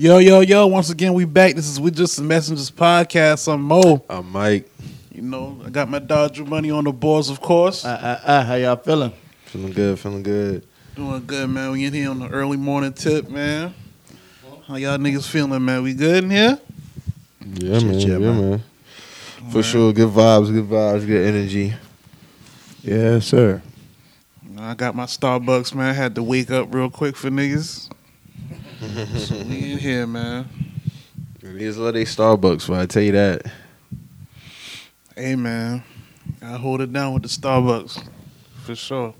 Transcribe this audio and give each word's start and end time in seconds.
Yo, 0.00 0.16
yo, 0.16 0.40
yo, 0.40 0.66
once 0.66 0.88
again, 0.88 1.12
we 1.12 1.26
back. 1.26 1.54
This 1.54 1.68
is 1.68 1.78
We 1.78 1.90
Just 1.90 2.16
the 2.16 2.22
Messengers 2.22 2.70
podcast. 2.70 3.52
I'm 3.52 3.60
Mo. 3.60 4.02
I'm 4.08 4.32
Mike. 4.32 4.66
You 5.12 5.20
know, 5.20 5.60
I 5.62 5.68
got 5.68 5.90
my 5.90 5.98
Dodger 5.98 6.46
money 6.46 6.70
on 6.70 6.84
the 6.84 6.90
boards, 6.90 7.28
of 7.28 7.42
course. 7.42 7.84
Uh, 7.84 7.88
uh, 8.24 8.26
uh, 8.26 8.44
how 8.44 8.54
y'all 8.54 8.76
feeling? 8.76 9.12
Feeling 9.44 9.72
good, 9.72 9.98
feeling 9.98 10.22
good. 10.22 10.66
Doing 10.96 11.26
good, 11.26 11.50
man. 11.50 11.72
We 11.72 11.84
in 11.84 11.92
here 11.92 12.08
on 12.08 12.18
the 12.18 12.30
early 12.30 12.56
morning 12.56 12.94
tip, 12.94 13.28
man. 13.28 13.74
How 14.66 14.76
y'all 14.76 14.96
niggas 14.96 15.28
feeling, 15.28 15.62
man? 15.62 15.82
We 15.82 15.92
good 15.92 16.24
in 16.24 16.30
here? 16.30 16.58
Yeah, 17.56 17.78
Shit, 17.80 17.84
man. 17.86 18.00
yeah, 18.00 18.06
Yeah, 18.06 18.18
man. 18.18 18.50
man. 18.52 18.62
For 19.50 19.62
sure. 19.62 19.92
Good 19.92 20.08
vibes, 20.08 20.50
good 20.50 20.64
vibes, 20.64 21.06
good 21.06 21.26
energy. 21.26 21.74
Yeah, 22.82 23.18
sir. 23.18 23.60
I 24.58 24.72
got 24.72 24.94
my 24.94 25.04
Starbucks, 25.04 25.74
man. 25.74 25.90
I 25.90 25.92
had 25.92 26.14
to 26.14 26.22
wake 26.22 26.50
up 26.50 26.74
real 26.74 26.88
quick 26.88 27.16
for 27.16 27.28
niggas. 27.28 27.90
So 28.80 29.34
we 29.44 29.72
in 29.72 29.78
here, 29.78 30.06
man. 30.06 30.48
Niggas 31.40 31.76
love 31.76 31.94
they 31.94 32.04
Starbucks, 32.04 32.68
but 32.68 32.80
I 32.80 32.86
tell 32.86 33.02
you 33.02 33.12
that. 33.12 33.42
Hey, 35.14 35.36
man. 35.36 35.82
I 36.40 36.56
hold 36.56 36.80
it 36.80 36.90
down 36.90 37.12
with 37.12 37.22
the 37.22 37.28
Starbucks. 37.28 38.02
For 38.64 38.74
sure. 38.74 39.14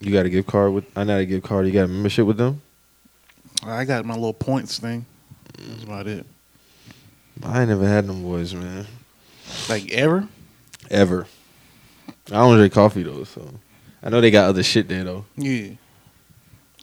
You 0.00 0.12
got 0.12 0.24
a 0.24 0.30
gift 0.30 0.48
card 0.48 0.72
with 0.72 0.84
I 0.96 1.04
not 1.04 1.20
a 1.20 1.26
gift 1.26 1.44
card, 1.44 1.66
you 1.66 1.72
got 1.72 1.84
a 1.84 1.88
membership 1.88 2.26
with 2.26 2.38
them? 2.38 2.62
I 3.64 3.84
got 3.84 4.04
my 4.06 4.14
little 4.14 4.32
points 4.32 4.78
thing. 4.78 5.04
That's 5.58 5.84
about 5.84 6.06
it. 6.06 6.26
I 7.42 7.60
ain't 7.60 7.68
never 7.68 7.86
had 7.86 8.06
them 8.06 8.22
boys, 8.22 8.54
man. 8.54 8.86
Like, 9.68 9.92
ever? 9.92 10.26
Ever. 10.90 11.26
I 12.28 12.36
don't 12.36 12.56
drink 12.56 12.72
coffee 12.72 13.02
though, 13.02 13.24
so 13.24 13.46
I 14.02 14.08
know 14.08 14.20
they 14.20 14.30
got 14.30 14.48
other 14.48 14.62
shit 14.62 14.88
there 14.88 15.04
though. 15.04 15.26
Yeah. 15.36 15.72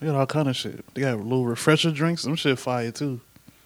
They 0.00 0.06
got 0.06 0.16
all 0.16 0.26
kind 0.26 0.48
of 0.48 0.56
shit. 0.56 0.82
They 0.94 1.02
got 1.02 1.18
little 1.18 1.44
refresher 1.44 1.90
drinks. 1.90 2.22
Them 2.22 2.34
shit 2.34 2.58
fire 2.58 2.90
too. 2.90 3.20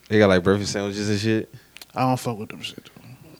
They 0.08 0.18
got 0.18 0.28
like 0.28 0.42
breakfast 0.42 0.72
sandwiches 0.72 1.08
and 1.08 1.18
shit. 1.18 1.54
I 1.94 2.00
don't 2.00 2.18
fuck 2.18 2.38
with 2.38 2.48
them 2.48 2.60
shit. 2.60 2.84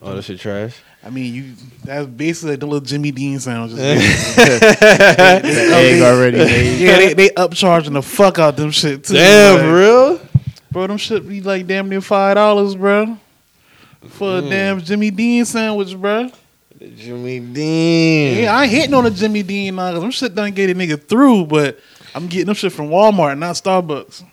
Though. 0.01 0.11
Oh, 0.11 0.15
that 0.15 0.23
shit 0.23 0.39
trash. 0.39 0.77
I 1.05 1.11
mean, 1.11 1.35
you 1.35 1.55
that's 1.83 2.07
basically 2.07 2.53
like 2.53 2.61
the 2.61 2.67
little 2.67 2.81
Jimmy 2.81 3.11
Dean 3.11 3.41
sandwiches. 3.41 3.79
The 4.35 5.71
egg 5.75 6.03
already 6.03 6.39
made. 6.39 6.79
yeah, 6.79 6.97
they, 6.97 7.15
they 7.15 7.29
upcharging 7.31 7.93
the 7.93 8.03
fuck 8.03 8.39
out 8.39 8.57
them 8.57 8.71
shit 8.71 9.05
too. 9.05 9.15
Damn, 9.15 9.57
Like, 9.57 9.65
for 9.65 9.75
real? 9.75 10.21
bro. 10.71 10.87
Them 10.87 10.97
shit 10.97 11.29
be 11.29 11.41
like 11.41 11.67
damn 11.67 11.89
near 11.89 12.01
five 12.01 12.37
dollars, 12.37 12.77
bro, 12.77 13.19
for 14.11 14.39
a 14.39 14.43
mm. 14.43 14.51
damn 14.51 14.81
Jimmy 14.81 15.11
Dean 15.11 15.45
sandwich, 15.45 15.97
bro. 15.97 16.31
Jimmy 16.79 17.41
Dean. 17.41 18.45
Yeah, 18.45 18.57
I 18.57 18.65
ain't 18.65 18.73
hitting 18.73 18.95
on 18.95 19.07
a 19.07 19.11
Jimmy 19.11 19.43
Dean 19.43 19.75
now 19.75 19.89
because 19.91 20.03
them 20.03 20.11
shit 20.11 20.35
done 20.35 20.53
get 20.53 20.71
a 20.71 20.75
nigga 20.75 21.03
through, 21.03 21.47
but 21.47 21.79
I'm 22.15 22.29
getting 22.29 22.47
them 22.47 22.55
shit 22.55 22.73
from 22.73 22.89
Walmart, 22.89 23.39
not 23.39 23.57
Starbucks. 23.57 24.25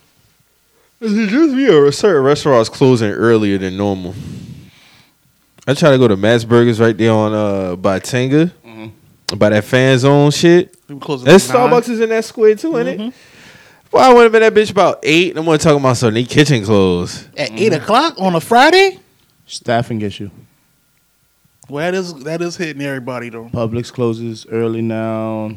Is 0.99 1.17
it 1.17 1.29
just 1.29 1.55
me 1.55 1.67
or 1.67 1.91
certain 1.91 2.23
restaurants 2.23 2.69
closing 2.69 3.09
earlier 3.09 3.57
than 3.57 3.75
normal? 3.75 4.13
I 5.67 5.73
try 5.73 5.91
to 5.91 5.97
go 5.97 6.07
to 6.07 6.15
Matt's 6.15 6.45
Burgers 6.45 6.79
right 6.79 6.95
there 6.95 7.11
on 7.11 7.33
uh 7.33 7.75
by 7.75 7.99
Tanger, 7.99 8.51
by 9.35 9.49
that 9.49 9.63
fan 9.63 9.97
zone 9.97 10.31
shit. 10.31 10.75
We 10.87 10.95
That. 10.95 11.39
Starbucks 11.41 11.89
is 11.89 11.99
in 11.99 12.09
that 12.09 12.25
square 12.25 12.55
too, 12.55 12.77
ain't 12.77 12.87
it? 12.87 13.13
Well, 13.91 14.09
I 14.09 14.13
would 14.13 14.23
have 14.23 14.31
been 14.31 14.41
that 14.41 14.53
bitch 14.53 14.71
about 14.71 14.99
eight. 15.03 15.31
and 15.31 15.39
I'm 15.39 15.45
gonna 15.45 15.57
talk 15.57 15.77
about 15.77 15.97
some 15.97 16.13
they 16.13 16.23
kitchen 16.23 16.63
closed. 16.63 17.27
at 17.37 17.51
eight 17.51 17.73
o'clock 17.73 18.15
on 18.19 18.35
a 18.35 18.39
Friday. 18.39 18.99
Staffing 19.47 20.01
issue. 20.01 20.29
Well, 21.67 21.91
that 21.91 21.97
is 21.97 22.13
that 22.23 22.41
is 22.41 22.57
hitting 22.57 22.81
everybody 22.81 23.29
though. 23.29 23.49
Publix 23.49 23.91
closes 23.91 24.45
early 24.47 24.81
now. 24.81 25.51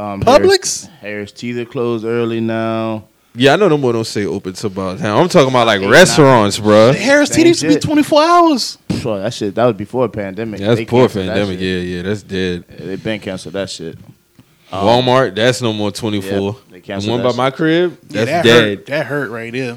Um, 0.00 0.22
Publix? 0.22 0.86
Harris, 0.86 0.88
Harris 1.00 1.32
Teeter 1.32 1.66
closed 1.66 2.06
early 2.06 2.40
now. 2.40 3.04
Yeah, 3.34 3.52
I 3.52 3.56
know 3.56 3.68
no 3.68 3.76
more 3.76 3.92
don't 3.92 4.06
say 4.06 4.24
open 4.24 4.54
to 4.54 4.66
about 4.66 4.98
time. 4.98 5.16
I'm 5.16 5.28
talking 5.28 5.50
about 5.50 5.66
like 5.66 5.82
Eight, 5.82 5.90
restaurants, 5.90 6.58
bruh. 6.58 6.94
Harris 6.94 7.28
Teeter 7.28 7.48
used 7.48 7.60
to 7.60 7.68
be 7.68 7.76
twenty 7.76 8.02
four 8.02 8.22
hours. 8.22 8.78
Phew, 8.88 9.18
that 9.18 9.34
shit, 9.34 9.54
that 9.54 9.66
was 9.66 9.76
before 9.76 10.08
the 10.08 10.12
pandemic. 10.12 10.58
That's 10.58 10.78
They 10.80 10.86
poor 10.86 11.02
canceled 11.02 11.28
that 11.28 11.34
pandemic. 11.34 11.60
Yeah, 11.60 11.76
yeah, 11.76 12.02
that's 12.02 12.22
dead. 12.22 12.64
Yeah, 12.70 12.86
they 12.86 12.96
been 12.96 13.20
canceled 13.20 13.54
that 13.54 13.68
shit. 13.68 13.98
Um, 14.72 14.84
Walmart, 14.84 15.34
that's 15.34 15.60
no 15.60 15.72
more 15.72 15.90
24. 15.90 16.30
Yep, 16.30 16.54
they 16.70 16.80
the 16.80 17.10
one 17.10 17.22
that 17.22 17.30
by 17.30 17.36
my 17.36 17.50
crib, 17.50 17.98
Yeah, 18.08 18.24
that's 18.24 18.30
that 18.30 18.44
dead. 18.44 18.78
hurt. 18.78 18.86
That 18.86 19.06
hurt 19.06 19.30
right 19.30 19.52
there. 19.52 19.76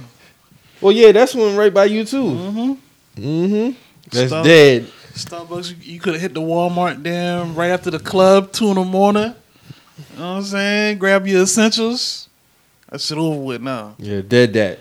Well, 0.81 0.93
yeah, 0.93 1.11
that's 1.11 1.35
one 1.35 1.55
right 1.55 1.73
by 1.73 1.85
you 1.85 2.05
too. 2.05 2.23
Mm-hmm. 2.23 3.21
Mm-hmm. 3.21 3.79
That's 4.11 4.27
Stop. 4.27 4.45
dead. 4.45 4.87
Starbucks, 5.13 5.69
you, 5.69 5.93
you 5.93 5.99
could 5.99 6.13
have 6.13 6.21
hit 6.21 6.33
the 6.33 6.41
Walmart 6.41 7.03
damn 7.03 7.55
right 7.55 7.69
after 7.69 7.91
the 7.91 7.99
club, 7.99 8.51
two 8.51 8.69
in 8.69 8.75
the 8.75 8.83
morning. 8.83 9.35
You 9.97 10.19
know 10.19 10.31
what 10.31 10.37
I'm 10.37 10.43
saying? 10.43 10.97
Grab 10.99 11.27
your 11.27 11.43
essentials. 11.43 12.29
That 12.89 13.01
shit 13.01 13.17
over 13.17 13.39
with 13.39 13.61
now. 13.61 13.95
Yeah, 13.97 14.21
dead 14.21 14.53
that. 14.53 14.79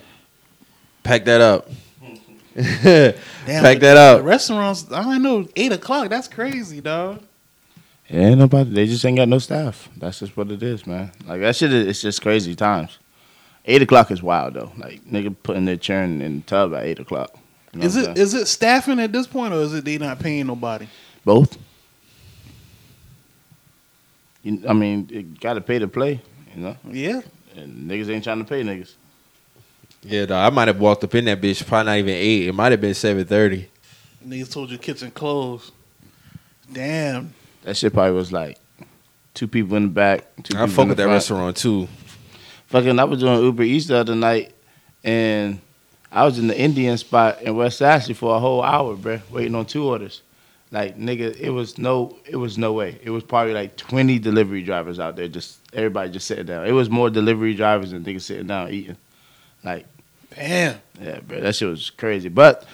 Pack 1.02 1.24
that 1.26 1.40
up. 1.40 1.68
Damn, 2.54 3.14
Pack 3.46 3.78
the- 3.78 3.80
that 3.80 3.96
up. 3.96 4.18
The 4.18 4.24
restaurants, 4.24 4.90
I 4.92 5.02
don't 5.02 5.22
know, 5.22 5.48
eight 5.56 5.72
o'clock. 5.72 6.08
That's 6.10 6.28
crazy, 6.28 6.80
dog. 6.80 7.22
Yeah, 8.08 8.28
ain't 8.28 8.38
nobody. 8.38 8.70
They 8.70 8.86
just 8.86 9.04
ain't 9.06 9.16
got 9.16 9.28
no 9.28 9.38
staff. 9.38 9.88
That's 9.96 10.18
just 10.18 10.36
what 10.36 10.50
it 10.50 10.62
is, 10.62 10.86
man. 10.86 11.12
Like 11.26 11.40
that 11.40 11.56
shit. 11.56 11.72
is- 11.72 11.86
It's 11.86 12.02
just 12.02 12.20
crazy 12.22 12.54
times. 12.54 12.98
Eight 13.64 13.80
o'clock 13.80 14.10
is 14.10 14.22
wild 14.22 14.54
though. 14.54 14.72
Like 14.76 15.04
nigga 15.04 15.34
putting 15.42 15.64
their 15.64 15.76
churn 15.76 16.20
in 16.20 16.36
the 16.38 16.42
tub 16.42 16.74
at 16.74 16.84
eight 16.84 16.98
o'clock. 16.98 17.30
You 17.72 17.80
know 17.80 17.86
Is 17.86 17.96
what 17.96 18.04
I'm 18.06 18.10
it 18.12 18.16
saying? 18.16 18.26
is 18.26 18.34
it 18.34 18.46
staffing 18.48 19.00
at 19.00 19.12
this 19.12 19.26
point, 19.26 19.54
or 19.54 19.58
is 19.60 19.72
it 19.72 19.84
they 19.84 19.96
not 19.98 20.18
paying 20.18 20.46
nobody? 20.48 20.86
both? 21.24 21.56
You, 24.42 24.62
I 24.68 24.72
mean, 24.72 25.08
it 25.10 25.40
got 25.40 25.54
to 25.54 25.60
pay 25.60 25.78
to 25.78 25.88
play. 25.88 26.20
You 26.54 26.62
know, 26.62 26.76
Yeah. 26.90 27.20
and 27.56 27.90
niggas 27.90 28.10
ain't 28.10 28.24
trying 28.24 28.38
to 28.38 28.44
pay 28.44 28.62
niggas. 28.62 28.94
Yeah, 30.02 30.26
dog, 30.26 30.52
I 30.52 30.54
might 30.54 30.68
have 30.68 30.80
walked 30.80 31.04
up 31.04 31.14
in 31.14 31.24
that 31.26 31.40
bitch. 31.40 31.64
Probably 31.66 31.86
not 31.86 31.98
even 31.98 32.14
eight. 32.14 32.48
It 32.48 32.54
might 32.54 32.72
have 32.72 32.80
been 32.80 32.94
seven 32.94 33.24
thirty. 33.24 33.68
Niggas 34.26 34.52
told 34.52 34.70
you 34.70 34.78
kitchen 34.78 35.10
closed. 35.12 35.72
Damn. 36.72 37.32
That 37.62 37.76
shit 37.76 37.92
probably 37.92 38.12
was 38.12 38.32
like 38.32 38.58
two 39.34 39.46
people 39.48 39.76
in 39.76 39.84
the 39.84 39.88
back. 39.88 40.24
Two 40.42 40.56
I 40.56 40.66
people 40.66 40.68
fuck 40.68 40.82
in 40.84 40.88
with 40.90 40.96
the 40.96 41.02
that 41.04 41.08
front. 41.08 41.14
restaurant 41.14 41.56
too. 41.56 41.88
Fucking, 42.66 42.98
I 42.98 43.04
was 43.04 43.20
doing 43.20 43.42
Uber 43.42 43.62
Eats 43.62 43.86
the 43.86 43.96
other 43.98 44.14
night, 44.14 44.52
and 45.04 45.60
I 46.10 46.24
was 46.24 46.38
in 46.38 46.46
the 46.48 46.58
Indian 46.58 46.96
spot 46.98 47.42
in 47.42 47.54
West 47.54 47.82
Ashley 47.82 48.14
for 48.14 48.34
a 48.34 48.38
whole 48.40 48.62
hour, 48.62 48.96
bruh, 48.96 49.20
waiting 49.30 49.54
on 49.54 49.66
two 49.66 49.84
orders. 49.88 50.22
Like 50.72 50.98
nigga, 50.98 51.38
it 51.38 51.50
was 51.50 51.76
no, 51.76 52.16
it 52.24 52.36
was 52.36 52.56
no 52.56 52.72
way. 52.72 52.98
It 53.04 53.10
was 53.10 53.22
probably 53.22 53.52
like 53.52 53.76
twenty 53.76 54.18
delivery 54.18 54.62
drivers 54.62 54.98
out 54.98 55.16
there, 55.16 55.28
just 55.28 55.58
everybody 55.74 56.10
just 56.10 56.26
sitting 56.26 56.46
down. 56.46 56.66
It 56.66 56.72
was 56.72 56.88
more 56.88 57.10
delivery 57.10 57.54
drivers 57.54 57.90
than 57.90 58.02
niggas 58.04 58.22
sitting 58.22 58.46
down 58.46 58.70
eating. 58.70 58.96
Like, 59.62 59.84
Damn. 60.34 60.80
yeah, 61.00 61.20
bro, 61.20 61.40
that 61.42 61.54
shit 61.54 61.68
was 61.68 61.90
crazy. 61.90 62.30
But 62.30 62.64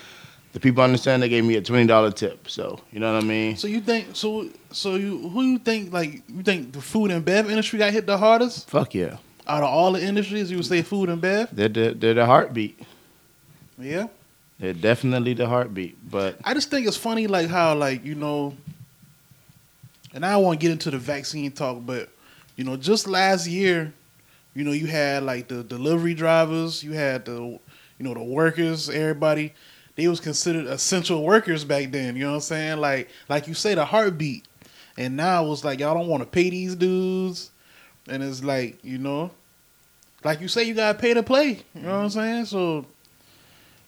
the 0.53 0.61
people 0.61 0.83
understand 0.85 1.23
they 1.23 1.29
gave 1.29 1.45
me 1.45 1.57
a 1.57 1.61
twenty 1.61 1.89
dollar 1.89 2.13
tip, 2.13 2.49
so 2.49 2.79
you 2.93 3.01
know 3.01 3.13
what 3.13 3.25
I 3.25 3.27
mean. 3.27 3.57
So 3.57 3.67
you 3.67 3.81
think 3.81 4.15
so? 4.15 4.49
So 4.71 4.95
you 4.95 5.29
who 5.31 5.43
you 5.43 5.59
think 5.59 5.93
like 5.93 6.23
you 6.29 6.45
think 6.45 6.73
the 6.73 6.81
food 6.81 7.11
and 7.11 7.25
bev 7.25 7.51
industry 7.51 7.81
got 7.81 7.93
hit 7.93 8.07
the 8.07 8.17
hardest 8.17 8.71
Fuck 8.71 8.95
yeah, 8.95 9.17
out 9.49 9.65
of 9.65 9.69
all 9.71 9.91
the 9.93 10.03
industries? 10.03 10.53
You 10.53 10.59
would 10.59 10.67
say 10.67 10.83
food 10.83 11.09
and 11.09 11.21
bev. 11.21 11.49
they're 11.53 11.69
the, 11.69 11.95
they're 11.99 12.15
the 12.15 12.27
heartbeat. 12.27 12.79
Yeah. 13.77 14.07
They're 14.59 14.73
definitely 14.73 15.35
the 15.35 15.47
heartbeat. 15.47 16.11
But 16.11 16.39
I 16.45 16.55
just 16.55 16.71
think 16.71 16.87
it's 16.87 16.97
funny, 16.97 17.27
like 17.27 17.49
how, 17.49 17.75
like 17.75 18.05
you 18.05 18.15
know, 18.15 18.57
and 20.13 20.27
I 20.27 20.37
want 20.37 20.59
to 20.59 20.65
get 20.65 20.73
into 20.73 20.91
the 20.91 20.99
vaccine 20.99 21.53
talk, 21.53 21.85
but 21.85 22.09
you 22.57 22.65
know, 22.65 22.77
just 22.77 23.07
last 23.07 23.47
year, 23.47 23.93
you 24.55 24.65
know, 24.65 24.73
you 24.73 24.87
had 24.87 25.23
like 25.23 25.47
the 25.47 25.63
delivery 25.63 26.15
drivers, 26.15 26.83
you 26.83 26.93
had 26.93 27.25
the, 27.25 27.35
you 27.35 27.61
know, 28.01 28.15
the 28.15 28.23
workers, 28.23 28.91
everybody. 28.91 29.55
They 29.95 30.09
was 30.09 30.21
considered 30.21 30.67
essential 30.67 31.25
workers 31.25 31.65
back 31.65 31.91
then. 31.91 32.17
You 32.17 32.25
know 32.25 32.31
what 32.31 32.37
I'm 32.37 32.41
saying? 32.43 32.79
Like, 32.79 33.09
like 33.29 33.49
you 33.49 33.55
say, 33.55 33.75
the 33.75 33.85
heartbeat. 33.85 34.47
And 34.97 35.17
now 35.17 35.51
it's 35.53 35.65
like 35.65 35.79
y'all 35.79 35.95
don't 35.95 36.09
want 36.09 36.23
to 36.25 36.29
pay 36.29 36.51
these 36.51 36.75
dudes, 36.75 37.53
and 38.09 38.21
it's 38.21 38.43
like 38.43 38.85
you 38.85 38.99
know, 38.99 39.31
like 40.25 40.41
you 40.41 40.49
say, 40.49 40.65
you 40.65 40.75
gotta 40.75 40.99
pay 40.99 41.15
to 41.15 41.23
play. 41.23 41.63
You 41.75 41.83
know 41.83 41.97
what 41.97 42.05
I'm 42.05 42.11
saying? 42.11 42.47
So. 42.47 42.85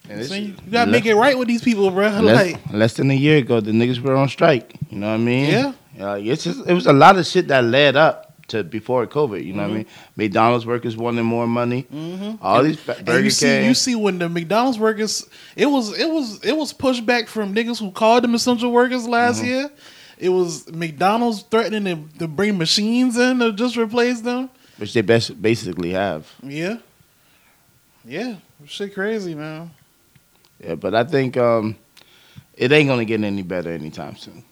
And 0.09 0.25
so 0.27 0.35
you 0.35 0.55
gotta 0.71 0.91
make 0.91 1.07
it 1.07 1.15
right 1.15 1.39
with 1.39 1.47
these 1.49 1.63
people, 1.63 1.91
bro. 1.91 2.09
Less, 2.21 2.53
Like, 2.55 2.73
less 2.73 2.95
than 2.95 3.11
a 3.11 3.15
year 3.15 3.39
ago, 3.39 3.61
the 3.61 3.71
niggas 3.71 4.01
were 4.01 4.17
on 4.17 4.29
strike. 4.29 4.75
You 4.91 4.99
know 4.99 5.09
what 5.09 5.15
I 5.15 5.19
mean? 5.19 5.51
Yeah. 5.51 6.17
It's 6.17 6.45
just 6.45 6.67
it 6.67 6.73
was 6.75 6.87
a 6.87 6.93
lot 6.93 7.17
of 7.19 7.27
shit 7.27 7.49
that 7.49 7.63
led 7.65 7.95
up 7.97 8.27
to 8.49 8.65
before 8.65 9.07
COVID. 9.07 9.45
You 9.45 9.53
know 9.53 9.63
what 9.63 9.71
I 9.71 9.75
mean? 9.75 9.87
McDonald's 10.17 10.67
workers 10.67 10.97
wanted 10.97 11.23
more 11.23 11.47
money. 11.47 11.87
Mhm. 11.95 12.39
All 12.43 12.63
these 12.65 12.79
And 12.89 13.05
Burger 13.05 13.21
you 13.21 13.31
see, 13.31 13.47
King. 13.47 13.65
you 13.67 13.75
see 13.75 13.95
when 13.95 14.19
the 14.19 14.29
McDonald's 14.29 14.79
workers, 14.79 15.25
it 15.55 15.67
was, 15.67 15.97
it 15.97 16.11
was, 16.11 16.43
it 16.43 16.57
was 16.57 16.73
pushback 16.73 17.29
from 17.29 17.55
niggas 17.55 17.79
who 17.79 17.93
called 17.93 18.25
them 18.25 18.35
essential 18.35 18.73
workers 18.73 19.07
last 19.07 19.37
Mm-hmm. 19.39 19.47
year. 19.47 19.71
It 20.19 20.31
was 20.31 20.71
McDonald's 20.73 21.43
threatening 21.43 22.09
to, 22.09 22.19
to 22.19 22.27
bring 22.29 22.59
machines 22.59 23.17
in 23.17 23.39
to 23.39 23.53
just 23.53 23.77
replace 23.77 24.21
them. 24.23 24.51
which 24.79 24.93
they 24.95 25.03
best 25.03 25.41
basically 25.41 25.91
have. 25.93 26.27
Yeah, 26.43 26.79
yeah, 28.05 28.37
shit, 28.67 28.95
crazy 28.95 29.35
man. 29.35 29.71
Yeah, 30.63 30.75
but 30.75 30.95
I 30.95 31.05
think 31.05 31.37
um, 31.37 31.77
it 32.55 32.71
ain't 32.73 32.89
gonna 32.89 33.05
get 33.05 33.23
any 33.23 33.43
better 33.43 33.71
anytime 33.71 34.17
soon. 34.17 34.45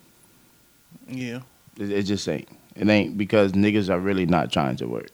Yeah, 1.08 1.40
It, 1.78 1.90
it 1.90 2.02
just 2.05 2.28
ain't. 2.28 2.49
It 2.76 2.88
ain't 2.88 3.19
because 3.19 3.52
niggas 3.52 3.88
are 3.90 3.99
really 3.99 4.26
not 4.26 4.52
trying 4.52 4.76
to 4.76 4.87
work. 4.87 5.10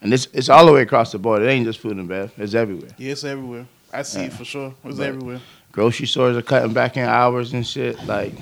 And 0.00 0.12
it's 0.12 0.26
it's 0.32 0.48
all 0.48 0.66
the 0.66 0.72
way 0.72 0.82
across 0.82 1.12
the 1.12 1.18
board. 1.18 1.42
It 1.42 1.46
ain't 1.48 1.66
just 1.66 1.78
food 1.80 1.96
and 1.96 2.08
bev. 2.08 2.32
It's 2.36 2.54
everywhere. 2.54 2.90
Yeah, 2.98 3.12
it's 3.12 3.24
everywhere. 3.24 3.66
I 3.92 4.02
see 4.02 4.22
it 4.24 4.32
for 4.32 4.44
sure. 4.44 4.74
It's 4.84 4.96
But- 4.98 5.06
everywhere. 5.06 5.40
Grocery 5.72 6.06
stores 6.06 6.36
are 6.36 6.42
cutting 6.42 6.72
back 6.72 6.96
in 6.96 7.02
hours 7.04 7.52
and 7.52 7.66
shit. 7.66 8.00
Like, 8.06 8.32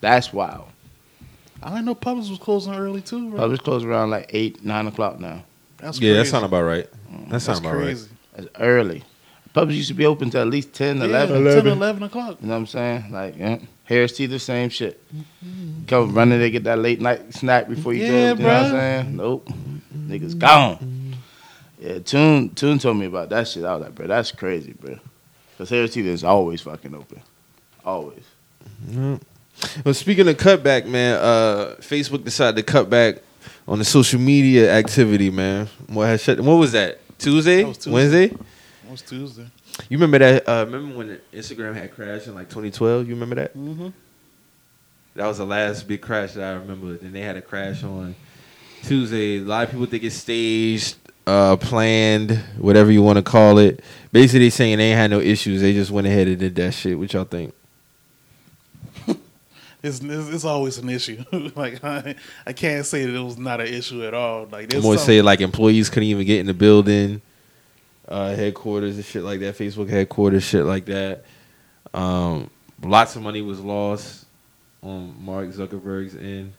that's 0.00 0.32
wild. 0.32 0.68
I 1.62 1.68
didn't 1.68 1.84
know 1.84 1.94
Publix 1.94 2.30
was 2.30 2.38
closing 2.38 2.74
early 2.74 3.02
too. 3.02 3.30
Bro. 3.30 3.40
Publix 3.40 3.58
close 3.58 3.84
around 3.84 4.08
like 4.10 4.30
eight, 4.30 4.64
nine 4.64 4.86
o'clock 4.86 5.20
now. 5.20 5.44
That's 5.76 6.00
Yeah, 6.00 6.12
that 6.14 6.18
crazy. 6.20 6.30
sound 6.30 6.44
about 6.46 6.62
right. 6.62 6.88
That 7.10 7.28
That's 7.28 7.44
sound 7.44 7.58
about 7.60 7.74
right. 7.74 7.82
crazy. 7.84 8.08
That's 8.34 8.48
early. 8.58 9.02
Publix 9.54 9.74
used 9.74 9.88
to 9.88 9.94
be 9.94 10.06
open 10.06 10.30
to 10.30 10.40
at 10.40 10.46
least 10.46 10.72
10, 10.72 10.98
Yeah, 10.98 11.04
11. 11.04 11.44
10, 11.44 11.66
11 11.66 12.02
o'clock. 12.04 12.38
You 12.40 12.46
know 12.48 12.54
what 12.54 12.60
I'm 12.60 12.66
saying? 12.66 13.12
Like, 13.12 13.36
yeah. 13.36 13.58
Harris 13.84 14.12
Tea, 14.16 14.26
the 14.26 14.38
same 14.38 14.70
shit. 14.70 15.02
Come 15.86 16.14
running 16.14 16.38
to 16.40 16.50
get 16.50 16.64
that 16.64 16.78
late 16.78 17.00
night 17.00 17.34
snack 17.34 17.68
before 17.68 17.92
you 17.92 18.04
Yeah, 18.06 18.34
go. 18.34 18.38
You 18.40 18.46
know 18.46 18.48
what 18.48 18.62
I'm 18.64 18.70
saying? 18.70 19.16
Nope. 19.16 19.48
Niggas 19.94 20.38
gone. 20.38 21.16
Yeah, 21.78 21.98
Tune 21.98 22.48
Tune 22.50 22.78
told 22.78 22.96
me 22.96 23.06
about 23.06 23.28
that 23.30 23.48
shit. 23.48 23.64
I 23.64 23.74
was 23.74 23.82
like, 23.84 23.94
bro, 23.94 24.06
that's 24.06 24.30
crazy, 24.32 24.72
bro. 24.72 24.98
Because 25.50 25.68
Harris 25.68 25.92
Tea 25.92 26.06
is 26.08 26.24
always 26.24 26.60
fucking 26.62 26.94
open. 26.94 27.20
Always. 27.84 28.22
Well, 29.84 29.94
speaking 29.94 30.28
of 30.28 30.36
cutback, 30.36 30.86
man, 30.86 31.18
uh, 31.20 31.74
Facebook 31.80 32.24
decided 32.24 32.56
to 32.56 32.62
cut 32.62 32.88
back 32.88 33.16
on 33.68 33.78
the 33.78 33.84
social 33.84 34.20
media 34.20 34.72
activity, 34.72 35.28
man. 35.30 35.68
What 35.88 36.06
had 36.06 36.20
shut? 36.20 36.40
What 36.40 36.54
was 36.54 36.72
that? 36.72 37.00
Tuesday? 37.18 37.62
That 37.62 37.68
was 37.68 37.76
Tuesday. 37.78 37.90
Wednesday? 37.92 38.36
It 38.84 38.90
was 38.90 39.02
Tuesday. 39.02 39.46
You 39.88 39.96
remember 39.96 40.18
that? 40.18 40.48
Uh, 40.48 40.64
remember 40.64 40.96
when 40.96 41.20
Instagram 41.32 41.74
had 41.74 41.94
crashed 41.94 42.26
in 42.26 42.34
like 42.34 42.48
2012? 42.48 43.08
You 43.08 43.14
remember 43.14 43.36
that? 43.36 43.56
Mm-hmm. 43.56 43.88
That 45.14 45.26
was 45.26 45.38
the 45.38 45.46
last 45.46 45.86
big 45.86 46.00
crash 46.00 46.32
that 46.32 46.44
I 46.44 46.58
remember. 46.58 46.96
Then 46.96 47.12
they 47.12 47.20
had 47.20 47.36
a 47.36 47.42
crash 47.42 47.84
on 47.84 48.14
Tuesday. 48.82 49.38
A 49.38 49.40
lot 49.40 49.64
of 49.64 49.70
people 49.70 49.86
think 49.86 50.02
it's 50.04 50.16
staged, 50.16 50.96
uh, 51.26 51.56
planned, 51.56 52.32
whatever 52.56 52.90
you 52.90 53.02
want 53.02 53.16
to 53.16 53.22
call 53.22 53.58
it. 53.58 53.84
Basically, 54.10 54.40
they 54.40 54.50
saying 54.50 54.78
they 54.78 54.90
ain't 54.90 54.98
had 54.98 55.10
no 55.10 55.20
issues. 55.20 55.60
They 55.60 55.72
just 55.74 55.90
went 55.90 56.06
ahead 56.06 56.28
and 56.28 56.38
did 56.38 56.54
that 56.56 56.72
shit. 56.72 56.98
What 56.98 57.12
y'all 57.12 57.24
think? 57.24 57.54
It's, 59.84 59.98
it's 59.98 60.28
it's 60.28 60.44
always 60.44 60.78
an 60.78 60.88
issue. 60.88 61.24
like 61.56 61.82
I, 61.82 62.14
I 62.46 62.52
can't 62.52 62.86
say 62.86 63.04
that 63.04 63.12
it 63.12 63.20
was 63.20 63.36
not 63.36 63.60
an 63.60 63.66
issue 63.66 64.04
at 64.04 64.14
all. 64.14 64.46
Like 64.46 64.72
I'm 64.72 64.80
gonna 64.80 64.96
say 64.96 65.20
like 65.22 65.40
employees 65.40 65.90
couldn't 65.90 66.08
even 66.08 66.24
get 66.24 66.38
in 66.38 66.46
the 66.46 66.54
building, 66.54 67.20
uh, 68.08 68.34
headquarters 68.34 68.96
and 68.96 69.04
shit 69.04 69.22
like 69.22 69.40
that. 69.40 69.56
Facebook 69.56 69.88
headquarters, 69.88 70.42
shit 70.42 70.64
like 70.64 70.84
that. 70.86 71.24
Um, 71.94 72.50
lots 72.82 73.16
of 73.16 73.22
money 73.22 73.42
was 73.42 73.60
lost 73.60 74.24
on 74.82 75.14
Mark 75.24 75.48
Zuckerberg's 75.50 76.16
end. 76.16 76.52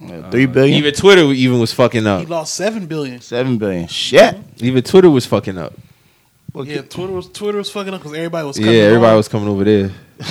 Yeah, 0.00 0.30
Three 0.30 0.46
Uh. 0.46 0.64
Even 0.64 0.94
Twitter 0.94 1.22
even 1.24 1.60
was 1.60 1.72
fucking 1.74 2.06
up. 2.06 2.20
he 2.20 2.26
lost 2.26 2.54
seven 2.54 2.86
billion. 2.86 3.20
Seven 3.20 3.58
billion. 3.58 3.86
Shit. 3.86 4.36
Even 4.58 4.82
Twitter 4.82 5.10
was 5.10 5.26
fucking 5.26 5.58
up. 5.58 5.74
Well, 6.54 6.66
Yeah, 6.66 6.80
Twitter 6.82 7.12
was 7.12 7.28
Twitter 7.28 7.58
was 7.58 7.70
fucking 7.70 7.92
up 7.94 8.00
because 8.00 8.16
everybody 8.16 8.46
was. 8.46 8.56
Coming 8.56 8.72
Yeah, 8.72 8.76
cutting 8.78 8.84
it 8.84 8.94
everybody 8.94 9.10
off. 9.12 9.16
was 9.18 9.28
coming 9.28 9.48
over 9.48 9.64
there. 9.64 9.90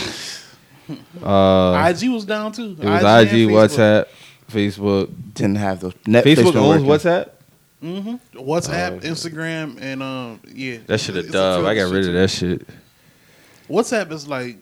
Uh, 1.23 1.87
IG 1.93 2.09
was 2.09 2.25
down 2.25 2.51
too. 2.51 2.75
it 2.79 2.83
was 2.83 3.03
and 3.03 3.27
IG, 3.29 3.47
Facebook. 3.47 3.51
WhatsApp, 3.51 4.05
Facebook. 4.51 5.09
Didn't 5.35 5.57
have 5.57 5.81
those. 5.81 5.93
Netflix 6.07 6.35
Facebook 6.37 6.55
owns 6.55 6.83
working. 6.83 7.11
WhatsApp. 7.11 7.29
Mhm. 7.83 8.19
WhatsApp, 8.33 8.91
Oh, 8.91 8.95
okay. 8.95 9.07
Instagram, 9.07 9.77
and 9.81 10.03
um, 10.03 10.39
yeah. 10.53 10.77
That 10.87 10.99
shit 10.99 11.15
a 11.15 11.19
It's 11.19 11.31
dub. 11.31 11.65
I 11.65 11.75
got 11.75 11.91
rid 11.91 12.07
of 12.07 12.13
that 12.13 12.29
shit. 12.29 12.67
WhatsApp 13.69 14.11
is 14.11 14.27
like, 14.27 14.57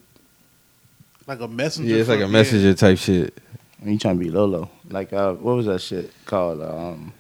like 1.25 1.39
a 1.39 1.47
messenger. 1.47 1.93
Yeah, 1.93 1.99
it's 2.01 2.09
like 2.09 2.21
a 2.21 2.27
messenger 2.27 2.73
type 2.73 2.97
shit. 2.99 3.37
You 3.83 3.97
trying 3.97 4.17
to 4.19 4.23
be 4.23 4.29
Lolo? 4.29 4.69
Like 4.89 5.13
uh, 5.13 5.33
what 5.33 5.55
was 5.55 5.65
that 5.67 5.81
shit 5.81 6.11
called? 6.25 6.61
Um, 6.61 7.13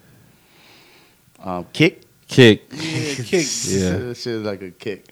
um, 1.39 1.65
Kik. 1.73 2.01
Kik. 2.27 2.63
Yeah, 2.71 2.81
yeah 2.81 3.15
Kik. 3.15 3.47
Yeah. 3.67 3.97
that 3.97 4.17
shit 4.17 4.33
is 4.33 4.43
like 4.43 4.61
a 4.61 4.71
Kik. 4.71 5.07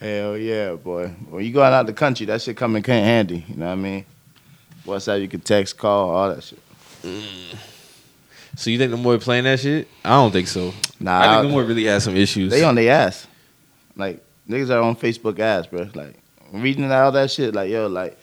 Hell 0.00 0.36
yeah, 0.36 0.74
boy. 0.74 1.08
When 1.28 1.44
you 1.44 1.52
going 1.52 1.72
out 1.72 1.86
the 1.86 1.92
country, 1.92 2.26
that 2.26 2.40
shit 2.40 2.56
come 2.56 2.76
in 2.76 2.84
handy. 2.84 3.44
You 3.48 3.56
know 3.56 3.66
what 3.66 3.72
I 3.72 3.76
mean? 3.76 4.04
WhatsApp, 4.86 5.20
you 5.20 5.28
can 5.28 5.40
text, 5.40 5.76
call, 5.76 6.10
all 6.10 6.34
that 6.34 6.42
shit. 6.42 6.58
So 8.58 8.70
you 8.70 8.78
think 8.78 8.90
the 8.90 8.96
more 8.96 9.16
playing 9.18 9.44
that 9.44 9.60
shit? 9.60 9.86
I 10.04 10.10
don't 10.10 10.32
think 10.32 10.48
so. 10.48 10.74
Nah, 10.98 11.20
I 11.20 11.34
think 11.36 11.42
the 11.44 11.52
more 11.52 11.62
really 11.62 11.84
has 11.84 12.02
some 12.02 12.16
issues. 12.16 12.50
they 12.50 12.64
on 12.64 12.74
their 12.74 12.92
ass. 12.92 13.28
Like 13.94 14.20
niggas 14.48 14.68
are 14.70 14.80
on 14.80 14.96
Facebook 14.96 15.38
ass, 15.38 15.68
bro. 15.68 15.88
Like 15.94 16.16
reading 16.52 16.90
all 16.90 17.12
that 17.12 17.30
shit. 17.30 17.54
Like 17.54 17.70
yo, 17.70 17.86
like 17.86 18.18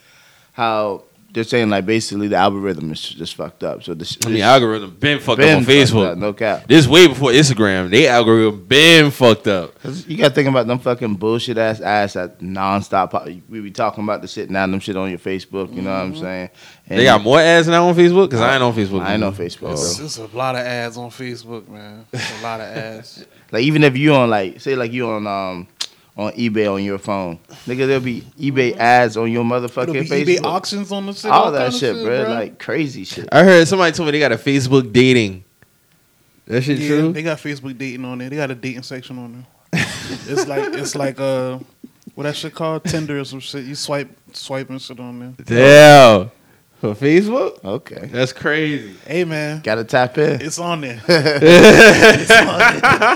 how 0.51 1.04
they're 1.35 1.43
saying 1.43 1.69
like 1.69 1.85
basically 1.85 2.27
the 2.27 2.37
algorithm 2.37 2.91
is 2.91 2.99
just 3.01 3.35
fucked 3.35 3.63
up. 3.63 3.83
So 3.83 3.93
the 3.93 4.17
I 4.25 4.29
mean, 4.29 4.41
algorithm 4.41 4.95
been 4.99 5.19
fucked 5.19 5.37
been 5.37 5.53
up 5.53 5.57
on 5.59 5.65
Facebook. 5.65 6.11
up, 6.13 6.17
no 6.17 6.33
cap. 6.33 6.67
This 6.67 6.87
way 6.87 7.07
before 7.07 7.29
Instagram. 7.29 7.91
They 7.91 8.07
algorithm 8.07 8.65
been 8.65 9.11
fucked 9.11 9.47
up. 9.47 9.79
'Cause 9.83 10.07
you 10.07 10.17
got 10.17 10.29
to 10.29 10.33
think 10.33 10.47
about 10.49 10.65
them 10.65 10.79
fucking 10.79 11.15
bullshit 11.15 11.59
ass 11.59 11.79
ass 11.81 12.13
that 12.13 12.39
nonstop. 12.39 13.11
pop- 13.11 13.27
We 13.49 13.59
be 13.61 13.69
talking 13.69 14.03
about 14.03 14.23
the 14.23 14.27
shit 14.27 14.49
now. 14.49 14.65
Them 14.65 14.79
shit 14.79 14.97
on 14.97 15.09
your 15.09 15.19
Facebook. 15.19 15.75
You 15.75 15.83
know 15.83 15.91
what 15.91 15.99
I'm 16.01 16.15
saying? 16.15 16.49
And 16.89 16.99
They 16.99 17.03
got 17.03 17.21
more 17.21 17.39
ads 17.39 17.67
now 17.67 17.87
on 17.87 17.95
Facebook 17.95 18.27
because 18.29 18.41
I 18.41 18.53
ain't 18.55 18.63
on 18.63 18.73
Facebook. 18.73 19.01
I 19.03 19.13
ain't 19.13 19.23
on. 19.23 19.33
Facebook, 19.35 19.73
It's, 19.73 19.97
bro. 19.97 20.05
it's 20.05 20.17
a 20.17 20.27
lot 20.37 20.55
of 20.55 20.61
ads 20.61 20.97
on 20.97 21.09
Facebook, 21.11 21.67
man. 21.67 22.05
It's 22.13 22.39
a 22.39 22.43
lot 22.43 22.59
of 22.61 22.67
ads. 22.67 23.25
Like 23.51 23.61
even 23.63 23.83
if 23.83 23.95
you 23.95 24.13
on 24.15 24.29
like 24.31 24.59
say 24.59 24.75
like 24.75 24.91
you 24.91 25.07
on 25.07 25.27
um 25.27 25.67
on 26.17 26.31
eBay 26.33 26.71
on 26.71 26.83
your 26.83 26.97
phone, 26.97 27.39
nigga, 27.67 27.87
there'll 27.87 27.99
be 27.99 28.21
eBay 28.39 28.75
ads 28.77 29.17
on 29.17 29.31
your 29.31 29.45
It'll 29.45 29.67
motherfucking 29.69 29.93
be 29.93 29.99
Facebook. 30.01 30.37
eBay 30.37 30.43
auctions 30.43 30.91
on 30.91 31.05
the 31.07 31.13
shit. 31.13 31.29
all 31.31 31.43
kind 31.45 31.55
that 31.55 31.67
of 31.67 31.73
shit, 31.73 31.95
bro. 32.03 32.25
bro. 32.25 32.33
Like 32.33 32.59
crazy 32.59 33.03
shit. 33.03 33.27
I 33.31 33.43
heard 33.43 33.67
somebody 33.67 33.91
told 33.91 34.07
me 34.07 34.11
they 34.11 34.19
got 34.19 34.31
a 34.31 34.37
Facebook 34.37 34.91
dating. 34.93 35.43
That 36.47 36.61
shit 36.61 36.77
yeah, 36.79 36.87
true. 36.87 37.11
they 37.13 37.23
got 37.23 37.39
Facebook 37.39 37.77
dating 37.77 38.05
on 38.05 38.19
there. 38.19 38.29
They 38.29 38.35
got 38.35 38.51
a 38.51 38.55
dating 38.55 38.83
section 38.83 39.17
on 39.17 39.45
there. 39.71 39.85
it's 40.27 40.47
like 40.47 40.73
it's 40.73 40.95
like 40.95 41.19
uh, 41.19 41.59
what 42.13 42.23
that 42.23 42.35
shit 42.35 42.53
called 42.53 42.83
Tinder 42.85 43.19
or 43.19 43.25
some 43.25 43.39
shit. 43.39 43.65
You 43.65 43.75
swipe 43.75 44.09
swiping 44.31 44.77
shit 44.77 44.99
on 44.99 45.19
there. 45.19 45.33
Damn. 45.45 46.31
For 46.81 46.93
Facebook? 46.93 47.63
Okay, 47.63 48.09
That's 48.11 48.33
crazy. 48.33 48.95
Hey 49.07 49.23
man, 49.23 49.61
gotta 49.63 49.83
tap 49.85 50.17
in. 50.17 50.41
it's 50.41 50.59
on 50.59 50.81
there. 50.81 51.01
It's 51.07 52.31
on 52.31 52.59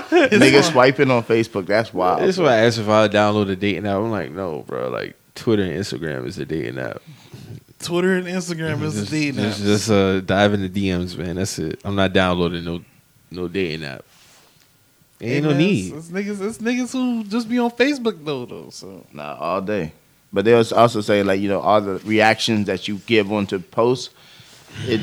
there. 0.10 0.26
It's 0.32 0.36
Nigga 0.36 0.58
on- 0.58 0.64
swiping 0.72 1.12
on 1.12 1.24
Facebook. 1.24 1.66
That's 1.68 1.94
wild. 1.94 2.22
This 2.22 2.36
is 2.36 2.40
why 2.42 2.54
I 2.54 2.58
asked 2.66 2.80
if 2.80 2.88
I 2.88 3.02
would 3.04 3.12
download 3.12 3.50
a 3.50 3.56
dating 3.56 3.86
app. 3.86 3.98
I'm 3.98 4.12
like, 4.12 4.32
no, 4.32 4.64
bro. 4.66 4.90
Like 4.90 5.16
Twitter 5.36 5.64
and 5.64 5.74
Instagram 5.74 6.26
is 6.26 6.38
a 6.40 6.46
dating 6.46 6.80
app. 6.80 7.02
Twitter 7.80 8.16
and 8.16 8.28
Instagram 8.28 8.82
is 8.82 8.94
just, 8.96 9.12
the 9.12 9.20
dating 9.32 9.42
just, 9.44 9.60
app. 9.60 9.66
just 9.66 9.90
uh, 9.92 10.20
dive 10.22 10.54
in 10.54 10.62
the 10.62 10.70
DMs, 10.70 11.18
man. 11.18 11.36
That's 11.36 11.60
it. 11.60 11.80
I'm 11.86 11.96
not 11.96 12.14
downloading 12.14 12.64
no 12.64 12.84
no 13.32 13.48
dating 13.48 13.86
app. 13.86 14.04
Ain't 15.22 15.32
Hey, 15.32 15.42
no 15.42 15.50
man, 15.50 15.58
need. 15.58 15.94
It's, 15.94 16.10
it's 16.10 16.18
niggas, 16.18 16.42
it's 16.48 16.58
niggas 16.60 16.94
who 16.94 17.24
just 17.26 17.50
be 17.50 17.60
on 17.60 17.72
Facebook 17.72 18.24
though, 18.24 18.46
though. 18.46 18.70
So 18.70 19.06
Nah, 19.12 19.36
all 19.36 19.62
day. 19.62 19.92
But 20.32 20.46
they 20.46 20.54
also 20.54 21.02
saying 21.02 21.26
like 21.26 21.42
you 21.42 21.50
know 21.50 21.60
all 21.60 21.82
the 21.82 21.98
reactions 22.06 22.68
that 22.68 22.88
you 22.88 22.98
give 23.08 23.32
onto 23.32 23.58
posts, 23.60 24.12
it 24.86 25.02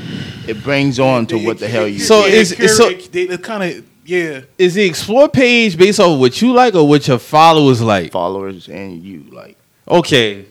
it 0.48 0.62
brings 0.62 1.00
on 1.00 1.26
to 1.26 1.36
They- 1.38 1.44
what 1.44 1.58
the 1.58 1.66
hell 1.68 1.88
you. 1.88 1.98
So 1.98 2.26
yeah, 2.26 2.34
is- 2.34 2.52
it 2.52 2.60
is 2.60 2.76
so- 2.76 2.88
curate- 2.90 3.12
they, 3.12 3.36
kind 3.38 3.62
of 3.78 3.84
yeah. 4.04 4.42
Is 4.56 4.74
the 4.74 4.84
explore 4.84 5.28
page 5.28 5.76
based 5.76 5.98
off 5.98 6.12
of 6.12 6.20
what 6.20 6.40
you 6.40 6.52
like 6.52 6.76
or 6.76 6.86
what 6.88 7.08
your 7.08 7.18
followers 7.18 7.82
like? 7.82 8.12
followers 8.12 8.68
and 8.68 9.02
you 9.02 9.24
like 9.32 9.56
Okay. 9.88 10.44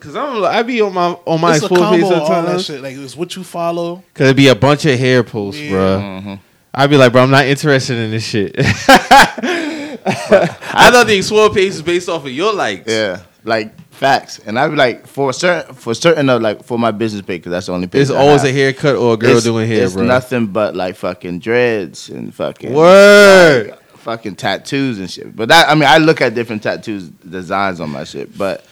Cause 0.00 0.16
I'm 0.16 0.42
I 0.44 0.62
be 0.62 0.80
on 0.80 0.94
my 0.94 1.08
on 1.26 1.38
my 1.38 1.56
it's 1.56 1.62
a 1.62 1.66
explore 1.66 1.90
page 1.90 2.00
combo 2.00 2.14
all 2.14 2.20
that 2.20 2.26
sometimes. 2.44 2.64
shit. 2.64 2.80
Like 2.82 2.96
it's 2.96 3.14
what 3.14 3.36
you 3.36 3.44
follow. 3.44 4.02
Cause 4.14 4.30
it 4.30 4.36
be 4.36 4.48
a 4.48 4.54
bunch 4.54 4.86
of 4.86 4.98
hair 4.98 5.22
posts, 5.22 5.60
Yeah. 5.60 5.70
bruh. 5.72 6.22
mhm. 6.24 6.38
I'd 6.74 6.88
be 6.88 6.96
like, 6.96 7.12
bro, 7.12 7.22
I'm 7.24 7.30
not 7.30 7.44
interested 7.44 7.98
in 7.98 8.10
this 8.10 8.24
shit. 8.24 8.54
I 8.58 10.90
thought 10.90 11.06
the 11.06 11.16
explore 11.16 11.50
page 11.50 11.72
is 11.72 11.82
based 11.82 12.08
off 12.08 12.24
of 12.24 12.32
your 12.32 12.54
likes. 12.54 12.90
yeah 12.90 13.20
like 13.44 13.74
facts 13.92 14.40
and 14.46 14.58
I 14.58 14.66
be 14.68 14.74
like 14.76 15.06
for 15.06 15.32
certain 15.32 15.74
for 15.74 15.94
certain 15.94 16.28
of 16.28 16.42
like 16.42 16.64
for 16.64 16.78
my 16.78 16.90
business 16.90 17.22
page 17.22 17.40
because 17.40 17.52
that's 17.52 17.66
the 17.66 17.72
only 17.72 17.86
page 17.86 18.02
It's 18.02 18.10
always 18.10 18.42
a 18.42 18.50
haircut 18.52 18.96
or 18.96 19.14
a 19.14 19.16
girl 19.16 19.30
It's- 19.30 19.44
doing 19.44 19.68
hair, 19.68 19.84
it's 19.84 19.94
bro. 19.94 20.02
nothing 20.04 20.46
but 20.46 20.74
like 20.74 20.96
fucking 20.96 21.38
dreads 21.38 22.08
and 22.08 22.34
fucking 22.34 22.72
Word. 22.72 23.70
like, 23.70 23.82
fucking 23.98 24.34
tattoos 24.36 24.98
and 24.98 25.08
shit. 25.10 25.36
But 25.36 25.48
that 25.50 25.68
I 25.68 25.74
mean 25.74 25.84
I 25.88 25.98
look 25.98 26.20
at 26.20 26.34
different 26.34 26.62
tattoos 26.62 27.08
designs 27.08 27.80
on 27.80 27.90
my 27.90 28.04
shit, 28.04 28.36
but. 28.36 28.64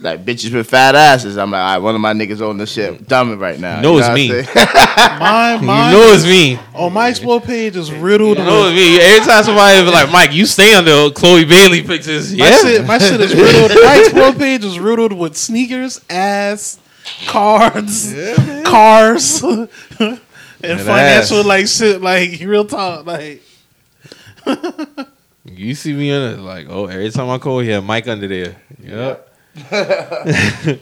Like 0.00 0.24
bitches 0.24 0.52
with 0.52 0.68
fat 0.68 0.94
asses, 0.94 1.36
I'm 1.38 1.50
like, 1.50 1.60
all 1.60 1.66
right, 1.66 1.78
one 1.78 1.94
of 1.94 2.00
my 2.00 2.12
niggas 2.12 2.46
on 2.46 2.58
the 2.58 2.66
shit, 2.66 3.06
dumbing 3.06 3.38
right 3.40 3.58
now. 3.58 3.76
You 3.76 3.82
know 3.82 3.98
it's 3.98 4.08
me. 4.10 4.38
I'm 4.38 4.44
saying? 4.44 5.18
Mine, 5.18 5.60
you 5.92 5.98
know 5.98 6.12
it's 6.12 6.24
me. 6.24 6.58
on 6.74 6.92
my 6.92 7.08
explore 7.08 7.40
page 7.40 7.74
is 7.76 7.90
riddled 7.92 8.36
You 8.38 8.44
know 8.44 8.64
with 8.64 8.72
it's 8.74 8.76
me. 8.76 9.00
Every 9.00 9.26
time 9.26 9.44
somebody 9.44 9.82
be 9.84 9.90
like, 9.90 10.10
Mike, 10.12 10.32
you 10.32 10.44
stay 10.46 10.74
on 10.74 10.84
the 10.84 11.10
Chloe 11.14 11.44
Bailey 11.44 11.82
pictures. 11.82 12.32
My 12.36 12.48
Yeah. 12.48 12.56
shit, 12.58 12.86
my 12.86 12.98
shit 12.98 13.20
is 13.20 13.34
riddled. 13.34 13.70
My 13.84 13.96
explore 14.00 14.32
page 14.34 14.64
is 14.64 14.78
riddled 14.78 15.12
with 15.14 15.36
sneakers, 15.36 16.00
ass, 16.10 16.78
cards, 17.26 18.12
cars, 18.64 19.42
and 19.42 20.18
financial 20.80 21.38
ass. 21.40 21.44
like 21.46 21.66
shit. 21.66 22.00
Like 22.02 22.40
real 22.40 22.64
talk. 22.66 23.06
Like 23.06 23.42
You 25.46 25.74
see 25.74 25.92
me 25.92 26.12
on 26.12 26.32
it, 26.32 26.38
like, 26.40 26.66
oh, 26.68 26.86
every 26.86 27.10
time 27.10 27.28
I 27.30 27.38
call 27.38 27.60
here, 27.60 27.80
Mike 27.80 28.08
under 28.08 28.26
there. 28.26 28.56
Yep. 28.82 28.88
yeah, 28.90 29.16
man. 29.54 30.78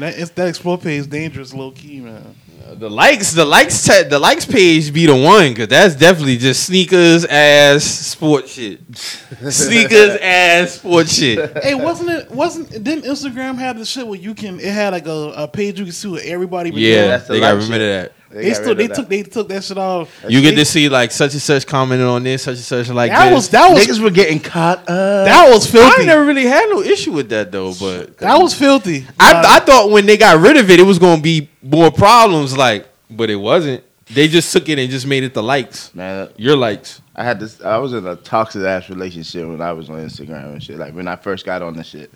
That, 0.00 0.14
it's, 0.16 0.30
that 0.32 0.48
explore 0.48 0.78
page 0.78 1.00
is 1.00 1.06
dangerous, 1.06 1.52
low 1.54 1.70
key, 1.70 2.00
man. 2.00 2.34
the 2.74 2.90
likes, 2.90 3.32
the 3.32 3.44
likes, 3.44 3.84
te- 3.84 4.04
the 4.04 4.18
likes 4.18 4.44
page 4.44 4.92
be 4.92 5.06
the 5.06 5.14
one 5.16 5.50
because 5.50 5.68
that's 5.68 5.94
definitely 5.94 6.36
just 6.36 6.64
sneakers 6.66 7.24
ass 7.24 7.84
sport 7.84 8.48
shit. 8.48 8.80
sneakers 8.96 10.16
ass 10.22 10.72
sport 10.72 11.08
shit. 11.08 11.58
Hey, 11.62 11.74
wasn't 11.74 12.10
it? 12.10 12.30
Wasn't 12.30 12.70
didn't 12.70 13.04
Instagram 13.04 13.56
have 13.56 13.78
the 13.78 13.84
shit 13.84 14.06
where 14.06 14.18
you 14.18 14.34
can? 14.34 14.58
It 14.60 14.72
had 14.72 14.92
like 14.92 15.06
a, 15.06 15.32
a 15.36 15.48
page 15.48 15.78
you 15.78 15.84
can 15.84 15.92
see 15.92 16.08
what 16.08 16.22
everybody. 16.24 16.70
been 16.70 16.80
Yeah, 16.80 16.94
doing? 16.96 17.08
That's 17.08 17.26
the 17.28 17.32
they 17.34 17.40
got 17.40 17.54
like 17.54 17.62
remember 17.62 17.78
that. 17.78 18.12
They, 18.36 18.48
got 18.50 18.56
still 18.56 18.74
they 18.74 18.84
of 18.86 18.92
took 18.92 19.08
they 19.08 19.22
took 19.22 19.48
that 19.48 19.64
shit 19.64 19.78
off. 19.78 20.24
You 20.28 20.40
get 20.40 20.50
They- 20.50 20.56
to 20.56 20.64
see 20.64 20.88
like 20.88 21.10
such 21.10 21.32
and 21.32 21.42
such 21.42 21.66
commented 21.66 22.06
on 22.06 22.22
this, 22.22 22.42
such 22.42 22.56
and 22.56 22.64
such 22.64 22.88
like 22.90 23.10
that 23.10 23.26
this. 23.26 23.34
was 23.34 23.48
that 23.50 23.72
was 23.72 23.86
Niggas 23.86 24.00
were 24.02 24.10
getting 24.10 24.40
caught 24.40 24.78
up. 24.80 24.86
that 24.86 25.48
was 25.52 25.66
filthy. 25.70 26.02
I 26.02 26.06
never 26.06 26.24
really 26.24 26.44
had 26.46 26.68
no 26.70 26.82
issue 26.82 27.12
with 27.12 27.28
that 27.30 27.50
though, 27.52 27.74
but 27.78 28.18
that 28.18 28.36
was 28.38 28.54
filthy. 28.54 29.06
I, 29.18 29.56
I 29.56 29.60
thought 29.60 29.90
when 29.90 30.06
they 30.06 30.16
got 30.16 30.40
rid 30.40 30.56
of 30.56 30.70
it, 30.70 30.78
it 30.80 30.84
was 30.84 30.98
gonna 30.98 31.20
be 31.22 31.48
more 31.62 31.90
problems. 31.90 32.56
Like, 32.56 32.88
but 33.10 33.30
it 33.30 33.36
wasn't. 33.36 33.82
They 34.12 34.28
just 34.28 34.52
took 34.52 34.68
it 34.68 34.78
and 34.78 34.88
just 34.88 35.04
made 35.06 35.24
it 35.24 35.34
the 35.34 35.42
likes, 35.42 35.92
Man, 35.92 36.28
your 36.36 36.56
likes. 36.56 37.00
I 37.16 37.24
had 37.24 37.40
this. 37.40 37.60
I 37.60 37.78
was 37.78 37.92
in 37.92 38.06
a 38.06 38.14
toxic 38.14 38.62
ass 38.62 38.88
relationship 38.88 39.48
when 39.48 39.60
I 39.60 39.72
was 39.72 39.90
on 39.90 39.96
Instagram 39.96 40.52
and 40.52 40.62
shit. 40.62 40.76
Like 40.78 40.94
when 40.94 41.08
I 41.08 41.16
first 41.16 41.44
got 41.44 41.60
on 41.62 41.74
the 41.74 41.82
shit. 41.82 42.12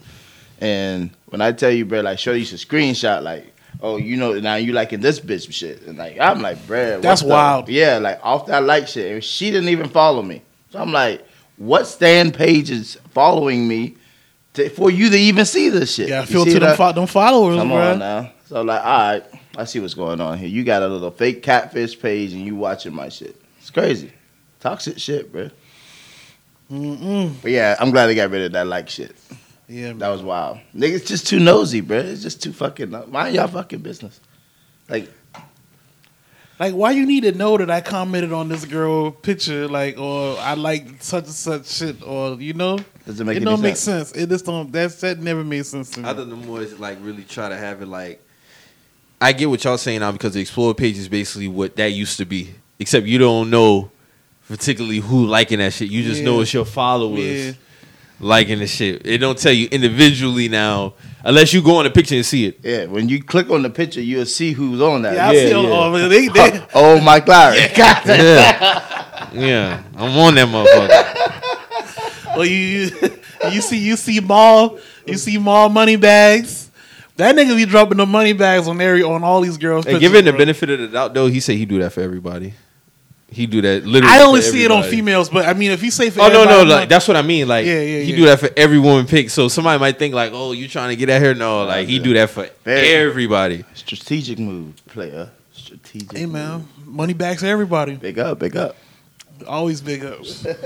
And 0.61 1.11
when 1.27 1.41
I 1.41 1.53
tell 1.53 1.71
you, 1.71 1.85
bro, 1.87 2.01
like 2.03 2.19
show 2.19 2.33
you 2.33 2.45
some 2.45 2.59
screenshot, 2.59 3.23
like, 3.23 3.53
oh, 3.83 3.97
you 3.97 4.17
know, 4.17 4.39
now 4.41 4.57
you 4.57 4.73
liking 4.73 5.01
this 5.01 5.21
bitch 5.21 5.53
shit, 5.53 5.83
and 5.83 5.99
like 5.99 6.19
I'm 6.21 6.41
like, 6.43 6.65
bro, 6.67 6.95
what 6.95 7.03
That's 7.03 7.23
the- 7.23 7.29
wild. 7.29 7.69
Yeah, 7.69 7.99
like 7.99 8.21
off 8.23 8.47
that 8.47 8.65
like 8.65 8.89
shit, 8.89 9.13
and 9.13 9.25
she 9.25 9.51
didn't 9.51 9.69
even 9.71 9.89
follow 9.89 10.23
me. 10.23 10.43
So 10.71 10.79
I'm 10.81 10.93
like, 10.93 11.25
what 11.57 11.87
stand 11.87 12.35
page 12.35 12.71
is 12.71 12.97
following 13.11 13.67
me 13.69 13.97
to, 14.55 14.69
for 14.71 14.91
you 14.91 15.11
to 15.11 15.17
even 15.17 15.45
see 15.45 15.69
this 15.69 15.95
shit? 15.95 16.09
yeah, 16.09 16.25
filter 16.25 16.59
them, 16.59 16.77
fo- 16.77 16.93
them 16.93 17.07
followers, 17.07 17.57
Come 17.59 17.69
bro. 17.69 17.93
on 17.93 17.99
now. 17.99 18.33
So 18.47 18.63
like, 18.63 18.85
all 18.85 18.99
right, 18.99 19.25
I 19.57 19.65
see 19.65 19.79
what's 19.81 19.95
going 19.95 20.21
on 20.21 20.39
here. 20.39 20.49
You 20.49 20.65
got 20.65 20.83
a 20.83 20.89
little 20.89 21.11
fake 21.11 21.43
catfish 21.43 22.01
page 22.01 22.33
and 22.33 22.43
you 22.43 22.57
watching 22.57 22.93
my 22.95 23.09
shit. 23.09 23.41
It's 23.59 23.71
crazy. 23.71 24.13
Toxic 24.61 24.99
shit, 24.99 25.31
bro. 25.33 25.51
Mm-mm. 26.71 27.35
But 27.43 27.51
yeah, 27.51 27.77
I'm 27.81 27.91
glad 27.91 28.07
they 28.07 28.15
got 28.15 28.31
rid 28.31 28.43
of 28.43 28.53
that 28.53 28.67
like 28.67 28.89
shit. 28.89 29.15
Yeah, 29.71 29.93
That 29.93 30.09
was 30.09 30.21
wild. 30.23 30.59
Niggas 30.77 31.07
just 31.07 31.29
too 31.29 31.39
nosy, 31.39 31.81
bro. 31.81 31.99
It's 31.99 32.23
just 32.23 32.43
too 32.43 32.53
fucking 32.53 32.91
mind 33.09 33.37
y'all 33.37 33.47
fucking 33.47 33.79
business. 33.81 34.21
Like, 34.89 35.09
Like, 36.59 36.75
why 36.75 36.91
you 36.91 37.07
need 37.07 37.23
to 37.23 37.33
know 37.33 37.57
that 37.57 37.71
I 37.71 37.81
commented 37.81 38.33
on 38.33 38.49
this 38.49 38.65
girl 38.65 39.13
picture, 39.13 39.69
like, 39.69 39.97
or 39.97 40.37
I 40.39 40.55
like 40.55 41.01
such 41.03 41.25
and 41.25 41.33
such 41.33 41.69
shit, 41.69 42.03
or 42.03 42.35
you 42.41 42.53
know, 42.53 42.79
does 43.07 43.21
it 43.21 43.25
make 43.25 43.37
it 43.37 43.43
any 43.43 43.45
don't 43.45 43.59
sense? 43.59 43.63
make 43.63 43.77
sense. 43.77 44.13
It 44.13 44.29
just 44.29 44.45
don't. 44.45 44.71
That's 44.73 44.97
that 45.03 45.21
never 45.21 45.45
made 45.45 45.65
sense 45.65 45.91
to 45.91 46.01
me. 46.01 46.09
I 46.09 46.15
thought 46.15 46.29
the 46.29 46.37
more 46.37 46.61
is 46.61 46.79
like 46.81 46.99
really 47.01 47.23
try 47.23 47.49
to 47.49 47.57
have 47.57 47.81
it 47.81 47.87
like. 47.87 48.21
I 49.23 49.33
get 49.33 49.49
what 49.51 49.63
y'all 49.65 49.79
saying 49.79 50.01
now 50.01 50.11
because 50.13 50.35
the 50.35 50.41
explore 50.41 50.75
page 50.75 50.99
is 50.99 51.09
basically 51.09 51.47
what 51.49 51.77
that 51.77 51.93
used 51.93 52.17
to 52.19 52.25
be, 52.25 52.55
except 52.81 53.07
you 53.07 53.19
don't 53.19 53.51
know 53.51 53.91
particularly 54.49 54.99
who 54.99 55.27
liking 55.27 55.61
that 55.61 55.73
shit. 55.73 55.91
You 55.91 56.03
just 56.03 56.23
know 56.23 56.37
Yeah. 56.37 56.43
it's 56.43 56.53
your 56.55 56.65
followers 56.65 57.47
Yeah. 57.47 57.53
Liking 58.23 58.59
the 58.59 58.67
shit. 58.67 59.07
It 59.07 59.19
don't 59.19 59.39
tell 59.39 59.53
you 59.53 59.67
individually 59.71 60.49
now, 60.49 60.93
unless 61.25 61.55
you 61.55 61.63
go 61.63 61.77
on 61.77 61.85
the 61.85 61.91
picture 61.91 62.15
and 62.17 62.27
see 62.27 62.45
it. 62.47 62.61
Yeah, 62.63 62.85
when 62.85 63.09
you 63.09 63.23
click 63.23 63.49
on 63.51 63.63
the 63.63 63.71
picture, 63.71 64.03
you'll 64.03 64.27
see 64.27 64.53
who's 64.53 64.81
on 64.83 65.03
that. 65.03 65.15
yeah, 65.15 65.29
I 65.29 65.33
Yeah, 65.33 65.41
see. 65.47 65.51
yeah. 65.51 65.57
Oh, 65.57 66.09
they, 66.09 66.29
they, 66.29 66.67
oh, 66.75 67.01
Mike 67.01 67.27
Lowry. 67.27 67.57
Yeah, 67.59 69.29
yeah, 69.33 69.83
I'm 69.97 70.19
on 70.19 70.35
that 70.35 70.49
motherfucker. 70.49 71.17
Well, 72.37 72.45
you 72.45 72.55
you- 72.57 72.91
you 73.53 73.61
see 73.61 73.79
you 73.79 73.97
see 73.97 74.21
Mo 74.21 74.79
you 75.05 75.17
see 75.17 75.37
Mo 75.37 75.69
money 75.69 75.97
bags. 75.97 76.71
That 77.17 77.35
nigga 77.35 77.57
be 77.57 77.65
dropping 77.65 77.97
the 77.99 78.07
money 78.07 78.33
bags 78.35 78.69
on 78.69 78.81
every 78.81 79.03
on 79.03 79.25
all 79.25 79.41
these 79.41 79.57
girls. 79.59 79.85
And 79.85 79.95
pictures, 79.95 80.09
given 80.11 80.25
the 80.25 80.31
bro. 80.31 80.39
benefit 80.39 80.71
of 80.71 80.79
the 80.79 80.89
doubt, 80.89 81.13
though, 81.13 81.27
he 81.27 81.41
said 81.41 81.57
he 81.57 81.65
do 81.67 81.81
that 81.81 81.93
for 81.93 82.03
everybody. 82.03 82.55
He 83.33 83.47
do 83.47 83.61
that 83.63 83.85
literally. 83.87 84.13
I 84.13 84.23
only 84.25 84.41
for 84.41 84.47
see 84.49 84.65
it 84.65 84.71
on 84.73 84.83
females, 84.83 85.29
but 85.31 85.47
I 85.47 85.53
mean, 85.53 85.71
if 85.71 85.83
you 85.85 85.91
say 85.93 86.11
for 86.11 86.23
Oh 86.23 86.29
no, 86.29 86.45
no, 86.45 86.63
like 86.65 86.89
that's 86.89 87.07
what 87.07 87.17
I 87.17 87.23
mean. 87.23 87.47
Like, 87.47 87.65
Yeah, 87.65 87.75
yeah, 87.81 88.03
he 88.03 88.11
yeah. 88.11 88.17
do 88.17 88.25
that 88.27 88.41
for 88.41 88.51
every 88.57 88.79
woman 88.79 89.07
pick. 89.07 89.31
So 89.31 89.47
somebody 89.49 89.79
might 89.79 89.99
think 89.99 90.15
like, 90.15 90.33
oh, 90.35 90.51
you 90.53 90.67
trying 90.69 90.89
to 90.91 90.97
get 90.97 91.09
at 91.09 91.23
her? 91.23 91.35
No, 91.35 91.65
like 91.65 91.87
he 91.87 91.99
do 92.01 92.13
that 92.15 92.31
for 92.31 92.49
Very- 92.65 92.89
everybody. 92.89 93.65
Strategic 93.75 94.39
move, 94.41 94.85
player. 94.87 95.31
Strategic. 95.53 96.17
hey 96.17 96.27
man, 96.27 96.59
move. 96.77 96.87
money 96.87 97.13
backs 97.13 97.43
everybody. 97.45 97.95
Big 97.95 98.19
up, 98.19 98.39
big 98.41 98.57
up. 98.57 98.75
Always 99.47 99.81
big 99.81 100.05
ups. 100.05 100.47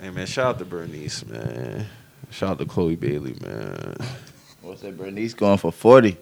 Hey 0.00 0.10
man, 0.10 0.26
shout 0.26 0.46
out 0.46 0.58
to 0.58 0.66
Bernice, 0.66 1.24
man. 1.24 1.86
Shout 2.30 2.50
out 2.50 2.58
to 2.58 2.66
Chloe 2.66 2.94
Bailey, 2.94 3.34
man. 3.42 3.96
What's 4.60 4.82
that, 4.82 4.98
Bernice 4.98 5.32
going 5.32 5.56
for 5.56 5.72
40? 5.72 6.18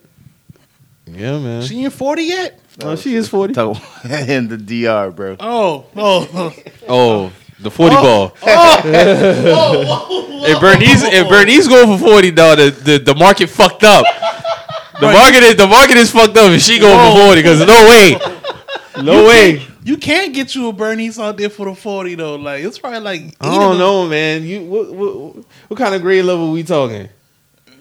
Yeah, 1.07 1.39
man. 1.41 1.63
she 1.63 1.83
ain't 1.83 1.93
forty 1.93 2.23
yet? 2.25 2.61
Oh, 2.83 2.97
she 2.97 3.15
is 3.15 3.29
forty. 3.29 3.55
Talk- 3.55 3.77
in 4.05 4.49
the 4.49 4.57
DR, 4.57 5.11
bro. 5.15 5.37
Oh, 5.41 5.87
oh, 5.97 6.55
Oh, 6.89 7.33
the 7.61 7.71
forty 7.71 7.95
Oh. 7.99 8.03
ball. 8.03 8.37
Oh. 8.43 8.87
Oh, 9.55 10.45
if 10.45 10.61
Bernice, 10.61 11.03
if 11.05 11.29
Bernice 11.29 11.69
going 11.69 11.99
for 11.99 12.05
forty, 12.05 12.31
dog, 12.31 12.59
the, 12.59 12.71
the 12.71 12.99
the 12.99 13.15
market 13.15 13.49
fucked 13.49 13.85
up. 13.85 14.05
The 15.01 15.07
Right. 15.09 15.13
market 15.15 15.43
is 15.43 15.57
the 15.57 15.67
market 15.67 15.97
is 15.97 16.11
fucked 16.11 16.37
up. 16.37 16.51
If 16.53 16.63
she 16.63 16.79
going 16.79 16.97
Whoa. 16.97 17.13
for 17.15 17.21
forty, 17.27 17.43
because 17.43 17.61
no 17.67 17.89
way, 17.89 18.17
no 19.03 19.27
way. 19.27 19.67
you 19.85 19.97
can't 19.97 20.33
get 20.35 20.55
you 20.55 20.69
a 20.69 20.73
Bernice 20.73 21.19
out 21.19 21.37
there 21.37 21.49
for 21.51 21.67
the 21.67 21.75
forty 21.75 22.15
though. 22.15 22.37
Like 22.37 22.63
it's 22.65 22.79
probably 22.79 23.01
like 23.01 23.21
eight 23.21 23.37
I 23.41 23.49
of 23.49 23.55
don't 23.55 23.71
them. 23.71 23.79
know, 23.79 24.07
man. 24.09 24.45
You 24.45 24.63
what, 24.65 24.93
what 24.95 25.45
what 25.69 25.79
kind 25.79 25.95
of 25.95 26.03
grade 26.03 26.25
level 26.25 26.53
we 26.53 26.63
talking? 26.63 27.09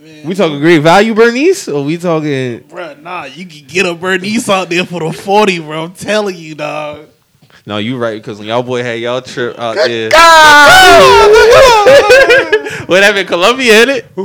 We 0.02 0.34
talking 0.34 0.60
great 0.60 0.80
value, 0.80 1.14
Bernice, 1.14 1.68
or 1.68 1.84
we 1.84 1.96
talking? 1.96 2.62
Bruh, 2.62 3.00
nah, 3.00 3.26
you 3.26 3.46
can 3.46 3.68
get 3.68 3.86
a 3.86 3.94
Bernice 3.94 4.50
out 4.50 4.68
there 4.68 4.84
for 4.84 5.00
the 5.00 5.14
forty, 5.14 5.60
bro. 5.60 5.84
I'm 5.84 5.94
telling 5.94 6.36
you, 6.36 6.56
dog. 6.56 7.08
No, 7.68 7.78
you 7.78 8.00
right 8.00 8.20
because 8.20 8.40
when 8.40 8.48
y'all 8.48 8.64
boy 8.64 8.82
had 8.82 9.00
y'all 9.00 9.22
trip 9.22 9.60
out 9.60 9.76
there, 9.76 10.06
what 12.88 13.04
happened? 13.04 13.28
Colombia 13.28 13.84
in 13.84 13.90
it? 13.90 14.06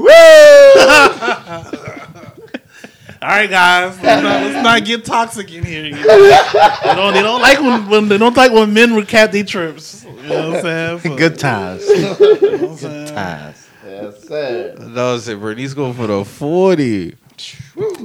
All 3.22 3.28
right, 3.32 3.50
guys, 3.50 4.00
let's 4.02 4.22
not, 4.22 4.42
let's 4.42 4.64
not 4.64 4.84
get 4.84 5.04
toxic 5.04 5.52
in 5.52 5.64
here. 5.64 5.84
You 5.84 5.90
know? 5.92 6.02
they 6.04 6.94
don't. 6.94 7.12
They 7.12 7.22
don't 7.22 7.42
like 7.42 7.60
when, 7.60 7.86
when 7.88 8.08
they 8.08 8.16
don't 8.16 8.36
like 8.36 8.52
when 8.52 8.72
men 8.72 8.90
recap 8.90 9.32
their 9.32 9.44
trips. 9.44 10.04
You 10.04 10.12
know 10.22 10.50
what 10.50 10.56
I'm 10.56 10.62
saying? 10.62 11.00
So, 11.00 11.16
Good 11.18 11.38
times. 11.38 11.86
you 11.86 12.00
know 12.02 12.14
what 12.14 12.62
I'm 12.62 12.76
saying? 12.76 13.14
times. 13.14 13.65
Yes, 13.86 14.24
sir. 14.28 14.74
No, 14.80 15.14
I 15.14 15.18
said 15.18 15.40
Bernice 15.40 15.74
going 15.74 15.94
for 15.94 16.06
the 16.06 16.24
forty. 16.24 17.16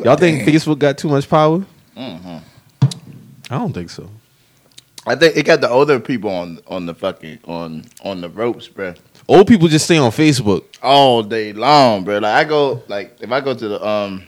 Y'all 0.03 0.15
think 0.17 0.43
Facebook 0.43 0.79
got 0.79 0.97
too 0.97 1.07
much 1.09 1.29
power? 1.29 1.65
Mm-hmm. 1.97 2.37
I 3.49 3.57
don't 3.57 3.73
think 3.73 3.89
so. 3.89 4.09
I 5.05 5.15
think 5.15 5.35
it 5.35 5.43
got 5.45 5.61
the 5.61 5.69
older 5.69 5.99
people 5.99 6.29
on 6.29 6.59
on 6.67 6.85
the 6.85 6.93
fucking 6.93 7.39
on 7.45 7.85
on 8.03 8.21
the 8.21 8.29
ropes, 8.29 8.67
bro. 8.67 8.93
Old 9.27 9.47
people 9.47 9.67
just 9.67 9.85
stay 9.85 9.97
on 9.97 10.11
Facebook. 10.11 10.63
All 10.83 11.23
day 11.23 11.53
long, 11.53 12.03
bro. 12.03 12.19
Like 12.19 12.45
I 12.45 12.47
go, 12.47 12.83
like 12.87 13.17
if 13.21 13.31
I 13.31 13.39
go 13.41 13.53
to 13.53 13.67
the 13.67 13.85
um 13.85 14.23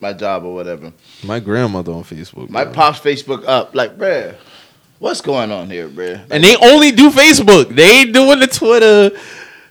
my 0.00 0.12
job 0.12 0.44
or 0.44 0.54
whatever, 0.54 0.92
My 1.24 1.40
grandmother 1.40 1.92
on 1.92 2.04
Facebook. 2.04 2.50
my 2.50 2.64
bro. 2.64 2.72
pops 2.74 3.00
Facebook 3.00 3.44
up, 3.46 3.74
like, 3.74 3.96
bro, 3.96 4.34
what's 4.98 5.20
going 5.22 5.50
on 5.50 5.70
here, 5.70 5.88
bro? 5.88 6.18
and 6.30 6.44
they 6.44 6.56
only 6.56 6.90
do 6.92 7.10
Facebook. 7.10 7.74
They 7.74 8.00
ain't 8.00 8.12
doing 8.12 8.38
the 8.38 8.46
Twitter, 8.46 9.16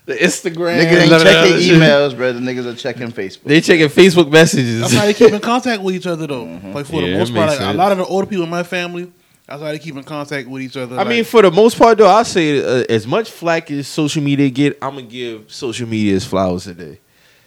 the 0.06 0.16
Instagram. 0.16 0.80
Niggas 0.80 1.02
ain't 1.02 1.10
none 1.10 1.22
of 1.22 1.24
that 1.24 1.48
checking 1.48 1.70
emails, 1.70 2.16
bro. 2.16 2.34
The 2.34 2.40
niggas 2.40 2.66
are 2.66 2.76
checking 2.76 3.12
Facebook. 3.12 3.44
They 3.44 3.62
checking 3.62 3.88
Facebook 3.88 4.32
messages. 4.32 4.82
That's 4.82 4.94
how 4.94 5.06
they 5.06 5.14
keep 5.14 5.32
in 5.32 5.40
contact 5.40 5.82
with 5.82 5.96
each 5.96 6.08
other, 6.08 6.28
though. 6.28 6.44
Like 6.44 6.86
for 6.86 7.02
Yeah, 7.02 7.12
the 7.12 7.18
most 7.20 7.34
part, 7.34 7.50
like, 7.50 7.60
a 7.60 7.74
lot 7.74 7.92
of 7.92 7.98
the 7.98 8.06
older 8.06 8.28
people 8.28 8.44
in 8.44 8.50
my 8.50 8.64
family, 8.64 9.12
that's 9.48 9.62
how 9.62 9.72
they 9.72 9.80
keep 9.80 9.96
in 9.96 10.04
contact 10.04 10.48
with 10.48 10.62
each 10.62 10.78
other. 10.78 10.98
I 10.98 11.04
mean, 11.04 11.24
for 11.24 11.42
the 11.42 11.52
most 11.52 11.78
part, 11.78 11.98
though, 11.98 12.10
I 12.10 12.24
say 12.24 12.60
uh, 12.60 12.86
as 12.90 13.08
much 13.08 13.30
flack 13.30 13.70
as 13.72 13.88
social 13.88 14.24
media 14.24 14.50
get, 14.50 14.78
I'm 14.82 14.96
gonna 14.96 15.08
give 15.08 15.52
social 15.52 15.88
media 15.88 16.16
its 16.16 16.26
flowers 16.26 16.66
today. 16.66 17.00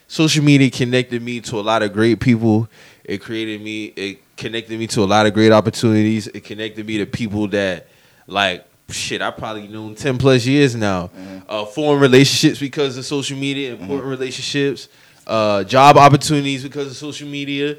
Social 0.09 0.45
media 0.45 0.71
connected 0.71 1.21
me 1.21 1.41
to 1.41 1.59
a 1.59 1.63
lot 1.63 1.83
of 1.83 1.93
great 1.93 2.21
people. 2.21 2.69
It 3.05 3.19
created 3.19 3.61
me. 3.61 3.87
It 3.87 4.37
connected 4.37 4.79
me 4.79 4.87
to 4.89 5.03
a 5.03 5.05
lot 5.05 5.27
of 5.27 5.35
great 5.35 5.53
opportunities. 5.53 6.27
It 6.29 6.45
connected 6.45 6.87
me 6.87 6.99
to 6.99 7.07
people 7.07 7.49
that, 7.49 7.89
like, 8.27 8.65
shit, 8.90 9.21
I 9.23 9.31
probably 9.31 9.69
known 9.69 9.95
ten 9.95 10.19
plus 10.19 10.47
years 10.47 10.75
now. 10.75 11.11
Uh, 11.49 11.64
formed 11.64 12.00
relationships 12.00 12.59
because 12.61 12.97
of 12.97 13.05
social 13.05 13.37
media. 13.38 13.73
Important 13.75 14.09
relationships. 14.09 14.88
Uh, 15.26 15.64
job 15.64 15.97
opportunities 15.97 16.62
because 16.62 16.88
of 16.90 16.97
social 16.97 17.28
media. 17.28 17.76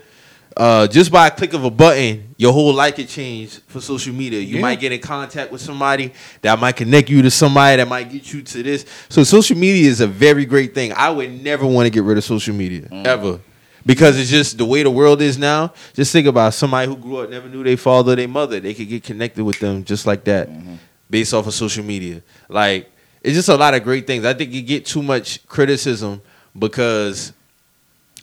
Uh, 0.55 0.87
just 0.87 1.11
by 1.11 1.27
a 1.27 1.31
click 1.31 1.53
of 1.53 1.63
a 1.63 1.69
button, 1.69 2.33
your 2.35 2.51
whole 2.51 2.73
life 2.73 2.95
could 2.95 3.07
change 3.07 3.59
for 3.67 3.79
social 3.79 4.13
media. 4.13 4.39
You 4.39 4.55
Yeah. 4.55 4.61
might 4.61 4.79
get 4.79 4.91
in 4.91 4.99
contact 4.99 5.51
with 5.51 5.61
somebody 5.61 6.11
that 6.41 6.57
might 6.59 6.75
connect 6.75 7.09
you 7.09 7.21
to 7.21 7.29
somebody 7.29 7.77
that 7.77 7.87
might 7.87 8.11
get 8.11 8.33
you 8.33 8.41
to 8.41 8.63
this. 8.63 8.83
So 9.07 9.23
social 9.23 9.55
media 9.55 9.87
is 9.87 10.01
a 10.01 10.07
very 10.07 10.45
great 10.45 10.73
thing. 10.73 10.93
I 10.93 11.11
would 11.11 11.43
never 11.43 11.65
want 11.65 11.85
to 11.85 11.89
get 11.91 12.03
rid 12.03 12.17
of 12.17 12.23
social 12.23 12.55
media 12.55 12.87
ever. 13.05 13.39
Because 13.85 14.19
it's 14.19 14.29
just 14.31 14.57
the 14.57 14.65
way 14.65 14.83
the 14.83 14.89
world 14.89 15.21
is 15.21 15.37
now. 15.37 15.71
Just 15.93 16.11
think 16.11 16.27
about 16.27 16.53
somebody 16.53 16.87
who 16.89 16.97
grew 16.97 17.19
up 17.19 17.29
never 17.29 17.47
knew 17.47 17.63
their 17.63 17.77
father 17.77 18.13
or 18.13 18.15
their 18.17 18.27
mother. 18.27 18.59
They 18.59 18.73
could 18.73 18.89
get 18.89 19.03
connected 19.03 19.43
with 19.45 19.59
them 19.59 19.83
just 19.85 20.05
like 20.07 20.23
that, 20.25 20.49
based 21.09 21.33
off 21.33 21.47
of 21.47 21.53
social 21.53 21.83
media. 21.83 22.21
Like 22.49 22.91
it's 23.21 23.35
just 23.35 23.49
a 23.49 23.55
lot 23.55 23.73
of 23.73 23.83
great 23.83 24.07
things. 24.07 24.25
I 24.25 24.33
think 24.33 24.51
you 24.51 24.61
get 24.61 24.85
too 24.85 25.03
much 25.03 25.45
criticism 25.47 26.21
because 26.57 27.33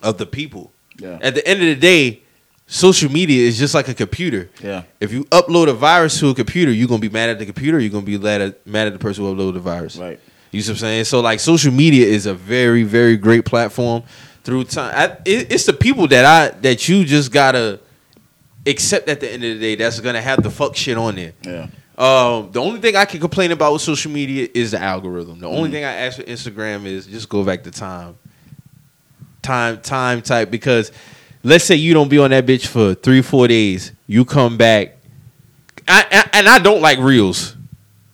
of 0.02 0.18
the 0.18 0.26
people. 0.26 0.72
Yeah. 0.98 1.18
At 1.20 1.34
the 1.34 1.46
end 1.46 1.60
of 1.60 1.66
the 1.66 1.76
day, 1.76 2.22
social 2.66 3.10
media 3.10 3.46
is 3.46 3.58
just 3.58 3.74
like 3.74 3.88
a 3.88 3.94
computer. 3.94 4.48
Yeah. 4.62 4.84
If 5.00 5.12
you 5.12 5.24
upload 5.24 5.68
a 5.68 5.72
virus 5.72 6.18
to 6.20 6.28
a 6.28 6.34
computer, 6.34 6.70
you're 6.70 6.88
gonna 6.88 7.00
be 7.00 7.08
mad 7.08 7.30
at 7.30 7.38
the 7.38 7.46
computer. 7.46 7.78
You're 7.78 7.90
gonna 7.90 8.06
be 8.06 8.18
mad 8.18 8.40
at, 8.40 8.66
mad 8.66 8.86
at 8.86 8.92
the 8.92 8.98
person 8.98 9.24
who 9.24 9.34
uploaded 9.34 9.54
the 9.54 9.60
virus. 9.60 9.96
Right. 9.96 10.20
You 10.50 10.62
see 10.62 10.70
what 10.70 10.76
I'm 10.76 10.80
saying? 10.80 11.04
So 11.04 11.20
like, 11.20 11.40
social 11.40 11.72
media 11.72 12.06
is 12.06 12.26
a 12.26 12.34
very 12.34 12.84
very 12.84 13.16
great 13.16 13.44
platform. 13.44 14.02
Through 14.44 14.64
time, 14.64 14.92
I, 14.94 15.04
it, 15.24 15.52
it's 15.52 15.64
the 15.64 15.72
people 15.72 16.06
that 16.08 16.24
I 16.24 16.56
that 16.60 16.88
you 16.88 17.04
just 17.04 17.32
gotta 17.32 17.80
accept 18.66 19.08
at 19.08 19.20
the 19.20 19.30
end 19.30 19.42
of 19.42 19.54
the 19.54 19.60
day. 19.60 19.74
That's 19.74 20.00
gonna 20.00 20.22
have 20.22 20.42
the 20.42 20.50
fuck 20.50 20.76
shit 20.76 20.96
on 20.98 21.16
there. 21.16 21.32
Yeah. 21.42 21.66
Um, 21.96 22.50
the 22.50 22.60
only 22.60 22.80
thing 22.80 22.96
I 22.96 23.04
can 23.04 23.20
complain 23.20 23.52
about 23.52 23.72
with 23.72 23.82
social 23.82 24.10
media 24.10 24.48
is 24.52 24.72
the 24.72 24.82
algorithm. 24.82 25.38
The 25.38 25.46
Mm. 25.48 25.56
only 25.56 25.70
thing 25.70 25.84
I 25.84 25.92
ask 25.92 26.16
for 26.16 26.24
Instagram 26.24 26.86
is 26.86 27.06
just 27.06 27.28
go 27.28 27.44
back 27.44 27.62
to 27.64 27.70
time, 27.70 28.16
time, 29.42 29.80
time 29.80 30.20
type. 30.22 30.50
Because 30.50 30.90
let's 31.44 31.64
say 31.64 31.76
you 31.76 31.94
don't 31.94 32.08
be 32.08 32.18
on 32.18 32.30
that 32.30 32.46
bitch 32.46 32.66
for 32.66 32.94
three, 32.94 33.22
four 33.22 33.46
days, 33.46 33.92
you 34.08 34.24
come 34.24 34.56
back, 34.56 34.96
I, 35.86 36.04
I, 36.10 36.38
and 36.38 36.48
I 36.48 36.58
don't 36.58 36.80
like 36.80 36.98
reels. 36.98 37.54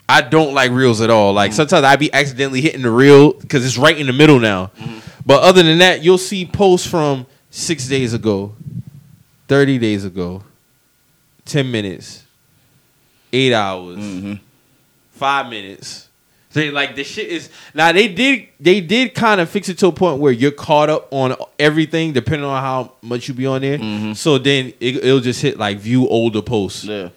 I 0.09 0.23
don't 0.23 0.53
like 0.55 0.73
reels 0.73 1.01
at 1.01 1.09
all. 1.09 1.33
Mm. 1.33 1.37
Like 1.37 1.53
sometimes 1.53 1.85
I 1.85 1.97
be 1.97 2.13
accidentally 2.13 2.61
hitting 2.61 2.83
the 2.83 2.91
reel 2.91 3.33
because 3.33 3.65
it's 3.65 3.79
right 3.79 3.97
in 3.97 4.07
the 4.09 4.13
middle 4.13 4.41
now. 4.41 4.73
Mm-hmm. 4.79 4.99
But 5.25 5.43
other 5.43 5.63
than 5.63 5.79
that, 5.79 6.03
you'll 6.03 6.19
see 6.19 6.45
posts 6.45 6.87
from 6.87 7.27
six 7.51 7.87
days 7.87 8.13
ago, 8.13 8.55
thirty 9.49 9.79
days 9.79 10.05
ago, 10.05 10.43
ten 11.45 11.71
minutes, 11.71 12.25
eight 13.33 13.53
hours, 13.53 13.99
Mm-hmm. 13.99 14.35
five 15.13 15.49
minutes. 15.51 16.09
They 16.53 16.73
like 16.73 16.97
the 16.97 17.05
shit 17.05 17.29
is 17.29 17.49
now 17.75 17.93
they 17.93 18.09
did 18.09 18.49
they 18.59 18.81
did 18.81 19.15
kind 19.15 19.41
of 19.41 19.49
fix 19.49 19.69
it 19.69 19.79
to 19.79 19.87
a 19.87 19.93
point 19.93 20.19
where 20.19 20.33
you're 20.33 20.51
caught 20.51 20.91
up 20.91 21.07
on 21.13 21.37
everything 21.61 22.13
depending 22.13 22.45
on 22.45 22.61
how 22.61 22.93
much 23.03 23.29
you 23.29 23.35
be 23.35 23.47
on 23.47 23.61
there. 23.61 23.79
Mhm. 23.79 24.17
So 24.17 24.37
then 24.37 24.73
it, 24.81 24.97
it'll 24.97 25.21
just 25.21 25.41
hit 25.41 25.59
like 25.59 25.79
view 25.79 26.09
older 26.09 26.43
posts. 26.43 26.83
Yeah. 26.83 27.11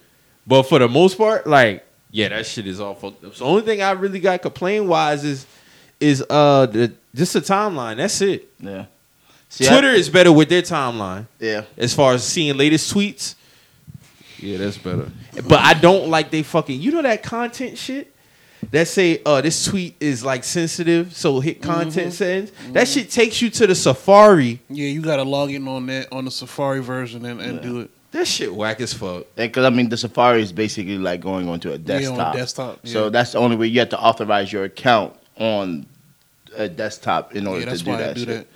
But 0.45 0.63
for 0.63 0.77
the 0.77 0.87
most 0.87 1.17
part, 1.17 1.47
like 1.47 1.83
yeah, 2.11 2.29
that 2.29 2.45
shit 2.45 2.67
is 2.67 2.79
all 2.79 2.93
fucked 2.93 3.23
up. 3.25 3.33
So 3.33 3.45
the 3.45 3.49
only 3.49 3.61
thing 3.63 3.81
I 3.81 3.91
really 3.93 4.19
got 4.19 4.39
complaint 4.43 4.85
wise 4.85 5.23
is 5.23 5.47
is 5.99 6.23
uh 6.29 6.67
the 6.67 6.93
just 7.15 7.33
the 7.33 7.41
timeline. 7.41 7.97
That's 7.97 8.21
it. 8.21 8.47
Yeah. 8.59 8.85
See, 9.49 9.65
I- 9.67 9.71
Twitter 9.71 9.89
is 9.89 10.09
better 10.09 10.31
with 10.31 10.49
their 10.49 10.61
timeline 10.61 11.25
yeah. 11.39 11.63
as 11.75 11.91
far 11.95 12.13
as 12.13 12.23
seeing 12.23 12.55
latest 12.55 12.93
tweets. 12.93 13.33
Yeah, 14.43 14.57
that's 14.57 14.77
better. 14.77 15.09
But 15.47 15.59
I 15.61 15.73
don't 15.73 16.09
like 16.09 16.31
they 16.31 16.43
fucking 16.43 16.79
you 16.81 16.91
know 16.91 17.01
that 17.01 17.23
content 17.23 17.77
shit 17.77 18.13
that 18.71 18.87
say 18.87 19.21
uh 19.25 19.41
this 19.41 19.65
tweet 19.65 19.95
is 19.99 20.23
like 20.23 20.43
sensitive, 20.43 21.15
so 21.15 21.39
hit 21.39 21.61
content 21.61 22.13
settings. 22.13 22.51
That 22.71 22.87
shit 22.87 23.09
takes 23.11 23.41
you 23.41 23.49
to 23.51 23.67
the 23.67 23.75
Safari. 23.75 24.61
Yeah, 24.69 24.87
you 24.87 25.01
gotta 25.01 25.23
log 25.23 25.51
in 25.51 25.67
on 25.67 25.85
that 25.87 26.11
on 26.11 26.25
the 26.25 26.31
Safari 26.31 26.81
version 26.81 27.25
and, 27.25 27.41
and 27.41 27.55
Yeah. 27.57 27.61
do 27.61 27.79
it. 27.81 27.89
That 28.11 28.27
shit 28.27 28.53
whack 28.53 28.79
as 28.79 28.93
fuck. 28.93 29.25
Because 29.35 29.65
I 29.65 29.69
mean, 29.71 29.89
the 29.89 29.97
Safari 29.97 30.41
is 30.43 30.51
basically 30.51 30.97
like 30.99 31.19
going 31.21 31.49
onto 31.49 31.69
a 31.69 31.73
Yeah, 31.73 31.77
desktop. 31.79 32.19
on 32.19 32.35
desktop. 32.35 32.79
Yeah. 32.83 32.93
So 32.93 33.09
that's 33.09 33.31
the 33.31 33.39
only 33.39 33.55
way 33.55 33.67
you 33.67 33.79
have 33.79 33.89
to 33.89 33.99
authorize 33.99 34.53
your 34.53 34.65
account 34.65 35.13
on 35.37 35.85
a 36.55 36.69
desktop 36.69 37.35
in 37.35 37.47
order 37.47 37.65
yeah, 37.65 37.73
to 37.73 37.83
do 37.83 37.89
why 37.89 37.97
that 37.97 38.09
I 38.11 38.13
do 38.13 38.19
shit. 38.19 38.27
that. 38.29 38.33
Shit 38.35 38.47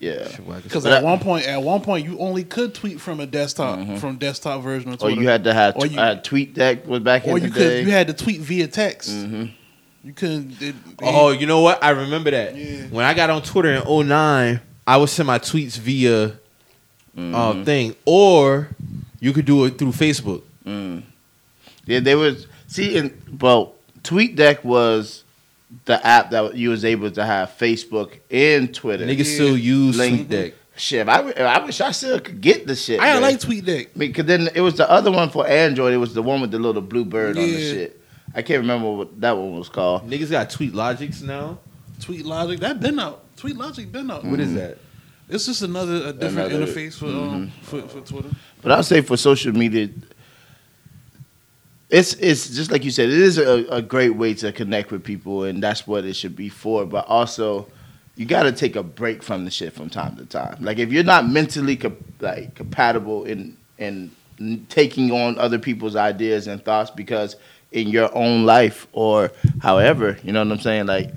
whack 0.00 0.56
as 0.58 0.62
Because 0.62 0.86
at 0.86 0.92
I- 0.92 1.02
one 1.02 1.18
point, 1.18 1.46
at 1.46 1.62
one 1.62 1.80
point, 1.80 2.06
you 2.06 2.18
only 2.18 2.44
could 2.44 2.74
tweet 2.74 3.00
from 3.00 3.20
a 3.20 3.26
desktop, 3.26 3.78
Mhm. 3.78 3.98
from 3.98 4.16
desktop 4.16 4.62
version 4.62 4.88
of 4.90 4.94
Or 4.96 5.08
Twitter. 5.08 5.20
you 5.22 5.28
had 5.28 5.44
to 5.44 5.54
have 5.54 5.76
Or 5.76 5.86
you- 5.86 5.98
uh, 5.98 6.20
TweetDeck 6.20 6.86
was 6.86 7.00
back 7.00 7.26
or 7.26 7.36
in 7.38 7.44
you 7.44 7.48
the 7.50 7.54
could 7.54 7.68
day. 7.68 7.82
you 7.82 7.90
had 7.90 8.06
to 8.08 8.12
tweet 8.12 8.40
via 8.40 8.66
text. 8.66 9.10
hmm 9.10 9.46
You 10.04 10.12
couldn't. 10.12 10.62
It, 10.62 10.74
Oh, 11.02 11.30
you 11.32 11.46
know 11.46 11.62
what? 11.62 11.82
I 11.82 11.90
remember 11.90 12.30
that. 12.30 12.56
Yeah. 12.56 12.82
When 12.90 13.04
I 13.04 13.12
got 13.12 13.28
on 13.28 13.42
Twitter 13.42 13.72
in 13.72 13.82
09, 13.86 14.60
I 14.86 14.96
would 14.98 15.08
send 15.08 15.26
my 15.26 15.38
tweets 15.40 15.76
via 15.78 16.32
Mm-hmm. 17.16 17.34
uh, 17.34 17.64
thing, 17.64 17.96
or 18.04 18.68
you 19.20 19.32
could 19.32 19.46
do 19.46 19.64
it 19.64 19.78
through 19.78 19.92
Facebook. 19.92 20.42
Mm. 20.66 21.02
Yeah, 21.86 22.00
they 22.00 22.14
was 22.14 22.46
see, 22.68 22.96
and 22.98 23.10
well, 23.40 23.72
TweetDeck 24.02 24.62
was 24.64 25.24
the 25.84 26.04
app 26.06 26.30
that 26.30 26.56
you 26.56 26.70
was 26.70 26.84
able 26.84 27.10
to 27.10 27.24
have 27.24 27.50
Facebook 27.58 28.18
and 28.30 28.74
Twitter. 28.74 29.04
Niggas 29.06 29.26
still 29.34 29.56
use 29.56 29.96
Link- 29.96 30.28
TweetDeck. 30.28 30.52
Shit, 30.78 31.08
I, 31.08 31.30
I 31.30 31.64
wish 31.64 31.80
I 31.80 31.90
still 31.92 32.20
could 32.20 32.40
get 32.40 32.66
the 32.66 32.74
shit. 32.76 33.00
I 33.00 33.14
man. 33.14 33.22
like 33.22 33.40
TweetDeck. 33.40 33.88
because 33.96 34.26
then 34.26 34.48
it 34.54 34.60
was 34.60 34.74
the 34.74 34.88
other 34.90 35.10
one 35.10 35.30
for 35.30 35.46
Android. 35.46 35.94
It 35.94 35.98
was 35.98 36.12
the 36.12 36.22
one 36.22 36.40
with 36.42 36.50
the 36.50 36.58
little 36.58 36.82
blue 36.82 37.04
bird 37.04 37.36
on 37.38 37.42
the 37.42 37.48
Yeah. 37.48 37.58
shit. 37.72 38.00
I 38.34 38.42
can't 38.42 38.60
remember 38.60 38.90
what 38.92 39.18
that 39.22 39.36
one 39.38 39.56
was 39.56 39.70
called. 39.70 40.10
Niggas 40.10 40.30
got 40.30 40.50
Tweetlogix 40.50 41.22
now. 41.22 41.58
Tweet 42.00 42.26
Logic 42.26 42.60
that 42.60 42.78
been 42.80 42.98
out. 42.98 43.24
Tweet 43.38 43.56
Logic 43.56 43.90
been 43.90 44.10
out. 44.10 44.22
What 44.24 44.38
is 44.40 44.52
that? 44.54 44.76
It's 45.30 45.46
just 45.46 45.62
another 45.62 46.08
a 46.08 46.12
different 46.12 46.52
Another- 46.52 46.66
interface 46.70 46.98
for 46.98 47.06
um 47.06 47.50
for, 47.62 47.80
for 47.82 48.00
Twitter. 48.02 48.28
But 48.60 48.72
I'll 48.72 48.82
say 48.82 49.00
for 49.00 49.16
social 49.16 49.52
media, 49.52 49.88
it's 51.90 52.14
it's 52.14 52.50
just 52.50 52.70
like 52.70 52.84
you 52.84 52.90
said, 52.90 53.08
it 53.08 53.18
is 53.20 53.38
a, 53.38 53.64
a 53.70 53.82
great 53.82 54.16
way 54.16 54.34
to 54.34 54.52
connect 54.52 54.90
with 54.90 55.04
people, 55.04 55.44
and 55.44 55.62
that's 55.62 55.86
what 55.86 56.04
it 56.04 56.14
should 56.14 56.34
be 56.36 56.48
for. 56.48 56.84
But 56.84 57.06
also, 57.06 57.68
you 58.16 58.26
got 58.26 58.42
to 58.44 58.52
take 58.52 58.76
a 58.76 58.82
break 58.82 59.22
from 59.22 59.44
the 59.44 59.50
shit 59.50 59.72
from 59.72 59.88
time 59.90 60.16
to 60.16 60.24
time. 60.26 60.56
Like 60.60 60.78
if 60.78 60.90
you're 60.90 61.04
not 61.04 61.28
mentally 61.28 61.76
co- 61.76 61.96
like 62.20 62.54
compatible 62.54 63.24
in 63.24 63.56
in 63.78 64.10
taking 64.68 65.10
on 65.12 65.38
other 65.38 65.58
people's 65.58 65.96
ideas 65.96 66.46
and 66.46 66.62
thoughts, 66.64 66.90
because 66.90 67.36
in 67.72 67.88
your 67.88 68.14
own 68.16 68.44
life 68.44 68.86
or 68.92 69.30
however, 69.60 70.18
you 70.22 70.32
know 70.32 70.42
what 70.44 70.52
I'm 70.52 70.60
saying, 70.60 70.86
like. 70.86 71.10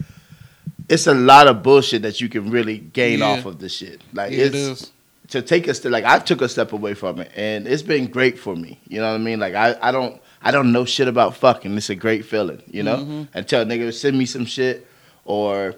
It's 0.92 1.06
a 1.06 1.14
lot 1.14 1.46
of 1.48 1.62
bullshit 1.62 2.02
that 2.02 2.20
you 2.20 2.30
can 2.30 2.50
really 2.50 2.80
gain 2.80 3.20
Yeah. 3.20 3.26
off 3.28 3.46
of 3.46 3.60
this 3.60 3.76
shit. 3.76 4.02
Like 4.12 4.32
Yeah, 4.32 4.46
it 4.46 4.56
it's, 4.56 4.92
to 5.28 5.44
take 5.44 5.68
a 5.68 5.76
step 5.76 5.92
like 5.92 6.04
I 6.04 6.18
took 6.18 6.42
a 6.42 6.50
step 6.50 6.74
away 6.74 6.96
from 6.96 7.20
it 7.20 7.32
and 7.36 7.68
it's 7.68 7.84
been 7.84 8.08
great 8.08 8.40
for 8.40 8.56
me. 8.56 8.80
You 8.88 9.00
know 9.00 9.10
what 9.12 9.14
I 9.22 9.24
mean? 9.24 9.40
Like 9.40 9.54
I, 9.54 9.78
I 9.84 9.92
don't 9.92 10.20
I 10.42 10.52
don't 10.52 10.72
know 10.72 10.86
shit 10.86 11.08
about 11.08 11.36
fucking. 11.36 11.76
It's 11.78 11.90
a 11.90 11.96
great 11.96 12.26
feeling, 12.26 12.62
you 12.72 12.84
know? 12.84 12.98
Mhm. 12.98 13.28
Until 13.34 13.66
nigga 13.66 13.94
send 13.94 14.18
me 14.18 14.26
some 14.26 14.46
shit 14.46 14.88
or 15.26 15.76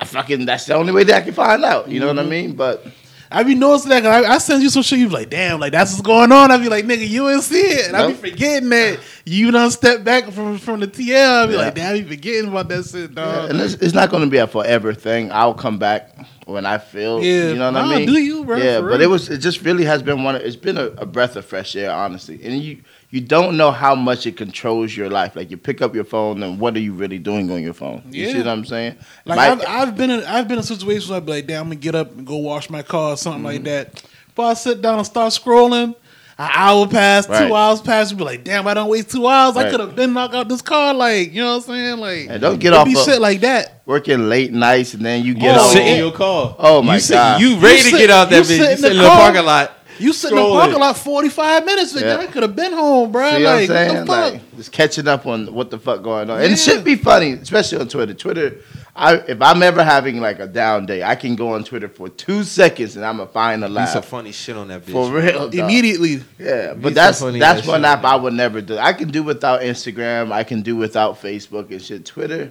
I 0.00 0.04
fucking 0.04 0.44
that's 0.46 0.66
the 0.66 0.74
only 0.74 0.92
way 0.92 1.04
that 1.04 1.16
I 1.16 1.20
can 1.22 1.34
find 1.34 1.64
out. 1.64 1.88
You 1.88 2.00
know 2.00 2.08
what 2.08 2.18
I 2.18 2.24
Mhm. 2.24 2.28
mean? 2.28 2.52
But 2.54 2.84
I 3.30 3.42
be 3.42 3.54
noticing 3.54 3.90
that 3.90 4.02
'cause 4.02 4.24
I, 4.24 4.34
I 4.34 4.38
send 4.38 4.62
you 4.62 4.70
some 4.70 4.82
shit. 4.82 4.98
You 4.98 5.06
be 5.08 5.14
like, 5.14 5.30
damn, 5.30 5.60
like 5.60 5.72
that's 5.72 5.92
what's 5.92 6.02
going 6.02 6.32
on. 6.32 6.50
I 6.50 6.56
be 6.56 6.68
like, 6.68 6.84
nigga, 6.86 7.06
you 7.08 7.28
ain't 7.28 7.42
see 7.42 7.60
it. 7.60 7.88
And 7.88 7.96
I 7.96 8.06
be 8.08 8.14
forgetting 8.14 8.68
that 8.70 8.98
you 9.24 9.50
done 9.50 9.70
step 9.70 10.02
back 10.02 10.30
from 10.32 10.58
from 10.58 10.80
the 10.80 10.86
TL. 10.86 11.44
I 11.44 11.46
be 11.46 11.52
Yeah. 11.52 11.58
like, 11.58 11.74
damn, 11.74 11.96
you 11.96 12.06
forgetting 12.06 12.48
about 12.48 12.68
that 12.70 12.84
shit, 12.86 13.10
yeah, 13.10 13.24
dog. 13.24 13.50
and 13.50 13.60
it's, 13.60 13.74
it's 13.74 13.94
not 13.94 14.10
gonna 14.10 14.26
be 14.26 14.38
a 14.38 14.46
forever 14.46 14.92
thing. 14.94 15.30
I'll 15.30 15.54
come 15.54 15.78
back 15.78 16.16
when 16.46 16.64
I 16.66 16.78
feel 16.78 17.22
Yeah, 17.22 17.50
you 17.50 17.54
know 17.56 17.66
what 17.70 17.80
nah, 17.84 17.92
I 17.92 17.96
mean? 17.98 18.06
do 18.08 18.18
you, 18.18 18.44
bro, 18.44 18.56
Yeah, 18.56 18.80
but 18.80 18.86
real. 18.86 19.00
it 19.02 19.06
was 19.10 19.28
it 19.28 19.38
just 19.38 19.62
really 19.62 19.84
has 19.84 20.02
been 20.02 20.22
one 20.24 20.34
of, 20.36 20.42
it's 20.42 20.56
been 20.56 20.78
a, 20.78 20.86
a 20.96 21.06
breath 21.06 21.36
of 21.36 21.44
fresh 21.44 21.76
air, 21.76 21.90
honestly. 21.92 22.40
And 22.42 22.62
you 22.62 22.78
you 23.10 23.20
don't 23.20 23.56
know 23.56 23.70
how 23.70 23.94
much 23.94 24.26
it 24.26 24.36
controls 24.36 24.96
your 24.96 25.08
life. 25.08 25.34
Like 25.34 25.50
you 25.50 25.56
pick 25.56 25.80
up 25.80 25.94
your 25.94 26.04
phone 26.04 26.42
and 26.42 26.58
what 26.60 26.76
are 26.76 26.80
you 26.80 26.92
really 26.92 27.18
doing 27.18 27.50
on 27.50 27.62
your 27.62 27.72
phone? 27.74 28.02
You 28.10 28.30
see 28.30 28.38
what 28.38 28.48
I'm 28.48 28.64
saying? 28.64 28.96
Like 29.24 29.36
My- 29.36 29.48
I've, 29.50 29.88
I've 29.88 29.96
been 29.96 30.10
in 30.10 30.24
I've 30.24 30.46
been 30.48 30.58
in 30.58 30.64
situations 30.64 31.08
where 31.08 31.16
I'd 31.18 31.26
be 31.26 31.32
like, 31.32 31.46
damn, 31.46 31.62
I'm 31.62 31.68
gonna 31.68 31.76
get 31.76 31.94
up 31.94 32.12
and 32.12 32.26
go 32.26 32.36
wash 32.36 32.68
my 32.70 32.82
car 32.82 33.12
or 33.12 33.16
something 33.16 33.42
like 33.42 33.56
Mm-hmm. 33.62 33.64
that. 33.64 34.02
But 34.34 34.42
I 34.44 34.54
sit 34.54 34.82
down 34.82 34.98
and 34.98 35.06
start 35.06 35.32
scrolling. 35.32 35.94
An 36.40 36.48
hour 36.54 36.86
passed, 36.86 37.28
Right. 37.28 37.48
two 37.48 37.52
hours 37.52 37.80
passed. 37.80 38.12
You 38.12 38.16
be 38.16 38.22
like, 38.22 38.44
damn, 38.44 38.64
I 38.68 38.72
don't 38.74 38.88
waste 38.88 39.10
two 39.10 39.26
hours. 39.26 39.56
I 39.56 39.68
could 39.70 39.80
have 39.80 39.96
been 39.96 40.12
knocked 40.12 40.34
out 40.36 40.48
this 40.48 40.62
car. 40.62 40.94
Like, 40.94 41.32
you 41.32 41.40
know 41.42 41.56
what 41.56 41.68
I'm 41.68 41.74
saying? 41.74 41.98
Like, 41.98 42.26
And 42.30 42.40
don't 42.40 42.60
get 42.60 42.72
it 42.72 42.76
off 42.76 42.86
be 42.86 42.92
of- 42.96 43.04
shit 43.04 43.20
like 43.20 43.40
that. 43.40 43.82
working 43.86 44.28
late 44.28 44.52
nights 44.52 44.94
and 44.94 45.04
then 45.04 45.24
you 45.24 45.34
get 45.34 45.56
Oh, 45.56 45.62
off. 45.62 45.72
sit 45.72 45.84
in 45.84 45.98
your 45.98 46.12
car. 46.12 46.54
Oh, 46.60 46.80
my 46.80 46.94
you 46.94 47.00
sit- 47.00 47.14
God. 47.14 47.40
You 47.40 47.56
ready 47.56 47.78
You 47.78 47.82
to 47.84 47.90
sit- 47.90 47.98
get 47.98 48.10
out 48.10 48.30
that 48.30 48.42
bitch? 48.44 48.46
sit 48.46 48.58
You 48.60 48.64
in 48.70 48.76
sit 48.76 48.82
the 48.82 48.90
in 48.92 48.96
the 48.98 49.02
car. 49.08 49.16
parking 49.18 49.44
lot. 49.46 49.72
You 49.98 50.12
sitting 50.12 50.36
in 50.38 50.42
the 50.44 50.48
Scrolling. 50.48 50.60
parking 50.60 50.78
lot 50.80 50.96
45 50.96 51.64
minutes. 51.64 51.92
Nigga. 51.94 52.00
Yeah. 52.02 52.16
I 52.18 52.26
could 52.26 52.42
have 52.42 52.54
been 52.56 52.72
home, 52.72 53.10
bro. 53.12 53.30
See 53.30 53.42
what 53.42 53.46
I'm 53.46 53.56
like, 53.58 53.68
saying? 53.68 53.88
what 53.96 54.06
the 54.06 54.06
fuck? 54.12 54.32
Like, 54.32 54.56
just 54.56 54.72
catching 54.72 55.08
up 55.08 55.26
on 55.26 55.52
what 55.54 55.70
the 55.70 55.78
fuck 55.78 56.02
going 56.02 56.30
on. 56.30 56.38
And 56.38 56.46
Yeah. 56.46 56.52
it 56.52 56.58
should 56.58 56.84
be 56.84 56.94
funny, 56.96 57.32
especially 57.32 57.78
on 57.78 57.88
Twitter. 57.88 58.14
Twitter, 58.14 58.56
I 58.96 59.14
if 59.16 59.40
I'm 59.42 59.62
ever 59.62 59.82
having 59.84 60.20
like 60.20 60.38
a 60.40 60.46
down 60.46 60.86
day, 60.86 61.02
I 61.02 61.14
can 61.14 61.36
go 61.36 61.54
on 61.54 61.64
Twitter 61.64 61.88
for 61.88 62.08
two 62.08 62.42
seconds 62.44 62.96
and 62.96 63.04
I'm 63.04 63.18
gonna 63.18 63.28
find 63.28 63.62
a 63.64 63.68
Be 63.68 63.74
some 63.74 63.84
laugh. 63.94 64.04
funny 64.06 64.32
shit 64.32 64.56
on 64.56 64.68
that 64.68 64.84
bitch. 64.86 64.92
For 64.92 65.10
real, 65.10 65.50
dog. 65.50 65.54
Immediately. 65.54 66.22
Yeah, 66.38 66.74
but 66.74 66.94
that's 66.94 67.20
funny 67.20 67.38
that's 67.38 67.60
that 67.62 67.68
one 67.68 67.80
shit. 67.80 67.86
app 67.86 68.04
I 68.04 68.16
would 68.16 68.32
never 68.34 68.60
do. 68.60 68.76
I 68.78 68.92
can 68.92 69.10
do 69.10 69.22
without 69.22 69.60
Instagram. 69.60 70.32
I 70.32 70.42
can 70.44 70.62
do 70.62 70.76
without 70.76 71.20
Facebook 71.20 71.70
and 71.70 71.80
shit. 71.82 72.04
Twitter, 72.04 72.50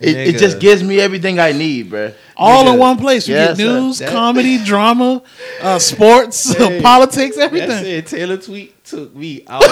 it, 0.00 0.16
it 0.16 0.38
just 0.38 0.58
gives 0.58 0.82
me 0.82 1.00
everything 1.00 1.38
I 1.38 1.52
need, 1.52 1.90
bruh. 1.90 2.14
All 2.36 2.72
in 2.72 2.78
one 2.78 2.96
place. 2.98 3.28
You 3.28 3.34
Yes, 3.34 3.56
get 3.56 3.64
news, 3.64 4.00
comedy, 4.00 4.58
drama, 4.64 5.22
uh, 5.62 5.78
sports, 5.78 6.52
Hey, 6.54 6.80
politics, 6.82 7.36
That's 7.36 7.46
everything. 7.46 7.84
it. 7.86 8.06
Taylor 8.06 8.36
tweet 8.36 8.84
took 8.84 9.14
me 9.14 9.44
out. 9.48 9.62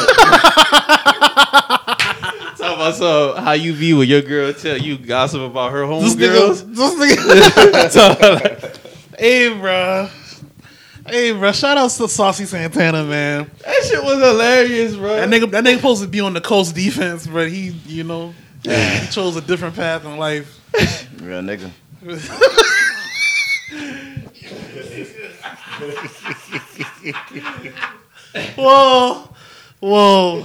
Talk 2.59 2.77
about 2.77 2.95
so 2.95 3.35
how 3.35 3.53
you 3.53 3.75
be 3.75 3.93
with 3.93 4.09
your 4.09 4.23
girl 4.23 4.53
tell 4.53 4.77
you 4.79 4.97
gossip 4.97 5.41
about 5.41 5.73
her 5.73 5.83
homegirls. 5.83 6.63
nigga, 6.63 6.75
this 6.75 7.97
nigga. 7.97 8.81
hey, 9.19 9.49
bro. 9.59 10.09
Hey, 11.09 11.33
bro. 11.33 11.51
Shout 11.53 11.77
out 11.77 11.91
to 11.91 12.09
Saucy 12.09 12.45
Santana, 12.45 13.03
man. 13.05 13.51
That 13.65 13.85
shit 13.85 14.03
was 14.03 14.21
hilarious, 14.23 14.95
bro. 14.95 15.17
That 15.17 15.29
nigga, 15.29 15.51
that 15.51 15.65
nigga 15.65 15.77
supposed 15.77 16.03
to 16.03 16.09
be 16.09 16.21
on 16.21 16.35
the 16.35 16.41
coast 16.41 16.75
defense, 16.77 17.27
but 17.27 17.51
he, 17.51 17.71
you 17.87 18.05
know, 18.05 18.33
he 18.63 19.07
chose 19.11 19.35
a 19.37 19.41
different 19.41 19.75
path 19.75 20.05
in 20.05 20.17
life. 20.17 20.61
Real 21.21 21.43
nigga. 21.43 21.71
Whoa, 28.57 29.29
whoa. 29.81 30.43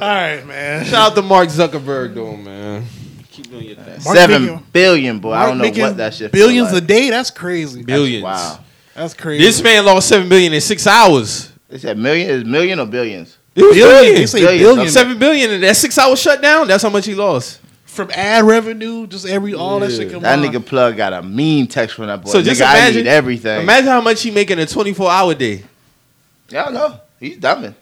All 0.00 0.08
right, 0.08 0.46
man. 0.46 0.84
Shout 0.84 1.10
out 1.12 1.14
to 1.16 1.22
Mark 1.22 1.48
Zuckerberg 1.48 2.14
though, 2.14 2.36
man. 2.36 2.84
Keep 3.30 3.50
doing 3.50 3.64
your 3.66 3.76
thing. 3.76 4.02
Mark 4.04 4.16
Seven 4.16 4.42
making- 4.46 4.66
billion, 4.72 5.18
boy. 5.18 5.32
I 5.32 5.46
don't 5.46 5.58
know 5.58 5.64
what 5.68 5.96
that 5.98 6.14
shit. 6.14 6.32
feel 6.32 6.46
Billions 6.46 6.72
like. 6.72 6.82
a 6.82 6.86
day. 6.86 7.10
That's 7.10 7.30
crazy. 7.30 7.82
Billions. 7.82 8.24
Wow. 8.24 8.60
That's 8.94 9.14
crazy. 9.14 9.44
This 9.44 9.62
man 9.62 9.84
lost 9.84 10.08
seven 10.08 10.28
billion 10.28 10.52
in 10.52 10.60
six 10.60 10.86
hours. 10.86 11.52
They 11.68 11.78
said 11.78 11.98
million 11.98 12.30
is 12.30 12.44
million 12.44 12.80
or 12.80 12.86
billions. 12.86 13.36
It 13.54 13.62
was 13.62 13.74
Billion. 13.76 13.94
They 14.02 14.10
billions. 14.12 14.30
say 14.30 14.40
Billions. 14.40 14.62
billion. 14.62 14.88
Seven 14.88 15.18
billion 15.18 15.50
in 15.52 15.60
that 15.60 15.76
six 15.76 15.96
hour 15.98 16.16
shutdown. 16.16 16.66
That's 16.68 16.82
how 16.82 16.90
much 16.90 17.06
he 17.06 17.14
lost. 17.14 17.60
From 17.98 18.10
ad 18.12 18.44
revenue, 18.44 19.06
just 19.06 19.26
every 19.26 19.52
all 19.52 19.78
that 19.80 19.90
shit 19.90 20.10
come 20.10 20.22
That 20.22 20.38
on. 20.38 20.44
nigga 20.44 20.64
plug 20.64 20.96
got 20.96 21.12
a 21.12 21.22
mean 21.22 21.66
text 21.66 21.96
from 21.96 22.06
that 22.06 22.22
boy. 22.22 22.30
So 22.30 22.40
nigga, 22.40 22.44
just 22.44 22.62
I 22.62 22.76
imagine- 22.78 23.04
need 23.04 23.10
everything. 23.10 23.60
Imagine 23.60 23.88
how 23.88 24.00
much 24.00 24.22
he 24.22 24.30
making 24.30 24.58
a 24.58 24.64
twenty 24.66 24.94
four 24.94 25.10
hour 25.10 25.34
day. 25.34 25.64
Y'all 26.50 26.72
know 26.72 26.98
he's 27.20 27.36
dumbing. 27.36 27.74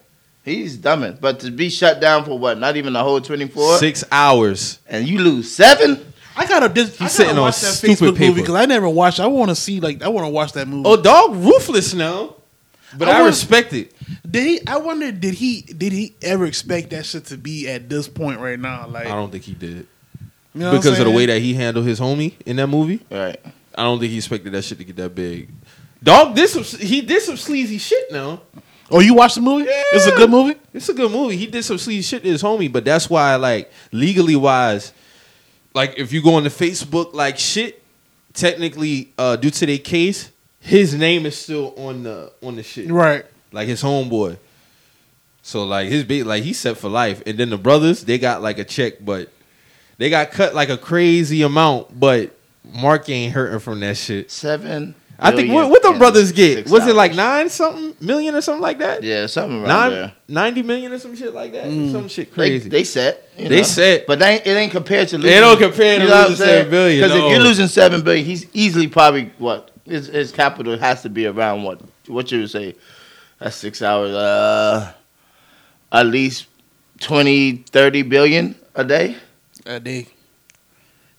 He's 0.45 0.77
dumbing. 0.77 1.21
But 1.21 1.41
to 1.41 1.51
be 1.51 1.69
shut 1.71 2.01
down 2.01 2.25
for 2.25 2.39
what? 2.39 2.59
Not 2.59 2.77
even 2.77 2.95
a 2.97 3.03
whole 3.03 3.21
twenty 3.21 3.47
four, 3.47 3.79
Six 3.79 4.03
hours. 4.11 4.79
and 4.89 5.07
you 5.07 5.19
lose 5.21 5.51
seven. 5.55 6.05
I 6.37 6.47
gotta. 6.47 6.69
Dis- 6.69 6.95
I 6.97 6.99
gotta 6.99 7.11
sitting 7.11 7.37
on 7.37 7.43
watch 7.43 7.61
that 7.61 7.67
stupid 7.75 7.97
Facebook 7.97 8.01
movie 8.07 8.19
paper. 8.19 8.35
because 8.41 8.55
I 8.57 8.67
never 8.67 8.89
watched. 8.89 9.21
I 9.21 9.27
want 9.27 9.49
to 9.51 9.55
see 9.55 9.81
like 9.81 10.03
I 10.03 10.09
want 10.09 10.27
to 10.27 10.31
watch 10.31 10.53
that 10.53 10.69
movie. 10.69 10.83
Oh, 10.89 11.01
dog, 11.01 11.35
ruthless 11.37 11.95
now. 11.95 12.35
But 12.97 13.09
I 13.09 13.19
I, 13.19 13.23
was- 13.23 13.41
respect 13.43 13.73
it. 13.73 13.93
Did 14.31 14.47
he? 14.47 14.67
I 14.67 14.77
wonder. 14.77 15.11
Did 15.11 15.35
he? 15.35 15.63
Did 15.63 15.93
he 15.93 16.15
ever 16.23 16.45
expect 16.47 16.91
that 16.91 17.05
shit 17.07 17.25
to 17.27 17.37
be 17.37 17.69
at 17.69 17.89
this 17.89 18.07
point 18.09 18.39
right 18.41 18.59
now? 18.59 18.87
Like, 18.87 19.07
I 19.07 19.11
don't 19.11 19.31
think 19.33 19.45
he 19.45 19.53
did 19.55 19.87
you 20.57 20.63
know 20.63 20.73
because 20.73 20.99
of 20.99 21.05
the 21.05 21.11
way 21.11 21.27
that 21.27 21.41
he 21.41 21.55
handled 21.55 21.87
his 21.87 22.01
homie 22.01 22.35
in 22.45 22.57
that 22.57 22.67
movie. 22.67 23.05
Right. 23.11 23.39
I 23.75 23.83
don't 23.83 23.99
think 23.99 24.11
he 24.11 24.17
expected 24.17 24.53
that 24.53 24.63
shit 24.63 24.79
to 24.79 24.85
get 24.85 24.97
that 24.97 25.15
big. 25.15 25.51
Dog, 26.03 26.35
this 26.35 26.73
he 26.73 27.01
did 27.03 27.23
some 27.23 27.37
sleazy 27.37 27.79
shit 27.79 28.11
now. 28.11 28.41
Oh, 28.91 29.01
you 29.01 29.15
watched 29.15 29.35
the 29.35 29.41
movie? 29.41 29.67
It's 29.69 30.07
a 30.07 30.13
good 30.13 30.31
movie. 30.31 30.59
It's 30.73 30.89
a 30.89 30.95
good 30.95 31.11
movie. 31.11 31.37
He 31.37 31.47
did 31.47 31.65
some 31.65 31.77
sleazy 31.79 32.03
shit 32.03 32.23
to 32.23 32.29
his 32.29 32.43
homie, 32.43 32.73
but 32.73 32.85
that's 32.85 33.11
why, 33.11 33.35
like, 33.35 33.71
legally 33.91 34.37
wise, 34.37 34.93
like 35.75 35.99
if 35.99 36.13
you 36.13 36.23
go 36.23 36.35
on 36.35 36.45
the 36.45 36.51
Facebook 36.51 37.13
like 37.13 37.37
shit, 37.39 37.83
technically, 38.33 39.13
uh, 39.19 39.37
due 39.37 39.51
to 39.51 39.67
their 39.67 39.79
case, 39.79 40.31
his 40.61 40.95
name 40.95 41.27
is 41.27 41.37
still 41.37 41.75
on 41.77 42.03
the 42.03 42.33
on 42.43 42.57
the 42.57 42.63
shit. 42.63 42.91
Right. 42.91 43.25
like 43.53 43.69
his 43.69 43.83
homeboy. 43.83 44.39
So 45.43 45.65
like 45.65 45.89
his 45.89 46.05
big 46.05 46.25
like 46.25 46.43
he's 46.45 46.59
set 46.59 46.77
for 46.77 46.89
life, 46.89 47.23
and 47.27 47.37
then 47.39 47.51
the 47.51 47.59
brothers 47.59 48.05
they 48.05 48.19
got 48.19 48.43
like 48.43 48.59
a 48.59 48.65
check, 48.65 48.95
but 49.05 49.31
they 49.99 50.11
got 50.11 50.31
cut 50.31 50.55
like 50.55 50.69
a 50.69 50.77
crazy 50.79 51.43
amount. 51.43 51.99
But 51.99 52.37
Mark 52.65 53.09
ain't 53.09 53.33
hurting 53.33 53.61
from 53.61 53.81
that 53.81 53.97
shit. 53.97 54.31
Seven. 54.31 54.95
I 55.19 55.31
think 55.33 55.51
what 55.51 55.71
what 55.71 55.83
the 55.83 55.93
brothers 55.93 56.31
get 56.33 56.69
was 56.69 56.87
it 56.87 56.95
like 56.95 57.15
nine 57.15 57.49
something 57.49 57.97
million 58.07 58.35
or 58.35 58.43
something 58.43 58.61
like 58.61 58.79
that? 58.81 59.03
Yeah, 59.03 59.25
something 59.25 59.61
around 59.65 59.69
Nine, 59.69 59.91
there. 59.93 60.13
90 60.29 60.63
million 60.63 60.93
or 60.93 60.99
some 60.99 61.17
shit 61.17 61.33
like 61.33 61.53
that. 61.53 61.65
Mm. 61.65 61.91
Some 61.91 62.09
shit 62.09 62.29
They, 62.31 62.35
crazy. 62.35 62.69
they 62.69 62.85
set. 62.85 63.27
you 63.39 63.49
They 63.49 63.63
set. 63.63 64.07
But 64.07 64.19
they 64.19 64.35
ain't, 64.35 64.47
it 64.47 64.51
ain't 64.51 64.73
compared 64.73 65.09
to 65.09 65.17
losing. 65.17 65.31
They 65.31 65.41
don't 65.41 65.59
compare 65.59 65.97
to 65.97 66.03
you 66.05 66.11
know 66.11 66.15
what 66.17 66.29
losing 66.31 66.47
seven 66.47 66.71
billion, 66.71 67.01
Because 67.03 67.19
no. 67.19 67.27
if 67.27 67.33
you're 67.33 67.41
losing 67.43 67.67
seven 67.69 68.03
billion, 68.03 68.27
he's 68.27 68.47
easily 68.53 68.89
probably 68.89 69.33
what 69.39 69.71
his, 69.87 70.09
his 70.09 70.33
capital 70.33 70.77
has 70.77 71.01
to 71.03 71.09
be 71.09 71.25
around 71.27 71.63
what 71.63 71.81
what 72.09 72.31
you 72.31 72.41
would 72.41 72.51
say. 72.51 72.75
That's 73.39 73.57
six 73.57 73.81
hours. 73.81 74.13
Uh, 74.13 74.93
at 75.93 76.07
least 76.07 76.47
20, 77.01 77.53
30 77.71 78.03
billion 78.03 78.55
a 78.75 78.85
day. 78.85 79.17
A 79.67 79.81
day. 79.81 80.09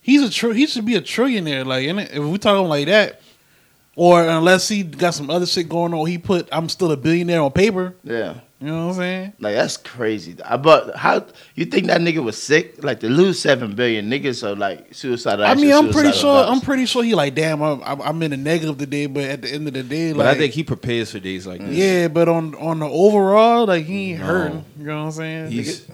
He's 0.00 0.22
a 0.22 0.30
tr- 0.30 0.52
he 0.52 0.66
should 0.66 0.86
be 0.86 0.94
a 0.96 1.00
trillionaire. 1.02 1.66
Like, 1.66 1.84
innit? 1.86 2.10
if 2.12 2.22
we 2.24 2.38
talking 2.38 2.68
like 2.68 2.86
that, 2.86 3.20
or 3.94 4.22
unless 4.26 4.68
he 4.68 4.82
got 4.82 5.12
some 5.14 5.28
other 5.28 5.44
shit 5.46 5.68
going 5.68 5.92
on, 5.92 6.06
he 6.06 6.18
put 6.18 6.48
I'm 6.52 6.68
still 6.68 6.92
a 6.92 6.96
billionaire 6.96 7.42
on 7.42 7.52
paper. 7.52 7.94
Yeah. 8.04 8.40
You 8.60 8.66
know 8.68 8.86
what 8.86 8.92
I'm 8.94 8.98
saying? 8.98 9.32
Like 9.38 9.54
that's 9.54 9.76
crazy. 9.76 10.34
I 10.42 10.56
but 10.56 10.96
how 10.96 11.24
you 11.54 11.64
think 11.66 11.86
that 11.86 12.00
nigga 12.00 12.24
was 12.24 12.40
sick? 12.42 12.82
Like 12.82 12.98
to 13.00 13.08
lose 13.08 13.38
seven 13.38 13.74
billion 13.76 14.10
niggas 14.10 14.42
are 14.42 14.56
like 14.56 14.92
suicidal. 14.94 15.44
I 15.44 15.54
mean, 15.54 15.72
I'm 15.72 15.90
pretty 15.92 16.10
sure. 16.10 16.22
thoughts. 16.42 16.50
I'm 16.50 16.60
pretty 16.60 16.86
sure 16.86 17.04
he 17.04 17.14
like, 17.14 17.36
damn, 17.36 17.62
I'm, 17.62 17.80
I'm 17.84 18.00
I'm 18.02 18.22
in 18.24 18.32
the 18.32 18.36
negative 18.36 18.76
today, 18.78 19.06
but 19.06 19.22
at 19.24 19.42
the 19.42 19.52
end 19.52 19.68
of 19.68 19.74
the 19.74 19.84
day, 19.84 20.10
but 20.12 20.26
like, 20.26 20.36
I 20.36 20.38
think 20.38 20.54
he 20.54 20.64
prepares 20.64 21.12
for 21.12 21.20
days 21.20 21.46
like 21.46 21.60
this. 21.60 21.76
yeah, 21.76 22.08
but 22.08 22.28
on 22.28 22.56
on 22.56 22.80
the 22.80 22.88
overall, 22.88 23.64
like 23.66 23.84
he 23.84 24.12
ain't 24.12 24.20
No. 24.20 24.26
hurting. 24.26 24.64
You 24.78 24.84
know 24.86 24.98
what 24.98 25.04
I'm 25.06 25.12
saying? 25.12 25.50
He's, 25.52 25.86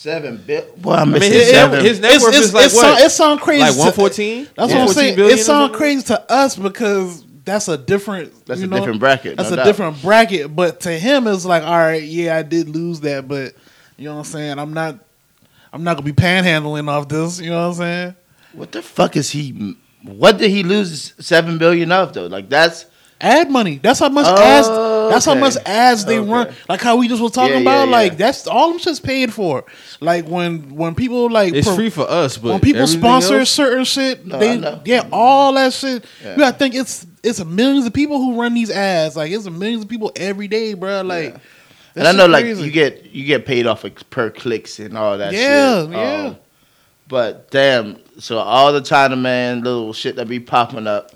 seven 0.00 0.38
bill. 0.46 0.64
Boy, 0.78 0.94
I'm 0.94 1.14
I 1.14 1.18
mean, 1.18 1.30
his, 1.32 1.50
seven. 1.50 1.84
his 1.84 2.00
net 2.00 2.22
worth 2.22 2.34
it's, 2.34 2.46
is 2.46 2.54
like 2.54 2.66
it's 2.66 2.74
what? 2.74 2.82
sound, 2.82 3.00
it 3.00 3.10
sound 3.10 3.40
crazy. 3.40 3.60
like 3.60 3.70
114? 3.76 4.48
That's 4.56 4.72
Yeah. 4.72 4.78
what 4.78 4.88
I'm 4.88 4.94
saying. 4.94 5.18
It 5.18 5.20
or 5.20 5.36
sound 5.36 5.74
crazy 5.74 6.02
to 6.04 6.32
us 6.32 6.56
because 6.56 7.22
that's 7.44 7.68
a 7.68 7.76
different. 7.76 8.46
That's 8.46 8.60
you 8.60 8.66
a 8.66 8.70
know, 8.70 8.78
different 8.78 9.00
bracket. 9.00 9.36
That's 9.36 9.50
no 9.50 9.54
a 9.54 9.56
doubt. 9.56 9.64
different 9.66 10.00
bracket. 10.02 10.56
But 10.56 10.80
to 10.80 10.90
him, 10.90 11.26
it's 11.26 11.44
like, 11.44 11.62
all 11.64 11.76
right, 11.78 12.02
yeah, 12.02 12.36
I 12.36 12.42
did 12.42 12.70
lose 12.70 13.00
that, 13.00 13.28
but 13.28 13.54
you 13.98 14.06
know 14.06 14.14
what 14.14 14.18
I'm 14.20 14.24
saying. 14.24 14.58
I'm 14.58 14.72
not. 14.72 14.98
I'm 15.72 15.84
not 15.84 15.94
gonna 15.98 16.06
be 16.06 16.12
panhandling 16.12 16.88
off 16.88 17.08
this. 17.08 17.38
You 17.40 17.50
know 17.50 17.68
what 17.68 17.74
I'm 17.74 17.74
saying? 17.74 18.14
What 18.54 18.72
the 18.72 18.82
fuck 18.82 19.16
is 19.16 19.30
he? 19.30 19.76
What 20.02 20.38
did 20.38 20.50
he 20.50 20.62
lose 20.62 21.12
seven 21.24 21.58
billion 21.58 21.92
of 21.92 22.14
though? 22.14 22.26
Like 22.26 22.48
that's 22.48 22.86
Ad 23.20 23.50
money. 23.50 23.76
That's 23.76 24.00
how 24.00 24.08
much 24.08 24.26
Oh, 24.26 24.42
ads. 24.42 24.66
That's 25.10 25.24
how 25.26 25.34
much 25.34 25.56
ads 25.66 26.04
they 26.04 26.18
Okay. 26.18 26.30
run. 26.30 26.54
Like 26.68 26.80
how 26.80 26.96
we 26.96 27.08
just 27.08 27.20
was 27.22 27.32
talking 27.32 27.50
Yeah, 27.52 27.60
yeah, 27.60 27.82
about. 27.82 27.88
yeah. 27.88 27.92
Like 27.96 28.16
that's 28.16 28.46
all 28.46 28.70
them 28.70 28.78
shit's 28.78 29.00
paid 29.00 29.32
for. 29.32 29.64
Like 30.00 30.26
when 30.28 30.74
when 30.74 30.94
people 30.94 31.30
like 31.30 31.52
It's 31.54 31.66
pro- 31.66 31.76
free 31.76 31.90
for 31.90 32.08
us, 32.08 32.36
but 32.38 32.50
when 32.52 32.60
people 32.60 32.86
sponsor 32.86 33.40
else- 33.40 33.50
certain 33.50 33.84
shit, 33.84 34.26
No, 34.26 34.38
they 34.38 34.56
know. 34.56 34.80
yeah, 34.84 35.06
all 35.12 35.52
that 35.54 35.72
shit. 35.72 36.04
Yeah. 36.24 36.32
You 36.32 36.38
gotta 36.38 36.56
think 36.58 36.74
it's 36.74 37.06
it's 37.22 37.44
millions 37.44 37.84
of 37.86 37.92
people 37.92 38.18
who 38.18 38.40
run 38.40 38.54
these 38.54 38.70
ads. 38.70 39.16
Like 39.16 39.30
it's 39.30 39.48
millions 39.48 39.82
of 39.82 39.88
people 39.88 40.10
every 40.16 40.48
day, 40.48 40.72
bro. 40.74 41.02
Like, 41.02 41.24
Yeah. 41.24 41.30
that 41.32 41.40
and 41.96 42.08
I 42.08 42.10
shit 42.12 42.18
know 42.18 42.26
like 42.26 42.44
crazy. 42.44 42.62
you 42.64 42.70
get 42.70 43.06
you 43.12 43.24
get 43.26 43.44
paid 43.46 43.66
off 43.66 43.84
of 43.84 43.92
per 44.10 44.30
clicks 44.30 44.78
and 44.78 44.96
all 44.96 45.18
that. 45.18 45.32
Yeah, 45.32 45.82
shit. 45.82 45.90
yeah. 45.90 46.24
Um, 46.28 46.36
but 47.08 47.50
damn, 47.50 47.96
so 48.18 48.38
all 48.38 48.72
the 48.72 48.80
China 48.80 49.16
man 49.16 49.62
little 49.64 49.92
shit 49.92 50.16
that 50.16 50.28
be 50.28 50.38
popping 50.40 50.86
up, 50.86 51.10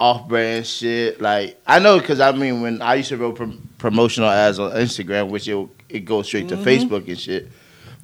off 0.00 0.28
brand 0.28 0.66
shit. 0.66 1.20
Like 1.20 1.60
I 1.66 1.78
know 1.78 1.98
because 1.98 2.20
I 2.20 2.32
mean 2.32 2.60
when 2.62 2.80
I 2.82 2.94
used 2.96 3.08
to 3.10 3.16
run 3.16 3.34
prom- 3.34 3.68
promotional 3.78 4.28
ads 4.30 4.58
on 4.58 4.70
Instagram, 4.72 5.28
which 5.30 5.48
it 5.48 5.68
it 5.88 6.00
goes 6.04 6.26
straight 6.26 6.48
to 6.48 6.56
Mhm. 6.56 6.64
Facebook 6.64 7.08
and 7.08 7.18
shit. 7.18 7.48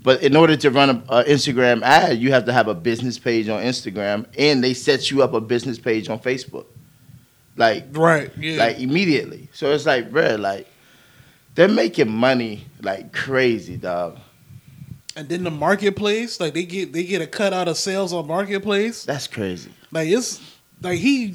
But 0.03 0.23
in 0.23 0.37
order 0.37 0.55
to 0.57 0.71
run 0.71 0.91
a, 0.91 1.03
a 1.21 1.25
Instagram 1.25 1.83
ad, 1.83 2.19
you 2.19 2.31
have 2.33 2.45
to 2.47 2.53
have 2.53 2.69
a 2.69 2.75
business 2.75 3.19
page 3.19 3.49
on 3.49 3.63
Instagram, 3.63 4.27
and 4.37 4.63
they 4.63 4.75
set 4.75 5.11
you 5.11 5.23
up 5.23 5.33
a 5.33 5.41
business 5.41 5.79
page 5.79 6.09
on 6.11 6.19
Facebook. 6.19 6.67
Like 7.57 7.87
right, 7.93 8.31
yeah, 8.37 8.59
like 8.59 8.81
immediately. 8.81 9.49
So 9.53 9.71
it's 9.73 9.87
like, 9.87 10.11
bruh, 10.11 10.39
like 10.39 10.67
they're 11.55 11.69
making 11.69 12.11
money 12.11 12.67
like 12.83 13.13
crazy, 13.13 13.77
dog. 13.77 14.19
and 15.17 15.29
then 15.29 15.45
the 15.45 15.51
marketplace, 15.53 16.41
like 16.41 16.53
they 16.53 16.65
get 16.65 16.93
they 16.93 17.05
get 17.05 17.23
a 17.23 17.27
cut 17.29 17.53
out 17.53 17.69
of 17.69 17.77
sales 17.79 18.13
on 18.13 18.27
marketplace. 18.27 19.05
That's 19.05 19.29
crazy. 19.29 19.71
Like 19.93 20.09
it's 20.09 20.41
like 20.85 20.99
he 20.99 21.35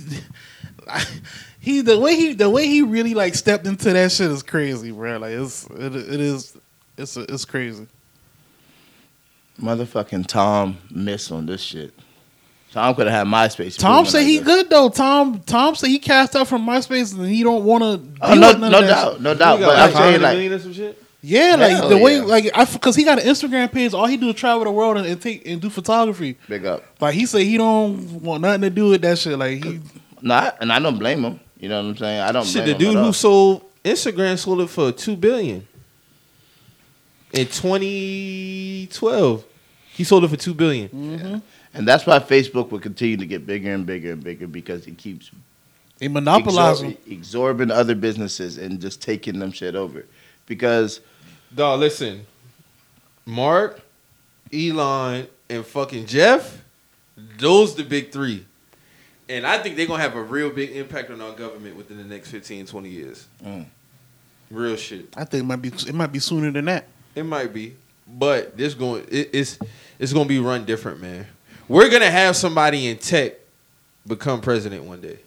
he 1.60 1.82
the 1.82 2.00
way 2.00 2.16
he 2.16 2.34
the 2.34 2.50
way 2.50 2.68
he 2.68 2.82
really 2.82 3.14
like 3.14 3.36
stepped 3.36 3.68
into 3.68 3.92
that 3.92 4.12
shit 4.12 4.32
is 4.32 4.44
crazy, 4.44 4.92
bro. 4.92 5.18
Like 5.18 5.34
it's 5.34 5.66
it, 5.72 5.96
it 5.96 6.20
is 6.20 6.58
it's 6.98 7.18
it's 7.18 7.46
crazy. 7.46 7.88
Motherfucking 9.60 10.28
Tom 10.28 10.78
miss 10.90 11.32
on 11.32 11.46
this 11.46 11.62
shit. 11.62 11.94
Tom 12.72 12.94
could 12.94 13.08
have 13.08 13.28
had 13.28 13.34
MySpace. 13.34 13.78
Tom 13.78 14.06
said 14.06 14.20
like 14.20 14.28
he 14.28 14.38
this. 14.38 14.46
good 14.46 14.70
though. 14.70 14.90
Tom 14.90 15.42
Tom 15.42 15.76
said 15.76 15.88
he 15.88 16.00
cast 16.00 16.36
out 16.36 16.48
from 16.48 16.66
MySpace 16.66 17.18
and 17.18 17.28
he 17.28 17.44
don't 17.44 17.66
want 17.66 17.84
to. 17.84 18.22
Oh 18.22 18.34
no, 18.36 18.52
no 18.54 18.82
doubt, 18.82 19.22
no 19.22 19.34
doubt. 19.34 19.60
But 19.60 19.80
I'm 19.80 19.92
saying 19.92 20.22
500 20.22 20.52
like, 20.52 20.98
million 21.24 21.60
or 21.60 21.66
some 21.66 21.68
shit. 21.68 21.68
Yeah, 21.68 21.68
like 21.68 21.72
Hell 21.72 21.90
the 21.90 21.98
way 21.98 22.18
yeah. 22.18 22.24
like 22.24 22.52
I 22.54 22.66
because 22.66 22.96
he 22.96 23.04
got 23.04 23.20
an 23.20 23.26
Instagram 23.26 23.72
page. 23.72 23.94
All 23.94 24.08
he 24.08 24.18
do 24.18 24.30
is 24.30 24.36
travel 24.36 24.64
the 24.64 24.72
world 24.72 24.98
and, 24.98 25.06
and 25.06 25.22
take 25.22 25.46
and 25.48 25.62
do 25.62 25.70
photography. 25.70 26.38
big 26.48 26.66
up. 26.66 26.84
Like 27.02 27.14
he 27.16 27.26
said 27.26 27.42
he 27.42 27.58
don't 27.58 28.22
want 28.22 28.42
nothing 28.42 28.62
to 28.62 28.70
do 28.70 28.90
with 28.90 29.02
that 29.02 29.18
shit. 29.18 29.38
Like 29.38 29.64
he 29.64 29.82
No, 30.22 30.34
I, 30.34 30.54
and 30.62 30.72
I 30.72 30.80
don't 30.80 30.98
blame 30.98 31.24
him. 31.24 31.40
You 31.60 31.70
know 31.70 31.82
what 31.82 31.90
I'm 31.90 31.98
saying? 31.98 32.22
I 32.22 32.32
don't 32.32 32.46
Shit, 32.46 32.64
blame 32.64 32.66
the 32.66 32.72
him 32.72 32.78
dude 32.80 32.98
at 32.98 33.06
who 33.06 33.14
sold 33.14 33.64
Instagram 33.84 34.38
sold 34.38 34.62
it 34.62 34.68
for 34.68 34.92
two 34.92 35.16
billion 35.16 35.68
in 37.34 37.48
2012. 37.48 39.46
He 39.94 40.04
sold 40.04 40.24
it 40.24 40.30
for 40.30 40.38
two 40.38 40.54
billion. 40.54 40.90
mm-hmm. 40.90 41.38
and 41.74 41.88
that's 41.88 42.06
why 42.06 42.20
Facebook 42.20 42.72
will 42.72 42.80
continue 42.80 43.18
to 43.18 43.26
get 43.26 43.46
bigger 43.46 43.74
and 43.74 43.86
bigger 43.86 44.14
and 44.14 44.24
bigger 44.24 44.48
because 44.48 44.88
it 44.88 44.98
keeps 44.98 45.32
they 45.98 46.08
monopolize 46.08 46.82
him. 46.82 46.94
exor- 46.94 47.18
absorbing 47.18 47.72
other 47.72 47.94
businesses 47.94 48.58
and 48.58 48.80
just 48.80 49.02
taking 49.02 49.40
them 49.40 49.52
shit 49.52 49.76
over. 49.76 50.06
Because 50.46 51.02
Dog, 51.54 51.80
listen, 51.80 52.26
Mark, 53.26 53.82
Elon, 54.54 55.28
and 55.50 55.66
fucking 55.66 56.06
Jeff, 56.06 56.62
those 57.38 57.76
the 57.76 57.84
big 57.84 58.12
three. 58.12 58.46
And 59.28 59.46
I 59.46 59.60
think 59.60 59.76
they're 59.76 59.88
gonna 59.88 60.02
have 60.02 60.16
a 60.16 60.22
real 60.22 60.50
big 60.50 60.72
impact 60.72 61.12
on 61.12 61.22
our 61.22 61.34
government 61.34 61.76
within 61.76 61.98
the 61.98 62.04
next 62.04 62.32
15, 62.32 62.66
20 62.66 62.90
years. 62.90 63.28
Mm. 63.44 63.66
Real 64.50 64.76
shit. 64.76 65.14
I 65.16 65.24
think 65.26 65.44
it 65.44 65.46
might 65.46 65.62
be 65.62 65.70
it 65.70 65.94
might 65.94 66.12
be 66.12 66.20
sooner 66.20 66.52
than 66.52 66.66
that. 66.66 66.88
It 67.16 67.24
might 67.24 67.54
be, 67.54 67.76
but 68.08 68.58
this 68.58 68.74
going 68.74 69.06
it, 69.10 69.30
it's 69.34 69.60
it's 70.00 70.14
gonna 70.14 70.26
be 70.26 70.40
run 70.40 70.66
different, 70.66 71.00
man. 71.02 71.28
We're 71.68 71.90
gonna 71.90 72.10
have 72.10 72.36
somebody 72.36 72.88
in 72.88 72.98
tech 72.98 73.34
become 74.08 74.42
president 74.42 74.84
one 74.84 75.02
day. 75.02 75.20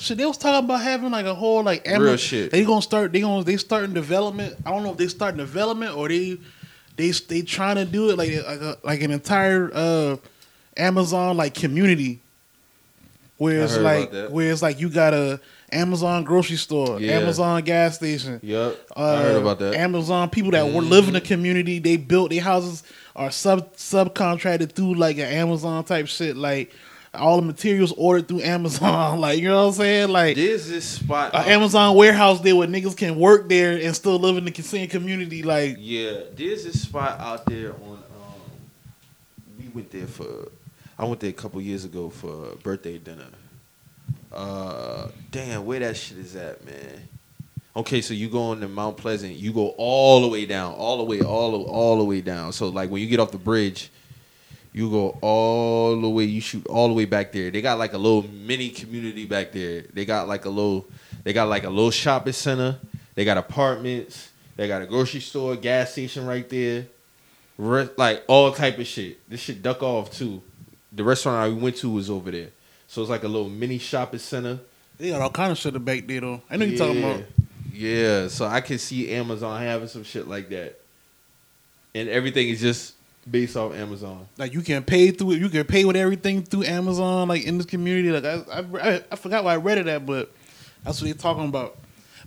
Shit, 0.00 0.16
they 0.18 0.24
was 0.26 0.38
talking 0.38 0.64
about 0.64 0.80
having 0.80 1.10
like 1.10 1.26
a 1.26 1.34
whole 1.34 1.62
like 1.64 1.84
Real 1.84 1.96
Amazon. 1.96 2.16
shit. 2.18 2.50
They 2.52 2.64
gonna 2.64 2.80
start. 2.82 3.12
They 3.12 3.20
gonna 3.20 3.42
they 3.44 3.56
starting 3.56 3.92
development. 3.94 4.54
I 4.64 4.70
don't 4.70 4.84
know 4.84 4.92
if 4.92 4.96
they 4.96 5.08
starting 5.08 5.38
development 5.38 5.96
or 5.96 6.08
they 6.08 6.38
they 6.96 7.10
they 7.10 7.42
trying 7.42 7.76
to 7.76 7.84
do 7.84 8.10
it 8.10 8.16
like 8.16 8.30
like 8.46 8.60
a, 8.60 8.78
like 8.84 9.02
an 9.02 9.10
entire 9.10 9.70
uh 9.74 10.16
Amazon 10.76 11.36
like 11.36 11.54
community. 11.54 12.20
Where 13.38 13.62
it's 13.62 13.76
like 13.76 14.12
where 14.30 14.50
it's 14.52 14.62
like 14.62 14.80
you 14.80 14.88
got 14.88 15.14
a 15.14 15.40
Amazon 15.70 16.24
grocery 16.24 16.56
store, 16.56 17.00
Yeah. 17.00 17.18
Amazon 17.18 17.62
gas 17.62 17.96
station. 17.96 18.40
Yep. 18.42 18.88
Uh, 18.96 19.00
I 19.02 19.22
heard 19.22 19.36
about 19.42 19.58
that. 19.60 19.74
Amazon 19.74 20.30
people 20.30 20.50
that 20.52 20.72
were 20.72 20.80
live 20.82 21.06
in 21.08 21.14
the 21.14 21.20
community, 21.20 21.78
they 21.78 21.96
built 21.96 22.30
their 22.30 22.40
houses 22.40 22.82
are 23.14 23.30
sub 23.30 23.74
subcontracted 23.76 24.72
through 24.72 24.94
like 24.94 25.18
an 25.18 25.26
Amazon 25.26 25.84
type 25.84 26.06
shit. 26.08 26.36
Like 26.36 26.72
all 27.18 27.36
the 27.36 27.46
materials 27.46 27.92
ordered 27.96 28.28
through 28.28 28.42
Amazon. 28.42 29.20
like 29.20 29.38
you 29.40 29.48
know 29.48 29.62
what 29.62 29.68
I'm 29.68 29.74
saying? 29.74 30.08
Like 30.10 30.36
There's 30.36 30.68
this 30.68 30.84
spot. 30.84 31.34
an 31.34 31.44
Amazon 31.46 31.96
warehouse 31.96 32.40
there 32.40 32.56
where 32.56 32.68
niggas 32.68 32.96
can 32.96 33.18
work 33.18 33.48
there 33.48 33.72
and 33.78 33.94
still 33.94 34.18
live 34.18 34.36
in 34.36 34.44
the 34.44 34.62
same 34.62 34.88
community. 34.88 35.42
Like 35.42 35.76
Yeah, 35.78 36.20
there's 36.34 36.64
this 36.64 36.82
spot 36.82 37.18
out 37.20 37.44
there 37.46 37.72
on. 37.72 37.92
Um, 37.92 38.00
we 39.58 39.68
went 39.68 39.90
there 39.90 40.06
for. 40.06 40.48
I 40.98 41.04
went 41.04 41.20
there 41.20 41.30
a 41.30 41.34
couple 41.34 41.60
years 41.60 41.84
ago 41.84 42.10
for 42.10 42.56
birthday 42.62 42.98
dinner. 42.98 43.26
Uh, 44.32 45.08
damn, 45.30 45.64
where 45.64 45.80
that 45.80 45.96
shit 45.96 46.18
is 46.18 46.36
at, 46.36 46.64
man. 46.64 47.08
Okay, 47.76 48.00
so 48.00 48.12
you 48.12 48.28
go 48.28 48.52
into 48.52 48.66
Mount 48.66 48.96
Pleasant, 48.96 49.34
you 49.34 49.52
go 49.52 49.68
all 49.78 50.20
the 50.22 50.26
way 50.28 50.46
down, 50.46 50.74
all 50.74 50.98
the 50.98 51.04
way, 51.04 51.20
all 51.20 51.52
the, 51.52 51.58
all 51.58 51.98
the 51.98 52.04
way 52.04 52.20
down. 52.20 52.52
So 52.52 52.68
like 52.68 52.90
when 52.90 53.00
you 53.00 53.08
get 53.08 53.20
off 53.20 53.30
the 53.30 53.38
bridge, 53.38 53.90
you 54.72 54.90
go 54.90 55.18
all 55.20 56.00
the 56.00 56.08
way, 56.08 56.24
you 56.24 56.40
shoot 56.40 56.66
all 56.66 56.88
the 56.88 56.94
way 56.94 57.04
back 57.04 57.32
there. 57.32 57.50
They 57.50 57.62
got 57.62 57.78
like 57.78 57.92
a 57.94 57.98
little 57.98 58.28
mini 58.28 58.68
community 58.70 59.26
back 59.26 59.52
there. 59.52 59.82
They 59.92 60.04
got 60.04 60.28
like 60.28 60.44
a 60.44 60.50
little, 60.50 60.86
they 61.24 61.32
got 61.32 61.48
like 61.48 61.64
a 61.64 61.70
little 61.70 61.90
shopping 61.90 62.32
center. 62.32 62.78
They 63.14 63.24
got 63.24 63.36
apartments. 63.38 64.30
They 64.56 64.68
got 64.68 64.82
a 64.82 64.86
grocery 64.86 65.20
store, 65.20 65.56
gas 65.56 65.92
station 65.92 66.26
right 66.26 66.48
there. 66.48 66.86
Re- 67.56 67.88
like 67.96 68.24
all 68.28 68.52
type 68.52 68.78
of 68.78 68.86
shit. 68.86 69.28
This 69.28 69.40
shit 69.40 69.62
duck 69.62 69.82
off 69.82 70.12
too. 70.12 70.42
The 70.92 71.04
restaurant 71.04 71.36
I 71.36 71.48
went 71.48 71.76
to 71.76 71.90
was 71.90 72.10
over 72.10 72.30
there. 72.30 72.48
So 72.86 73.02
it's 73.02 73.10
like 73.10 73.24
a 73.24 73.28
little 73.28 73.48
mini 73.48 73.78
shopping 73.78 74.20
center. 74.20 74.58
they 74.96 75.10
got 75.10 75.20
all 75.20 75.30
kind 75.30 75.52
of 75.52 75.58
shit 75.58 75.84
back 75.84 76.06
there 76.06 76.20
though. 76.20 76.42
I 76.50 76.56
know 76.56 76.64
you 76.64 76.78
talking 76.78 77.02
about. 77.02 77.24
Yeah, 77.72 78.28
so 78.28 78.46
I 78.46 78.60
can 78.60 78.78
see 78.78 79.10
Amazon 79.12 79.60
having 79.62 79.86
some 79.88 80.02
shit 80.02 80.26
like 80.26 80.48
that, 80.48 80.80
and 81.94 82.08
everything 82.08 82.48
is 82.48 82.60
just 82.60 82.94
based 83.30 83.56
off 83.56 83.74
Amazon. 83.74 84.26
Like 84.36 84.54
you 84.54 84.62
can 84.62 84.82
pay 84.82 85.10
through 85.10 85.32
it. 85.32 85.38
You 85.38 85.48
can 85.48 85.64
pay 85.64 85.84
with 85.84 85.96
everything 85.96 86.42
through 86.42 86.64
Amazon. 86.64 87.28
Like 87.28 87.44
in 87.44 87.58
this 87.58 87.66
community. 87.66 88.10
Like 88.10 88.24
I, 88.24 88.52
I, 88.52 88.94
I, 88.94 89.04
I 89.12 89.16
forgot 89.16 89.44
why 89.44 89.54
I 89.54 89.56
read 89.56 89.78
it 89.78 89.86
at, 89.86 90.06
but 90.06 90.32
that's 90.84 91.00
what 91.00 91.06
they're 91.06 91.14
talking 91.14 91.48
about. 91.48 91.78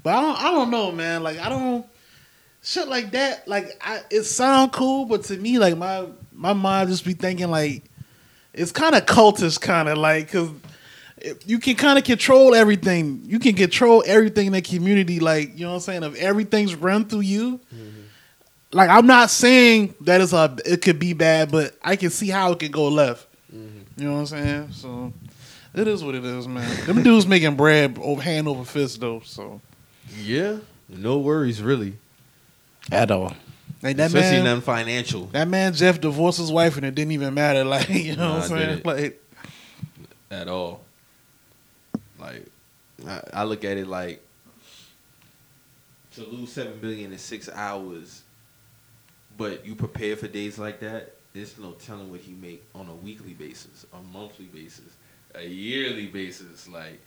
But 0.03 0.15
I 0.15 0.21
don't, 0.21 0.37
I 0.37 0.51
don't 0.51 0.71
know, 0.71 0.91
man. 0.91 1.23
Like 1.23 1.39
I 1.39 1.49
don't 1.49 1.85
shit 2.61 2.87
like 2.87 3.11
that. 3.11 3.47
Like 3.47 3.81
I, 3.81 4.01
it 4.09 4.23
sound 4.23 4.71
cool, 4.71 5.05
but 5.05 5.23
to 5.25 5.37
me, 5.37 5.59
like 5.59 5.77
my 5.77 6.07
my 6.33 6.53
mind 6.53 6.89
just 6.89 7.05
be 7.05 7.13
thinking 7.13 7.49
like 7.49 7.83
it's 8.53 8.71
kind 8.71 8.95
of 8.95 9.05
cultish, 9.05 9.59
kind 9.59 9.89
of 9.89 9.97
like 9.97 10.27
because 10.27 10.49
you 11.45 11.59
can 11.59 11.75
kind 11.75 11.97
of 11.97 12.03
control 12.03 12.55
everything. 12.55 13.21
You 13.25 13.39
can 13.39 13.55
control 13.55 14.03
everything 14.05 14.47
in 14.47 14.53
the 14.53 14.61
community. 14.61 15.19
Like 15.19 15.57
you 15.57 15.65
know 15.65 15.69
what 15.69 15.75
I'm 15.75 15.81
saying. 15.81 16.03
If 16.03 16.15
everything's 16.15 16.75
run 16.75 17.05
through 17.05 17.21
you, 17.21 17.59
mm-hmm. 17.73 18.00
Like 18.73 18.89
I'm 18.89 19.05
not 19.07 19.29
saying 19.29 19.93
that 20.01 20.21
it's 20.21 20.33
a 20.33 20.55
it 20.65 20.81
could 20.81 20.99
be 20.99 21.13
bad, 21.13 21.51
but 21.51 21.75
I 21.83 21.95
can 21.95 22.09
see 22.09 22.29
how 22.29 22.51
it 22.53 22.59
could 22.59 22.71
go 22.71 22.87
left. 22.87 23.27
Mm-hmm. 23.53 24.01
You 24.01 24.07
know 24.07 24.13
what 24.13 24.19
I'm 24.19 24.25
saying? 24.27 24.71
So 24.71 25.13
it 25.73 25.87
is 25.87 26.03
what 26.03 26.15
it 26.15 26.23
is, 26.25 26.47
man. 26.47 26.85
Them 26.85 27.03
dudes 27.03 27.27
making 27.27 27.55
bread 27.55 27.97
over 28.01 28.21
hand 28.21 28.47
over 28.47 28.63
fist 28.65 28.99
though. 28.99 29.21
So 29.25 29.61
Yeah, 30.17 30.57
no 30.89 31.17
worries 31.19 31.61
really. 31.61 31.97
At 32.91 33.11
all. 33.11 33.33
like 33.83 33.95
that 33.97 34.07
Especially 34.07 34.37
man, 34.37 34.43
nothing 34.45 34.61
financial. 34.61 35.25
that 35.27 35.47
man 35.47 35.73
Jeff 35.73 36.01
divorced 36.01 36.39
his 36.39 36.51
wife 36.51 36.77
and 36.77 36.85
it 36.85 36.95
didn't 36.95 37.11
even 37.11 37.33
matter. 37.33 37.63
Like 37.71 37.89
you 37.89 38.15
know 38.15 38.29
Nah, 38.29 38.39
what 38.39 38.51
I'm 38.51 38.53
I 38.53 38.59
did 38.59 38.65
saying? 38.67 38.79
it. 38.79 38.85
Like 38.85 39.23
at 40.31 40.47
all. 40.47 40.81
Like, 42.19 42.45
I, 43.07 43.21
I 43.33 43.43
look 43.43 43.63
at 43.65 43.77
it 43.77 43.87
like 43.87 44.21
to 46.15 46.23
lose 46.25 46.51
seven 46.51 46.77
billion 46.79 47.11
in 47.11 47.17
six 47.17 47.49
hours, 47.49 48.21
but 49.37 49.65
you 49.65 49.75
prepare 49.75 50.15
for 50.15 50.27
days 50.27 50.57
like 50.57 50.79
that. 50.81 51.15
There's 51.33 51.57
no 51.57 51.71
telling 51.71 52.11
what 52.11 52.19
he 52.19 52.33
make 52.33 52.63
on 52.75 52.87
a 52.87 52.93
weekly 52.93 53.33
basis, 53.33 53.85
a 53.93 54.01
monthly 54.13 54.45
basis, 54.45 54.93
a 55.33 55.45
yearly 55.45 56.07
basis. 56.07 56.67
Like 56.67 56.99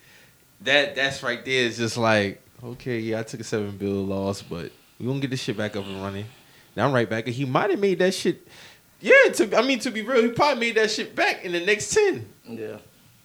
that. 0.62 0.94
That's 0.94 1.22
right 1.22 1.44
there. 1.44 1.64
Is 1.64 1.78
just 1.78 1.96
like 1.96 2.40
okay, 2.62 2.98
yeah, 2.98 3.20
I 3.20 3.22
took 3.22 3.40
a 3.40 3.44
seven 3.44 3.76
bill 3.76 4.04
loss, 4.04 4.42
but 4.42 4.72
we 4.98 5.06
gonna 5.06 5.20
get 5.20 5.30
this 5.30 5.40
shit 5.40 5.56
back 5.56 5.76
up 5.76 5.84
and 5.84 6.02
running. 6.02 6.26
Now 6.76 6.86
I'm 6.86 6.92
right 6.92 7.08
back. 7.08 7.26
And 7.26 7.34
he 7.34 7.44
might 7.44 7.70
have 7.70 7.78
made 7.78 7.98
that 7.98 8.14
shit. 8.14 8.46
Yeah, 9.00 9.32
to 9.34 9.56
I 9.56 9.62
mean 9.62 9.78
to 9.80 9.90
be 9.90 10.02
real, 10.02 10.22
he 10.22 10.30
probably 10.30 10.60
made 10.60 10.76
that 10.76 10.90
shit 10.90 11.14
back 11.14 11.44
in 11.44 11.52
the 11.52 11.60
next 11.60 11.92
ten. 11.92 12.26
Yeah. 12.48 12.78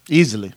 Easily. 0.09 0.53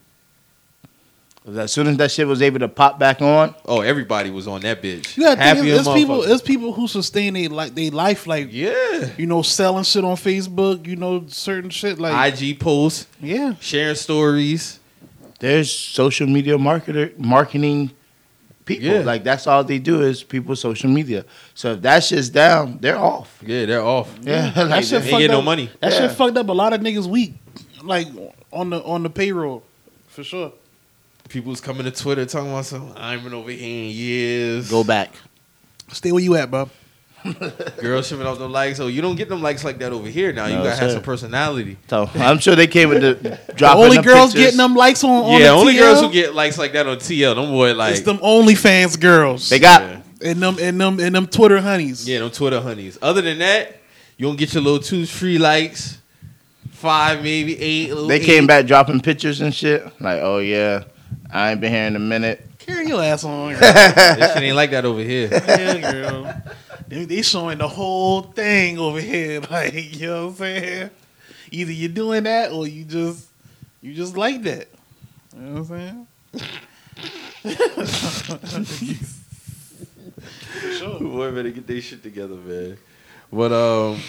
'Cause 1.44 1.57
As 1.57 1.72
soon 1.72 1.88
as 1.88 1.96
that 1.96 2.11
shit 2.12 2.26
was 2.28 2.40
able 2.40 2.61
to 2.61 2.68
pop 2.68 3.00
back 3.00 3.20
on, 3.20 3.55
Oh, 3.66 3.81
everybody 3.81 4.31
was 4.31 4.46
on 4.46 4.61
that 4.61 4.81
bitch. 4.81 5.16
you 5.16 5.24
got 5.24 5.38
Happy 5.38 5.70
it's, 5.70 5.81
it's 5.81 5.88
people. 5.92 6.18
motherfucker. 6.20 6.28
It's 6.31 6.42
people 6.42 6.72
who 6.72 6.87
sustain 6.87 7.35
they 7.35 7.48
like 7.48 7.74
they 7.74 7.90
life 7.90 8.28
like 8.28 8.48
yeah. 8.52 9.11
you 9.18 9.26
know 9.26 9.42
selling 9.42 9.83
shit 9.85 10.05
on 10.05 10.14
Facebook. 10.16 10.87
You 10.87 10.94
know 10.96 11.24
certain 11.26 11.70
shit 11.70 11.98
like 11.98 12.40
IG 12.40 12.61
posts, 12.61 13.09
yeah. 13.20 13.55
sharing 13.61 13.96
stories. 13.96 14.78
there's 15.40 15.72
social 15.72 16.28
media 16.28 16.57
marketer 16.57 17.18
marketing 17.18 17.90
people. 18.64 18.87
Yeah. 18.87 19.00
Like 19.00 19.24
that's 19.24 19.48
all 19.48 19.64
they 19.64 19.81
do 19.81 20.00
is 20.02 20.22
people 20.22 20.55
social 20.55 20.90
media. 20.90 21.24
So 21.55 21.72
if 21.72 21.83
that 21.83 22.05
shit's 22.05 22.28
down, 22.28 22.78
they're 22.81 22.96
off. 22.98 23.42
Yeah, 23.44 23.66
they're 23.66 23.83
off. 23.83 24.16
Yeah, 24.22 24.50
that 24.50 24.68
like 24.68 24.85
shit 24.85 25.02
They 25.02 25.11
fucked 25.11 25.20
get 25.22 25.31
no 25.33 25.38
up- 25.40 25.44
money. 25.44 25.70
That 25.81 25.90
Yeah. 25.92 25.98
shit 26.07 26.12
fucked 26.12 26.37
up 26.37 26.48
a 26.48 26.52
lot 26.52 26.72
of 26.72 26.81
niggas 26.83 27.07
weak, 27.09 27.35
like 27.83 28.07
on 28.52 28.70
the 28.70 28.81
on 28.85 29.02
the 29.02 29.11
payroll, 29.11 29.64
for 30.07 30.22
sure. 30.22 30.52
People's 31.33 31.62
coming 31.62 31.85
to 31.85 31.90
Twitter 31.90 32.27
talking 32.27 32.51
about 32.51 32.66
something. 32.66 32.95
I 32.97 33.14
ain't 33.14 33.25
been 33.25 33.33
over 33.33 33.51
here 33.51 33.85
in 33.85 33.90
years. 33.90 34.71
go 34.71 34.85
back. 34.85 35.11
Stay 35.90 36.12
where 36.12 36.23
you 36.23 36.35
at, 36.37 36.51
bro. 36.51 36.68
Girls 37.81 38.09
shipping 38.09 38.27
off 38.27 38.38
the 38.38 38.49
likes. 38.49 38.81
Oh, 38.81 38.87
you 38.88 39.01
don't 39.01 39.14
get 39.16 39.29
them 39.31 39.40
likes 39.40 39.64
like 39.64 39.79
that 39.79 39.92
over 39.92 40.09
here 40.09 40.33
now. 40.33 40.47
you 40.47 40.57
No, 40.57 40.64
gotta 40.64 40.77
have 40.81 40.90
sir. 40.90 40.95
some 40.97 41.03
personality. 41.03 41.79
So 41.88 42.11
I'm 42.16 42.38
sure 42.38 42.55
they 42.55 42.66
came 42.66 42.90
with 42.90 43.01
the 43.01 43.14
The 43.47 43.53
dropping 43.55 43.83
only 43.85 43.97
the 43.99 44.03
girls 44.03 44.33
pictures. 44.33 44.42
getting 44.42 44.59
them 44.59 44.75
likes 44.75 45.03
on, 45.05 45.11
on 45.11 45.33
yeah, 45.33 45.38
the 45.38 45.49
only 45.49 45.75
TL, 45.75 45.79
girls 45.79 46.01
who 46.03 46.11
get 46.12 46.35
likes 46.35 46.59
like 46.59 46.73
that 46.75 46.87
on 46.87 46.97
TL. 46.99 47.35
Them 47.37 47.51
boy 47.51 47.73
like 47.75 47.92
it's 47.92 48.01
them 48.03 48.18
OnlyFans 48.18 49.01
girls. 49.01 49.49
They 49.49 49.59
got 49.59 49.83
Yeah. 49.83 50.01
and 50.33 50.42
them 50.42 50.57
and 50.61 50.79
them 50.81 51.01
and 51.01 51.14
them 51.14 51.27
Twitter 51.29 51.61
honeys. 51.62 52.07
Yeah, 52.09 52.18
them 52.18 52.31
Twitter 52.31 52.61
honeys. 52.61 52.99
Other 53.01 53.23
than 53.23 53.38
that, 53.38 53.77
you 54.18 54.27
don't 54.27 54.37
get 54.37 54.53
your 54.53 54.62
little 54.64 54.81
two 54.81 55.07
free 55.07 55.38
likes, 55.38 55.99
five 56.73 57.23
maybe 57.23 57.59
eight. 57.59 57.88
little 57.90 58.09
they 58.09 58.18
came 58.21 58.45
eight. 58.45 58.49
back 58.49 58.66
dropping 58.66 59.01
pictures 59.01 59.40
and 59.40 59.55
shit. 59.55 59.85
Like, 60.01 60.21
oh 60.23 60.38
yeah, 60.38 60.83
I 61.33 61.53
ain't 61.53 61.61
been 61.62 61.73
here 61.73 61.85
in 61.87 61.97
a 61.97 61.99
minute. 61.99 62.47
Carry 62.59 62.87
your 62.87 63.03
ass 63.03 63.25
on, 63.25 63.53
girl. 63.53 63.61
That 63.61 64.35
shit 64.35 64.42
ain't 64.42 64.57
like 64.62 64.71
that 64.73 64.85
over 64.85 65.01
here. 65.01 65.29
yeah, 65.33 65.92
girl. 65.92 66.42
They, 66.88 67.07
they 67.07 67.23
showing 67.23 67.57
the 67.57 67.68
whole 67.68 68.21
thing 68.23 68.79
over 68.79 69.01
here, 69.01 69.40
like 69.51 69.73
you 69.73 70.07
know 70.09 70.27
what 70.27 70.31
I'm 70.33 70.37
saying. 70.37 70.90
Either 71.51 71.73
you're 71.73 71.88
doing 71.88 72.25
that 72.25 72.53
or 72.53 72.66
you 72.66 72.85
just 72.85 73.29
you 73.81 73.95
just 73.95 74.14
like 74.16 74.42
that. 74.42 74.68
You 75.35 75.40
know 75.40 75.62
what 75.62 75.71
I'm 75.71 76.07
saying? 76.35 77.66
sure. 80.79 81.01
Boy, 81.01 81.33
better 81.33 81.51
get 81.51 81.66
their 81.66 81.81
shit 81.81 82.03
together, 82.03 82.35
man. 82.35 82.77
But 83.33 83.53
um, 83.53 84.01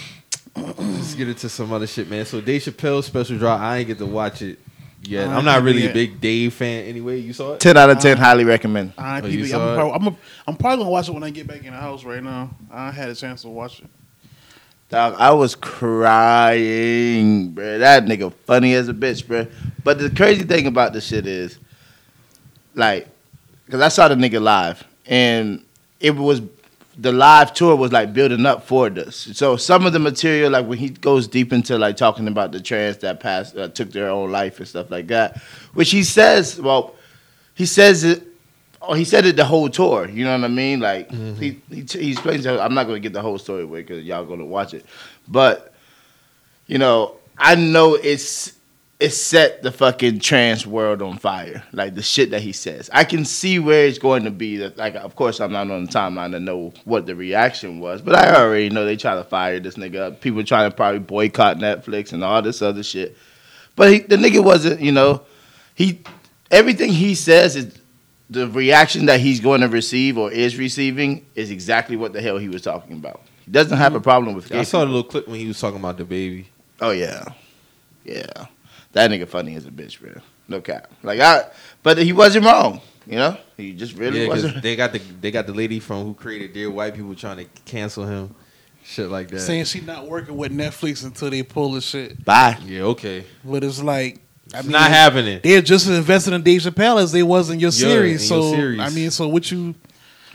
let's 0.56 1.16
get 1.16 1.30
into 1.30 1.48
some 1.48 1.72
other 1.72 1.88
shit, 1.88 2.10
man. 2.10 2.26
So 2.26 2.42
Dave 2.42 2.64
Chappelle 2.64 3.02
special 3.02 3.38
drop. 3.38 3.62
I 3.62 3.78
ain't 3.78 3.88
get 3.88 3.98
to 4.00 4.06
watch 4.06 4.42
it 4.42 4.60
yet. 5.08 5.28
I 5.28 5.36
I'm 5.36 5.46
not 5.46 5.63
really 5.63 5.88
a 5.88 5.94
big 5.94 6.20
Dave 6.22 6.54
fan 6.54 6.86
anyway. 6.86 7.20
You 7.20 7.34
saw 7.34 7.54
it? 7.54 7.60
Ten 7.60 7.78
out 7.78 7.89
of 7.89 8.00
ten, 8.00 8.18
highly 8.18 8.46
recommend. 8.46 8.94
I 8.98 9.22
Oh, 9.22 9.28
you 9.28 9.44
I'm, 9.46 9.76
probably, 9.76 9.92
I'm, 9.94 10.08
a, 10.08 10.18
I'm 10.48 10.56
probably 10.56 10.78
gonna 10.78 10.89
watch 10.89 11.10
it 11.10 11.13
when 11.13 11.24
I 11.24 11.30
get 11.30 11.48
back 11.48 11.63
in 11.63 11.74
the 11.74 11.80
house. 11.80 12.04
Right 12.04 12.24
now, 12.24 12.50
I 12.72 12.92
had 12.92 13.10
a 13.10 13.16
chance 13.16 13.44
to 13.44 13.50
watch 13.50 13.80
it. 13.82 13.88
Dog, 14.89 15.16
I 15.18 15.32
was 15.32 15.56
crying, 15.56 17.52
bro. 17.52 17.80
That 17.80 18.06
nigga 18.06 18.32
funny 18.46 18.74
as 18.76 18.89
a 18.89 18.94
bitch, 18.94 19.26
bro. 19.28 19.48
But 19.84 19.98
the 19.98 20.10
crazy 20.10 20.44
thing 20.44 20.68
about 20.68 20.94
this 20.94 21.08
shit 21.08 21.26
is, 21.26 21.58
like, 22.76 23.08
because 23.66 23.82
I 23.82 23.88
saw 23.88 24.08
the 24.08 24.16
nigga 24.16 24.42
live, 24.42 24.84
and 25.06 25.66
it 26.00 26.16
was 26.16 26.42
the 26.98 27.12
live 27.12 27.54
tour 27.54 27.76
was 27.76 27.92
like 27.92 28.14
building 28.14 28.46
up 28.46 28.64
for 28.64 28.90
this. 28.90 29.16
So 29.34 29.58
some 29.58 29.86
of 29.86 29.94
the 29.94 30.00
material, 30.00 30.52
like 30.52 30.68
when 30.68 30.78
he 30.78 30.90
goes 30.90 31.28
deep 31.28 31.52
into 31.52 31.78
like 31.78 31.98
talking 31.98 32.28
about 32.28 32.52
the 32.52 32.62
trans 32.62 32.98
that 32.98 33.20
passed, 33.20 33.58
uh, 33.58 33.70
took 33.70 33.92
their 33.92 34.10
own 34.10 34.32
life 34.32 34.60
and 34.60 34.68
stuff 34.68 34.92
like 34.92 35.08
that, 35.08 35.38
which 35.74 35.92
he 35.92 36.04
says, 36.04 36.60
well, 36.60 36.96
he 37.56 37.66
says 37.66 38.04
it. 38.04 38.24
Oh, 38.82 38.94
he 38.94 39.06
said 39.06 39.26
it 39.26 39.38
the 39.38 39.46
whole 39.46 39.70
tour. 39.70 40.10
You 40.10 40.26
know 40.26 40.38
what 40.38 40.44
I 40.44 40.50
mean? 40.50 40.82
Like 40.82 41.10
he, 41.10 41.62
he 41.70 41.86
he 41.90 42.12
explains. 42.12 42.46
I'm 42.46 42.74
not 42.74 42.84
going 42.84 42.98
to 42.98 43.00
get 43.00 43.14
the 43.14 43.22
whole 43.22 43.38
story 43.38 43.64
away 43.64 43.82
because 43.82 44.04
y'all 44.04 44.26
going 44.26 44.40
to 44.40 44.46
watch 44.46 44.74
it. 44.74 44.86
But 45.28 45.74
you 46.68 46.78
know, 46.78 47.16
I 47.38 47.56
know 47.56 47.96
it's 47.96 48.54
it 49.04 49.12
set 49.12 49.62
the 49.62 49.72
fucking 49.72 50.20
trans 50.20 50.66
world 50.66 51.02
on 51.02 51.18
fire. 51.18 51.62
Like 51.74 51.94
the 51.94 52.02
shit 52.02 52.32
that 52.32 52.42
he 52.42 52.54
says. 52.54 52.89
I 52.94 53.04
can 53.04 53.26
see 53.26 53.60
where 53.60 53.86
it's 53.86 53.98
going 53.98 54.24
to 54.24 54.32
be. 54.32 54.58
That 54.58 54.78
like, 54.78 54.96
of 54.96 55.18
course, 55.18 55.42
I'm 55.42 55.52
not 55.52 55.70
on 55.70 55.84
the 55.84 55.92
timeline 55.92 56.32
to 56.32 56.39
know 56.39 56.74
what 56.86 57.06
the 57.06 57.13
reaction 57.13 57.82
was, 57.82 58.02
but 58.02 58.16
I 58.16 58.34
already 58.34 58.70
know 58.70 58.86
they 58.86 58.96
try 58.96 59.16
to 59.16 59.26
fire 59.26 59.60
this 59.60 59.76
nigga. 59.76 60.22
People 60.22 60.42
trying 60.46 60.72
to 60.72 60.76
probably 60.76 61.00
boycott 61.00 61.58
Netflix 61.58 62.13
and 62.13 62.24
all 62.24 62.42
this 62.42 62.62
other 62.62 62.82
shit. 62.82 63.18
But 63.76 63.92
he, 63.92 64.00
the 64.00 64.16
nigga 64.16 64.42
wasn't, 64.42 64.80
you 64.80 64.94
know, 64.94 65.24
he 65.76 66.02
everything 66.50 66.94
he 66.94 67.13
says 67.13 67.58
is 67.58 67.78
the 68.30 68.48
reaction 68.48 69.08
that 69.08 69.20
he's 69.20 69.42
going 69.42 69.60
to 69.62 69.68
receive 69.68 70.18
or 70.18 70.32
is 70.32 70.58
receiving 70.58 71.26
is 71.36 71.52
exactly 71.52 71.98
what 71.98 72.13
the 72.13 72.22
hell 72.22 72.38
he 72.38 72.48
was 72.48 72.62
talking 72.62 72.94
about. 72.94 73.22
He 73.44 73.52
doesn't 73.52 73.78
have 73.78 73.96
a 73.96 73.98
mm-hmm. 73.98 74.04
problem 74.04 74.34
with. 74.34 74.50
I 74.50 74.60
gay 74.60 74.63
saw 74.63 74.80
the 74.80 74.86
people. 74.86 74.96
little 74.96 75.12
clip 75.12 75.28
when 75.28 75.42
he 75.42 75.48
was 75.48 75.60
talking 75.60 75.80
about 75.80 75.98
the 75.98 76.06
baby. 76.06 76.48
Oh 76.80 76.92
yeah, 76.92 77.26
yeah. 78.06 78.46
That 78.94 79.10
nigga 79.12 79.28
funny 79.28 79.56
as 79.56 79.66
a 79.66 79.72
bitch, 79.72 80.00
bro. 80.00 80.14
No 80.48 80.62
cap. 80.62 80.90
Like 81.04 81.20
I, 81.20 81.46
but 81.82 81.98
he 81.98 82.14
wasn't 82.14 82.46
wrong. 82.46 82.82
You 83.06 83.16
know, 83.18 83.38
he 83.58 83.74
just 83.74 83.96
really 83.98 84.22
Yeah, 84.22 84.28
'cause 84.28 84.44
wasn't. 84.44 84.64
they 84.64 84.76
got 84.76 84.94
the 84.94 85.00
they 85.20 85.32
got 85.32 85.46
the 85.48 85.54
lady 85.54 85.80
from 85.80 86.06
who 86.06 86.14
created 86.14 86.54
Dear 86.54 86.72
White 86.72 86.96
People 86.96 87.14
trying 87.16 87.38
to 87.38 87.46
cancel 87.66 88.06
him, 88.06 88.34
shit 88.84 89.10
like 89.10 89.30
that. 89.30 89.42
saying 89.42 89.66
she 89.66 89.82
not 89.82 90.08
working 90.08 90.38
with 90.38 90.52
Netflix 90.54 91.04
until 91.04 91.30
they 91.30 91.44
pull 91.44 91.72
the 91.74 91.82
shit. 91.82 92.24
Bye. 92.24 92.58
yeah, 92.66 92.82
okay, 92.84 93.26
But 93.44 93.64
it's 93.64 93.82
like, 93.84 94.20
I 94.54 94.60
it's 94.60 94.68
mean, 94.68 94.72
not 94.74 94.90
happening. 94.90 95.42
they're 95.44 95.62
just 95.62 95.88
as 95.88 95.98
invested 95.98 96.34
in 96.34 96.44
Dave 96.44 96.62
Chappelle 96.62 97.02
as 97.02 97.12
they 97.12 97.24
was 97.24 97.50
in 97.50 97.60
your 97.60 97.72
Yeah, 97.72 97.88
series. 97.88 98.30
in 98.32 98.36
your 98.38 98.44
so 98.44 98.56
series. 98.56 98.80
I 98.80 98.90
mean, 98.90 99.12
so 99.12 99.28
what 99.28 99.52
you? 99.52 99.76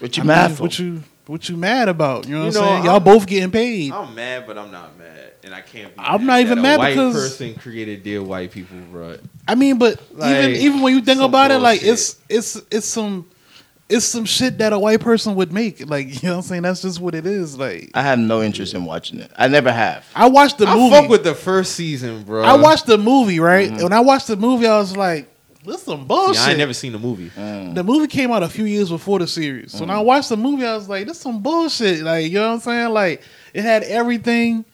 What 0.01 0.17
you 0.17 0.23
I 0.25 0.27
mad 0.27 0.47
mean, 0.49 0.57
for? 0.57 0.63
What 0.65 0.79
you? 0.79 1.03
What 1.29 1.49
you 1.49 1.57
mad 1.57 1.89
about? 1.89 2.27
You 2.27 2.37
know 2.39 2.45
what 2.47 2.55
You 2.55 2.59
I'm 2.61 2.65
know, 2.67 2.71
saying? 2.73 2.85
Y'all 2.85 2.95
I'm- 2.95 3.05
both 3.05 3.27
getting 3.27 3.51
paid. 3.51 3.93
I'm 3.93 4.15
mad, 4.15 4.45
but 4.47 4.57
I'm 4.59 4.71
not 4.73 4.99
mad, 4.99 5.33
and 5.45 5.55
I 5.55 5.61
can't. 5.61 5.95
Be 5.95 6.01
I'm 6.03 6.25
mad 6.25 6.27
not 6.27 6.41
even 6.41 6.57
that 6.57 6.63
mad 6.63 6.75
a 6.77 6.79
white 6.79 6.91
because- 6.95 7.15
person 7.31 7.55
created 7.55 8.03
Dear 8.03 8.23
White 8.23 8.51
People, 8.51 8.79
bro. 8.91 9.19
I 9.47 9.55
mean, 9.55 9.79
but 9.79 10.01
Like, 10.15 10.35
even 10.37 10.51
even 10.57 10.81
when 10.81 10.95
you 10.95 11.03
think 11.03 11.19
some 11.19 11.29
about 11.29 11.51
it, 11.51 11.59
like 11.59 11.83
it's 11.83 12.17
it's 12.31 12.61
it's 12.71 12.87
some 12.87 13.27
it's 13.91 14.05
some 14.05 14.25
shit 14.27 14.59
that 14.59 14.73
a 14.73 14.79
white 14.79 15.01
person 15.01 15.35
would 15.35 15.53
make. 15.53 15.89
Like 15.89 16.07
you 16.23 16.29
know 16.29 16.37
what 16.37 16.45
I'm 16.45 16.49
saying? 16.49 16.63
That's 16.63 16.81
just 16.83 16.99
what 17.01 17.15
it 17.15 17.27
is. 17.27 17.59
Like 17.59 17.91
I 17.95 18.01
had 18.03 18.19
no 18.19 18.43
interest 18.43 18.73
in 18.75 18.85
watching 18.87 19.19
it. 19.21 19.31
I 19.37 19.49
never 19.49 19.71
have. 19.71 20.07
I 20.15 20.29
watched 20.29 20.57
the 20.59 20.67
I 20.67 20.75
movie. 20.75 20.95
fuck 20.97 21.09
with 21.11 21.25
the 21.25 21.35
first 21.35 21.73
season, 21.75 22.23
bro. 22.25 22.43
I 22.43 22.55
watched 22.55 22.87
the 22.87 22.97
movie, 22.99 23.39
right? 23.41 23.71
Mm-hmm. 23.71 23.83
When 23.83 23.93
I 23.93 24.01
watched 24.01 24.29
the 24.29 24.37
movie, 24.37 24.67
I 24.67 24.79
was 24.79 24.97
like, 24.97 25.29
"This 25.69 25.83
some 25.83 26.01
See, 26.01 26.07
bullshit." 26.07 26.43
I 26.43 26.51
ain't 26.51 26.59
never 26.59 26.73
seen 26.73 26.93
the 26.93 26.99
movie. 26.99 27.31
Mm. 27.31 27.75
the 27.75 27.85
movie 27.85 28.07
came 28.09 28.31
out 28.33 28.43
a 28.43 28.49
few 28.49 28.65
years 28.65 28.89
before 28.91 29.19
the 29.19 29.27
series. 29.27 29.73
So 29.73 29.81
when 29.81 29.91
I 29.91 30.01
watched 30.01 30.29
the 30.29 30.37
movie, 30.37 30.65
I 30.65 30.75
was 30.75 30.89
like, 30.89 31.07
"This 31.07 31.21
some 31.21 31.41
bullshit." 31.43 32.03
Like 32.03 32.27
you 32.27 32.35
know 32.35 32.49
what 32.49 32.55
I'm 32.55 32.61
saying? 32.61 32.89
Like 32.91 33.23
it 33.55 33.63
had 33.63 33.83
everything 33.85 34.65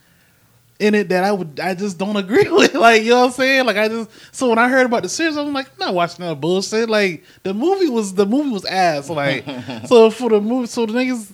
in 0.78 0.94
it 0.94 1.09
that 1.11 1.24
I 1.24 1.33
would 1.33 1.61
I 1.61 1.74
just 1.74 1.98
don't 1.98 2.16
agree 2.24 2.48
with. 2.48 2.74
Like 2.74 3.02
you 3.02 3.11
know 3.11 3.20
what 3.20 3.26
I'm 3.26 3.33
saying? 3.33 3.66
Like 3.66 3.76
I 3.76 3.88
just 3.88 4.11
so 4.33 4.48
when 4.48 4.59
I 4.59 4.68
heard 4.68 4.87
about 4.87 5.02
the 5.02 5.09
series, 5.09 5.37
I'm 5.37 5.52
like, 5.52 5.66
I'm 5.66 5.78
not 5.78 5.94
watching 5.94 6.24
that 6.24 6.40
bullshit. 6.40 6.88
Like 6.88 7.24
the 7.42 7.54
movie 7.54 7.88
was 7.88 8.14
the 8.14 8.26
movie 8.26 8.50
was 8.50 8.64
ass. 8.64 9.09
Like 9.11 9.44
so 9.87 10.11
for 10.11 10.30
the 10.30 10.40
movie, 10.40 10.66
so 10.66 10.87
the 10.87 10.92
niggas. 10.92 11.33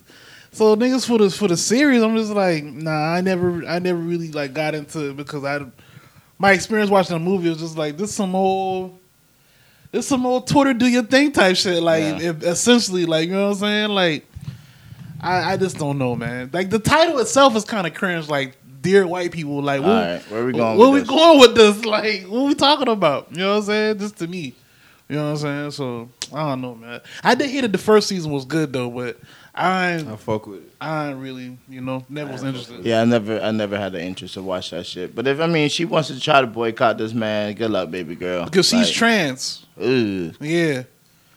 So 0.53 0.75
niggas 0.75 1.07
for 1.07 1.19
the 1.19 1.31
for 1.31 1.47
the 1.47 1.57
series, 1.57 2.03
I'm 2.03 2.17
just 2.17 2.33
like, 2.33 2.65
nah, 2.65 3.15
I 3.15 3.21
never 3.21 3.65
I 3.67 3.79
never 3.79 4.01
really 4.01 4.33
like 4.33 4.53
got 4.53 4.75
into 4.75 5.11
it 5.11 5.17
because 5.17 5.45
I 5.45 5.65
my 6.39 6.53
experience 6.53 6.91
watching 6.91 7.15
the 7.15 7.21
movie 7.25 7.51
was 7.51 7.59
just 7.59 7.77
like 7.79 7.97
this 7.97 8.13
some 8.13 8.35
old 8.35 8.99
this 9.93 10.07
some 10.07 10.25
old 10.27 10.47
Twitter 10.47 10.73
do 10.75 10.87
your 10.87 11.03
thing 11.03 11.33
type 11.33 11.57
shit. 11.57 11.83
Like 11.83 12.03
Yeah. 12.03 12.31
if- 12.31 12.43
essentially, 12.43 13.07
like 13.07 13.29
you 13.29 13.35
know 13.35 13.47
what 13.49 13.55
I'm 13.55 13.61
saying? 13.61 13.89
Like 13.91 14.27
I, 15.21 15.53
I 15.53 15.57
just 15.57 15.77
don't 15.79 15.99
know, 15.99 16.17
man. 16.17 16.51
Like 16.53 16.71
the 16.71 16.79
title 16.79 17.19
itself 17.19 17.55
is 17.57 17.65
kind 17.65 17.87
of 17.87 17.95
cringe. 17.95 18.29
Like 18.29 18.57
dear 18.83 19.07
white 19.07 19.33
people. 19.33 19.63
Like 19.63 19.83
what, 19.83 19.89
right, 19.89 20.23
where 20.31 20.45
we 20.47 20.53
going? 20.53 20.79
where 20.79 20.91
we 20.91 21.01
this? 21.01 21.09
going 21.09 21.41
with 21.41 21.55
this? 21.55 21.85
Like 21.85 22.23
what 22.25 22.47
we 22.47 22.55
talking 22.55 22.89
about? 22.89 23.29
You 23.33 23.39
know 23.39 23.51
what 23.53 23.57
I'm 23.59 23.63
saying? 23.65 23.99
Just 23.99 24.17
to 24.19 24.27
me. 24.27 24.55
You 25.09 25.17
know 25.17 25.25
what 25.25 25.31
I'm 25.31 25.37
saying? 25.39 25.71
So 25.73 26.09
I 26.33 26.49
don't 26.49 26.61
know, 26.61 26.75
man. 26.77 27.01
I 27.25 27.35
did 27.35 27.51
hear 27.51 27.63
that 27.63 27.73
the 27.73 27.79
first 27.79 28.09
season 28.09 28.31
was 28.31 28.45
good 28.45 28.73
though, 28.73 28.89
but 28.91 29.19
I 29.61 29.93
ain't, 29.97 30.09
I 30.09 30.17
fuck 30.17 30.47
with 30.47 30.63
it. 30.63 30.73
I 30.81 31.11
really, 31.11 31.59
you 31.69 31.83
know, 31.83 32.05
never 32.09 32.33
was 32.33 32.43
interested. 32.43 32.83
Yeah, 32.85 33.03
I 33.03 33.05
never, 33.05 33.39
I 33.41 33.51
never 33.51 33.77
had 33.79 33.93
the 33.93 34.03
interest 34.03 34.35
to 34.35 34.43
watch 34.43 34.71
that 34.71 34.87
shit. 34.87 35.15
But 35.15 35.27
if 35.27 35.39
I 35.39 35.47
mean, 35.47 35.69
she 35.69 35.85
wants 35.85 36.09
to 36.09 36.19
try 36.19 36.41
to 36.41 36.47
boycott 36.47 36.97
this 36.97 37.13
man, 37.13 37.53
good 37.55 37.71
luck, 37.71 37.91
baby 37.91 38.15
girl. 38.15 38.47
Because 38.47 38.67
she's 38.69 38.87
Like, 38.87 38.95
trans. 38.95 39.67
Ugh. 39.79 40.35
Yeah. 40.41 40.85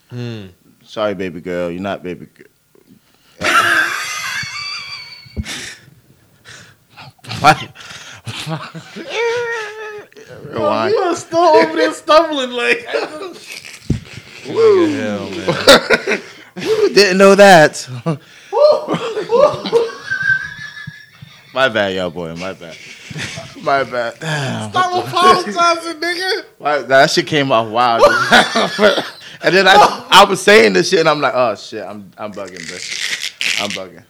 Hmm. 0.08 0.46
Sorry, 0.84 1.14
baby 1.14 1.40
girl, 1.42 1.70
you're 1.70 1.82
not 1.82 2.02
baby 2.02 2.26
girl. 2.26 2.46
Why? 7.40 7.68
Rewind. 10.44 10.92
You 10.94 10.98
are 11.00 11.16
still 11.16 11.38
over 11.38 11.76
there 11.76 11.92
stumbling 11.92 12.50
like 12.50 12.78
Nigga, 14.44 14.88
hell, 15.00 15.30
man. 15.30 16.20
Didn't 16.56 17.18
know 17.18 17.34
that. 17.34 17.88
my 21.54 21.68
bad, 21.68 21.94
y'all 21.94 22.10
boy. 22.10 22.34
My 22.34 22.52
bad. 22.52 22.76
My 23.62 23.84
bad. 23.84 24.18
Damn. 24.20 24.70
Stop 24.70 25.06
apologizing, 25.06 26.00
nigga. 26.00 26.44
My- 26.60 26.78
that 26.82 27.10
shit 27.10 27.26
came 27.26 27.50
off 27.52 27.68
wild. 27.68 28.02
and 29.42 29.54
then 29.54 29.66
I, 29.68 30.06
I 30.10 30.24
was 30.28 30.40
saying 30.42 30.72
this 30.74 30.90
shit, 30.90 31.00
and 31.00 31.08
I'm 31.08 31.20
like, 31.20 31.32
oh 31.34 31.54
shit, 31.56 31.84
I'm, 31.84 32.10
I'm 32.18 32.32
bugging, 32.32 32.66
bro. 32.68 32.78
I'm 33.64 33.70
bugging. 33.70 34.04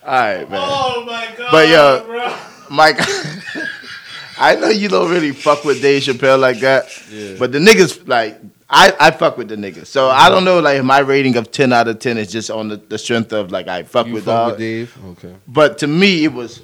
All 0.03 0.11
right, 0.13 0.49
man. 0.49 0.59
Oh 0.63 1.03
my 1.05 1.29
god. 1.37 1.51
But, 1.51 1.69
yo, 1.69 2.03
bro. 2.05 2.35
Mike, 2.69 2.97
I 4.37 4.55
know 4.55 4.69
you 4.69 4.87
don't 4.89 5.11
really 5.11 5.31
fuck 5.31 5.63
with 5.63 5.81
Dave 5.81 6.03
Chappelle 6.03 6.39
like 6.39 6.59
that, 6.61 6.85
Yeah. 7.11 7.35
but 7.37 7.51
the 7.51 7.59
niggas 7.59 8.07
like 8.07 8.39
I, 8.73 8.93
I 8.99 9.11
fuck 9.11 9.37
with 9.37 9.49
the 9.49 9.57
niggas. 9.57 9.87
So 9.87 10.07
I 10.09 10.29
don't 10.29 10.45
know 10.45 10.59
like 10.61 10.81
my 10.83 10.99
rating 10.99 11.35
of 11.35 11.51
ten 11.51 11.73
out 11.73 11.87
of 11.89 11.99
ten 11.99 12.17
is 12.17 12.31
just 12.31 12.49
on 12.49 12.69
the, 12.69 12.77
the 12.77 12.97
strength 12.97 13.33
of 13.33 13.51
like 13.51 13.67
I 13.67 13.83
fuck 13.83 14.07
You 14.07 14.13
with 14.13 14.23
fuck 14.25 14.33
dog. 14.33 14.51
with 14.51 14.59
Dave? 14.59 14.97
Okay. 15.11 15.35
But 15.47 15.77
to 15.79 15.87
me, 15.87 16.23
it 16.23 16.33
was. 16.33 16.61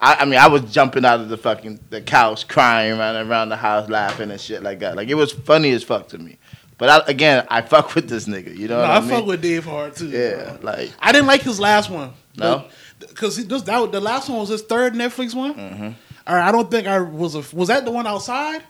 I, 0.00 0.16
I 0.20 0.24
mean, 0.26 0.38
I 0.38 0.46
was 0.46 0.62
jumping 0.72 1.04
out 1.04 1.20
of 1.20 1.28
the 1.28 1.36
fucking 1.36 1.80
the 1.90 2.00
couch, 2.00 2.46
crying 2.46 2.98
around 2.98 3.16
around 3.28 3.48
the 3.48 3.56
house, 3.56 3.88
laughing 3.88 4.30
and 4.30 4.40
shit 4.40 4.62
like 4.62 4.78
that. 4.80 4.94
Like 4.94 5.08
it 5.08 5.14
was 5.14 5.32
funny 5.32 5.70
as 5.72 5.82
fuck 5.82 6.08
to 6.08 6.18
me. 6.18 6.36
But 6.76 6.88
I, 7.08 7.10
again, 7.10 7.44
I 7.50 7.62
fuck 7.72 7.94
with 7.94 8.08
this 8.08 8.26
nigga. 8.28 8.54
You 8.56 8.68
know 8.68 8.76
No, 8.76 8.82
what 8.82 8.90
I, 8.90 8.96
I 8.96 9.00
mean? 9.00 9.08
fuck 9.10 9.26
with 9.26 9.42
Dave 9.42 9.64
hard 9.64 9.96
too. 9.96 10.08
yeah, 10.08 10.56
like 10.62 10.92
I 11.00 11.10
didn't 11.12 11.26
like 11.26 11.40
his 11.42 11.58
last 11.58 11.88
one. 11.90 12.12
No? 12.36 12.66
because 13.00 13.44
this 13.46 13.62
that 13.62 13.90
the 13.92 14.00
last 14.00 14.28
one 14.28 14.38
was 14.40 14.48
his 14.50 14.62
third 14.62 14.92
Netflix 14.94 15.34
one. 15.34 15.54
Mhm. 15.54 15.94
All 16.26 16.34
right, 16.36 16.46
I 16.48 16.52
don't 16.52 16.70
think 16.70 16.86
I 16.86 17.00
was 17.00 17.34
a 17.34 17.56
was 17.56 17.68
that 17.68 17.84
the 17.84 17.90
one 17.90 18.06
outside 18.06 18.62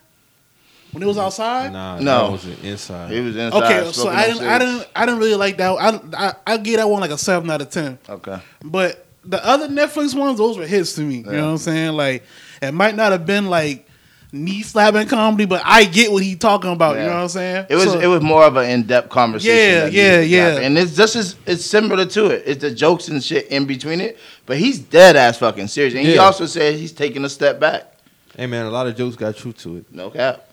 when 0.93 1.03
it 1.03 1.07
was 1.07 1.19
outside. 1.19 1.73
Nah, 1.73 1.99
No. 1.99 2.27
that 2.27 2.33
was 2.33 2.65
inside. 2.65 3.13
it 3.13 3.21
was 3.23 3.37
inside. 3.37 3.63
Okay, 3.83 3.93
so 3.93 4.09
I 4.09 4.27
didn't, 4.27 4.43
I 4.45 4.59
didn't, 4.59 4.89
I 4.97 5.07
didn't 5.07 5.21
really 5.21 5.35
like 5.35 5.57
that. 5.59 5.71
I, 5.73 6.01
I, 6.29 6.35
I 6.47 6.57
gave 6.57 6.77
that 6.79 6.89
one 6.89 7.01
like 7.01 7.11
a 7.11 7.19
seven 7.19 7.51
out 7.51 7.61
of 7.61 7.71
ten. 7.71 7.99
Okay. 8.09 8.39
But 8.65 9.07
the 9.25 9.45
other 9.47 9.69
Netflix 9.69 10.15
ones, 10.15 10.39
those 10.39 10.57
were 10.57 10.67
hits 10.67 10.95
to 10.95 11.03
me. 11.03 11.17
You 11.19 11.23
know 11.25 11.45
what 11.45 11.51
I'm 11.53 11.59
saying? 11.59 11.93
Like, 11.93 12.25
it 12.63 12.73
might 12.73 12.97
not 12.97 13.13
have 13.13 13.27
been 13.27 13.47
like 13.51 13.85
knee 14.33 14.63
slapping 14.63 15.09
comedy, 15.09 15.47
but 15.47 15.63
I 15.65 15.85
get 15.85 16.13
what 16.13 16.23
he 16.23 16.37
talking 16.37 16.71
about. 16.73 16.97
You 16.97 17.03
know 17.05 17.09
what 17.15 17.17
I'm 17.23 17.29
saying? 17.29 17.67
It 17.71 17.75
was 17.77 17.85
So- 17.85 18.01
it 18.01 18.07
was 18.07 18.23
more 18.23 18.45
of 18.45 18.57
an 18.57 18.69
in 18.71 18.83
depth 18.85 19.09
conversation. 19.11 19.93
Yeah, 19.93 20.17
yeah, 20.17 20.21
yeah. 20.21 20.45
happen. 20.49 20.65
And 20.65 20.79
it's 20.79 20.95
just 20.97 21.17
as 21.17 21.37
it's 21.47 21.65
similar 21.65 22.05
to 22.07 22.27
it. 22.27 22.43
It's 22.47 22.61
the 22.61 22.71
jokes 22.71 23.09
and 23.09 23.23
shit 23.23 23.47
in 23.49 23.65
between 23.67 24.01
it, 24.01 24.19
but 24.47 24.57
he's 24.59 24.79
dead 24.79 25.17
ass 25.17 25.39
fucking 25.39 25.69
serious. 25.69 25.95
And 25.95 26.07
he 26.07 26.19
also 26.19 26.47
said 26.47 26.75
he's 26.77 26.93
taking 26.93 27.25
a 27.25 27.29
step 27.29 27.59
back. 27.61 27.93
Hey 28.37 28.47
man, 28.47 28.67
a 28.67 28.71
lot 28.71 28.87
of 28.87 28.97
jokes 28.97 29.17
got 29.17 29.35
truth 29.37 29.59
to 29.63 29.79
it. 29.79 29.87
No 29.93 30.11
cap. 30.11 30.45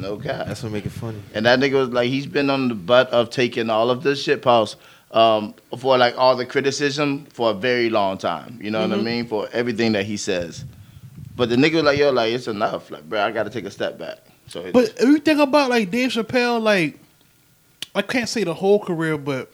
No 0.00 0.16
cap. 0.16 0.46
That's 0.46 0.62
what 0.62 0.72
make 0.72 0.86
it 0.86 0.90
funny. 0.92 1.20
And 1.34 1.46
that 1.46 1.58
nigga 1.60 1.74
was 1.74 1.88
like, 1.90 2.08
he's 2.08 2.26
been 2.26 2.50
on 2.50 2.68
the 2.68 2.74
butt 2.74 3.08
of 3.10 3.30
taking 3.30 3.70
all 3.70 3.90
of 3.90 4.02
this 4.02 4.22
shit 4.22 4.42
pause 4.42 4.76
um, 5.12 5.54
for 5.78 5.98
like 5.98 6.16
all 6.16 6.36
the 6.36 6.46
criticism 6.46 7.26
for 7.26 7.50
a 7.50 7.54
very 7.54 7.90
long 7.90 8.16
time. 8.18 8.58
You 8.62 8.70
know 8.70 8.80
what 8.80 8.92
I 8.92 9.00
Mhm. 9.00 9.04
mean? 9.04 9.26
For 9.26 9.48
everything 9.52 9.92
that 9.92 10.06
he 10.06 10.16
says. 10.16 10.64
But 11.36 11.48
the 11.48 11.56
nigga 11.56 11.74
was 11.74 11.82
like, 11.84 11.98
yo, 11.98 12.10
like 12.10 12.32
it's 12.32 12.48
enough. 12.48 12.90
Like, 12.90 13.08
bro, 13.08 13.20
I 13.22 13.30
got 13.30 13.44
to 13.44 13.50
take 13.50 13.64
a 13.64 13.70
step 13.70 13.98
back. 13.98 14.18
So, 14.48 14.60
it, 14.66 14.72
But 14.72 14.84
if 14.98 15.02
you 15.02 15.18
think 15.18 15.40
about 15.40 15.70
like 15.70 15.90
Dave 15.90 16.10
Chappelle, 16.10 16.60
like 16.60 16.98
I 17.94 18.02
can't 18.02 18.28
say 18.28 18.44
the 18.44 18.54
whole 18.54 18.78
career, 18.78 19.16
but 19.18 19.50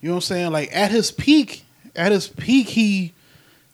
you 0.00 0.08
know 0.08 0.14
what 0.14 0.18
I'm 0.18 0.22
saying. 0.22 0.52
Like 0.52 0.74
at 0.74 0.90
his 0.90 1.10
peak, 1.10 1.64
at 1.94 2.12
his 2.12 2.28
peak, 2.28 2.68
he 2.68 3.12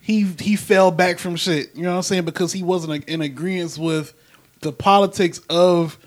he 0.00 0.22
he 0.40 0.56
fell 0.56 0.90
back 0.90 1.18
from 1.18 1.36
shit. 1.36 1.74
You 1.74 1.82
know 1.82 1.90
what 1.90 1.96
I'm 1.96 2.02
saying 2.02 2.24
because 2.24 2.52
he 2.52 2.62
wasn't 2.62 3.04
in 3.06 3.20
agreement 3.22 3.76
with 3.78 4.14
the 4.62 4.72
politics 4.72 5.40
of 5.50 5.98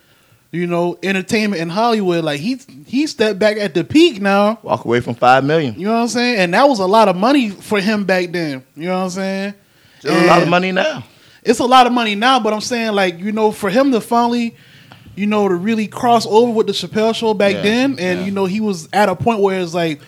you 0.51 0.68
know 0.68 0.97
entertainment 1.03 1.62
in 1.62 1.70
Hollywood. 1.70 2.24
Like 2.24 2.39
he 2.39 2.60
he 2.86 3.08
stepped 3.08 3.39
back 3.39 3.58
at 3.58 3.74
the 3.74 3.84
peak 3.84 4.22
now. 4.22 4.60
walk 4.64 4.86
away 4.86 5.01
from 5.01 5.16
five 5.16 5.43
million. 5.43 5.76
You 5.80 5.88
know 5.88 5.93
what 5.93 6.01
I'm 6.01 6.08
saying, 6.08 6.39
and 6.39 6.53
that 6.53 6.68
was 6.68 6.80
a 6.80 6.86
lot 6.88 7.08
of 7.08 7.16
money 7.16 7.49
for 7.49 7.80
him 7.80 8.06
back 8.06 8.32
then. 8.32 8.64
You 8.76 8.88
know 8.88 8.97
what 8.97 9.03
I'm 9.03 9.10
saying. 9.12 9.53
There's 10.01 10.24
a 10.24 10.28
lot 10.28 10.43
of 10.43 10.49
money 10.49 10.72
now. 10.72 11.03
it's 11.43 11.60
a 11.60 11.66
lot 11.66 11.88
of 11.88 11.93
money 11.93 12.16
now, 12.16 12.39
but 12.39 12.53
I'm 12.53 12.62
saying 12.62 12.93
like 12.93 13.20
you 13.20 13.32
know 13.32 13.51
for 13.51 13.70
him 13.70 13.91
to 13.91 14.01
finally, 14.01 14.56
you 15.16 15.26
know, 15.26 15.47
to 15.47 15.56
really 15.56 15.88
cross 15.88 16.26
over 16.26 16.51
with 16.51 16.68
the 16.68 16.74
Chappelle 16.74 17.16
Show 17.16 17.34
back 17.34 17.56
Yeah, 17.56 17.62
then, 17.62 17.91
and 17.91 18.20
yeah. 18.20 18.26
you 18.26 18.32
know 18.32 18.45
he 18.45 18.60
was 18.62 18.88
at 18.93 19.10
a 19.10 19.16
point 19.16 19.39
where 19.41 19.60
it's 19.60 19.74
like 19.74 20.01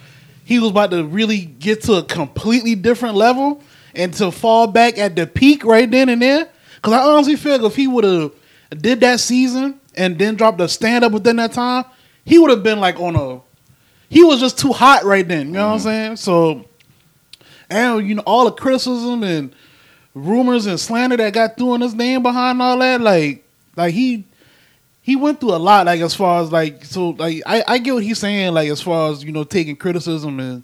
he 0.43 0.59
was 0.59 0.69
about 0.71 0.91
to 0.91 1.03
really 1.03 1.39
get 1.41 1.83
to 1.83 1.93
a 1.95 2.03
completely 2.03 2.75
different 2.75 3.15
level, 3.15 3.61
and 3.95 4.13
to 4.15 4.31
fall 4.31 4.67
back 4.67 4.97
at 4.97 5.15
the 5.15 5.25
peak 5.27 5.65
right 5.65 5.89
then 5.89 6.09
and 6.09 6.21
there. 6.21 6.47
Because 6.77 6.93
I 6.93 7.01
honestly 7.01 7.35
feel 7.35 7.65
if 7.65 7.75
he 7.75 7.87
would 7.87 8.03
have 8.03 8.31
did 8.81 9.01
that 9.01 9.19
season 9.19 9.79
and 9.95 10.17
then 10.17 10.35
dropped 10.35 10.61
a 10.61 10.69
stand 10.69 11.03
up 11.03 11.11
within 11.11 11.35
that 11.37 11.53
time, 11.53 11.85
he 12.23 12.39
would 12.39 12.49
have 12.49 12.63
been 12.63 12.79
like 12.79 12.99
on 12.99 13.15
a. 13.15 13.41
He 14.09 14.23
was 14.23 14.39
just 14.39 14.57
too 14.57 14.71
hot 14.71 15.03
right 15.03 15.27
then. 15.27 15.47
You 15.47 15.53
know 15.53 15.67
what 15.67 15.73
I'm 15.73 15.79
mm-hmm. 15.79 15.87
saying? 15.87 16.15
So, 16.17 16.65
and 17.69 18.07
you 18.07 18.15
know 18.15 18.23
all 18.25 18.45
the 18.45 18.51
criticism 18.51 19.23
and 19.23 19.53
rumors 20.13 20.65
and 20.65 20.79
slander 20.79 21.17
that 21.17 21.33
got 21.33 21.57
thrown 21.57 21.81
his 21.81 21.93
name 21.93 22.23
behind 22.23 22.61
all 22.61 22.79
that, 22.79 23.01
like, 23.01 23.45
like 23.75 23.93
he 23.93 24.25
he 25.01 25.15
went 25.15 25.39
through 25.39 25.55
a 25.55 25.57
lot. 25.57 25.85
Like 25.85 26.01
as 26.01 26.13
far 26.13 26.41
as 26.41 26.51
like, 26.51 26.85
so 26.85 27.09
like 27.11 27.41
I 27.45 27.63
I 27.67 27.77
get 27.79 27.93
what 27.93 28.03
he's 28.03 28.19
saying. 28.19 28.53
Like 28.53 28.69
as 28.69 28.81
far 28.81 29.11
as 29.11 29.23
you 29.23 29.31
know, 29.31 29.43
taking 29.43 29.75
criticism 29.75 30.39
and 30.39 30.63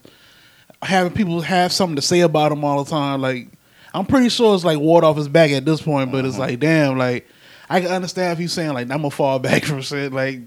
having 0.82 1.14
people 1.14 1.42
have 1.42 1.72
something 1.72 1.96
to 1.96 2.02
say 2.02 2.22
about 2.22 2.52
him 2.52 2.64
all 2.64 2.84
the 2.84 2.90
time. 2.90 3.22
Like 3.22 3.48
I'm 3.94 4.06
pretty 4.06 4.30
sure 4.30 4.56
it's 4.56 4.64
like 4.66 4.80
ward 4.80 5.04
off 5.04 5.18
his 5.18 5.28
back 5.28 5.52
at 5.52 5.66
this 5.66 5.82
point, 5.82 6.12
but 6.12 6.26
it's 6.26 6.38
like 6.38 6.60
damn, 6.60 6.98
like 6.98 7.28
I 7.70 7.80
can 7.82 7.92
understand 7.92 8.34
if 8.34 8.40
he's 8.40 8.54
saying 8.54 8.74
like 8.74 8.84
I'm 8.90 8.98
gonna 8.98 9.12
fall 9.12 9.40
back 9.40 9.64
from 9.66 9.82
shit. 9.82 10.12
Like 10.12 10.40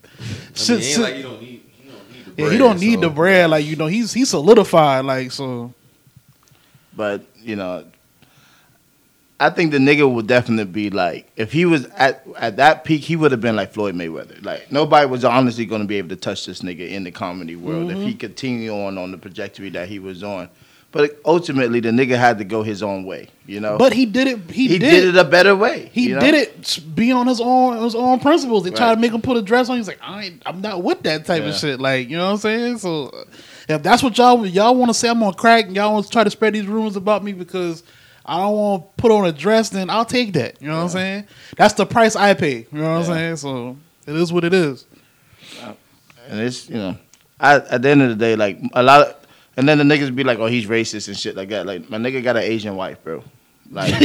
shit, 0.54 0.68
mean, 0.68 0.78
it 0.80 0.82
ain't 0.82 0.84
shit- 0.84 0.98
like 1.00 1.16
you 1.16 1.22
don't 1.22 1.40
need. 1.40 1.62
You 1.62 1.88
don't 1.88 2.08
need 2.10 2.20
the 2.26 2.30
bread, 2.34 2.44
yeah, 2.46 2.50
he 2.52 2.58
don't 2.58 2.80
need 2.80 2.94
so- 2.94 3.00
the 3.00 3.10
bread. 3.10 3.50
Like 3.50 3.64
you 3.66 3.76
know, 3.76 3.86
he's 3.86 4.12
he's 4.12 4.30
solidified. 4.30 5.04
Like 5.04 5.30
so, 5.32 5.72
But 6.96 7.22
you 7.42 7.56
know, 7.56 7.84
I 9.38 9.50
think 9.50 9.70
the 9.70 9.78
nigga 9.78 10.10
would 10.10 10.26
definitely 10.26 10.64
be 10.72 10.90
like, 10.90 11.30
if 11.36 11.52
he 11.52 11.66
was 11.66 11.84
at 11.96 12.26
at 12.38 12.56
that 12.56 12.84
peak, 12.84 13.02
he 13.02 13.16
would 13.16 13.30
have 13.32 13.40
been 13.40 13.54
like 13.56 13.72
Floyd 13.72 13.94
Mayweather. 13.94 14.42
Like 14.44 14.72
nobody 14.72 15.06
was 15.06 15.24
honestly 15.24 15.66
going 15.66 15.82
to 15.82 15.86
be 15.86 15.96
able 15.98 16.08
to 16.10 16.16
touch 16.16 16.46
this 16.46 16.62
nigga 16.62 16.88
in 16.90 17.04
the 17.04 17.10
comedy 17.10 17.54
world 17.56 17.90
if 17.90 17.98
he 17.98 18.08
Mm-hmm. 18.10 18.18
continued 18.18 18.72
on 18.72 18.98
on 18.98 19.12
the 19.12 19.18
trajectory 19.18 19.68
that 19.70 19.88
he 19.88 19.98
was 19.98 20.22
on. 20.22 20.48
But 20.92 21.20
ultimately, 21.26 21.80
the 21.80 21.90
nigga 21.90 22.16
had 22.16 22.38
to 22.38 22.44
go 22.44 22.62
his 22.62 22.82
own 22.82 23.04
way. 23.04 23.28
You 23.44 23.60
know, 23.60 23.76
but 23.78 23.92
he 23.92 24.06
did 24.06 24.26
it. 24.26 24.50
He, 24.50 24.66
he 24.66 24.78
did, 24.78 24.90
did, 24.90 25.14
it 25.14 25.16
a 25.16 25.24
better 25.24 25.54
way. 25.54 25.90
He 25.92 26.08
you 26.08 26.14
know? 26.14 26.20
did 26.20 26.34
it 26.34 26.80
be 26.96 27.12
on 27.12 27.26
his 27.26 27.40
own 27.40 27.82
his 27.82 27.94
own 27.94 28.18
principles. 28.18 28.64
They 28.64 28.70
try 28.70 28.88
Right. 28.88 28.94
to 28.96 29.00
make 29.00 29.12
him 29.12 29.20
put 29.22 29.36
a 29.36 29.42
dress 29.42 29.68
on. 29.68 29.76
He's 29.76 29.86
like, 29.88 30.00
I 30.02 30.24
ain't, 30.24 30.42
I'm 30.46 30.60
not 30.60 30.82
with 30.82 31.02
that 31.02 31.26
type 31.26 31.42
Yeah. 31.42 31.50
of 31.50 31.54
shit. 31.54 31.78
Like, 31.80 32.08
you 32.08 32.16
know 32.16 32.24
what 32.26 32.32
I'm 32.32 32.38
saying? 32.38 32.78
So, 32.78 33.12
if 33.68 33.82
that's 33.82 34.02
what 34.02 34.16
y'all 34.18 34.44
y'all 34.46 34.74
want 34.74 34.88
to 34.90 34.94
say, 34.94 35.08
I'm 35.08 35.22
on 35.22 35.34
crack. 35.34 35.66
and 35.66 35.76
Y'all 35.76 35.92
want 35.92 36.06
to 36.06 36.12
try 36.12 36.24
to 36.24 36.30
spread 36.30 36.54
these 36.54 36.66
rumors 36.66 36.96
about 36.96 37.22
me 37.22 37.32
because 37.34 37.82
I 38.24 38.38
don't 38.38 38.56
want 38.56 38.82
to 38.96 39.02
put 39.02 39.12
on 39.12 39.26
a 39.26 39.32
dress. 39.32 39.68
Then 39.68 39.90
I'll 39.90 40.04
take 40.04 40.32
that. 40.32 40.60
You 40.60 40.68
know 40.68 40.76
what 40.78 40.82
I'm 40.84 40.88
saying? 40.88 41.26
That's 41.56 41.74
the 41.74 41.86
price 41.86 42.16
I 42.16 42.34
pay. 42.34 42.66
You 42.72 42.78
know 42.80 42.94
what 42.94 42.98
I'm 43.00 43.04
saying? 43.04 43.36
So 43.36 43.76
it 44.06 44.16
is 44.16 44.32
what 44.32 44.42
it 44.44 44.54
is. 44.54 44.86
And 46.28 46.40
it's 46.40 46.68
you 46.68 46.76
know, 46.76 46.96
I, 47.38 47.56
at 47.56 47.82
the 47.82 47.88
end 47.90 48.02
of 48.02 48.08
the 48.08 48.16
day, 48.16 48.34
like 48.34 48.58
a 48.72 48.82
lot 48.82 49.06
of, 49.06 49.14
and 49.56 49.68
then 49.68 49.78
the 49.78 49.84
niggas 49.84 50.14
be 50.14 50.24
like, 50.24 50.38
oh, 50.38 50.46
he's 50.46 50.66
racist 50.66 51.08
and 51.08 51.16
shit 51.16 51.36
like 51.36 51.48
that. 51.50 51.66
Like 51.66 51.88
my 51.90 51.98
nigga 51.98 52.22
got 52.22 52.36
an 52.36 52.42
Asian 52.42 52.76
wife, 52.76 53.02
bro. 53.04 53.22
Like 53.70 53.94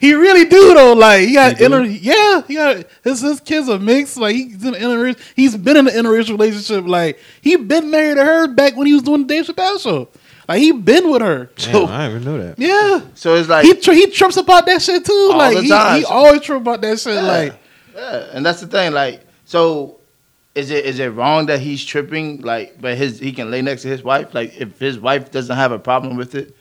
he 0.00 0.14
really 0.14 0.44
do 0.46 0.74
though. 0.74 0.94
Like 0.94 1.28
he 1.28 1.34
got 1.34 1.52
He 1.52 1.58
do? 1.58 1.64
inter, 1.66 1.82
yeah, 1.84 2.42
he 2.46 2.54
got 2.54 2.84
his 3.04 3.20
his 3.20 3.40
kids 3.40 3.68
are 3.68 3.78
mixed. 3.78 4.16
Like 4.16 4.34
he's 4.34 4.64
in 4.64 4.74
an 4.74 4.82
inter, 4.82 5.14
he's 5.36 5.56
been 5.56 5.76
in 5.76 5.88
an 5.88 5.94
interracial 5.94 6.30
relationship. 6.30 6.86
Like 6.86 7.18
he 7.42 7.56
been 7.56 7.90
married 7.90 8.16
to 8.16 8.24
her 8.24 8.48
back 8.48 8.76
when 8.76 8.86
he 8.86 8.94
was 8.94 9.02
doing 9.02 9.26
the 9.26 9.34
Dave 9.34 9.46
Chappelle 9.46 9.80
show. 9.80 10.08
Like 10.48 10.60
he 10.60 10.72
been 10.72 11.10
with 11.10 11.22
her. 11.22 11.50
Damn, 11.56 11.72
So 11.72 11.86
I 11.86 12.08
didn't 12.08 12.22
even 12.22 12.32
know 12.32 12.42
that. 12.46 12.58
yeah, 12.58 13.00
so, 13.14 13.34
it's 13.36 13.48
like 13.48 13.64
he 13.64 13.74
tri- 13.74 13.94
he 13.94 14.10
trips 14.10 14.36
about 14.36 14.66
that 14.66 14.82
shit 14.82 15.04
too. 15.04 15.28
All 15.32 15.38
like 15.38 15.56
the 15.56 15.62
he, 15.62 15.68
time. 15.68 15.98
he 15.98 16.04
always 16.06 16.40
trip 16.40 16.60
about 16.60 16.80
that 16.80 16.98
shit. 16.98 17.22
Like 17.22 17.54
Yeah, 17.94 18.30
and 18.32 18.44
that's 18.44 18.60
the 18.60 18.66
thing. 18.66 18.92
Like, 18.92 19.20
so 19.44 19.99
is 20.60 20.70
it 20.70 20.84
is 20.84 20.98
it 21.00 21.08
wrong 21.08 21.46
that 21.46 21.60
he's 21.60 21.84
tripping? 21.84 22.42
Like, 22.42 22.80
but 22.80 22.96
his 22.96 23.18
he 23.18 23.32
can 23.32 23.50
lay 23.50 23.62
next 23.62 23.82
to 23.82 23.88
his 23.88 24.02
wife. 24.02 24.34
Like, 24.34 24.56
if 24.60 24.78
his 24.78 24.98
wife 24.98 25.30
doesn't 25.30 25.56
have 25.56 25.72
a 25.72 25.78
problem 25.78 26.16
with 26.16 26.34
it, 26.34 26.54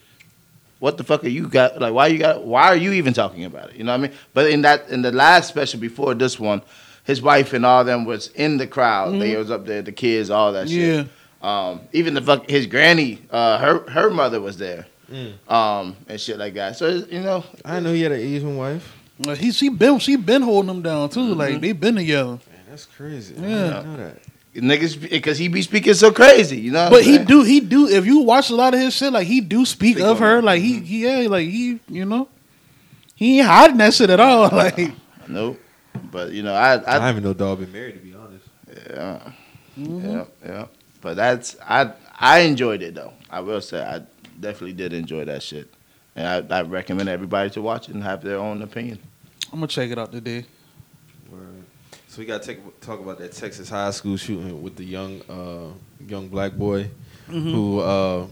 what 0.79 0.97
the 0.97 1.03
fuck 1.03 1.23
are 1.23 1.29
you 1.29 1.47
got? 1.47 1.79
Like, 1.79 1.93
why 1.93 2.07
you 2.07 2.19
got? 2.19 2.45
Why 2.45 2.63
are 2.67 2.75
you 2.75 2.93
even 2.93 3.13
talking 3.13 3.45
about 3.45 3.69
it? 3.71 3.75
You 3.75 3.83
know 3.83 3.91
what 3.91 3.99
I 4.05 4.07
mean? 4.07 4.17
But 4.33 4.49
in 4.49 4.61
that 4.63 4.89
in 4.89 5.01
the 5.01 5.11
last 5.11 5.49
special 5.49 5.79
before 5.79 6.13
this 6.15 6.39
one, 6.39 6.61
his 7.03 7.21
wife 7.21 7.53
and 7.53 7.65
all 7.65 7.83
them 7.83 8.05
was 8.05 8.27
in 8.29 8.57
the 8.57 8.67
crowd. 8.67 9.19
They 9.19 9.35
was 9.35 9.51
up 9.51 9.65
there, 9.65 9.81
the 9.81 9.91
kids, 9.91 10.29
all 10.29 10.53
that 10.53 10.67
yeah, 10.67 11.03
shit. 11.03 11.07
Um, 11.41 11.81
even 11.93 12.13
the 12.13 12.21
fuck 12.21 12.49
his 12.49 12.65
granny, 12.65 13.21
uh, 13.29 13.57
her 13.59 13.89
her 13.89 14.09
mother 14.09 14.39
was 14.41 14.57
there, 14.57 14.87
Mm. 15.11 15.51
um, 15.51 15.95
and 16.07 16.19
shit 16.21 16.37
like 16.37 16.53
that. 16.53 16.77
So 16.77 16.87
you 17.09 17.21
know, 17.21 17.43
I 17.65 17.79
know 17.79 17.93
he 17.93 18.01
had 18.03 18.11
an 18.11 18.19
Asian 18.19 18.55
wife. 18.57 18.95
Like, 19.25 19.37
he 19.37 19.51
she 19.51 19.69
been 19.69 19.99
she 19.99 20.15
been 20.15 20.41
holding 20.41 20.69
him 20.69 20.81
down 20.81 21.09
too. 21.09 21.19
Mm-hmm. 21.19 21.39
Like 21.39 21.61
they 21.61 21.73
been 21.73 21.95
together. 21.95 22.39
Man, 22.79 22.79
that's 22.79 22.85
crazy. 22.85 23.35
I 23.37 23.41
Yeah. 23.41 23.63
didn't 23.73 23.91
know 23.91 23.97
that. 23.97 24.17
niggas 24.55 25.09
because 25.09 25.37
he 25.37 25.47
be 25.47 25.61
speaking 25.61 25.93
so 25.93 26.11
crazy. 26.11 26.59
You 26.59 26.71
know, 26.71 26.89
But 26.89 27.03
he 27.03 27.15
saying? 27.15 27.27
do 27.27 27.43
he 27.43 27.59
do 27.59 27.87
if 27.87 28.05
you 28.05 28.19
watch 28.19 28.49
a 28.49 28.55
lot 28.55 28.73
of 28.73 28.79
his 28.79 28.93
shit, 28.95 29.13
like 29.13 29.27
he 29.27 29.41
do 29.41 29.65
speak, 29.65 29.95
Speak 29.97 30.05
of 30.05 30.19
her. 30.19 30.39
it. 30.39 30.43
Like 30.43 30.61
he, 30.61 30.79
he 30.79 31.03
yeah, 31.03 31.27
like 31.29 31.47
he 31.47 31.79
you 31.87 32.05
know 32.05 32.27
he 33.15 33.39
ain't 33.39 33.47
hiding 33.47 33.77
that 33.77 33.93
shit 33.93 34.09
at 34.09 34.19
all. 34.19 34.49
Like 34.53 34.91
Nope. 35.27 35.59
But 36.11 36.31
you 36.31 36.41
know, 36.43 36.53
I, 36.53 36.73
I, 36.75 36.75
I 36.75 36.93
didn't 36.99 37.09
even 37.09 37.23
know 37.23 37.33
dog 37.33 37.59
been 37.59 37.71
married. 37.71 37.93
To 37.95 37.99
be 37.99 38.13
honest. 38.15 38.45
yeah, 38.89 39.31
Mm-hmm. 39.79 40.09
yeah, 40.11 40.23
yeah. 40.45 40.65
But 41.01 41.15
that's 41.15 41.55
I 41.65 41.91
I 42.19 42.39
enjoyed 42.39 42.81
it 42.81 42.95
though. 42.95 43.13
I 43.29 43.39
will 43.41 43.61
say 43.61 43.81
I 43.81 44.01
definitely 44.39 44.73
did 44.73 44.91
enjoy 44.93 45.25
that 45.25 45.43
shit, 45.43 45.71
and 46.15 46.51
I, 46.51 46.57
I 46.57 46.61
recommend 46.63 47.07
everybody 47.09 47.49
to 47.51 47.61
watch 47.61 47.87
it 47.89 47.93
and 47.95 48.03
have 48.03 48.23
their 48.23 48.37
own 48.37 48.61
opinion. 48.61 48.99
I'm 49.53 49.59
gonna 49.59 49.67
check 49.67 49.89
it 49.91 49.97
out 49.99 50.11
today. 50.11 50.45
Word. 52.27 52.43
So 52.43 52.53
we 52.53 52.55
gotta 52.55 52.71
talk 52.81 52.99
about 52.99 53.17
that 53.19 53.31
Texas 53.33 53.69
high 53.69 53.91
school 53.91 54.17
shooting 54.17 54.61
with 54.61 54.75
the 54.75 54.83
young 54.85 55.21
uh, 55.29 55.71
young 56.07 56.27
black 56.27 56.53
boy 56.53 56.89
Mm-hmm. 57.29 57.51
who 57.51 57.79
uh, 57.79 58.25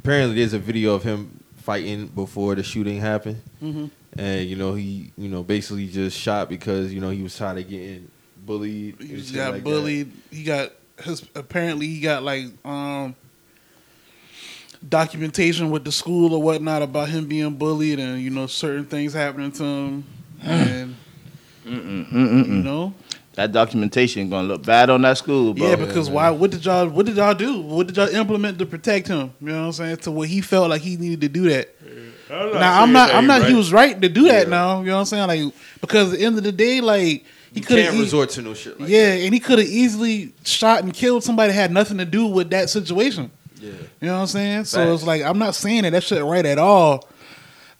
apparently 0.00 0.34
there's 0.34 0.54
a 0.54 0.58
video 0.58 0.94
of 0.94 1.04
him 1.04 1.38
fighting 1.58 2.08
before 2.08 2.56
the 2.56 2.64
shooting 2.64 2.98
happened, 3.00 3.40
Mhm. 3.62 3.90
and 4.18 4.48
you 4.50 4.56
know 4.56 4.74
he 4.74 5.12
you 5.16 5.28
know 5.28 5.44
basically 5.44 5.86
just 5.86 6.18
shot 6.18 6.48
because 6.48 6.92
you 6.92 7.00
know 7.00 7.10
he 7.10 7.22
was 7.22 7.36
tired 7.36 7.58
of 7.58 7.68
getting 7.68 8.10
bullied. 8.44 8.96
He 8.98 9.08
and 9.10 9.16
just 9.18 9.28
shit 9.28 9.36
got 9.36 9.52
like 9.52 9.62
that. 9.62 9.70
bullied. 9.70 10.12
He 10.32 10.42
got 10.42 10.72
his 11.00 11.24
apparently 11.36 11.86
he 11.86 12.00
got 12.00 12.24
like 12.24 12.46
um 12.64 13.14
documentation 14.88 15.70
with 15.70 15.84
the 15.84 15.92
school 15.92 16.34
or 16.34 16.42
whatnot 16.42 16.82
about 16.82 17.08
him 17.08 17.26
being 17.26 17.54
bullied 17.54 18.00
and 18.00 18.20
you 18.20 18.30
know 18.30 18.46
certain 18.48 18.84
things 18.84 19.12
happening 19.14 19.52
to 19.52 19.62
him 19.64 20.04
and 20.42 20.96
Mm-mm, 21.64 22.10
mm-mm, 22.10 22.46
you 22.48 22.52
know 22.62 22.92
That 23.34 23.50
documentation 23.50 24.30
gonna 24.30 24.46
look 24.46 24.62
bad 24.64 24.90
on 24.90 25.02
that 25.02 25.18
school, 25.18 25.54
bro. 25.54 25.68
yeah 25.70 25.76
because 25.76 26.08
why 26.08 26.30
what 26.30 26.50
did 26.52 26.64
y'all 26.64 26.88
what 26.88 27.06
did 27.06 27.16
y'all 27.16 27.34
do 27.34 27.60
what 27.60 27.88
did 27.88 27.96
y'all 27.96 28.08
implement 28.08 28.58
to 28.60 28.66
protect 28.66 29.08
him 29.08 29.32
you 29.40 29.48
know 29.48 29.60
what 29.62 29.66
I'm 29.66 29.72
saying 29.72 29.96
to 29.98 30.10
where 30.12 30.28
he 30.28 30.40
felt 30.40 30.70
like 30.70 30.82
he 30.82 30.96
needed 30.96 31.20
to 31.22 31.28
do 31.28 31.48
that 31.48 31.68
now 32.30 32.82
I'm 32.82 32.92
not 32.92 33.12
I'm 33.12 33.26
not 33.26 33.44
he 33.46 33.54
was 33.54 33.72
right 33.72 34.00
to 34.00 34.08
do 34.08 34.24
that 34.28 34.44
Yeah. 34.44 34.50
now 34.50 34.80
you 34.80 34.86
know 34.86 34.94
what 34.94 35.00
I'm 35.00 35.06
saying 35.06 35.26
like 35.26 35.54
because 35.80 36.12
at 36.12 36.18
the 36.20 36.24
end 36.24 36.38
of 36.38 36.44
the 36.44 36.52
day 36.52 36.80
like 36.80 37.24
he 37.52 37.60
could 37.60 37.76
can't 37.76 37.90
have 37.92 38.00
resort 38.00 38.30
to 38.30 38.42
no 38.42 38.54
shit 38.54 38.80
like 38.80 38.88
yeah, 38.88 39.12
and 39.14 39.32
he 39.34 39.38
could 39.40 39.58
have 39.60 39.68
easily 39.68 40.32
shot 40.44 40.82
and 40.82 40.92
killed 40.92 41.22
somebody 41.22 41.52
that 41.52 41.54
had 41.54 41.70
nothing 41.72 41.98
to 41.98 42.04
do 42.04 42.26
with 42.26 42.50
that 42.50 42.68
situation. 42.68 43.30
Yeah. 43.60 43.70
You 44.00 44.08
know 44.08 44.14
what 44.14 44.20
I'm 44.22 44.26
saying? 44.26 44.64
So 44.64 44.92
it's 44.92 45.04
like 45.04 45.22
I'm 45.22 45.38
not 45.38 45.54
saying 45.54 45.82
that 45.84 45.90
that 45.90 46.02
shit 46.02 46.22
right 46.24 46.44
at 46.44 46.58
all, 46.58 47.08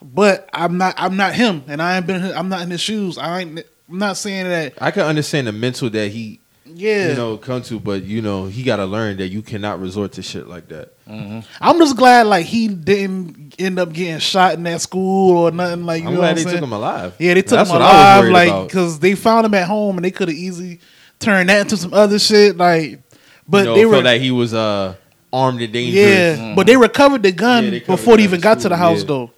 but 0.01 0.49
I'm 0.53 0.79
not 0.79 0.95
I'm 0.97 1.17
not 1.17 1.35
him, 1.35 1.65
and 1.67 1.83
I 1.83 1.97
ain't 1.97 2.07
been 2.07 2.23
I'm 2.23 2.49
not 2.49 2.63
in 2.63 2.71
his 2.71 2.81
shoes. 2.81 3.19
I 3.19 3.41
ain't 3.41 3.65
I'm 3.89 3.99
not 3.99 4.17
saying 4.17 4.49
that. 4.49 4.75
I 4.81 4.91
can 4.91 5.03
understand 5.03 5.47
the 5.47 5.53
mental 5.53 5.91
that 5.91 6.09
he 6.11 6.41
Yeah, 6.65 7.11
you 7.11 7.15
know 7.17 7.37
come 7.37 7.63
to, 7.63 7.79
but 7.79 8.03
you 8.05 8.23
know 8.23 8.47
he 8.47 8.63
got 8.63 8.77
to 8.77 8.87
learn 8.87 9.19
that 9.19 9.29
you 9.29 9.43
cannot 9.43 9.81
resort 9.81 10.13
to 10.13 10.23
shit 10.23 10.49
like 10.49 10.69
that. 10.69 10.93
I'm 11.07 11.79
just 11.79 11.97
glad 11.97 12.27
like 12.27 12.47
he 12.47 12.69
didn't 12.69 13.55
end 13.59 13.79
up 13.79 13.93
getting 13.93 14.19
shot 14.21 14.55
in 14.55 14.63
that 14.63 14.81
school 14.81 15.37
or 15.37 15.51
nothing 15.51 15.85
like. 15.85 16.03
You 16.03 16.09
I'm 16.09 16.15
know 16.15 16.21
glad 16.21 16.37
they 16.37 16.41
I'm 16.41 16.45
took 16.45 16.51
saying? 16.53 16.65
him 16.65 16.73
alive. 16.73 17.15
Yeah, 17.19 17.35
they 17.35 17.43
took 17.43 17.51
That's 17.51 17.69
him 17.71 17.75
what 17.75 17.83
I 17.83 18.21
was 18.21 18.29
alive, 18.31 18.49
like 18.51 18.69
because 18.69 18.99
they 19.01 19.15
found 19.15 19.45
him 19.47 19.55
at 19.55 19.69
home, 19.69 19.99
and 19.99 20.05
they 20.05 20.11
could 20.11 20.29
have 20.29 20.37
easily 20.37 20.81
turned 21.19 21.51
that 21.51 21.61
into 21.61 21.77
some 21.77 21.93
other 21.93 22.19
shit. 22.19 22.57
Like, 22.57 23.03
but 23.47 23.59
you 23.59 23.65
know, 23.67 23.75
they 23.75 23.83
felt 23.83 23.93
were 23.93 24.03
that 24.03 24.21
he 24.23 24.31
was 24.31 24.55
uh, 24.55 24.95
armed 25.31 25.61
and 25.61 25.73
dangerous. 25.75 26.39
Yeah, 26.39 26.55
but 26.57 26.67
they 26.67 26.79
recovered 26.79 27.23
the 27.23 27.33
gun 27.33 27.65
Yeah, 27.75 27.79
before 27.81 28.15
gun 28.17 28.21
even 28.21 28.41
got 28.41 28.61
to 28.61 28.71
the 28.71 28.77
house, 28.77 29.01
yeah. 29.01 29.07
though. 29.09 29.31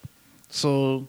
So 0.48 1.08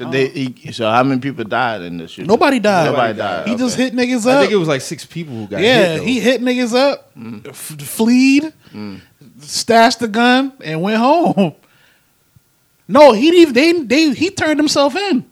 So, 0.00 0.10
they, 0.10 0.28
he, 0.28 0.72
so 0.72 0.88
how 0.90 1.02
many 1.02 1.20
people 1.20 1.44
died 1.44 1.82
in 1.82 1.98
this 1.98 2.12
shooting? 2.12 2.26
nobody 2.26 2.58
died. 2.58 2.86
Nobody 2.86 3.18
died. 3.18 3.48
He 3.48 3.54
just 3.54 3.76
hit 3.76 3.92
niggas 3.92 4.26
up. 4.26 4.38
I 4.38 4.40
think 4.40 4.52
it 4.52 4.56
was 4.56 4.66
like 4.68 4.80
six 4.80 5.04
people 5.04 5.34
who 5.34 5.46
got 5.46 5.60
yeah, 5.60 5.92
hit. 5.92 5.98
though. 5.98 6.04
he 6.04 6.20
hit 6.20 6.40
niggas 6.40 6.74
up, 6.74 7.14
Mm. 7.14 7.46
f- 7.46 7.54
fleed, 7.54 8.50
stashed 9.40 10.00
the 10.00 10.08
gun, 10.08 10.54
and 10.64 10.80
went 10.80 10.96
home. 10.96 11.54
No, 12.88 13.12
he 13.12 13.30
didn't. 13.30 13.52
They, 13.54 13.72
they 13.72 14.14
he 14.14 14.30
turned 14.30 14.58
himself 14.58 14.96
in. 14.96 15.24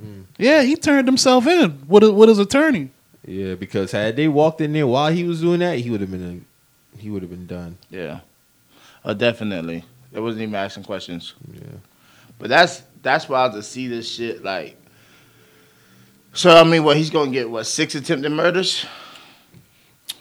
Mm. 0.00 0.24
Yeah, 0.38 0.62
he 0.62 0.76
turned 0.76 1.08
himself 1.08 1.46
in 1.48 1.86
with 1.88 2.04
with 2.04 2.28
his 2.28 2.38
attorney. 2.38 2.90
Yeah, 3.26 3.56
because 3.56 3.90
had 3.90 4.14
they 4.14 4.28
walked 4.28 4.60
in 4.60 4.72
there 4.72 4.86
while 4.86 5.10
he 5.12 5.24
was 5.24 5.40
doing 5.40 5.58
that, 5.58 5.78
he 5.78 5.90
would 5.90 6.00
have 6.00 6.10
been 6.12 6.44
a, 6.96 6.98
he 6.98 7.10
would 7.10 7.22
have 7.22 7.30
been 7.30 7.46
done. 7.46 7.78
Yeah, 7.90 8.20
oh, 9.04 9.12
definitely. 9.12 9.84
They 10.12 10.20
wasn't 10.20 10.42
even 10.44 10.54
asking 10.54 10.84
questions. 10.84 11.34
Yeah. 11.52 11.62
But 12.38 12.48
that's 12.50 12.82
that's 13.06 13.28
wild 13.28 13.52
to 13.52 13.62
see 13.62 13.88
this 13.88 14.12
shit. 14.12 14.42
Like, 14.42 14.76
so 16.32 16.50
I 16.50 16.64
mean, 16.64 16.84
what 16.84 16.96
he's 16.96 17.10
gonna 17.10 17.30
get? 17.30 17.48
What 17.48 17.64
six 17.64 17.94
attempted 17.94 18.30
murders? 18.30 18.84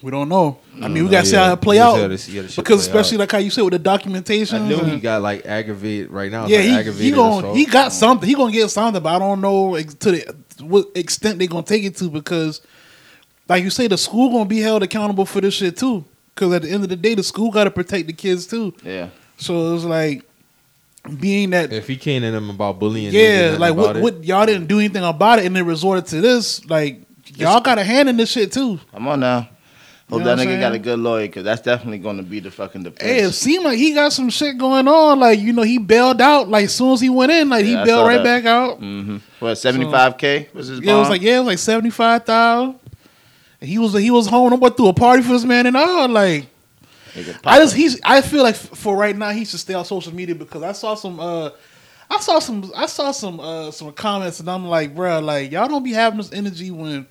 We 0.02 0.12
don't 0.12 0.30
know. 0.30 0.60
I 0.82 0.88
mean, 0.88 1.06
we 1.06 1.10
gotta 1.10 1.26
see 1.26 1.36
how 1.36 1.52
it 1.52 1.62
play 1.62 1.80
out. 1.80 1.96
gotta 1.96 2.18
see 2.18 2.36
how 2.36 2.44
the 2.44 2.50
shit 2.50 2.64
because 2.64 2.88
play 2.88 3.00
especially 3.00 3.18
out. 3.18 3.22
like 3.22 3.32
how 3.32 3.38
you 3.40 3.50
said 3.50 3.64
with 3.64 3.74
the 3.74 3.80
documentation. 3.80 4.62
I 4.64 4.70
know 4.70 4.78
he 4.78 5.00
got 5.00 5.22
like 5.22 5.46
aggravated 5.46 6.12
right 6.12 6.32
now. 6.32 6.46
yeah, 6.46 6.76
like 6.78 6.86
he, 6.86 7.06
he 7.06 7.12
going 7.12 7.40
assault. 7.40 7.58
he 7.58 7.66
got 7.66 7.92
something. 7.92 8.30
He 8.30 8.36
gonna 8.36 8.52
get 8.52 8.70
something, 8.70 9.02
but 9.02 9.16
I 9.16 9.20
don't 9.20 9.42
know 9.42 9.82
to 9.82 10.12
the 10.12 10.36
what 10.60 10.88
extent 10.96 11.40
they 11.40 11.48
gonna 11.48 11.64
take 11.64 11.84
it 11.84 11.98
to 11.98 12.10
because, 12.10 12.62
like 13.50 13.64
you 13.64 13.72
say, 13.72 13.88
the 13.88 13.98
school 13.98 14.30
gonna 14.32 14.46
be 14.46 14.60
held 14.60 14.84
accountable 14.84 15.26
for 15.26 15.42
this 15.42 15.56
shit 15.56 15.76
too. 15.78 16.06
Because 16.36 16.54
at 16.54 16.62
the 16.64 16.70
end 16.70 16.84
of 16.84 16.90
the 16.90 16.98
day, 16.98 17.16
the 17.16 17.24
school 17.24 17.50
got 17.50 17.64
to 17.64 17.72
protect 17.72 18.08
the 18.08 18.14
kids 18.14 18.46
too. 18.46 18.74
Yeah. 18.84 19.10
So 19.38 19.74
it's 19.74 19.86
like 19.86 20.24
being 21.20 21.52
that 21.52 21.72
If 21.72 21.88
he 21.88 21.98
came 21.98 22.22
to 22.22 22.32
them 22.32 22.50
about 22.50 22.80
bullying, 22.80 23.14
yeah, 23.14 23.56
like 23.60 23.76
what, 23.76 23.98
what 23.98 24.24
y'all 24.24 24.46
didn't 24.46 24.68
do 24.68 24.80
anything 24.80 25.04
about 25.04 25.40
it 25.40 25.46
and 25.46 25.56
then 25.56 25.66
resorted 25.66 26.06
to 26.08 26.22
this. 26.22 26.66
Like 26.66 27.02
y'all 27.36 27.62
got 27.62 27.78
a 27.78 27.84
hand 27.84 28.10
in 28.10 28.18
this 28.18 28.32
shit 28.32 28.52
too. 28.52 28.80
Come 28.92 29.08
on 29.08 29.20
now. 29.20 29.50
Hope 30.08 30.20
You 30.20 30.26
know 30.26 30.36
that 30.36 30.38
what 30.38 30.48
I'm 30.48 30.54
nigga 30.54 30.60
got 30.60 30.72
a 30.74 30.80
good 30.80 31.00
lawyer 31.00 31.26
because 31.26 31.44
that's 31.44 31.64
definitely 31.64 31.98
going 31.98 32.18
to 32.18 32.24
be 32.24 32.40
the 32.40 32.52
fucking 32.52 32.84
defense. 32.84 33.02
Hey, 33.02 33.22
it 33.22 33.32
seemed 33.32 33.64
like 33.64 33.80
he 33.80 33.92
got 33.96 34.14
some 34.14 34.30
shit 34.30 34.56
going 34.58 34.88
on. 34.88 35.20
Like 35.20 35.40
you 35.40 35.52
know, 35.52 35.64
he 35.64 35.80
bailed 35.80 36.22
out. 36.22 36.48
Like 36.48 36.66
as 36.66 36.76
soon 36.76 36.94
as 36.94 37.02
he 37.02 37.10
went 37.10 37.32
in, 37.32 37.50
like 37.50 37.66
Yeah, 37.66 37.80
he 37.80 37.86
bailed 37.86 38.08
right 38.08 38.18
that. 38.18 38.24
back 38.24 38.46
out. 38.46 38.80
mm-hmm. 38.80 39.18
What 39.40 39.56
seventy 39.56 39.90
five 39.90 40.18
k 40.20 40.48
was 40.54 40.68
his? 40.68 40.80
Yeah, 40.80 40.96
it 40.96 41.00
was 41.00 41.10
like 41.10 41.22
yeah, 41.24 41.38
it 41.38 41.40
was 41.40 41.48
like 41.48 41.58
seventy 41.58 41.90
five 41.90 42.24
thousand. 42.24 42.80
He 43.60 43.80
was 43.80 43.94
he 43.94 44.12
was 44.12 44.28
home. 44.28 44.54
I 44.54 44.58
went 44.58 44.78
through 44.78 44.90
a 44.90 44.94
party 44.94 45.24
for 45.24 45.30
this 45.34 45.44
man 45.44 45.66
and 45.66 45.76
all. 45.76 46.08
Like 46.08 46.42
Nigga 46.44 46.55
I 47.44 47.60
just 47.60 47.76
he's 47.76 48.00
I 48.04 48.22
feel 48.22 48.44
like 48.44 48.56
for 48.56 48.96
right 48.96 49.16
now 49.16 49.30
he 49.30 49.46
should 49.46 49.60
stay 49.60 49.74
on 49.74 49.86
social 49.86 50.14
media 50.14 50.36
because 50.36 50.64
I 50.64 50.72
saw 50.72 50.96
some 50.96 51.20
uh 51.20 51.52
I 52.10 52.20
saw 52.20 52.40
some 52.40 52.72
I 52.76 52.86
saw 52.86 53.12
some 53.12 53.40
uh 53.40 53.72
some 53.72 53.92
comments 53.94 54.40
and 54.40 54.50
I'm 54.50 54.66
like 54.66 54.96
bruh 54.96 55.24
like 55.24 55.52
y'all 55.52 55.68
don't 55.68 55.84
be 55.84 55.94
having 55.94 56.18
this 56.18 56.32
energy 56.32 56.72
when 56.72 57.08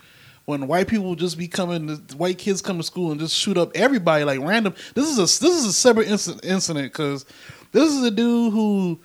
when 0.47 0.67
white 0.67 0.89
people 0.89 1.15
just 1.15 1.39
be 1.39 1.49
coming 1.49 1.89
to, 1.89 2.17
white 2.17 2.39
kids 2.39 2.61
come 2.61 2.77
to 2.77 2.83
school 2.83 3.11
and 3.11 3.21
just 3.21 3.35
shoot 3.35 3.57
up 3.57 3.73
everybody 3.75 4.25
like 4.25 4.41
random. 4.41 4.75
This 4.95 5.09
is 5.09 5.19
a 5.19 5.23
this 5.23 5.43
is 5.43 5.65
a 5.65 5.73
separate 5.73 6.09
incident 6.09 6.45
incident 6.45 6.93
because 6.93 7.25
this 7.73 7.93
is 7.93 8.03
a 8.03 8.11
dude 8.11 8.53
who 8.53 8.99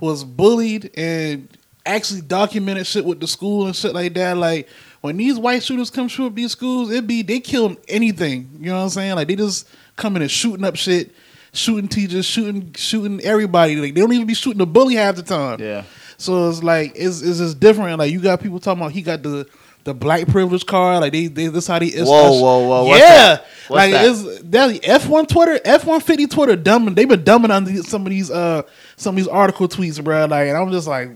was 0.00 0.24
bullied 0.24 0.90
and 0.96 1.48
actually 1.86 2.20
documented 2.20 2.86
shit 2.86 3.04
with 3.04 3.20
the 3.20 3.26
school 3.26 3.66
and 3.66 3.74
shit 3.74 3.94
like 3.94 4.14
that. 4.14 4.36
Like 4.36 4.68
when 5.00 5.16
these 5.16 5.38
white 5.38 5.62
shooters 5.62 5.90
come 5.90 6.08
shoot 6.08 6.26
up 6.26 6.34
these 6.34 6.52
schools 6.52 6.90
it 6.90 7.06
be 7.06 7.22
they 7.22 7.40
kill 7.40 7.76
anything. 7.88 8.50
You 8.60 8.70
know 8.70 8.76
what 8.76 8.84
I'm 8.84 8.88
saying? 8.90 9.14
Like 9.14 9.28
they 9.28 9.36
just 9.36 9.68
coming 9.96 10.22
and 10.22 10.30
shooting 10.30 10.64
up 10.64 10.76
shit 10.76 11.14
shooting 11.52 11.88
teachers 11.88 12.24
shooting 12.24 12.72
shooting 12.74 13.20
everybody 13.22 13.76
like 13.76 13.94
they 13.94 14.00
don't 14.00 14.12
even 14.12 14.26
be 14.26 14.34
shooting 14.34 14.58
the 14.58 14.66
bully 14.66 14.94
half 14.94 15.16
the 15.16 15.22
time 15.22 15.60
Yeah. 15.60 15.84
so 16.16 16.48
it's 16.48 16.62
like 16.62 16.92
it's 16.94 17.20
it's 17.20 17.38
just 17.38 17.60
different. 17.60 17.98
Like 17.98 18.10
you 18.10 18.20
got 18.20 18.40
people 18.40 18.58
talking 18.58 18.80
about 18.80 18.92
he 18.92 19.02
got 19.02 19.22
the 19.22 19.46
the 19.84 19.92
black 19.92 20.28
privilege 20.28 20.64
card. 20.64 21.00
Like 21.00 21.12
they, 21.12 21.26
they 21.26 21.48
this 21.48 21.66
how 21.66 21.80
they. 21.80 21.86
It's, 21.86 22.08
Whoa, 22.08 22.40
whoa, 22.40 22.68
whoa, 22.68 22.84
what's 22.84 23.00
yeah, 23.00 23.16
that? 23.16 23.40
What's 23.66 23.70
like 23.70 23.90
that? 23.90 24.06
it's 24.06 24.42
that 24.50 24.80
F 24.88 25.08
one 25.08 25.26
Twitter, 25.26 25.58
F 25.64 25.84
one 25.84 26.00
fifty 26.00 26.26
Twitter 26.28 26.56
dumbing. 26.56 26.94
They've 26.94 27.08
been 27.08 27.24
dumbing 27.24 27.50
on 27.50 27.64
these, 27.64 27.88
some 27.88 28.06
of 28.06 28.10
these 28.10 28.30
uh 28.30 28.62
some 28.96 29.14
of 29.14 29.16
these 29.16 29.26
article 29.28 29.66
tweets, 29.68 30.02
bro. 30.02 30.26
Like 30.26 30.48
and 30.48 30.56
I'm 30.56 30.70
just 30.70 30.86
like, 30.86 31.10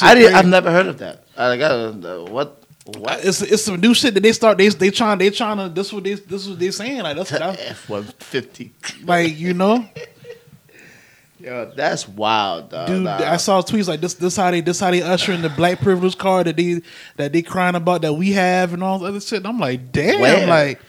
I 0.00 0.14
did. 0.14 0.32
I've 0.32 0.46
never 0.46 0.70
heard 0.70 0.86
of 0.86 0.98
that. 0.98 1.24
I 1.36 1.56
got 1.56 1.72
uh, 1.72 2.24
what? 2.26 2.62
What? 2.86 3.24
It's 3.24 3.42
it's 3.42 3.64
some 3.64 3.80
new 3.80 3.94
shit 3.94 4.14
that 4.14 4.22
they 4.22 4.32
start. 4.32 4.58
They 4.58 4.68
they 4.68 4.90
trying 4.90 5.18
they 5.18 5.30
trying 5.30 5.58
to. 5.58 5.68
This 5.68 5.92
what 5.92 6.04
they 6.04 6.14
this 6.14 6.46
what 6.46 6.58
they 6.58 6.70
saying. 6.70 7.02
Like 7.02 7.16
that's 7.16 7.32
F 7.32 7.88
one 7.88 8.04
fifty. 8.20 8.72
like. 9.04 9.36
You 9.36 9.54
know, 9.54 9.84
Yo, 11.38 11.70
that's 11.76 12.08
wild, 12.08 12.70
dog. 12.70 12.86
dude. 12.86 13.02
Nah. 13.04 13.18
I 13.18 13.36
saw 13.36 13.60
tweets 13.60 13.88
like 13.88 14.00
this. 14.00 14.14
This 14.14 14.36
how 14.36 14.50
they 14.50 14.62
this 14.62 14.80
how 14.80 14.90
they 14.90 15.02
ushering 15.02 15.42
the 15.42 15.50
black 15.50 15.80
privilege 15.80 16.16
card 16.16 16.46
that 16.46 16.56
they 16.56 16.80
that 17.16 17.32
they 17.32 17.42
crying 17.42 17.74
about 17.74 18.02
that 18.02 18.14
we 18.14 18.32
have 18.32 18.72
and 18.72 18.82
all 18.82 18.98
this 19.00 19.08
other 19.08 19.20
shit. 19.20 19.38
And 19.38 19.46
I'm 19.48 19.58
like, 19.58 19.92
damn. 19.92 20.20
Where? 20.20 20.46
Like 20.46 20.80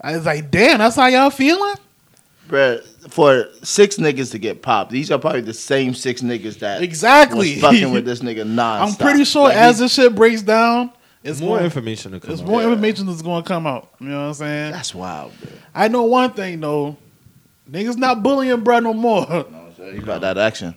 I 0.00 0.16
was 0.16 0.26
like, 0.26 0.50
damn. 0.50 0.78
That's 0.78 0.96
how 0.96 1.06
y'all 1.06 1.30
feeling. 1.30 1.74
Bruh, 2.48 2.82
for 3.10 3.46
six 3.62 3.96
niggas 3.96 4.32
to 4.32 4.38
get 4.38 4.62
popped, 4.62 4.90
these 4.90 5.10
are 5.10 5.18
probably 5.18 5.40
the 5.42 5.54
same 5.54 5.94
six 5.94 6.20
niggas 6.22 6.58
that 6.58 6.82
Exactly. 6.82 7.56
fucking 7.60 7.90
with 7.92 8.04
this 8.06 8.20
nigga 8.20 8.44
nonstop. 8.44 8.80
I'm 8.88 8.94
pretty 8.96 9.24
sure 9.24 9.44
Like, 9.44 9.56
as 9.56 9.78
he- 9.78 9.84
this 9.84 9.94
shit 9.94 10.14
breaks 10.14 10.42
down, 10.42 10.90
it's 11.24 11.40
more 11.40 11.56
more 11.56 11.60
information 11.64 12.12
to 12.12 12.20
come. 12.20 12.30
It's 12.30 12.42
out. 12.42 12.48
more 12.48 12.62
information 12.62 13.06
that's 13.06 13.22
going 13.22 13.42
to 13.42 13.48
come 13.48 13.66
out. 13.66 13.88
You 13.98 14.08
know 14.08 14.20
what 14.20 14.26
I'm 14.26 14.34
saying? 14.34 14.72
that's 14.72 14.94
wild, 14.94 15.32
bro. 15.40 15.50
I 15.74 15.88
know 15.88 16.04
one 16.04 16.32
thing 16.32 16.60
though. 16.60 16.96
Niggas 17.68 17.96
not 17.96 18.22
bullying 18.22 18.62
bro 18.62 18.80
no 18.80 18.92
more. 18.92 19.46
You 19.78 20.02
got 20.02 20.20
that 20.20 20.38
action. 20.38 20.74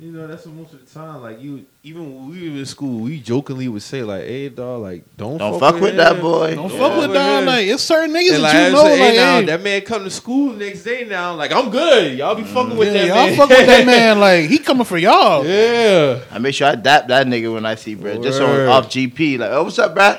You 0.00 0.12
know, 0.12 0.26
that's 0.26 0.46
what 0.46 0.54
most 0.54 0.72
of 0.72 0.82
the 0.82 0.90
time. 0.98 1.20
Like 1.20 1.42
you, 1.42 1.66
even 1.82 2.02
when 2.14 2.30
we 2.30 2.48
were 2.48 2.56
in 2.56 2.64
school, 2.64 3.00
we 3.02 3.20
jokingly 3.20 3.68
would 3.68 3.82
say 3.82 4.02
like, 4.02 4.22
"Hey, 4.22 4.48
dog, 4.48 4.80
like 4.80 5.04
don't 5.18 5.36
Don't 5.36 5.60
fuck 5.60 5.78
with 5.78 5.94
that 5.96 6.18
boy. 6.22 6.54
Don't 6.54 6.72
Yeah. 6.72 6.78
fuck 6.78 6.96
with 6.98 7.12
dog. 7.12 7.44
Like 7.44 7.66
it's 7.66 7.82
certain 7.82 8.14
niggas 8.14 8.36
And 8.36 8.44
that 8.44 8.54
like, 8.54 8.66
you 8.68 8.72
know. 8.72 8.84
say, 8.84 8.96
hey, 8.98 9.06
Like, 9.08 9.14
now, 9.16 9.40
hey, 9.40 9.44
that 9.44 9.62
man 9.62 9.80
come 9.82 10.04
to 10.04 10.10
school 10.10 10.54
next 10.54 10.84
day 10.84 11.04
now. 11.04 11.34
Like 11.34 11.52
I'm 11.52 11.68
good. 11.68 12.16
Y'all 12.16 12.34
be 12.34 12.44
fucking 12.44 12.78
with 12.78 12.88
yeah, 12.94 13.02
that 13.02 13.06
y'all 13.08 13.26
man. 13.26 13.36
fuck 13.36 13.48
with 13.50 13.66
that 13.66 13.84
man. 13.84 14.18
Like 14.20 14.46
he 14.48 14.58
coming 14.58 14.84
for 14.86 14.96
y'all. 14.96 15.44
yeah. 15.44 16.20
I 16.30 16.38
make 16.38 16.54
sure 16.54 16.68
I 16.68 16.76
dap 16.76 17.08
that 17.08 17.26
nigga 17.26 17.52
when 17.52 17.66
I 17.66 17.74
see 17.74 17.94
bro. 17.94 18.22
Just 18.22 18.40
on 18.40 18.68
off 18.68 18.88
GP. 18.88 19.38
Like, 19.38 19.50
oh, 19.50 19.64
what's 19.64 19.78
up, 19.78 19.94
bro? 19.94 20.16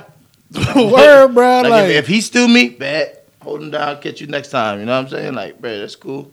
Word, 0.75 1.29
bro. 1.34 1.61
Like, 1.61 1.69
Like, 1.71 1.84
if, 1.86 1.95
if 2.03 2.07
he 2.07 2.21
steal 2.21 2.47
me, 2.47 2.69
bet. 2.69 3.27
Hold 3.41 3.63
him 3.63 3.71
down, 3.71 3.99
catch 3.99 4.21
you 4.21 4.27
next 4.27 4.49
time. 4.49 4.79
You 4.79 4.86
know 4.86 4.91
what 4.97 5.05
I'm 5.05 5.09
saying? 5.09 5.34
Like, 5.34 5.59
bro, 5.59 5.79
that's 5.79 5.95
cool. 5.95 6.32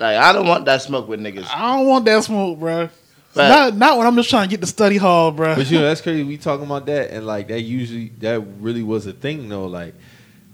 Like, 0.00 0.16
I 0.16 0.32
don't 0.32 0.46
want 0.46 0.64
that 0.66 0.82
smoke 0.82 1.08
with 1.08 1.20
niggas. 1.20 1.46
I 1.52 1.76
don't 1.76 1.86
want 1.86 2.04
that 2.06 2.24
smoke, 2.24 2.58
bro. 2.58 2.88
But- 3.34 3.48
Not 3.48 3.76
not 3.76 3.98
when 3.98 4.06
I'm 4.06 4.16
just 4.16 4.30
trying 4.30 4.48
to 4.48 4.50
get 4.50 4.60
the 4.60 4.66
study 4.66 4.96
hall, 4.96 5.30
bro. 5.30 5.54
But 5.54 5.70
you 5.70 5.78
know 5.78 5.84
that's 5.84 6.00
crazy. 6.00 6.24
We 6.24 6.38
talking 6.38 6.64
about 6.66 6.86
that, 6.86 7.10
and 7.10 7.26
like 7.26 7.48
that 7.48 7.60
usually 7.60 8.08
that 8.20 8.40
really 8.58 8.82
was 8.82 9.06
a 9.06 9.12
thing 9.12 9.48
though. 9.48 9.66
Like, 9.66 9.94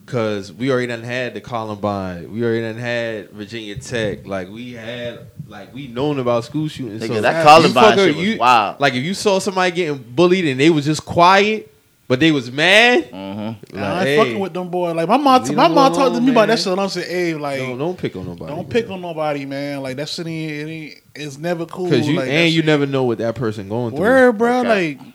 cause 0.07 0.53
we 0.53 0.71
already 0.71 0.89
done 0.89 1.03
had 1.03 1.35
the 1.35 1.41
Columbine, 1.41 2.33
we 2.33 2.43
already 2.45 2.61
done 2.63 2.77
had 2.77 3.31
Virginia 3.31 3.77
Tech. 3.77 4.27
Like 4.27 4.49
we 4.51 4.73
had 4.73 5.21
like 5.47 5.73
we 5.75 5.87
known 5.87 6.19
about 6.19 6.45
school 6.45 6.69
shootings. 6.69 7.03
Nigga, 7.03 7.09
so 7.15 7.21
that 7.23 7.39
you 7.39 7.45
Columbine 7.45 7.85
fucker- 7.99 8.07
shit 8.07 8.17
was 8.17 8.27
you- 8.27 8.39
wild. 8.39 8.81
Like 8.81 8.95
if 8.95 9.05
you 9.05 9.15
saw 9.15 9.39
somebody 9.39 9.71
getting 9.75 9.99
bullied 9.99 10.45
and 10.47 10.59
they 10.61 10.69
was 10.71 10.85
just 10.85 11.05
quiet, 11.07 11.73
but 12.07 12.21
they 12.21 12.33
was 12.33 12.51
mad. 12.53 13.11
Mm-hmm. 13.11 13.79
I 13.79 13.99
ain't 13.99 14.07
hey, 14.07 14.17
fucking 14.17 14.39
with 14.39 14.53
them 14.53 14.69
boys. 14.69 14.95
Like 14.95 15.09
my 15.09 15.17
mom, 15.17 15.43
Leave 15.45 15.55
my 15.57 15.69
mom 15.69 15.93
talked 15.93 15.97
to 15.97 16.19
alone, 16.19 16.25
me 16.25 16.33
about 16.33 16.49
that 16.49 16.59
shit. 16.59 16.69
And 16.69 16.81
I'm 16.81 16.89
saying, 16.89 17.11
hey, 17.11 17.35
like 17.35 17.59
don't 17.59 17.79
don't 17.79 17.99
pick 17.99 18.15
on 18.17 18.27
nobody. 18.27 18.55
don't 18.55 18.69
pick 18.69 18.91
on 18.91 19.01
nobody, 19.01 19.47
man. 19.47 19.83
Like 19.83 19.97
that 19.97 20.09
shit 20.09 20.27
ain't, 20.27 20.53
it 20.53 20.71
ain't 20.71 21.03
it's 21.15 21.39
never 21.39 21.67
cool. 21.67 21.89
because 21.89 22.07
you 22.07 22.17
like, 22.17 22.29
and 22.29 22.53
you 22.53 22.61
shit- 22.61 22.67
never 22.67 22.87
know 22.87 23.05
what 23.05 23.19
that 23.19 23.35
person 23.35 23.69
going 23.69 23.95
through. 23.95 24.01
Word, 24.01 24.39
bro. 24.39 24.61
Okay. 24.61 24.97
Like 24.97 25.07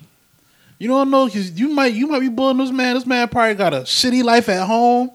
you 0.79 0.87
don't 0.87 1.11
know 1.11 1.25
because 1.25 1.59
you 1.59 1.69
might 1.69 1.93
you 1.93 2.07
might 2.07 2.21
be 2.21 2.29
bullying 2.29 2.57
this 2.57 2.71
man. 2.71 2.95
This 2.95 3.05
man 3.05 3.27
probably 3.27 3.55
got 3.55 3.73
a 3.73 3.81
shitty 3.81 4.23
life 4.23 4.49
at 4.49 4.65
home, 4.65 5.11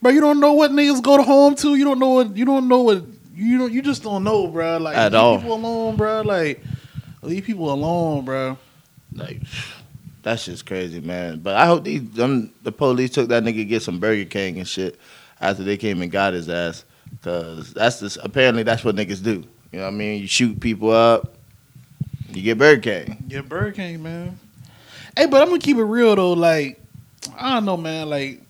bro. 0.00 0.12
You 0.12 0.20
don't 0.20 0.40
know 0.40 0.54
what 0.54 0.70
niggas 0.70 1.02
go 1.02 1.16
to 1.16 1.22
home 1.22 1.54
to. 1.56 1.74
You 1.74 1.84
don't 1.84 1.98
know 1.98 2.10
what 2.10 2.36
you 2.36 2.44
don't 2.44 2.68
know 2.68 2.82
what 2.82 3.04
you 3.34 3.58
don't. 3.58 3.72
You 3.72 3.82
just 3.82 4.02
don't 4.02 4.24
know, 4.24 4.46
bro. 4.46 4.78
Like 4.78 4.96
At 4.96 5.12
leave 5.12 5.20
all. 5.20 5.38
people 5.38 5.54
alone, 5.54 5.96
bro. 5.96 6.22
Like 6.22 6.62
leave 7.22 7.44
people 7.44 7.72
alone, 7.72 8.24
bro. 8.24 8.56
Like, 9.14 9.42
that's 10.22 10.44
just 10.44 10.66
crazy, 10.66 11.00
man. 11.00 11.40
But 11.40 11.56
I 11.56 11.66
hope 11.66 11.84
these 11.84 12.08
them, 12.10 12.52
the 12.62 12.72
police 12.72 13.10
took 13.10 13.28
that 13.28 13.42
nigga 13.42 13.68
get 13.68 13.82
some 13.82 13.98
Burger 13.98 14.24
King 14.24 14.58
and 14.58 14.68
shit 14.68 14.98
after 15.40 15.62
they 15.62 15.76
came 15.76 16.02
and 16.02 16.10
got 16.10 16.32
his 16.32 16.48
ass. 16.48 16.84
Cause 17.22 17.74
that's 17.74 18.00
just 18.00 18.18
apparently 18.22 18.62
that's 18.62 18.84
what 18.84 18.96
niggas 18.96 19.22
do. 19.22 19.44
You 19.70 19.78
know 19.78 19.84
what 19.84 19.88
I 19.88 19.96
mean? 19.96 20.20
You 20.22 20.26
shoot 20.26 20.58
people 20.60 20.90
up, 20.90 21.34
you 22.30 22.42
get 22.42 22.58
Burger 22.58 22.80
King. 22.80 23.24
Yeah, 23.28 23.42
Burger 23.42 23.72
King, 23.72 24.02
man. 24.02 24.38
Hey, 25.16 25.26
but 25.26 25.42
I'm 25.42 25.48
gonna 25.48 25.60
keep 25.60 25.76
it 25.76 25.84
real 25.84 26.16
though. 26.16 26.32
Like, 26.32 26.80
I 27.36 27.54
don't 27.54 27.64
know, 27.66 27.76
man. 27.76 28.08
Like, 28.08 28.40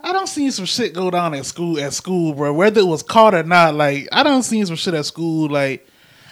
I 0.00 0.12
don't 0.12 0.28
see 0.28 0.50
some 0.50 0.66
shit 0.66 0.94
go 0.94 1.10
down 1.10 1.34
at 1.34 1.46
school. 1.46 1.80
At 1.80 1.92
school, 1.92 2.34
bro. 2.34 2.52
Whether 2.52 2.80
it 2.80 2.86
was 2.86 3.02
caught 3.02 3.34
or 3.34 3.42
not, 3.42 3.74
like, 3.74 4.08
I 4.12 4.22
don't 4.22 4.44
see 4.44 4.64
some 4.64 4.76
shit 4.76 4.94
at 4.94 5.06
school. 5.06 5.48
Like, 5.48 5.86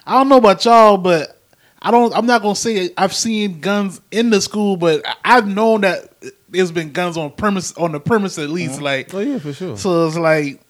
I 0.07 0.12
don't 0.12 0.28
know 0.28 0.36
about 0.36 0.64
y'all, 0.64 0.97
but 0.97 1.34
I 1.87 1.91
don't. 1.91 2.16
I'm 2.16 2.24
not 2.26 2.41
gonna 2.43 2.57
say 2.57 2.91
I've 2.97 3.14
seen 3.14 3.61
guns 3.61 4.01
in 4.11 4.30
the 4.30 4.41
school, 4.41 4.76
but 4.78 5.07
I- 5.07 5.37
I've 5.37 5.47
known 5.47 5.82
that 5.82 6.12
there's 6.49 6.72
been 6.72 6.93
guns 6.93 7.16
on 7.18 7.30
premise 7.32 7.76
on 7.76 7.93
the 7.93 8.01
premise 8.01 8.39
at 8.39 8.49
least. 8.49 8.74
Uh-huh. 8.76 8.85
Like, 8.85 9.12
Oh 9.14 9.18
yeah, 9.20 9.39
for 9.39 9.53
sure. 9.53 9.76
so 9.76 10.07
it's 10.07 10.16
like 10.16 10.61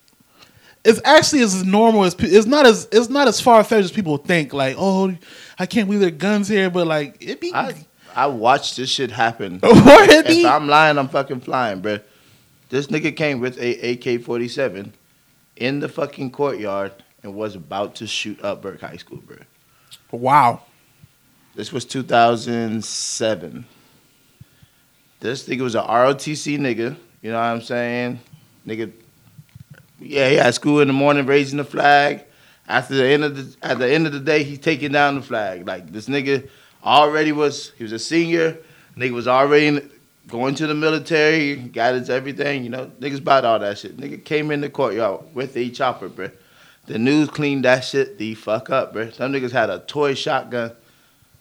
it's 0.85 1.01
actually 1.05 1.43
as 1.43 1.65
normal 1.65 2.03
as 2.05 2.15
pe- 2.17 2.27
it's 2.27 2.47
not 2.47 2.67
as 2.67 2.89
it's 2.91 3.09
not 3.09 3.29
as 3.29 3.41
far 3.41 3.63
fetched 3.63 3.85
as 3.85 3.93
people 3.93 4.17
think. 4.17 4.53
Like, 4.53 4.75
oh, 4.79 5.15
I 5.59 5.67
can't 5.67 5.87
believe 5.87 6.01
there 6.01 6.09
are 6.09 6.13
guns 6.13 6.49
here, 6.49 6.69
but 6.69 6.87
like 6.89 7.17
it 7.21 7.41
be 7.41 7.55
I 7.55 7.75
I 8.17 8.27
watched 8.27 8.77
this 8.77 8.91
shit 8.91 9.13
happen. 9.13 9.61
or 9.63 9.71
it 9.73 10.11
if 10.11 10.27
be 10.27 10.45
I'm 10.47 10.67
lying, 10.67 10.99
I'm 10.99 11.09
fucking 11.09 11.41
flying, 11.41 11.81
bruh. 11.81 12.03
This 12.71 12.89
nigga 12.89 13.15
came 13.17 13.39
with 13.39 13.57
a 13.61 13.93
AK-47 13.93 14.91
in 15.57 15.79
the 15.79 15.89
fucking 15.89 16.33
courtyard 16.33 16.93
and 17.23 17.35
was 17.35 17.55
about 17.55 17.95
to 17.97 18.07
shoot 18.09 18.43
up 18.43 18.63
Burke 18.63 18.81
High 18.81 18.97
School, 18.97 19.19
bruh. 19.19 19.43
wow. 20.11 20.63
This 21.55 21.73
was 21.73 21.85
2007. 21.85 23.65
This 25.21 25.49
nigga 25.49 25.61
was 25.61 25.77
a 25.77 25.83
ROTC 25.83 26.59
nigga. 26.59 26.97
You 27.23 27.31
know 27.31 27.39
what 27.39 27.45
I'm 27.45 27.63
saying? 27.63 28.19
Nigga, 28.67 28.93
yeah, 30.01 30.29
he 30.31 30.37
had 30.37 30.53
school 30.55 30.81
in 30.81 30.89
the 30.89 30.95
morning 30.95 31.27
raising 31.27 31.59
the 31.59 31.65
flag. 31.65 32.25
After 32.67 32.95
the 32.95 33.05
end 33.05 33.25
of 33.25 33.37
the 33.37 33.57
at 33.65 33.79
the 33.79 33.89
end 33.89 34.07
of 34.07 34.13
the 34.13 34.21
day, 34.21 34.43
he's 34.43 34.59
taking 34.59 34.91
down 34.91 35.15
the 35.15 35.23
flag. 35.23 35.67
Like 35.67 35.93
this 35.93 36.09
nigga 36.09 36.49
already 36.83 37.31
was. 37.31 37.71
He 37.77 37.85
was 37.85 37.93
a 37.93 37.99
senior. 37.99 38.59
Nigga 38.97 39.13
was 39.13 39.29
already 39.29 39.67
in, 39.67 39.91
going 40.27 40.55
to 40.57 40.67
the 40.67 40.75
military, 40.75 41.57
got 41.57 41.95
his 41.95 42.11
everything. 42.11 42.65
You 42.65 42.71
know, 42.71 42.91
niggas 43.01 43.23
bought 43.23 43.45
all 43.45 43.61
that 43.61 43.79
shit. 43.79 43.97
Nigga 43.97 44.25
came 44.25 44.51
in 44.51 44.61
the 44.61 44.71
courtyard 44.71 45.23
with 45.35 45.57
a 45.57 45.71
chopper, 45.71 46.09
bruh. 46.09 46.33
The 46.87 46.99
news 46.99 47.29
cleaned 47.29 47.65
that 47.65 47.81
shit 47.81 48.19
the 48.19 48.35
fuck 48.35 48.71
up, 48.71 48.95
bruh. 48.95 49.15
Some 49.15 49.33
niggas 49.33 49.53
had 49.53 49.71
a 49.71 49.79
toy 49.81 50.15
shotgun. 50.15 50.73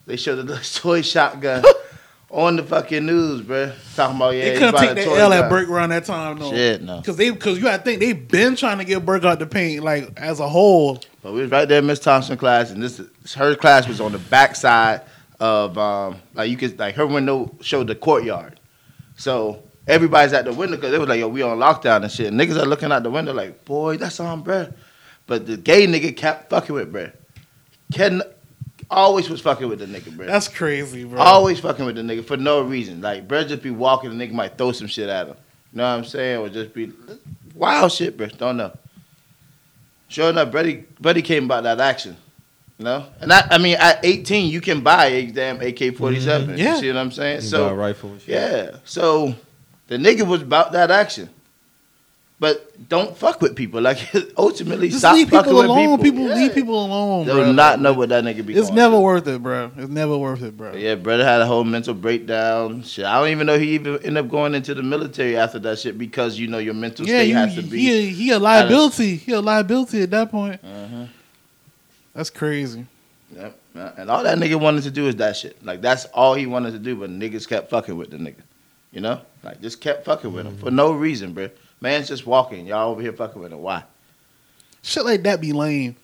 They 0.06 0.16
showed 0.16 0.46
the 0.46 0.56
toy 0.74 1.02
shotgun 1.02 1.64
on 2.30 2.56
the 2.56 2.62
fucking 2.62 3.06
news, 3.06 3.42
bruh. 3.42 3.72
Talking 3.94 4.16
about 4.16 4.30
yeah, 4.30 4.44
they 4.44 4.58
couldn't 4.58 4.80
take 4.80 4.94
that 4.96 5.06
L 5.06 5.32
at. 5.32 5.48
Burke 5.48 5.68
around 5.68 5.90
that 5.90 6.04
time 6.04 6.38
though. 6.38 6.50
Shit, 6.50 6.82
no. 6.82 7.00
Cause 7.02 7.16
they, 7.16 7.32
cause 7.32 7.56
you 7.56 7.62
gotta 7.62 7.82
think 7.82 8.00
they've 8.00 8.28
been 8.28 8.56
trying 8.56 8.78
to 8.78 8.84
get 8.84 9.04
Burke 9.06 9.24
out 9.24 9.38
the 9.38 9.46
paint 9.46 9.82
like 9.82 10.18
as 10.18 10.40
a 10.40 10.48
whole. 10.48 11.00
But 11.22 11.32
we 11.32 11.42
was 11.42 11.50
right 11.50 11.68
there 11.68 11.80
Miss 11.80 12.00
Thompson 12.00 12.36
class, 12.36 12.70
and 12.70 12.82
this 12.82 13.00
her 13.34 13.54
class 13.54 13.88
was 13.88 14.00
on 14.00 14.12
the 14.12 14.18
backside 14.18 15.02
of 15.40 15.78
um 15.78 16.16
like 16.34 16.50
you 16.50 16.56
could 16.56 16.78
like 16.78 16.94
her 16.96 17.06
window 17.06 17.54
showed 17.60 17.86
the 17.86 17.94
courtyard, 17.94 18.60
so 19.16 19.62
everybody's 19.86 20.32
at 20.32 20.44
the 20.44 20.52
window 20.52 20.76
because 20.76 20.90
they 20.90 20.98
was 20.98 21.08
like 21.08 21.20
yo 21.20 21.28
we 21.28 21.42
on 21.42 21.58
lockdown 21.58 22.02
and 22.02 22.10
shit. 22.10 22.32
Niggas 22.32 22.60
are 22.60 22.66
looking 22.66 22.92
out 22.92 23.02
the 23.02 23.10
window 23.10 23.32
like 23.32 23.64
boy 23.64 23.96
that's 23.96 24.20
on 24.20 24.44
bruh. 24.44 24.74
But 25.26 25.46
the 25.46 25.56
gay 25.56 25.86
nigga 25.86 26.14
kept 26.14 26.50
fucking 26.50 26.74
with 26.74 26.92
bruh. 26.92 27.12
Ken 27.92 28.22
always 28.94 29.28
was 29.28 29.40
fucking 29.40 29.68
with 29.68 29.80
the 29.80 29.86
nigga 29.86 30.16
bruh. 30.16 30.26
That's 30.26 30.48
crazy, 30.48 31.04
bro. 31.04 31.20
Always 31.20 31.60
fucking 31.60 31.84
with 31.84 31.96
the 31.96 32.02
nigga 32.02 32.24
for 32.24 32.36
no 32.36 32.62
reason. 32.62 33.00
Like 33.00 33.28
bruh 33.28 33.46
just 33.46 33.62
be 33.62 33.70
walking, 33.70 34.16
the 34.16 34.26
nigga 34.26 34.32
might 34.32 34.56
throw 34.56 34.72
some 34.72 34.86
shit 34.86 35.08
at 35.08 35.28
him. 35.28 35.36
You 35.72 35.78
know 35.78 35.82
what 35.84 35.98
I'm 35.98 36.04
saying? 36.04 36.38
Or 36.40 36.48
just 36.48 36.72
be 36.74 36.92
wild 37.54 37.92
shit, 37.92 38.16
bruh. 38.16 38.36
Don't 38.38 38.56
know. 38.56 38.72
Sure 40.08 40.30
enough, 40.30 40.52
Buddy, 40.52 40.84
Buddy 41.00 41.22
came 41.22 41.44
about 41.46 41.64
that 41.64 41.80
action. 41.80 42.16
You 42.78 42.84
know? 42.84 43.06
And 43.20 43.32
I, 43.32 43.46
I 43.50 43.58
mean, 43.58 43.76
at 43.78 44.04
18, 44.04 44.50
you 44.50 44.60
can 44.60 44.80
buy 44.80 45.06
a 45.06 45.26
damn 45.26 45.60
AK 45.60 45.96
47. 45.96 46.48
Mhm. 46.48 46.58
Yeah. 46.58 46.74
You 46.74 46.80
see 46.80 46.88
what 46.88 46.96
I'm 46.98 47.10
saying? 47.12 47.36
You 47.42 47.48
So, 47.48 47.68
a 47.68 47.74
rifle 47.74 48.16
yeah. 48.26 48.76
So, 48.84 49.34
the 49.88 49.96
nigga 49.96 50.26
was 50.26 50.42
about 50.42 50.72
that 50.72 50.90
action. 50.90 51.30
But 52.40 52.88
don't 52.88 53.16
fuck 53.16 53.40
with 53.40 53.54
people. 53.54 53.80
Like, 53.80 53.98
ultimately, 54.36 54.88
Just 54.88 54.98
stop 55.00 55.14
leave 55.14 55.30
fucking 55.30 55.44
people 55.52 55.60
with 55.60 55.66
alone. 55.70 55.98
people. 55.98 56.04
People, 56.24 56.28
Yeah. 56.28 56.34
leave 56.34 56.54
people 56.54 56.84
alone. 56.84 57.26
They 57.26 57.32
bro. 57.32 57.44
will 57.46 57.52
not 57.52 57.80
know 57.80 57.92
what 57.92 58.08
that 58.08 58.24
nigga 58.24 58.44
be 58.44 58.54
It's 58.54 58.70
never 58.72 58.96
through. 58.96 59.00
worth 59.04 59.28
it, 59.28 59.40
bro. 59.42 59.70
It's 59.78 59.88
never 59.88 60.18
worth 60.18 60.42
it, 60.42 60.56
bro. 60.56 60.74
Yeah, 60.74 60.96
brother 60.96 61.24
had 61.24 61.40
a 61.40 61.46
whole 61.46 61.62
mental 61.62 61.94
breakdown. 61.94 62.82
Shit, 62.82 63.04
I 63.04 63.20
don't 63.20 63.28
even 63.30 63.46
know 63.46 63.56
he 63.56 63.70
even 63.74 63.94
ended 63.98 64.16
up 64.24 64.28
going 64.28 64.54
into 64.56 64.74
the 64.74 64.82
military 64.82 65.36
after 65.36 65.60
that 65.60 65.78
shit 65.78 65.96
because 65.96 66.36
you 66.36 66.48
know 66.48 66.58
your 66.58 66.74
mental 66.74 67.06
Yeah, 67.06 67.18
state 67.20 67.28
you, 67.28 67.34
has 67.36 67.54
to 67.54 67.62
be. 67.62 67.78
he, 67.78 68.06
he 68.08 68.30
a 68.32 68.38
liability. 68.40 69.14
He 69.16 69.32
a 69.32 69.40
liability 69.40 70.02
at 70.02 70.10
that 70.10 70.30
point. 70.32 70.60
Mhm. 70.62 71.08
That's 72.14 72.30
crazy. 72.30 72.84
Yep. 73.34 73.58
And 73.96 74.10
all 74.10 74.22
that 74.24 74.38
nigga 74.38 74.60
wanted 74.60 74.82
to 74.84 74.90
do 74.90 75.06
is 75.06 75.16
that 75.16 75.36
shit. 75.36 75.64
Like 75.64 75.80
that's 75.80 76.04
all 76.06 76.34
he 76.34 76.46
wanted 76.46 76.72
to 76.72 76.78
do, 76.80 76.96
but 76.96 77.10
niggas 77.10 77.48
kept 77.48 77.70
fucking 77.70 77.96
with 77.96 78.10
the 78.10 78.16
nigga. 78.16 78.42
You 78.92 79.00
know, 79.02 79.20
like 79.44 79.60
just 79.60 79.80
kept 79.80 80.04
fucking 80.04 80.32
with 80.32 80.46
him 80.46 80.56
for 80.58 80.70
no 80.72 80.92
reason, 80.92 81.32
bro. 81.32 81.48
Man's 81.80 82.08
just 82.08 82.26
walking. 82.26 82.66
Y'all 82.66 82.90
over 82.90 83.02
here 83.02 83.12
fucking 83.12 83.40
with 83.40 83.52
him. 83.52 83.60
Why? 83.60 83.84
Shit 84.82 85.04
like 85.04 85.22
that 85.22 85.40
be 85.40 85.52
lame. 85.52 85.96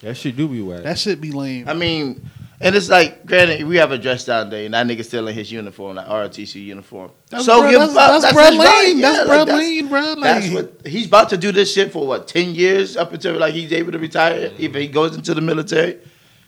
That 0.00 0.16
shit 0.16 0.36
do 0.36 0.48
be 0.48 0.60
whack. 0.60 0.82
That 0.82 0.98
shit 0.98 1.20
be 1.20 1.32
lame. 1.32 1.68
I 1.68 1.74
mean, 1.74 2.28
and 2.60 2.74
it's 2.74 2.88
like, 2.88 3.26
granted, 3.26 3.66
we 3.66 3.76
have 3.76 3.92
a 3.92 3.98
dress 3.98 4.24
down 4.24 4.48
day, 4.48 4.64
and 4.64 4.74
that 4.74 4.86
nigga 4.86 5.04
still 5.04 5.28
in 5.28 5.34
his 5.34 5.52
uniform, 5.52 5.96
that 5.96 6.08
ROTC 6.08 6.64
uniform. 6.64 7.10
That's 7.28 7.44
so 7.44 7.60
bro, 7.60 7.70
give 7.70 7.80
that's, 7.80 7.92
a 7.92 7.94
that's, 7.94 8.22
That's, 8.24 8.34
bro 8.34 8.44
his 8.44 8.58
right. 8.58 8.86
lame. 8.86 8.98
Yeah, 8.98 9.12
That's 9.12 9.28
like, 9.28 9.46
bro 9.46 9.56
lame, 9.56 9.88
bro. 9.88 10.00
Like, 10.00 10.20
That's 10.20 10.50
what 10.50 10.86
he's 10.86 11.06
about 11.06 11.28
to 11.30 11.36
do 11.36 11.52
this 11.52 11.72
shit 11.72 11.92
for 11.92 12.06
what 12.06 12.28
ten 12.28 12.54
years 12.54 12.96
up 12.96 13.12
until 13.12 13.38
like 13.38 13.52
he's 13.52 13.72
able 13.72 13.92
to 13.92 13.98
retire. 13.98 14.48
Mm-hmm. 14.48 14.62
If 14.62 14.74
he 14.74 14.88
goes 14.88 15.14
into 15.14 15.34
the 15.34 15.42
military, 15.42 15.98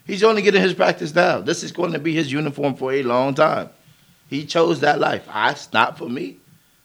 he's 0.06 0.24
only 0.24 0.40
getting 0.40 0.62
his 0.62 0.72
practice 0.72 1.14
now. 1.14 1.40
This 1.40 1.62
is 1.62 1.72
going 1.72 1.92
to 1.92 1.98
be 1.98 2.14
his 2.14 2.32
uniform 2.32 2.74
for 2.74 2.92
a 2.92 3.02
long 3.02 3.34
time. 3.34 3.68
He 4.30 4.46
chose 4.46 4.80
that 4.80 4.98
life. 4.98 5.26
I 5.28 5.50
it's 5.50 5.72
not 5.72 5.98
for 5.98 6.08
me. 6.08 6.38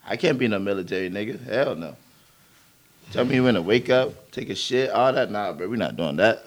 I 0.07 0.17
can't 0.17 0.37
be 0.37 0.47
no 0.47 0.59
military 0.59 1.09
nigga. 1.09 1.41
Hell 1.45 1.75
no. 1.75 1.95
Tell 3.11 3.25
me 3.25 3.39
when 3.39 3.53
to 3.55 3.61
wake 3.61 3.89
up, 3.89 4.31
take 4.31 4.49
a 4.49 4.55
shit, 4.55 4.89
all 4.89 5.13
that. 5.13 5.29
Nah, 5.31 5.53
bro, 5.53 5.67
we 5.67 5.77
not 5.77 5.95
doing 5.95 6.15
that. 6.17 6.45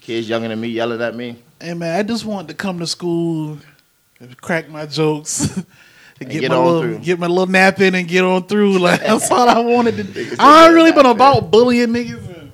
Kids 0.00 0.28
younger 0.28 0.48
than 0.48 0.60
me 0.60 0.68
yelling 0.68 1.00
at 1.02 1.14
me. 1.14 1.36
Hey 1.60 1.74
man, 1.74 1.98
I 1.98 2.02
just 2.02 2.24
want 2.24 2.48
to 2.48 2.54
come 2.54 2.78
to 2.78 2.86
school, 2.86 3.58
crack 4.40 4.68
my 4.70 4.86
jokes, 4.86 5.56
and 6.20 6.30
And 6.30 6.30
get, 6.30 6.40
get 6.40 6.50
my 6.50 6.56
on 6.56 6.64
little 6.64 6.82
through. 6.82 6.98
get 7.00 7.18
my 7.18 7.26
little 7.26 7.46
nap 7.46 7.80
in 7.80 7.94
and 7.94 8.08
get 8.08 8.24
on 8.24 8.44
through. 8.44 8.78
Like 8.78 9.00
that's 9.00 9.30
all 9.30 9.48
I 9.48 9.58
wanted 9.60 9.96
to 9.96 10.04
do. 10.04 10.36
I 10.38 10.66
ain't 10.66 10.74
really 10.74 10.90
nap 10.90 10.96
been 10.96 11.06
in. 11.06 11.12
about 11.16 11.50
bullying 11.50 11.88
niggas 11.88 12.38
and 12.40 12.52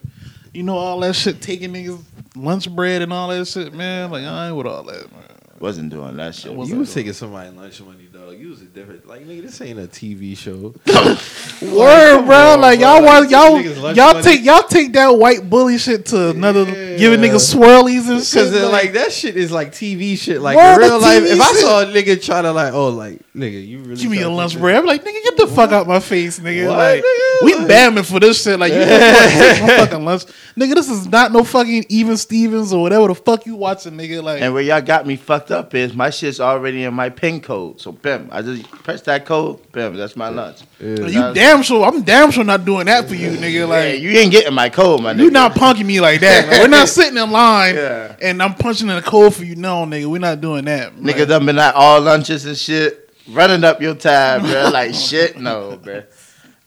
you 0.52 0.62
know 0.64 0.76
all 0.76 0.98
that 1.00 1.14
shit, 1.14 1.40
taking 1.40 1.72
niggas 1.72 2.02
lunch 2.34 2.68
bread 2.74 3.02
and 3.02 3.12
all 3.12 3.28
that 3.28 3.46
shit, 3.46 3.72
man. 3.74 4.10
Like 4.10 4.24
I 4.24 4.48
ain't 4.48 4.56
with 4.56 4.66
all 4.66 4.82
that, 4.84 5.12
man. 5.12 5.22
Wasn't 5.60 5.90
doing 5.90 6.16
that 6.16 6.34
shit. 6.34 6.50
I 6.52 6.54
you 6.64 6.76
was 6.78 6.92
taking 6.92 7.12
somebody 7.12 7.50
lunch 7.50 7.80
money, 7.80 8.08
dog. 8.26 8.38
You 8.38 8.48
was 8.50 8.60
a 8.62 8.64
different. 8.64 9.06
Like 9.06 9.22
nigga, 9.26 9.42
this 9.42 9.60
ain't 9.60 9.78
a 9.78 9.86
TV 9.86 10.36
show. 10.36 10.74
Word, 11.74 12.26
bro. 12.26 12.52
on, 12.52 12.60
like 12.60 12.80
bro. 12.80 12.94
y'all 12.94 13.04
want 13.04 13.30
Like, 13.30 13.96
y'all 13.96 14.12
y'all 14.14 14.22
take 14.22 14.44
y'all 14.44 14.62
take 14.62 14.92
that 14.94 15.08
white 15.08 15.48
bully 15.48 15.78
shit 15.78 16.06
to 16.06 16.30
another 16.30 16.64
Yeah. 16.64 16.96
giving 16.96 17.20
niggas 17.20 17.54
swirlies 17.54 18.08
and 18.10 18.22
shit. 18.22 18.50
Because 18.52 18.70
like 18.72 18.92
that 18.94 19.12
shit 19.12 19.36
is 19.36 19.50
like 19.52 19.72
TV 19.72 20.18
shit. 20.18 20.40
Like 20.40 20.56
Word, 20.56 20.74
in 20.74 20.80
real 20.80 20.98
life, 21.00 21.22
TV 21.22 21.32
if 21.32 21.40
I 21.40 21.52
saw 21.54 21.82
a 21.82 21.86
nigga 21.86 22.22
try 22.22 22.42
to 22.42 22.52
like, 22.52 22.72
oh, 22.72 22.88
like 22.88 23.20
nigga, 23.34 23.66
you 23.66 23.78
really 23.80 23.96
Give 23.96 24.10
me 24.10 24.22
a 24.22 24.28
lunch 24.28 24.52
this- 24.54 24.60
break. 24.60 24.76
I'm 24.76 24.86
like, 24.86 25.02
nigga, 25.04 25.22
get 25.22 25.36
the 25.36 25.46
fuck 25.46 25.70
out 25.72 25.86
my 25.86 26.00
face, 26.00 26.38
nigga. 26.40 26.68
What, 26.68 26.78
like, 26.78 27.04
nigga? 27.04 27.44
we 27.44 27.54
Like- 27.54 27.68
bamming 27.68 28.10
for 28.10 28.18
this 28.18 28.42
shit. 28.42 28.58
Like, 28.58 28.72
you 28.72 28.78
yeah. 28.80 29.28
take 29.28 29.62
my 29.62 29.76
fucking 29.76 30.04
lunch, 30.04 30.24
nigga. 30.56 30.74
This 30.74 30.88
is 30.88 31.06
not 31.06 31.32
no 31.32 31.44
fucking 31.44 31.84
even 31.88 32.16
Stevens 32.16 32.72
or 32.72 32.82
whatever 32.82 33.08
the 33.08 33.14
fuck 33.14 33.44
you 33.46 33.54
watching, 33.56 33.92
nigga. 33.92 34.22
Like, 34.22 34.40
And 34.42 34.52
where 34.54 34.62
y'all 34.62 34.80
got 34.80 35.06
me 35.06 35.16
fucked 35.16 35.50
up 35.50 35.74
is 35.74 35.94
my 35.94 36.10
shit's 36.10 36.40
already 36.40 36.84
in 36.84 36.94
my 36.94 37.10
pin 37.10 37.40
code. 37.40 37.80
So 37.80 37.92
bam, 37.92 38.15
I 38.30 38.42
just 38.42 38.70
press 38.70 39.02
that 39.02 39.24
code, 39.26 39.60
bam, 39.72 39.94
that's 39.96 40.16
my 40.16 40.28
lunch. 40.28 40.62
Yeah. 40.80 41.06
you 41.06 41.34
damn 41.34 41.62
sure. 41.62 41.84
I'm 41.84 42.02
damn 42.02 42.30
sure 42.30 42.44
not 42.44 42.64
doing 42.64 42.86
that 42.86 43.08
for 43.08 43.14
you, 43.14 43.30
nigga. 43.30 43.52
yeah, 43.52 43.64
Like, 43.64 44.00
you 44.00 44.10
ain't 44.10 44.30
getting 44.32 44.54
my 44.54 44.68
code, 44.68 45.02
my 45.02 45.12
nigga. 45.14 45.22
you 45.22 45.30
not 45.30 45.52
punking 45.54 45.84
me 45.86 46.00
like 46.00 46.20
that. 46.20 46.48
Like, 46.48 46.60
we're 46.62 46.68
not 46.68 46.88
sitting 46.88 47.16
in 47.16 47.30
line 47.30 47.74
Yeah. 47.74 48.16
and 48.22 48.42
I'm 48.42 48.54
punching 48.54 48.88
in 48.88 48.96
the 48.96 49.02
code 49.02 49.34
for 49.34 49.44
you. 49.44 49.56
No, 49.56 49.84
nigga, 49.84 50.06
we're 50.06 50.18
not 50.18 50.40
doing 50.40 50.64
that. 50.66 50.94
Nigga 50.96 51.18
Like, 51.20 51.28
done 51.28 51.46
been 51.46 51.58
at 51.58 51.74
all 51.74 52.00
lunches 52.00 52.44
and 52.46 52.56
shit, 52.56 53.10
running 53.30 53.64
up 53.64 53.80
your 53.80 53.94
tab, 53.94 54.42
bro. 54.42 54.70
Like 54.72 54.94
shit, 54.94 55.38
no, 55.38 55.78
bro. 55.82 56.02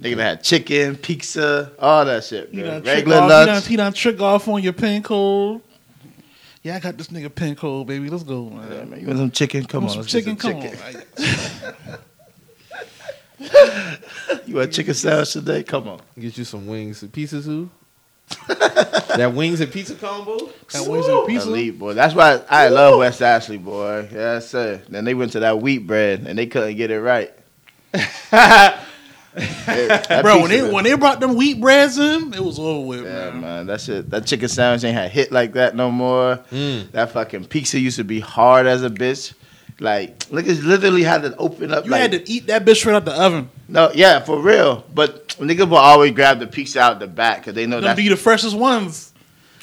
Nigga 0.01 0.11
done 0.15 0.19
had 0.19 0.43
chicken, 0.43 0.95
pizza, 0.95 1.71
all 1.77 2.05
that 2.05 2.23
shit, 2.23 2.53
you 2.53 2.61
bro. 2.61 2.69
done 2.71 2.83
trick 2.83 2.95
Regular 2.95 3.17
off. 3.17 3.23
You 3.23 3.29
done, 3.29 3.47
lunch. 3.47 3.67
he 3.67 3.75
done 3.75 3.93
trick 3.93 4.21
off 4.21 4.47
on 4.47 4.63
your 4.63 4.73
pin 4.73 5.03
code. 5.03 5.61
Yeah, 6.61 6.75
I 6.75 6.79
got 6.79 6.97
this 6.97 7.07
nigga 7.07 7.33
pin 7.33 7.55
code, 7.55 7.87
baby. 7.87 8.09
Let's 8.09 8.23
go, 8.23 8.49
man. 8.49 8.69
Yeah, 8.71 8.83
man, 8.83 8.99
you 8.99 9.07
want 9.07 9.19
some 9.19 9.31
chicken? 9.31 9.63
Come 9.65 9.85
Want 9.85 9.97
on, 9.97 10.03
some 10.03 10.07
chicken? 10.07 10.37
some 10.37 10.61
Come 10.61 10.61
on. 10.61 11.95
You 14.45 14.55
want 14.55 14.73
chicken 14.73 14.93
sandwich 14.95 15.31
today? 15.31 15.63
Come 15.63 15.87
on. 15.87 16.01
Get 16.19 16.37
you 16.37 16.43
some 16.43 16.67
wings 16.67 17.01
and 17.03 17.13
pizza 17.13 17.41
too. 17.41 17.69
that 18.47 19.31
wings 19.33 19.61
and 19.61 19.71
pizza 19.71 19.95
combo. 19.95 20.37
That 20.71 20.85
wings 20.87 21.07
and 21.07 21.27
pizza. 21.27 21.47
Elite, 21.47 21.79
boy. 21.79 21.93
That's 21.93 22.13
why 22.13 22.41
I 22.49 22.67
love 22.69 22.99
West 22.99 23.21
Ashley, 23.21 23.57
boy. 23.57 24.07
Yes, 24.11 24.49
sir. 24.49 24.81
Then 24.89 25.05
they 25.05 25.13
went 25.13 25.31
to 25.33 25.39
that 25.41 25.61
wheat 25.61 25.85
bread 25.87 26.25
and 26.27 26.37
they 26.37 26.47
couldn't 26.47 26.75
get 26.77 26.91
it 26.91 26.99
right. 26.99 27.31
That 29.33 30.21
Bro, 30.23 30.41
when 30.41 30.49
they 30.49 30.71
when 30.71 30.83
they 30.83 30.95
brought 30.95 31.19
them 31.19 31.35
wheat 31.35 31.59
breads 31.61 31.97
in, 31.97 32.33
it 32.33 32.43
was 32.43 32.57
over 32.59 32.85
with, 32.85 33.03
Yeah, 33.05 33.31
man. 33.31 33.41
man. 33.41 33.65
That 33.67 33.81
shit, 33.81 34.09
that 34.09 34.25
chicken 34.25 34.47
sandwich 34.49 34.83
ain't 34.83 34.97
had 34.97 35.11
hit 35.11 35.31
like 35.31 35.53
that 35.53 35.75
no 35.75 35.91
more. 35.91 36.37
Mm. 36.51 36.91
That 36.91 37.11
fucking 37.11 37.45
pizza 37.45 37.79
used 37.79 37.97
to 37.97 38.03
be 38.03 38.19
hard 38.19 38.65
as 38.67 38.83
a 38.83 38.89
bitch. 38.89 39.33
Like, 39.81 40.19
niggas 40.27 40.65
literally 40.65 41.03
had 41.03 41.21
to 41.21 41.35
open 41.37 41.71
up. 41.71 41.85
You 41.85 41.91
like, 41.91 42.01
had 42.01 42.11
to 42.11 42.29
eat 42.29 42.47
that 42.47 42.65
bitch 42.65 42.85
right 42.85 42.95
out 42.95 43.05
the 43.05 43.13
oven. 43.13 43.49
no, 43.69 43.91
yeah, 43.93 44.19
for 44.19 44.41
real. 44.41 44.83
But 44.93 45.29
niggas 45.37 45.69
will 45.69 45.77
always 45.77 46.11
grab 46.11 46.39
the 46.39 46.47
pizza 46.47 46.81
out 46.81 46.99
the 46.99 47.07
back 47.07 47.37
because 47.39 47.53
they 47.53 47.65
know 47.65 47.79
that. 47.79 47.95
be 47.95 48.09
the 48.09 48.17
freshest 48.17 48.57
ones. 48.57 49.13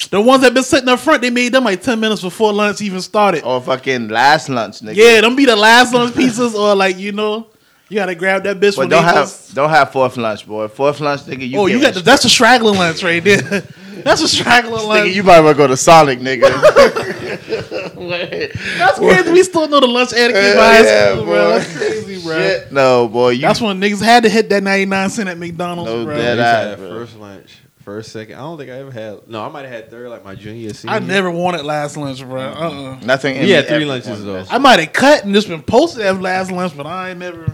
The 0.09 0.21
ones 0.21 0.41
that 0.43 0.53
been 0.53 0.63
sitting 0.63 0.87
up 0.89 0.99
front, 0.99 1.21
they 1.21 1.29
made 1.31 1.51
them 1.53 1.63
like 1.65 1.81
ten 1.81 1.99
minutes 1.99 2.21
before 2.21 2.53
lunch 2.53 2.81
even 2.81 3.01
started. 3.01 3.43
Or 3.43 3.59
fucking 3.61 4.07
last 4.09 4.47
lunch, 4.47 4.79
nigga. 4.81 4.95
Yeah, 4.95 5.21
them 5.21 5.35
be 5.35 5.45
the 5.45 5.55
last 5.55 5.93
lunch 5.93 6.13
pizzas, 6.13 6.53
or 6.55 6.75
like 6.75 6.97
you 6.97 7.11
know, 7.11 7.47
you 7.89 7.95
gotta 7.95 8.15
grab 8.15 8.43
that 8.43 8.59
bitch 8.59 8.75
But 8.75 8.89
don't 8.89 9.01
they 9.03 9.07
have 9.11 9.15
just. 9.27 9.55
don't 9.55 9.69
have 9.69 9.91
fourth 9.91 10.17
lunch, 10.17 10.45
boy. 10.47 10.67
Fourth 10.67 10.99
lunch, 10.99 11.21
nigga. 11.21 11.47
You 11.47 11.59
oh, 11.59 11.65
you 11.67 11.79
got 11.81 11.93
the, 11.93 12.01
that's 12.01 12.25
a 12.25 12.29
straggler 12.29 12.71
lunch 12.73 13.03
right 13.03 13.23
there. 13.23 13.41
that's 14.03 14.21
a 14.21 14.27
straggler 14.27 14.77
Nigga, 14.79 14.87
lunch. 14.87 15.15
you 15.15 15.23
might 15.23 15.39
well 15.41 15.53
go 15.53 15.67
to 15.67 15.77
Sonic, 15.77 16.19
nigga. 16.19 16.41
that's 17.97 18.99
crazy. 18.99 19.31
We 19.31 19.43
still 19.43 19.67
know 19.67 19.79
the 19.79 19.87
lunch 19.87 20.13
etiquette 20.13 20.43
Yeah, 20.43 20.55
by 20.55 20.61
high 20.75 20.83
yeah, 20.83 21.11
school, 21.13 21.25
boy. 21.25 21.31
bro. 21.31 21.49
That's 21.49 21.77
crazy, 21.77 22.23
bro. 22.23 22.37
Shit, 22.37 22.71
no, 22.71 23.07
boy. 23.07 23.29
You 23.31 23.41
That's 23.41 23.61
when 23.61 23.79
niggas 23.81 24.01
had 24.03 24.23
to 24.23 24.29
hit 24.29 24.49
that 24.49 24.63
ninety 24.63 24.85
nine 24.85 25.09
cent 25.09 25.29
at 25.29 25.37
McDonald's, 25.37 25.91
No 25.91 26.05
bro. 26.05 26.15
I 26.15 26.17
dead 26.17 26.39
eye, 26.39 26.69
have 26.69 26.79
bro. 26.79 26.89
first 26.89 27.17
lunch, 27.17 27.57
first 27.83 28.11
second. 28.11 28.35
I 28.35 28.39
don't 28.39 28.57
think 28.57 28.69
I 28.69 28.73
ever 28.75 28.91
had. 28.91 29.27
No, 29.27 29.43
I 29.43 29.49
might 29.49 29.61
have 29.63 29.71
had 29.71 29.89
third, 29.89 30.09
like 30.09 30.23
my 30.23 30.35
junior, 30.35 30.73
senior. 30.73 30.95
I 30.95 30.99
never 30.99 31.31
wanted 31.31 31.63
last 31.63 31.97
lunch, 31.97 32.21
bro. 32.23 32.41
Uh 32.41 32.53
uh 32.53 32.99
nothing. 33.03 33.35
in 33.35 33.43
We 33.43 33.51
had 33.51 33.67
three 33.67 33.85
lunches, 33.85 34.23
though. 34.23 34.45
I 34.49 34.57
might 34.57 34.79
have 34.79 34.93
cut 34.93 35.23
and 35.25 35.33
just 35.33 35.47
been 35.47 35.63
posted 35.63 36.03
as 36.05 36.19
last 36.19 36.51
lunch, 36.51 36.75
but 36.77 36.85
I 36.85 37.09
ain't 37.11 37.19
never, 37.19 37.51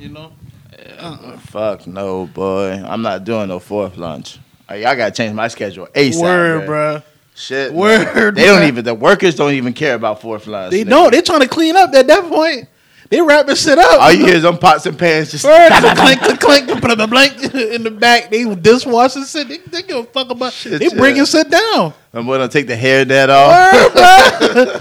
you 0.00 0.08
know. 0.08 0.32
Uh-uh. 0.98 1.36
Fuck 1.38 1.86
no, 1.86 2.26
boy. 2.26 2.72
I'm 2.72 3.02
not 3.02 3.24
doing 3.24 3.48
no 3.48 3.58
fourth 3.58 3.96
lunch. 3.96 4.38
Y'all 4.68 4.96
gotta 4.96 5.10
change 5.10 5.34
my 5.34 5.48
schedule 5.48 5.88
ASAP. 5.94 6.20
Word, 6.22 6.66
bro. 6.66 7.02
Shit. 7.34 7.72
Word, 7.72 8.14
man. 8.14 8.34
They 8.34 8.44
don't 8.46 8.68
even. 8.68 8.84
The 8.84 8.94
workers 8.94 9.34
don't 9.34 9.52
even 9.52 9.72
care 9.72 9.94
about 9.94 10.20
fourth 10.20 10.46
lunch. 10.46 10.70
They 10.70 10.84
nigga. 10.84 10.90
don't. 10.90 11.10
They're 11.12 11.22
trying 11.22 11.40
to 11.40 11.48
clean 11.48 11.76
up 11.76 11.92
at 11.94 12.06
that 12.06 12.28
point. 12.28 12.68
They 13.10 13.20
wrapping 13.20 13.56
shit 13.56 13.76
up. 13.76 14.00
All 14.00 14.12
you 14.12 14.24
hear 14.24 14.36
is 14.36 14.42
them 14.42 14.56
pots 14.56 14.86
and 14.86 14.96
pans 14.96 15.32
just. 15.32 15.44
Clink, 15.44 16.20
clink, 16.20 16.40
clink, 16.40 16.80
put 16.80 16.92
a 16.98 17.06
blank 17.08 17.42
in 17.54 17.82
the 17.82 17.90
back. 17.90 18.30
They 18.30 18.44
dishwashing 18.54 19.24
shit. 19.24 19.48
They, 19.48 19.56
they 19.58 19.82
give 19.82 19.96
a 19.96 20.04
fuck 20.04 20.30
about 20.30 20.52
shit. 20.52 20.78
They 20.78 20.88
Shit, 20.88 20.96
bringing 20.96 21.16
yeah. 21.18 21.24
shit 21.24 21.50
down. 21.50 21.92
I'm 22.14 22.24
gonna 22.26 22.48
take 22.48 22.68
the 22.68 22.76
hair 22.76 23.04
net 23.04 23.28
off. 23.28 24.20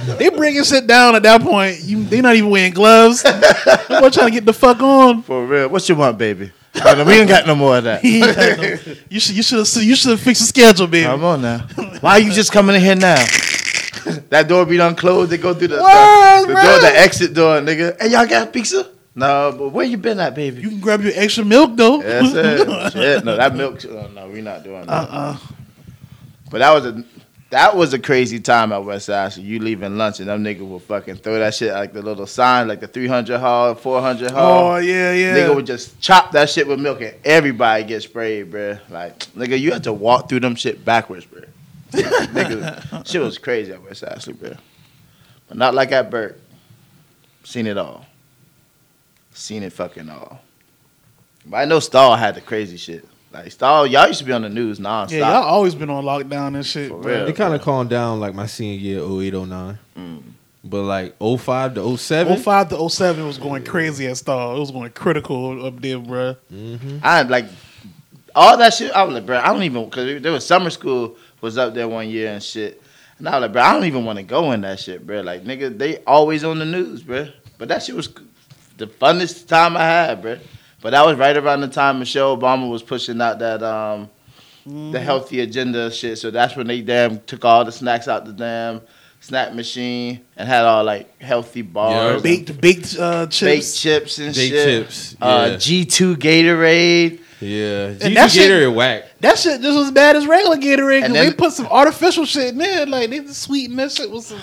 They 0.20 0.30
bringing 0.30 0.64
shit 0.64 0.86
down 0.86 1.16
at 1.16 1.24
that 1.24 1.42
point. 1.42 1.80
You, 1.82 2.04
they 2.04 2.22
not 2.22 2.36
even 2.36 2.50
wearing 2.50 2.74
gloves. 2.74 3.24
Boy 3.24 4.10
trying 4.10 4.28
to 4.28 4.32
get 4.32 4.46
the 4.46 4.54
fuck 4.54 4.80
on. 4.82 5.22
For 5.24 5.46
real. 5.46 5.70
What 5.70 5.88
you 5.90 5.96
want, 5.96 6.18
baby? 6.18 6.52
Oh, 6.86 6.94
no, 6.96 7.04
we 7.04 7.14
ain't 7.14 7.28
got 7.28 7.48
no 7.48 7.56
more 7.56 7.78
of 7.80 7.84
that. 7.86 8.02
He 8.04 8.18
ain't 8.24 8.36
got 8.36 8.58
no- 8.62 8.96
you 9.10 9.20
should 9.20 9.36
you 9.36 9.44
should 9.44 9.60
have 9.60 9.84
you 9.84 9.96
should 9.96 10.12
have 10.12 10.20
fixed 10.20 10.42
the 10.42 10.48
schedule, 10.48 10.86
baby. 10.88 11.06
Come 11.06 11.24
on 11.24 11.42
now. 11.42 11.60
Why 12.00 12.12
are 12.12 12.20
you 12.20 12.32
just 12.32 12.52
coming 12.52 12.76
in 12.76 12.82
here 12.82 12.96
now? 12.96 13.24
that 14.30 14.48
door 14.48 14.66
be 14.66 14.78
unclosed. 14.78 15.32
They 15.32 15.38
go 15.38 15.54
through 15.54 15.70
the, 15.70 15.76
the, 15.78 16.46
the 16.48 16.54
door, 16.54 16.80
the 16.80 16.94
exit 16.96 17.34
door, 17.34 17.60
nigga. 17.62 18.02
Hey, 18.02 18.10
y'all 18.10 18.28
got 18.28 18.52
pizza? 18.54 18.90
No, 19.16 19.54
but 19.58 19.70
where 19.70 19.86
you 19.86 19.98
been 19.98 20.20
at, 20.20 20.36
baby? 20.36 20.62
You 20.62 20.70
can 20.70 20.80
grab 20.80 21.02
your 21.02 21.12
extra 21.16 21.44
milk 21.44 21.76
though. 21.76 22.02
Yes, 22.02 22.32
sir. 22.32 22.90
Shit, 22.92 23.26
no, 23.26 23.36
that 23.36 23.56
milk. 23.56 23.84
Oh, 23.86 24.08
no, 24.14 24.30
we 24.30 24.42
not 24.42 24.64
doing 24.64 24.86
that. 24.86 24.90
Uh-uh. 24.90 25.38
But 26.50 26.60
that 26.60 26.74
was 26.74 26.86
a 26.86 27.04
that 27.50 27.76
was 27.76 27.94
a 27.94 28.00
crazy 28.00 28.40
time 28.40 28.72
at 28.72 28.84
West 28.84 29.08
Side. 29.08 29.34
So 29.34 29.42
you 29.42 29.60
leaving 29.60 29.98
lunch 29.98 30.20
and 30.20 30.30
them 30.30 30.44
niggas 30.44 30.68
will 30.68 30.80
fucking 30.80 31.16
throw 31.16 31.40
that 31.40 31.54
shit 31.56 31.74
like 31.74 31.94
the 31.94 32.02
little 32.02 32.28
sign, 32.28 32.68
like 32.68 32.80
the 32.80 32.88
300 32.88 33.40
hall, 33.40 33.74
400 33.76 34.32
hall. 34.32 34.74
Oh 34.74 34.78
yeah, 34.78 35.14
yeah. 35.14 35.36
Nigga 35.36 35.56
would 35.56 35.66
just 35.66 36.00
chop 36.00 36.32
that 36.32 36.50
shit 36.50 36.68
with 36.68 36.80
milk 36.80 37.02
and 37.02 37.16
everybody 37.26 37.84
get 37.84 38.04
sprayed, 38.04 38.52
bruh. 38.52 38.80
Like, 38.90 39.20
nigga, 39.34 39.60
you 39.60 39.72
had 39.72 39.84
to 39.86 39.94
walk 39.94 40.30
through 40.30 40.42
them 40.42 40.56
shit 40.56 40.86
backwards, 40.86 41.26
bruh. 41.26 41.48
nigga, 41.92 43.08
shit 43.08 43.22
was 43.22 43.38
crazy 43.38 43.72
at 43.72 43.82
West 43.82 44.04
Ashley, 44.04 44.34
bruh. 44.34 44.58
But 45.48 45.58
not 45.58 45.74
like 45.74 45.92
at 45.92 46.10
Burke. 46.10 46.40
Seen 47.44 47.68
it 47.68 47.78
all. 47.78 48.06
Seen 49.34 49.64
it 49.64 49.74
fucking 49.74 50.10
all. 50.10 50.42
But 51.46 51.58
I 51.58 51.66
know 51.66 51.80
Stall 51.80 52.16
had 52.16 52.36
the 52.36 52.42
crazy 52.42 52.78
shit. 52.78 53.06
Like 53.32 53.52
Stall, 53.52 53.88
y'all 53.88 54.08
used 54.08 54.20
to 54.20 54.26
be 54.26 54.32
on 54.32 54.42
the 54.42 54.50
news 54.50 54.80
nonstop. 54.80 55.12
yeah, 55.12 55.32
y'all 55.32 55.44
always 55.44 55.76
been 55.76 55.90
on 55.90 56.04
lockdown 56.04 56.56
and 56.56 56.66
shit. 56.66 56.90
For 56.90 56.98
real. 56.98 57.28
It 57.28 57.36
kind 57.36 57.54
of 57.54 57.62
calmed 57.62 57.90
down 57.90 58.20
like 58.20 58.34
my 58.34 58.46
senior 58.46 58.78
year, 58.78 59.00
08, 59.00 59.34
09. 59.34 59.80
Mm. 59.98 60.24
But 60.64 60.84
like 60.84 61.16
05 61.20 61.76
to 61.76 61.98
07. 61.98 62.38
05 62.38 62.70
to 62.70 62.90
07 62.90 63.26
was 63.26 63.38
going 63.38 63.64
crazy 63.64 64.08
at 64.08 64.18
Stall. 64.18 64.58
It 64.58 64.60
was 64.60 64.72
going 64.72 64.92
critical 64.92 65.66
up 65.66 65.80
there, 65.82 66.00
bro. 66.00 66.36
Mm-hmm. 66.52 67.00
I 67.02 67.18
had 67.18 67.30
like 67.30 67.46
all 68.36 68.58
that 68.58 68.74
shit. 68.74 68.92
I 68.92 69.04
was 69.04 69.14
like, 69.14 69.26
bro, 69.26 69.38
I 69.38 69.48
don't 69.48 69.64
even 69.64 69.86
because 69.86 70.22
there 70.22 70.32
was 70.32 70.46
summer 70.46 70.70
school 70.70 71.16
was 71.42 71.58
up 71.58 71.74
there 71.74 71.88
one 71.88 72.10
year 72.10 72.32
and 72.32 72.42
shit. 72.44 72.82
And 73.18 73.28
I 73.28 73.34
was 73.38 73.42
like, 73.44 73.54
bro, 73.54 73.62
I 73.62 73.74
don't 73.74 73.86
even 73.86 74.06
want 74.06 74.18
to 74.18 74.24
go 74.24 74.52
in 74.54 74.62
that 74.62 74.80
shit, 74.80 75.06
bro. 75.06 75.22
Like, 75.22 75.44
nigga, 75.44 75.78
they 75.78 75.98
always 76.06 76.44
on 76.44 76.60
the 76.60 76.66
news, 76.66 77.04
bro. 77.04 77.28
But 77.58 77.68
that 77.68 77.84
shit 77.84 77.96
was 77.96 78.10
the 78.78 78.88
funnest 78.88 79.48
time 79.48 79.76
I 79.76 79.84
had, 79.84 80.22
bro. 80.22 80.38
But 80.82 80.92
that 80.92 81.06
was 81.06 81.18
right 81.18 81.36
around 81.36 81.60
the 81.62 81.68
time 81.68 82.00
Michelle 82.00 82.38
Obama 82.38 82.70
was 82.70 82.82
pushing 82.82 83.20
out 83.22 83.40
that 83.40 83.62
um 83.62 84.10
the 84.66 85.00
healthy 85.00 85.42
agenda 85.42 85.92
shit. 85.92 86.18
So 86.20 86.32
that's 86.32 86.56
when 86.56 86.68
they 86.68 86.80
damn 86.82 87.20
took 87.22 87.44
all 87.44 87.66
the 87.66 87.72
snacks 87.72 88.08
out 88.08 88.24
the 88.26 88.32
damn 88.34 88.82
snack 89.20 89.54
machine 89.54 90.22
and 90.38 90.48
had 90.48 90.64
all 90.64 90.84
like 90.86 91.20
healthy 91.22 91.62
bars, 91.64 92.14
and 92.16 92.24
Baked, 92.24 92.62
baked 92.62 92.96
uh, 92.98 93.26
chips. 93.28 93.42
baked 93.42 93.76
chips 93.78 94.20
and 94.20 94.34
Baked 94.36 94.54
shit. 94.56 94.84
chips, 94.86 95.16
Uh, 95.20 95.50
yeah. 95.52 95.58
G 95.58 95.84
two 95.86 96.16
Gatorade. 96.16 97.20
Yeah. 97.42 97.88
And 97.88 98.00
GT 98.02 98.14
that 98.16 98.32
shit- 98.32 98.52
Gatorade 98.52 98.74
whack. 98.76 99.04
That 99.22 99.38
shit 99.40 99.62
just 99.62 99.78
as 99.80 99.92
bad 99.92 100.16
as 100.16 100.28
regular 100.28 100.58
Gatorade. 100.58 101.04
And 101.06 101.16
then- 101.16 101.28
they 101.30 101.34
put 101.34 101.54
some 101.54 101.68
artificial 101.68 102.26
shit 102.26 102.50
in 102.50 102.58
there. 102.58 102.86
Like, 102.86 103.10
they 103.10 103.20
just 103.20 103.42
sweeten 103.44 103.76
that 103.78 103.92
shit 103.92 104.12
with 104.12 104.26
some, 104.26 104.40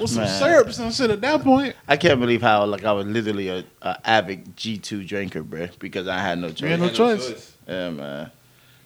with 0.00 0.10
some 0.10 0.24
Man. 0.24 0.38
syrups 0.40 0.78
and 0.78 0.94
shit 0.94 1.10
at 1.10 1.20
that 1.20 1.42
point. 1.42 1.74
I 1.86 1.96
can't 1.96 2.18
believe 2.20 2.40
how 2.42 2.64
like 2.64 2.84
I 2.84 2.92
was 2.92 3.06
literally 3.06 3.48
a, 3.48 3.64
a 3.82 3.96
avid 4.08 4.56
G 4.56 4.78
two 4.78 5.04
drinker, 5.04 5.42
bruh, 5.44 5.78
because 5.78 6.08
I 6.08 6.18
had 6.18 6.38
no 6.38 6.48
choice. 6.48 6.60
You 6.62 6.68
had 6.68 6.80
no 6.80 6.88
choice. 6.90 7.52
Yeah, 7.68 7.90
man. 7.90 8.30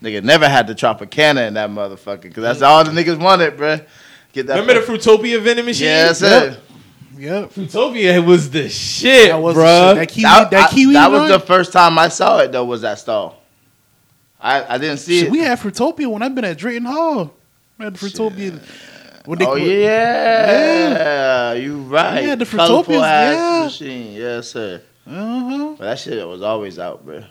Nigga 0.03 0.23
never 0.23 0.49
had 0.49 0.67
the 0.67 0.75
Tropicana 0.75 1.47
in 1.49 1.55
that 1.55 1.71
motherfucker, 1.71 2.23
because 2.23 2.43
that's 2.43 2.61
all 2.63 2.85
the 2.85 2.91
niggas 2.91 3.19
wanted, 3.19 3.57
bruh. 3.57 3.85
Get 4.33 4.49
that. 4.49 4.59
Remember 4.59 4.85
the 4.85 4.93
Fruitopia 4.93 5.41
vending 5.41 5.65
machine? 5.65 5.87
Yes, 5.87 6.19
sir. 6.19 6.59
Yep. 7.17 7.51
Fruitopia 7.53 8.23
was 8.27 8.51
the 8.51 8.69
shit, 8.69 9.29
That 9.29 9.41
was 9.41 9.55
bruh. 9.57 9.95
the 9.95 10.01
shit. 10.01 10.09
That 10.09 10.09
kiwi, 10.09 10.23
That, 10.25 10.51
that 10.51 10.71
I- 10.73 10.75
kiwi 10.75 10.93
that 10.95 11.11
was 11.13 11.31
the 11.31 11.39
first 11.39 11.73
time 11.73 11.97
I 11.97 12.09
saw 12.09 12.41
it 12.41 12.51
though. 12.51 12.65
Was 12.65 12.83
that 12.83 12.99
stall? 12.99 13.41
I 14.45 14.75
I 14.75 14.79
didn't 14.79 14.99
see 14.99 15.21
Shit, 15.21 15.29
it. 15.29 15.33
we 15.33 15.39
had 15.39 15.59
Fruitopia 15.59 16.07
when 16.07 16.23
I've 16.23 16.35
been 16.35 16.45
at 16.45 16.59
Drayton 16.59 16.85
Hall. 16.85 17.33
We 17.79 17.87
had 17.87 17.95
Fruitopia. 17.95 18.61
When 19.25 19.39
they, 19.39 19.47
oh 19.47 19.55
yeah, 19.55 20.93
yeah. 20.93 21.53
you 21.55 21.79
right. 21.79 22.25
Yeah, 22.25 22.35
the 22.35 22.45
Colorful 22.45 22.95
Fruitopias, 22.95 23.01
yeah. 23.01 23.65
machine. 23.65 24.13
Yes, 24.13 24.49
sir. 24.49 24.83
Uh-huh. 25.07 25.77
But 25.79 25.85
that 25.85 25.99
shit 25.99 26.29
was 26.29 26.43
always 26.43 26.79
out, 26.79 27.07
bro. 27.07 27.25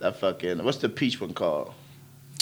That 0.00 0.16
fucking 0.16 0.64
what's 0.64 0.78
the 0.78 0.88
peach 0.88 1.20
one 1.20 1.32
called? 1.32 1.72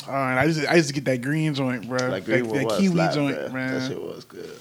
All 0.08 0.14
right, 0.14 0.38
I 0.38 0.44
used, 0.44 0.62
to, 0.62 0.70
I 0.70 0.76
used 0.76 0.88
to 0.88 0.94
get 0.94 1.04
that 1.04 1.20
green 1.20 1.52
joint, 1.52 1.86
bro. 1.86 2.08
Like 2.08 2.24
that, 2.24 2.40
green 2.40 2.54
that 2.54 2.64
was 2.64 2.78
kiwi 2.78 2.94
slap, 2.94 3.14
joint, 3.14 3.36
bruh. 3.36 3.52
man. 3.52 3.74
That 3.74 3.88
shit 3.88 4.02
was 4.02 4.24
good. 4.24 4.58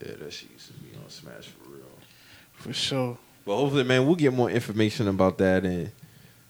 Yeah, 0.00 0.14
that 0.14 0.32
shit 0.32 0.50
used 0.52 0.68
to 0.68 0.72
be 0.74 0.96
on 0.96 1.10
Smash 1.10 1.46
for 1.46 1.70
real. 1.70 1.82
For 2.54 2.72
sure. 2.72 3.18
But 3.44 3.56
hopefully, 3.56 3.82
man, 3.82 4.06
we'll 4.06 4.14
get 4.14 4.32
more 4.32 4.48
information 4.48 5.08
about 5.08 5.38
that 5.38 5.64
and 5.64 5.90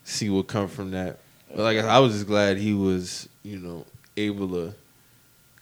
see 0.05 0.29
what 0.29 0.49
come 0.49 0.69
from 0.69 0.91
that. 0.91 1.21
But 1.55 1.59
like 1.59 1.79
I, 1.79 1.99
was 1.99 2.15
just 2.15 2.27
glad 2.27 2.59
he 2.59 2.75
was, 2.75 3.29
you 3.43 3.59
know, 3.59 3.85
able 4.17 4.49
to 4.49 4.75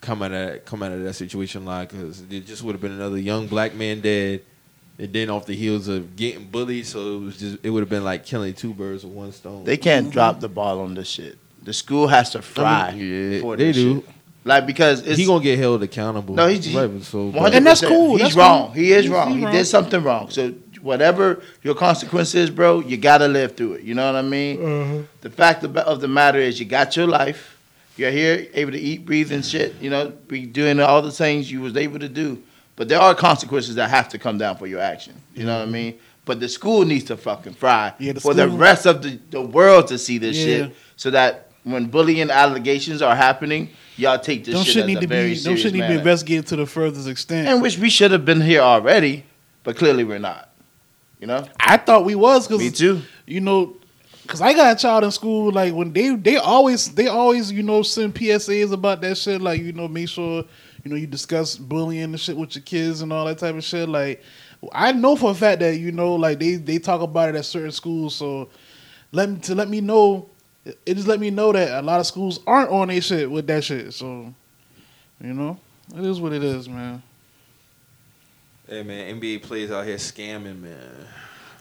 come 0.00 0.22
out 0.22 0.32
of 0.32 0.52
that, 0.52 0.66
come 0.66 0.82
out 0.82 0.92
of 0.92 1.02
that 1.02 1.14
situation 1.14 1.64
live 1.64 1.88
because 1.88 2.20
it 2.30 2.46
just 2.46 2.62
would 2.62 2.72
have 2.72 2.80
been 2.80 2.92
another 2.92 3.18
young 3.18 3.46
black 3.46 3.74
man 3.74 4.00
dead, 4.00 4.42
and 4.98 5.12
then 5.12 5.30
off 5.30 5.46
the 5.46 5.54
heels 5.54 5.88
of 5.88 6.16
getting 6.16 6.46
bullied. 6.48 6.86
So 6.86 7.16
it 7.16 7.20
was 7.20 7.38
just 7.38 7.58
it 7.62 7.70
would 7.70 7.80
have 7.80 7.90
been 7.90 8.04
like 8.04 8.24
killing 8.26 8.54
two 8.54 8.74
birds 8.74 9.04
with 9.04 9.12
one 9.12 9.32
stone. 9.32 9.64
They 9.64 9.76
can't 9.76 10.06
mm-hmm. 10.06 10.12
drop 10.12 10.40
the 10.40 10.48
ball 10.48 10.80
on 10.80 10.94
this 10.94 11.08
shit. 11.08 11.38
The 11.62 11.72
school 11.72 12.06
has 12.08 12.30
to 12.30 12.42
fry 12.42 12.90
yeah, 12.90 13.40
for 13.40 13.56
they 13.56 13.66
this 13.66 13.76
do. 13.76 14.00
shit. 14.02 14.10
Like 14.44 14.64
because 14.64 15.04
it's 15.04 15.18
he 15.18 15.26
gonna 15.26 15.42
get 15.42 15.58
held 15.58 15.82
accountable. 15.82 16.36
No, 16.36 16.46
he's- 16.46 16.64
he- 16.64 16.78
right, 16.78 17.02
so, 17.02 17.32
100%. 17.32 17.52
And 17.54 17.66
that's 17.66 17.84
cool. 17.84 18.12
He's 18.12 18.26
That's 18.26 18.36
wrong. 18.36 18.66
cool. 18.66 18.74
He 18.74 18.92
is 18.92 19.04
He's- 19.04 19.12
wrong. 19.12 19.28
he's 19.28 19.38
He 19.38 19.44
wrong. 19.44 19.52
did 19.52 19.64
something 19.64 20.02
wrong. 20.04 20.30
So 20.30 20.54
whatever 20.80 21.42
your 21.62 21.74
consequence 21.74 22.34
is, 22.34 22.50
bro, 22.50 22.80
you 22.80 22.96
gotta 22.96 23.28
live 23.28 23.56
through 23.56 23.74
it. 23.74 23.82
You 23.82 23.94
know 23.94 24.06
what 24.12 24.18
I 24.18 24.22
mean? 24.22 24.62
Uh-huh. 24.64 25.02
The 25.20 25.30
fact 25.30 25.64
of 25.64 25.76
of 25.76 26.00
the 26.00 26.08
matter 26.08 26.38
is, 26.38 26.58
you 26.60 26.66
got 26.66 26.96
your 26.96 27.06
life. 27.06 27.56
You're 27.96 28.10
here, 28.10 28.46
able 28.52 28.72
to 28.72 28.78
eat, 28.78 29.06
breathe, 29.06 29.32
and 29.32 29.44
shit. 29.44 29.74
You 29.80 29.88
know, 29.88 30.10
be 30.28 30.44
doing 30.44 30.80
all 30.80 31.00
the 31.00 31.10
things 31.10 31.50
you 31.50 31.62
was 31.62 31.76
able 31.76 31.98
to 31.98 32.08
do. 32.08 32.42
But 32.76 32.88
there 32.88 33.00
are 33.00 33.14
consequences 33.14 33.74
that 33.76 33.88
have 33.88 34.10
to 34.10 34.18
come 34.18 34.36
down 34.36 34.58
for 34.58 34.66
your 34.66 34.80
action. 34.80 35.14
You 35.34 35.44
know 35.44 35.58
what 35.60 35.68
I 35.68 35.70
mean? 35.70 35.98
But 36.26 36.40
the 36.40 36.48
school 36.48 36.84
needs 36.84 37.04
to 37.04 37.16
fucking 37.16 37.54
fry 37.54 37.94
Yeah, 37.98 38.12
the 38.12 38.20
for 38.20 38.34
the 38.34 38.48
rest 38.48 38.84
of 38.84 39.00
the, 39.00 39.18
the 39.30 39.40
world 39.40 39.86
to 39.88 39.96
see 39.98 40.18
this 40.18 40.36
Yeah. 40.36 40.44
shit, 40.44 40.76
so 40.96 41.10
that 41.10 41.52
when 41.62 41.86
bullying 41.86 42.30
allegations 42.30 43.00
are 43.00 43.16
happening, 43.16 43.70
y'all 43.96 44.18
take 44.18 44.44
this 44.44 44.54
Don't 44.54 44.64
shit 44.64 44.74
shit 44.74 44.86
need 44.86 44.98
a 44.98 45.00
to 45.00 45.06
very 45.06 45.34
be. 45.34 45.40
Don't 45.42 45.56
shit 45.56 45.72
need 45.72 45.80
to 45.82 45.88
be 45.88 45.94
investigated 45.94 46.46
to 46.48 46.56
the 46.56 46.66
furthest 46.66 47.08
extent. 47.08 47.48
And 47.48 47.62
which 47.62 47.78
we 47.78 47.88
should 47.88 48.10
have 48.10 48.24
been 48.24 48.40
here 48.40 48.60
already, 48.60 49.24
but 49.64 49.76
clearly 49.76 50.04
we're 50.04 50.18
not. 50.18 50.50
You 51.20 51.26
know? 51.26 51.46
I 51.58 51.76
thought 51.78 52.04
we 52.04 52.14
was 52.14 52.50
Me 52.50 52.58
because 52.58 52.78
too. 52.78 53.02
you 53.26 53.40
know, 53.40 53.76
because 54.22 54.40
I 54.40 54.52
got 54.52 54.76
a 54.76 54.80
child 54.80 55.04
in 55.04 55.10
school. 55.10 55.50
Like 55.52 55.74
when 55.74 55.92
they 55.92 56.14
they 56.14 56.36
always 56.36 56.88
they 56.94 57.06
always 57.06 57.50
you 57.50 57.62
know 57.62 57.82
send 57.82 58.14
PSAs 58.14 58.72
about 58.72 59.00
that 59.02 59.16
shit. 59.16 59.40
Like 59.40 59.60
you 59.60 59.72
know 59.72 59.88
make 59.88 60.08
sure 60.08 60.44
you 60.84 60.90
know 60.90 60.96
you 60.96 61.06
discuss 61.06 61.56
bullying 61.56 62.02
and 62.02 62.20
shit 62.20 62.36
with 62.36 62.54
your 62.54 62.62
kids 62.62 63.00
and 63.00 63.12
all 63.12 63.24
that 63.26 63.38
type 63.38 63.54
of 63.54 63.64
shit. 63.64 63.88
Like 63.88 64.22
I 64.72 64.92
know 64.92 65.16
for 65.16 65.30
a 65.30 65.34
fact 65.34 65.60
that 65.60 65.78
you 65.78 65.92
know 65.92 66.14
like 66.14 66.38
they 66.38 66.56
they 66.56 66.78
talk 66.78 67.00
about 67.00 67.30
it 67.30 67.34
at 67.34 67.44
certain 67.44 67.72
schools. 67.72 68.14
So 68.14 68.50
let 69.12 69.30
me 69.30 69.38
to 69.40 69.54
let 69.54 69.68
me 69.68 69.80
know. 69.80 70.28
It 70.64 70.94
just 70.94 71.06
let 71.06 71.20
me 71.20 71.30
know 71.30 71.52
that 71.52 71.78
a 71.78 71.82
lot 71.82 72.00
of 72.00 72.06
schools 72.06 72.40
aren't 72.46 72.70
on 72.70 72.88
their 72.88 73.00
shit 73.00 73.30
with 73.30 73.46
that 73.46 73.62
shit. 73.64 73.94
So 73.94 74.34
you 75.20 75.32
know 75.32 75.58
it 75.94 76.04
is 76.04 76.20
what 76.20 76.32
it 76.32 76.42
is, 76.42 76.68
man. 76.68 77.02
Hey 78.68 78.82
man, 78.82 79.20
NBA 79.20 79.42
players 79.42 79.70
out 79.70 79.86
here 79.86 79.94
scamming, 79.94 80.60
man. 80.60 81.06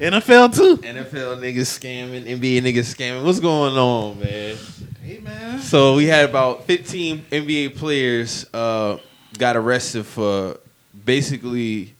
NFL 0.00 0.56
too. 0.56 0.78
NFL 0.78 1.36
niggas 1.36 1.68
scamming, 1.78 2.24
NBA 2.24 2.62
niggas 2.62 2.94
scamming. 2.94 3.22
What's 3.22 3.38
going 3.38 3.76
on, 3.76 4.18
man? 4.20 4.56
Hey 5.02 5.18
man. 5.18 5.58
So 5.58 5.96
we 5.96 6.06
had 6.06 6.30
about 6.30 6.64
15 6.64 7.26
NBA 7.30 7.76
players 7.76 8.46
uh, 8.54 8.96
got 9.36 9.54
arrested 9.54 10.06
for 10.06 10.60
basically 11.04 11.94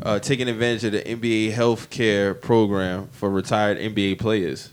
uh, 0.00 0.18
taking 0.18 0.48
advantage 0.48 0.84
of 0.84 0.92
the 0.92 1.02
NBA 1.02 1.52
health 1.52 1.90
care 1.90 2.32
program 2.32 3.08
for 3.08 3.28
retired 3.28 3.76
NBA 3.76 4.18
players. 4.18 4.70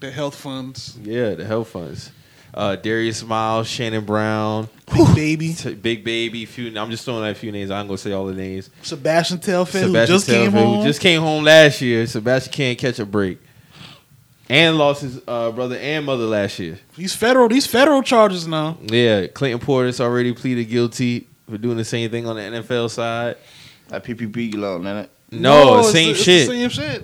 The 0.00 0.10
health 0.10 0.34
funds, 0.34 0.98
Yeah, 1.00 1.34
the 1.34 1.44
health 1.44 1.68
funds. 1.68 2.10
Uh, 2.52 2.76
Darius 2.76 3.22
Miles, 3.22 3.68
Shannon 3.68 4.04
Brown, 4.04 4.68
big 4.92 5.14
baby. 5.14 5.54
T- 5.54 5.74
Big 5.74 6.02
Baby. 6.04 6.44
Few. 6.46 6.76
I'm 6.78 6.90
just 6.90 7.04
throwing 7.04 7.24
out 7.24 7.30
a 7.30 7.34
few 7.34 7.52
names. 7.52 7.70
I'm 7.70 7.86
gonna 7.86 7.96
say 7.98 8.12
all 8.12 8.26
the 8.26 8.34
names. 8.34 8.70
Sebastian 8.82 9.38
Telfair, 9.38 9.82
who 9.82 9.88
Sebastian 9.88 10.14
just 10.16 10.26
came 10.26 10.50
home. 10.52 10.78
who 10.78 10.84
just 10.84 11.00
came 11.00 11.20
home 11.20 11.44
last 11.44 11.80
year. 11.80 12.06
Sebastian 12.06 12.52
can't 12.52 12.76
catch 12.78 12.98
a 12.98 13.06
break, 13.06 13.38
and 14.48 14.76
lost 14.78 15.02
his 15.02 15.20
uh, 15.28 15.52
brother 15.52 15.76
and 15.76 16.04
mother 16.04 16.24
last 16.24 16.58
year. 16.58 16.78
These 16.96 17.14
federal, 17.14 17.48
these 17.48 17.66
federal 17.66 18.02
charges 18.02 18.46
now. 18.48 18.78
Yeah, 18.82 19.26
Clinton 19.28 19.64
Portis 19.64 20.00
already 20.00 20.32
pleaded 20.32 20.64
guilty 20.64 21.28
for 21.48 21.56
doing 21.56 21.76
the 21.76 21.84
same 21.84 22.10
thing 22.10 22.26
on 22.26 22.36
the 22.36 22.42
NFL 22.42 22.90
side. 22.90 23.36
That 23.88 24.04
PPP 24.04 24.54
loan, 24.56 24.82
innit? 24.82 25.08
No, 25.30 25.78
it's 25.80 25.92
same 25.92 26.06
the- 26.06 26.10
it's 26.12 26.22
shit. 26.22 26.48
The 26.48 26.54
same 26.54 26.68
shit. 26.70 27.02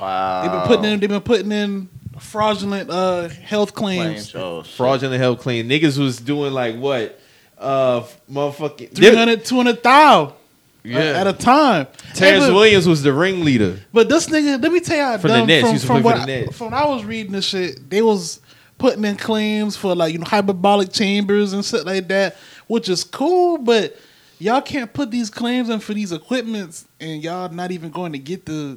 Wow. 0.00 0.42
They've 0.42 0.52
been 0.52 0.66
putting 0.68 0.84
in. 0.92 1.00
They've 1.00 1.08
been 1.08 1.20
putting 1.20 1.52
in 1.52 1.88
fraudulent 2.24 2.90
uh, 2.90 3.28
health 3.28 3.74
claims. 3.74 4.30
claims. 4.30 4.34
Oh. 4.34 4.62
Fraudulent 4.62 5.20
health 5.20 5.40
claim. 5.40 5.68
Niggas 5.68 5.98
was 5.98 6.18
doing 6.18 6.52
like 6.52 6.76
what? 6.76 7.20
Uh, 7.58 8.02
motherfucking 8.30 8.94
300, 8.94 9.44
200,000 9.44 10.34
Yeah. 10.82 10.98
at 10.98 11.26
a 11.26 11.32
time. 11.32 11.86
Terrence 12.14 12.18
Hey, 12.44 12.50
but- 12.50 12.54
Williams 12.54 12.86
was 12.88 13.02
the 13.02 13.12
ringleader. 13.12 13.80
But 13.92 14.08
this 14.08 14.26
nigga, 14.26 14.60
let 14.62 14.72
me 14.72 14.80
tell 14.80 14.96
you 14.96 15.02
how 15.04 15.18
For 15.18 15.28
the 15.28 15.46
Nets, 15.46 15.68
from, 15.68 15.78
from 15.78 15.86
play 15.88 15.96
for 15.98 16.04
what 16.04 16.16
the 16.16 16.22
I, 16.22 16.26
Nets. 16.26 16.56
from 16.58 16.64
when 16.66 16.74
I 16.74 16.86
was 16.86 17.04
reading 17.04 17.32
this 17.32 17.44
shit, 17.44 17.88
they 17.88 18.02
was 18.02 18.40
putting 18.76 19.04
in 19.04 19.16
claims 19.16 19.76
for 19.76 19.94
like 19.94 20.12
you 20.12 20.18
know 20.18 20.24
hyperbolic 20.26 20.92
chambers 20.92 21.52
and 21.52 21.64
shit 21.64 21.86
like 21.86 22.08
that, 22.08 22.36
which 22.66 22.88
is 22.88 23.04
cool, 23.04 23.56
but 23.58 23.96
y'all 24.40 24.60
can't 24.60 24.92
put 24.92 25.10
these 25.12 25.30
claims 25.30 25.68
in 25.70 25.78
for 25.78 25.94
these 25.94 26.10
equipments 26.12 26.86
and 27.00 27.22
y'all 27.22 27.48
not 27.50 27.70
even 27.70 27.90
going 27.90 28.12
to 28.12 28.18
get 28.18 28.44
the 28.44 28.76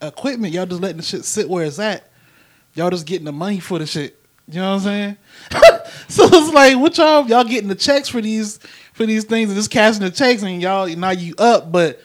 equipment. 0.00 0.54
Y'all 0.54 0.66
just 0.66 0.80
letting 0.80 0.96
the 0.96 1.02
shit 1.02 1.24
sit 1.24 1.48
where 1.48 1.64
it's 1.66 1.78
at. 1.78 2.10
Y'all 2.76 2.90
just 2.90 3.06
getting 3.06 3.24
the 3.24 3.32
money 3.32 3.58
for 3.58 3.78
the 3.78 3.86
shit. 3.86 4.18
You 4.48 4.60
know 4.60 4.74
what 4.74 4.76
I'm 4.76 4.80
saying? 4.80 5.16
so 6.08 6.24
it's 6.30 6.52
like, 6.52 6.76
what 6.76 6.96
y'all 6.98 7.26
y'all 7.26 7.42
getting 7.42 7.68
the 7.68 7.74
checks 7.74 8.08
for 8.08 8.20
these 8.20 8.58
for 8.92 9.04
these 9.04 9.24
things 9.24 9.50
and 9.50 9.56
just 9.56 9.70
cashing 9.70 10.02
the 10.02 10.10
checks 10.10 10.42
and 10.42 10.62
y'all 10.62 10.86
now 10.94 11.10
you 11.10 11.34
up, 11.38 11.72
but 11.72 12.00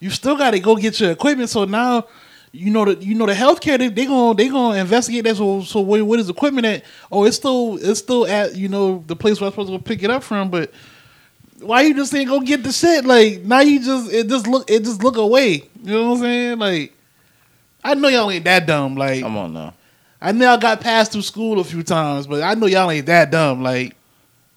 you 0.00 0.10
still 0.10 0.36
got 0.36 0.50
to 0.50 0.60
go 0.60 0.76
get 0.76 1.00
your 1.00 1.12
equipment. 1.12 1.48
So 1.48 1.64
now 1.64 2.06
you 2.52 2.70
know 2.70 2.84
the 2.84 3.02
you 3.02 3.14
know 3.14 3.26
the 3.26 3.32
healthcare 3.32 3.78
they, 3.78 3.88
they 3.88 4.04
gonna 4.04 4.34
they 4.34 4.48
gonna 4.48 4.78
investigate 4.78 5.24
that. 5.24 5.36
So 5.36 5.62
so 5.62 5.80
where, 5.80 6.04
what 6.04 6.18
is 6.18 6.28
equipment 6.28 6.66
at? 6.66 6.84
Oh, 7.10 7.24
it's 7.24 7.36
still 7.36 7.78
it's 7.80 8.00
still 8.00 8.26
at 8.26 8.56
you 8.56 8.68
know 8.68 9.04
the 9.06 9.16
place 9.16 9.40
where 9.40 9.46
I'm 9.46 9.52
supposed 9.52 9.70
to 9.70 9.78
go 9.78 9.82
pick 9.82 10.02
it 10.02 10.10
up 10.10 10.22
from, 10.22 10.50
but. 10.50 10.72
Why 11.58 11.80
you 11.80 11.94
just 11.94 12.14
ain't 12.14 12.28
go 12.28 12.38
get 12.40 12.62
the 12.62 12.70
shit? 12.70 13.06
Like 13.06 13.40
now 13.40 13.60
you 13.60 13.82
just 13.82 14.12
it 14.12 14.28
just 14.28 14.46
look 14.46 14.70
it 14.70 14.84
just 14.84 15.02
look 15.02 15.16
away. 15.16 15.62
You 15.82 15.90
know 15.90 16.10
what 16.10 16.16
I'm 16.16 16.20
saying? 16.20 16.58
Like 16.58 16.92
I 17.82 17.94
know 17.94 18.08
y'all 18.08 18.30
ain't 18.30 18.44
that 18.44 18.66
dumb. 18.66 18.94
Like 18.94 19.22
Come 19.22 19.38
on 19.38 19.54
now. 19.54 19.72
I 20.20 20.32
know 20.32 20.50
I 20.52 20.56
got 20.56 20.80
passed 20.80 21.12
through 21.12 21.22
school 21.22 21.60
a 21.60 21.64
few 21.64 21.82
times, 21.82 22.26
but 22.26 22.42
I 22.42 22.54
know 22.54 22.66
y'all 22.66 22.90
ain't 22.90 23.06
that 23.06 23.30
dumb. 23.30 23.62
Like, 23.62 23.94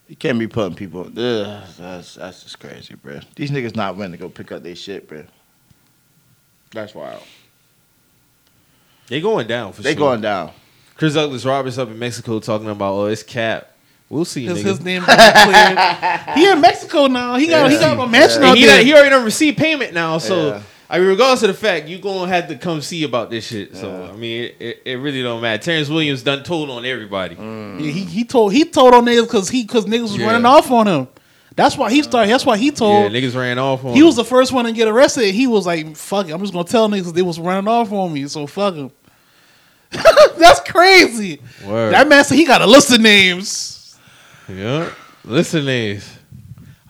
You 0.08 0.16
can't 0.16 0.40
be 0.40 0.48
putting 0.48 0.76
people. 0.76 1.02
Ugh, 1.02 1.64
that's 1.78 2.16
that's 2.16 2.44
just 2.44 2.60
crazy, 2.60 2.96
bro. 2.96 3.20
These 3.36 3.52
niggas 3.52 3.76
not 3.76 3.96
willing 3.98 4.14
to 4.14 4.18
go 4.18 4.30
pick 4.30 4.52
up 4.52 4.64
their 4.64 4.76
shit, 4.76 5.08
bro. 5.08 5.24
That's 6.72 6.94
wild. 6.96 7.24
They 9.08 9.22
going 9.22 9.48
down 9.48 9.72
for 9.74 9.78
sure. 9.82 9.84
They 9.84 9.94
sure. 9.98 10.00
going 10.10 10.22
down. 10.22 10.52
Chris 10.96 11.14
Douglas 11.14 11.46
Roberts 11.46 11.78
up 11.78 11.90
in 11.90 11.98
Mexico 11.98 12.40
talking 12.40 12.70
about 12.70 12.94
oh 12.94 13.06
it's 13.06 13.24
cap. 13.24 13.72
We'll 14.10 14.26
see. 14.26 14.46
his, 14.46 14.60
nigga. 14.60 14.64
his 14.66 14.82
name 14.82 15.04
been 15.06 15.16
cleared. 15.18 16.20
he 16.38 16.50
in 16.52 16.62
Mexico 16.62 17.08
now. 17.08 17.36
He 17.36 17.48
got 17.48 17.70
he 17.72 17.78
got 17.78 18.00
a 18.00 18.08
mansion 18.08 18.38
And 18.42 18.52
out 18.52 18.58
he, 18.58 18.66
there. 18.66 18.78
done- 18.78 18.86
he 18.86 18.94
already 18.94 19.10
done 19.10 19.24
received 19.26 19.58
payment 19.58 19.94
now, 19.94 20.18
so 20.18 20.48
Yeah. 20.48 20.62
I 20.92 20.98
mean, 21.00 21.08
regardless 21.08 21.44
of 21.44 21.50
the 21.50 21.54
fact, 21.54 21.88
you 21.88 22.00
gonna 22.00 22.28
have 22.32 22.48
to 22.48 22.56
come 22.56 22.82
see 22.82 23.04
about 23.04 23.30
this 23.30 23.48
shit. 23.48 23.76
So 23.76 23.90
Yeah. 23.92 24.12
I 24.12 24.16
mean, 24.16 24.44
it, 24.46 24.56
it, 24.60 24.82
it 24.86 24.96
really 24.96 25.22
don't 25.22 25.40
matter. 25.42 25.62
Terrence 25.62 25.88
Williams 25.90 26.24
done 26.24 26.44
told 26.44 26.70
on 26.72 26.84
everybody. 26.86 27.36
Mm. 27.36 27.80
Yeah, 27.80 27.92
he 27.92 28.04
he 28.06 28.24
told 28.26 28.54
he 28.54 28.66
told 28.66 28.94
on 28.96 29.06
niggas 29.06 29.24
because 29.24 29.50
he 29.50 29.64
because 29.64 29.86
niggas 29.86 30.02
was 30.04 30.18
Yeah. 30.18 30.26
running 30.28 30.46
off 30.46 30.72
on 30.72 30.88
him. 30.88 31.08
That's 31.56 31.78
why 31.78 31.92
he 31.92 32.02
started. 32.04 32.32
That's 32.32 32.46
why 32.46 32.58
he 32.58 32.72
told. 32.72 33.12
Yeah, 33.12 33.20
niggas 33.20 33.36
ran 33.36 33.60
off 33.60 33.82
on. 33.84 33.90
Him 33.90 33.94
he 33.96 34.00
him. 34.00 34.06
was 34.08 34.16
the 34.16 34.24
first 34.26 34.52
one 34.52 34.66
to 34.66 34.72
get 34.72 34.88
arrested. 34.88 35.34
He 35.36 35.46
was 35.46 35.66
like, 35.68 35.96
"Fuck 35.96 36.28
it, 36.30 36.32
I'm 36.32 36.40
just 36.40 36.54
gonna 36.54 36.64
tell 36.68 36.90
niggas 36.90 37.14
they 37.14 37.22
was 37.22 37.40
running 37.40 37.68
off 37.68 37.92
on 37.92 38.12
me, 38.14 38.28
so 38.28 38.48
fuck 38.48 38.74
him." 38.76 38.92
That's 39.92 40.60
crazy. 40.62 41.42
Word. 41.66 41.94
That 41.94 42.08
man 42.08 42.24
said 42.24 42.36
he 42.36 42.46
got 42.46 42.62
a 42.62 42.66
list 42.68 42.92
of 42.94 43.02
names. 43.02 43.98
yeah. 44.48 44.90
Listen, 45.26 45.66
names. 45.66 46.18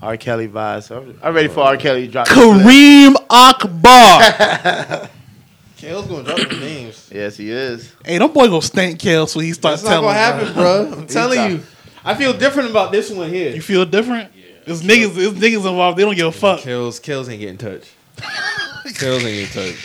R. 0.01 0.17
Kelly 0.17 0.47
vibes. 0.47 0.91
I'm- 0.91 1.19
I'm 1.21 1.33
ready 1.33 1.47
for 1.49 1.61
R. 1.61 1.77
Kelly 1.77 2.05
to 2.07 2.11
drop. 2.11 2.27
Kareem 2.27 3.15
Akbar. 3.29 5.09
Kale's 5.77 6.07
gonna 6.07 6.23
drop 6.23 6.37
the 6.49 6.55
names. 6.57 7.09
Yes, 7.13 7.37
he 7.37 7.49
is. 7.51 7.91
hey, 8.05 8.17
them 8.17 8.31
boy 8.33 8.47
gonna 8.47 8.61
stank 8.61 8.99
Kel, 8.99 9.27
so 9.27 9.39
he 9.39 9.53
starts 9.53 9.81
That's 9.81 9.89
not 9.95 10.01
telling. 10.01 10.07
gonna 10.07 10.19
happen, 10.19 10.53
bro. 10.53 10.91
I'm 11.01 11.07
telling 11.07 11.51
you. 11.51 11.63
I 12.03 12.15
feel 12.15 12.33
different 12.33 12.69
about 12.69 12.91
this 12.91 13.09
one 13.11 13.29
here. 13.29 13.51
You 13.53 13.61
feel 13.61 13.85
different? 13.85 14.31
There's 14.65 14.81
niggas, 14.81 15.15
there's 15.15 15.33
niggas 15.33 15.55
involved. 15.67 15.97
They 15.97 16.03
don't 16.03 16.15
give 16.15 16.27
a 16.27 16.31
fuck. 16.31 16.59
Kills, 16.59 16.99
kills 16.99 17.27
ain't 17.29 17.39
getting 17.39 17.57
touched. 17.57 17.91
kills 18.97 19.23
ain't 19.23 19.51
getting 19.53 19.71
touched. 19.73 19.79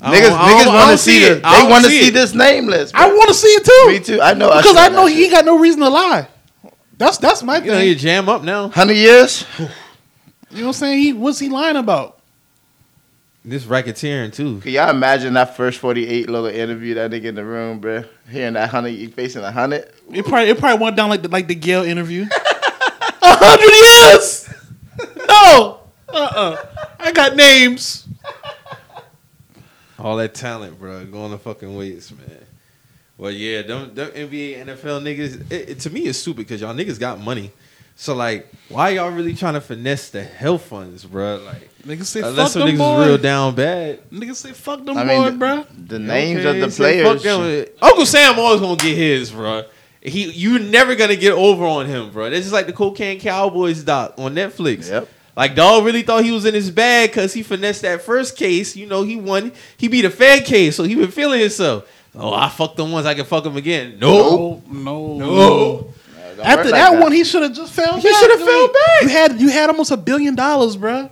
Niggas, 0.00 0.30
niggas 0.30 0.66
want 0.66 0.66
to 0.66 0.86
don't 0.88 0.98
see 0.98 1.24
it. 1.24 1.42
the, 1.42 1.48
They 1.50 1.70
want 1.70 1.84
to 1.84 1.90
see 1.90 2.00
see 2.02 2.08
it. 2.08 2.12
this 2.12 2.34
name 2.34 2.66
list. 2.66 2.94
I 2.94 3.08
want 3.08 3.28
to 3.28 3.34
see 3.34 3.48
it 3.48 3.64
too. 3.64 3.86
Me 3.92 4.00
too. 4.16 4.20
I 4.22 4.34
know. 4.34 4.48
Because 4.48 4.76
I 4.76 4.88
saw 4.88 4.94
know 4.94 5.06
he 5.06 5.24
ain't 5.24 5.32
got 5.32 5.44
no 5.44 5.58
reason 5.58 5.80
to 5.80 5.88
lie. 5.88 6.28
That's 6.96 7.18
that's 7.18 7.42
my 7.42 7.58
You 7.58 7.66
know, 7.66 7.78
thing. 7.78 7.88
you 7.88 7.94
jam 7.94 8.28
up 8.28 8.42
now. 8.42 8.68
Hundred 8.68 8.94
years. 8.94 9.44
You 9.58 9.64
know 9.66 9.70
what 10.50 10.66
I'm 10.68 10.72
saying? 10.74 10.98
He 11.02 11.12
what's 11.12 11.38
he 11.38 11.48
lying 11.48 11.76
about? 11.76 12.18
This 13.44 13.64
racketeering 13.64 14.32
too. 14.32 14.60
Can 14.60 14.72
y'all 14.72 14.88
imagine 14.90 15.34
that 15.34 15.56
first 15.56 15.78
forty-eight 15.80 16.30
little 16.30 16.46
interview 16.46 16.94
that 16.94 17.10
nigga 17.10 17.24
in 17.24 17.34
the 17.34 17.44
room, 17.44 17.78
bro? 17.80 18.04
Hearing 18.30 18.54
that 18.54 18.70
hundred, 18.70 18.90
you 18.90 19.08
facing 19.08 19.42
a 19.42 19.50
hundred. 19.52 19.90
It 20.12 20.24
probably 20.24 20.48
it 20.50 20.58
probably 20.58 20.82
went 20.82 20.96
down 20.96 21.10
like 21.10 21.22
the 21.22 21.28
like 21.28 21.48
the 21.48 21.54
Gayle 21.54 21.82
interview. 21.82 22.26
A 23.26 23.36
hundred 23.36 24.12
years? 24.12 24.48
No. 25.28 25.80
Uh 26.08 26.30
uh 26.34 26.56
I 27.00 27.10
got 27.12 27.36
names. 27.36 28.06
All 29.98 30.16
that 30.18 30.34
talent, 30.34 30.78
bro, 30.78 31.04
going 31.06 31.30
to 31.32 31.38
fucking 31.38 31.74
waste, 31.76 32.12
man. 32.16 32.43
Well, 33.16 33.30
yeah, 33.30 33.62
them, 33.62 33.94
them 33.94 34.10
NBA, 34.10 34.64
NFL 34.66 35.02
niggas. 35.02 35.50
It, 35.52 35.68
it- 35.70 35.80
to 35.80 35.90
me, 35.90 36.02
it's 36.02 36.18
stupid 36.18 36.38
because 36.38 36.60
y'all 36.60 36.74
niggas 36.74 36.98
got 36.98 37.20
money. 37.20 37.52
So 37.96 38.14
like, 38.14 38.48
why 38.70 38.90
y'all 38.90 39.10
really 39.10 39.34
trying 39.34 39.54
to 39.54 39.60
finesse 39.60 40.10
the 40.10 40.22
health 40.24 40.62
funds, 40.62 41.04
bro? 41.04 41.36
Like, 41.46 41.70
Niggas 41.84 42.06
say 42.06 42.20
unless 42.22 42.36
fuck 42.36 42.62
some 42.62 42.62
them 42.66 42.76
niggas 42.78 43.00
is 43.02 43.06
real 43.06 43.18
down 43.18 43.54
bad. 43.54 44.10
Niggas 44.10 44.36
say 44.36 44.52
fuck 44.52 44.84
them 44.84 44.96
I 44.98 45.04
boy, 45.04 45.30
mean, 45.30 45.38
bruh. 45.38 45.66
The 45.88 45.98
names 46.00 46.40
Okay, 46.44 46.60
of 46.60 46.66
the 46.66 46.70
say 46.72 47.02
fuck 47.04 47.18
players. 47.20 47.66
them. 47.66 47.74
Uncle 47.82 48.06
Sam 48.06 48.38
always 48.38 48.60
gonna 48.60 48.76
get 48.76 48.96
his, 48.96 49.30
bro. 49.30 49.62
He, 50.00 50.28
you 50.30 50.58
never 50.58 50.96
gonna 50.96 51.14
get 51.14 51.34
over 51.34 51.64
on 51.64 51.86
him, 51.86 52.10
bro. 52.10 52.30
This 52.30 52.46
is 52.46 52.52
like 52.52 52.66
the 52.66 52.72
Cocaine 52.72 53.20
Cowboys 53.20 53.84
doc 53.84 54.14
on 54.18 54.34
Netflix. 54.34 54.90
Yep. 54.90 55.08
Like 55.36 55.54
dog 55.54 55.84
really 55.84 56.02
thought 56.02 56.24
he 56.24 56.30
was 56.32 56.46
in 56.46 56.54
his 56.54 56.70
bag 56.70 57.10
because 57.10 57.32
he 57.32 57.42
finessed 57.44 57.82
that 57.82 58.02
first 58.02 58.36
case. 58.36 58.74
You 58.74 58.86
know, 58.86 59.02
he 59.04 59.16
won. 59.16 59.52
He 59.76 59.86
beat 59.88 60.04
a 60.04 60.10
Fed 60.10 60.44
case, 60.46 60.74
so 60.74 60.82
he 60.84 60.94
been 60.96 61.10
feeling 61.12 61.38
himself. 61.40 61.88
Oh, 62.16 62.32
I 62.32 62.48
fucked 62.48 62.76
them 62.76 62.92
once. 62.92 63.06
I 63.06 63.14
can 63.14 63.24
fuck 63.24 63.42
them 63.44 63.56
again. 63.56 63.98
No, 63.98 64.62
No, 64.68 65.16
no. 65.16 65.18
no. 65.18 65.94
Don't 66.36 66.46
After 66.46 66.64
work 66.64 66.72
that, 66.72 66.92
like 66.92 67.00
one, 67.02 67.12
he 67.12 67.24
should 67.24 67.42
have 67.42 67.52
just 67.54 67.72
fell. 67.72 67.96
He 67.96 68.12
shoulda 68.12 68.38
fell 68.44 68.68
back. 68.68 69.02
You 69.02 69.08
had 69.08 69.40
you 69.40 69.48
had 69.50 69.70
almost 69.70 69.90
a 69.92 69.96
billion 69.96 70.34
dollars, 70.34 70.76
bruh. 70.76 71.08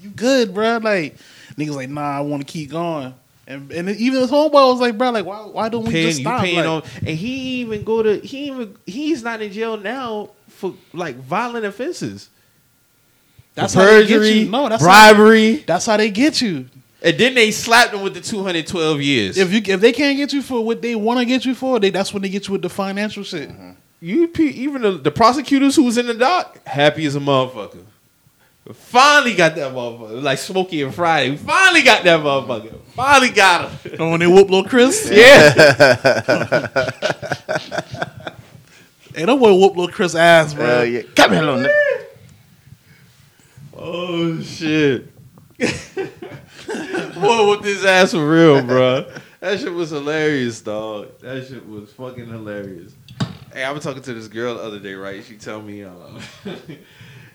You 0.00 0.10
good, 0.10 0.54
bruh? 0.54 0.82
Like 0.82 1.16
niggas 1.56 1.74
like, 1.74 1.90
nah, 1.90 2.18
I 2.18 2.20
want 2.20 2.46
to 2.46 2.50
keep 2.50 2.70
going. 2.70 3.14
And 3.46 3.70
and 3.72 3.88
even 3.90 4.20
his 4.22 4.30
homeboy 4.30 4.52
was 4.52 4.80
like, 4.80 4.96
bruh, 4.96 5.12
like 5.12 5.26
why 5.26 5.40
why 5.40 5.68
don't 5.68 5.84
we 5.84 5.90
paying, 5.90 6.06
just 6.08 6.20
stop? 6.20 6.40
paying 6.42 6.56
Like, 6.56 6.66
on, 6.66 6.82
and 6.98 7.08
he 7.08 7.60
even 7.60 7.82
go 7.84 8.02
to 8.02 8.18
he 8.20 8.46
even 8.48 8.76
he's 8.86 9.22
not 9.22 9.42
in 9.42 9.52
jail 9.52 9.76
now 9.76 10.30
for 10.48 10.74
like 10.94 11.16
violent 11.16 11.66
offenses. 11.66 12.30
that's 13.54 13.74
For 13.74 13.80
how 13.80 13.86
they 13.86 14.06
get 14.06 14.18
perjury, 14.20 14.30
you. 14.40 14.48
No, 14.50 14.68
that's 14.70 14.82
How, 14.82 15.12
bribery, 15.12 15.56
that's 15.66 15.84
how 15.84 15.96
they 15.98 16.10
get 16.10 16.40
you. 16.40 16.66
And 17.02 17.18
then 17.18 17.34
they 17.34 17.50
slapped 17.50 17.92
him 17.92 18.02
with 18.02 18.14
the 18.14 18.20
two 18.20 18.42
hundred 18.42 18.66
twelve 18.66 19.00
years. 19.00 19.36
If 19.36 19.52
you 19.52 19.60
if 19.64 19.80
they 19.80 19.92
can't 19.92 20.16
get 20.16 20.32
you 20.32 20.42
for 20.42 20.64
what 20.64 20.82
they 20.82 20.94
want 20.94 21.18
to 21.20 21.24
get 21.24 21.44
you 21.44 21.54
for, 21.54 21.80
they 21.80 21.90
that's 21.90 22.12
when 22.12 22.22
they 22.22 22.28
get 22.28 22.48
you 22.48 22.52
with 22.52 22.62
the 22.62 22.70
financial 22.70 23.24
shit. 23.24 23.50
Mm-hmm. 23.50 23.72
You 24.00 24.30
even 24.36 24.82
the, 24.82 24.92
the 24.92 25.10
prosecutors 25.10 25.76
who 25.76 25.84
was 25.84 25.96
in 25.96 26.06
the 26.06 26.14
dock 26.14 26.66
happy 26.66 27.04
as 27.06 27.14
a 27.14 27.20
motherfucker. 27.20 27.84
Finally 28.72 29.34
got 29.34 29.56
that 29.56 29.72
motherfucker. 29.72 30.22
Like 30.22 30.38
Smokey 30.38 30.82
and 30.82 30.94
Friday. 30.94 31.36
Finally 31.36 31.82
got 31.82 32.04
that 32.04 32.20
motherfucker. 32.20 32.80
Finally 32.94 33.30
got 33.30 33.70
him. 33.70 33.92
Oh, 33.98 34.02
and 34.04 34.10
when 34.12 34.20
they 34.20 34.26
whoop 34.26 34.50
little 34.50 34.64
Chris, 34.68 35.08
Yeah. 35.12 35.52
hey, 39.14 39.24
that 39.24 39.26
boy 39.26 39.54
whoop 39.54 39.76
little 39.76 39.88
Chris 39.88 40.14
ass, 40.14 40.54
bro. 40.54 40.64
Hell 40.64 40.84
yeah. 40.84 41.02
Come 41.16 41.32
here, 41.32 41.42
little 41.42 41.64
nigga. 41.64 42.04
oh 43.74 44.40
shit. 44.42 45.08
Boy, 47.14 47.50
with 47.50 47.62
this 47.62 47.84
ass 47.84 48.12
for 48.12 48.28
real, 48.28 48.62
bro. 48.62 49.06
That 49.40 49.58
shit 49.58 49.72
was 49.72 49.90
hilarious, 49.90 50.60
dog. 50.60 51.18
That 51.20 51.46
shit 51.46 51.68
was 51.68 51.92
fucking 51.92 52.28
hilarious. 52.28 52.92
Hey, 53.52 53.64
I 53.64 53.70
was 53.72 53.82
talking 53.82 54.02
to 54.02 54.14
this 54.14 54.28
girl 54.28 54.54
the 54.54 54.62
other 54.62 54.78
day, 54.78 54.94
right? 54.94 55.22
She 55.22 55.36
tell 55.36 55.60
me, 55.60 55.84
uh, 55.84 55.90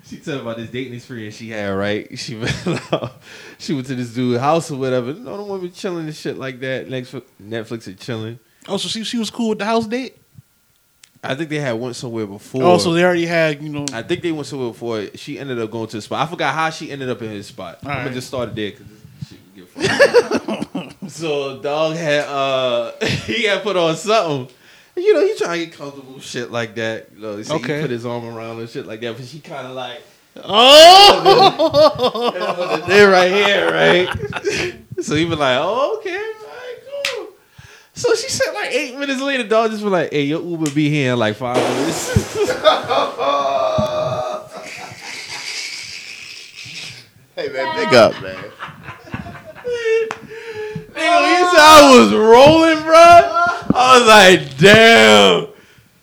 she 0.05 0.17
tell 0.17 0.35
me 0.35 0.41
about 0.41 0.57
this 0.57 0.69
dating 0.69 0.93
experience 0.93 1.35
she 1.35 1.49
had, 1.49 1.69
right? 1.69 2.07
She 2.17 2.41
she 3.59 3.73
went 3.73 3.87
to 3.87 3.95
this 3.95 4.13
dude's 4.13 4.39
house 4.39 4.71
or 4.71 4.77
whatever. 4.79 5.13
No, 5.13 5.37
the 5.37 5.43
woman 5.43 5.71
chilling 5.71 6.05
and 6.05 6.15
shit 6.15 6.37
like 6.37 6.59
that. 6.61 6.87
Netflix, 6.87 7.23
Netflix 7.41 7.87
is 7.87 7.99
chilling. 7.99 8.39
Oh, 8.67 8.77
so 8.77 8.87
she 8.87 9.03
she 9.03 9.17
was 9.17 9.29
cool 9.29 9.49
with 9.49 9.59
the 9.59 9.65
house 9.65 9.85
date. 9.85 10.17
I 11.23 11.35
think 11.35 11.49
they 11.49 11.59
had 11.59 11.73
went 11.73 11.95
somewhere 11.95 12.25
before. 12.25 12.63
Oh, 12.63 12.77
so 12.77 12.93
they 12.93 13.03
already 13.03 13.25
had 13.25 13.61
you 13.61 13.69
know. 13.69 13.85
I 13.93 14.01
think 14.01 14.21
they 14.21 14.31
went 14.31 14.47
somewhere 14.47 14.69
before. 14.69 15.07
She 15.15 15.37
ended 15.37 15.59
up 15.59 15.69
going 15.69 15.87
to 15.87 15.97
the 15.97 16.01
spot. 16.01 16.25
I 16.25 16.29
forgot 16.29 16.53
how 16.53 16.69
she 16.69 16.89
ended 16.89 17.09
up 17.09 17.21
in 17.21 17.29
his 17.29 17.47
spot. 17.47 17.79
All 17.83 17.91
I'm 17.91 18.03
gonna 18.05 18.13
just 18.13 18.27
start 18.27 18.49
it 18.49 18.55
there 18.55 18.71
because 18.71 18.87
get 19.57 19.67
funny. 19.69 20.91
so 21.09 21.61
dog 21.61 21.95
had 21.95 22.25
uh 22.27 22.91
he 23.05 23.43
had 23.43 23.63
put 23.63 23.75
on 23.77 23.95
something. 23.95 24.49
You 24.95 25.13
know, 25.13 25.21
he 25.21 25.35
trying 25.37 25.59
to 25.59 25.65
get 25.67 25.75
comfortable, 25.75 26.19
shit 26.19 26.49
like 26.51 26.73
that. 26.75 27.09
You 27.15 27.21
know, 27.21 27.41
so 27.43 27.55
Okay. 27.55 27.75
he 27.77 27.81
put 27.81 27.91
his 27.91 28.05
arm 28.05 28.25
around 28.25 28.59
and 28.59 28.67
shit 28.69 28.85
like 28.87 28.99
that. 29.01 29.15
But 29.17 29.25
she 29.25 29.39
kind 29.39 29.67
of 29.67 29.73
like 29.73 30.01
Oh, 30.43 31.63
They're 32.87 33.09
right 33.09 33.31
here, 33.31 33.71
right? 33.71 34.07
so 35.01 35.15
he 35.15 35.25
was 35.25 35.39
like, 35.39 35.57
oh, 35.59 35.97
okay, 35.99 36.15
all 36.15 36.47
right, 36.47 36.75
cool. 37.15 37.27
So 37.93 38.13
she 38.15 38.29
said 38.29 38.51
like 38.53 38.71
eight 38.71 38.95
minutes 38.97 39.19
later, 39.21 39.43
dog 39.47 39.71
just 39.71 39.81
was 39.83 39.91
like, 39.91 40.11
hey, 40.11 40.23
your 40.23 40.41
Uber 40.43 40.69
be 40.71 40.89
here 40.89 41.13
in 41.13 41.19
like 41.19 41.35
five 41.37 41.55
minutes. 41.57 42.07
Hey 47.35 47.49
man, 47.49 47.75
pick 47.75 47.93
up, 47.93 48.19
man. 48.21 48.43
Nigga, 50.97 51.29
you 51.29 51.45
said 51.45 51.59
I 51.59 51.97
was 51.99 52.13
rolling, 52.13 52.81
bro, 52.83 52.95
I 52.95 53.99
was 53.99 54.07
like, 54.07 54.57
damn. 54.57 55.47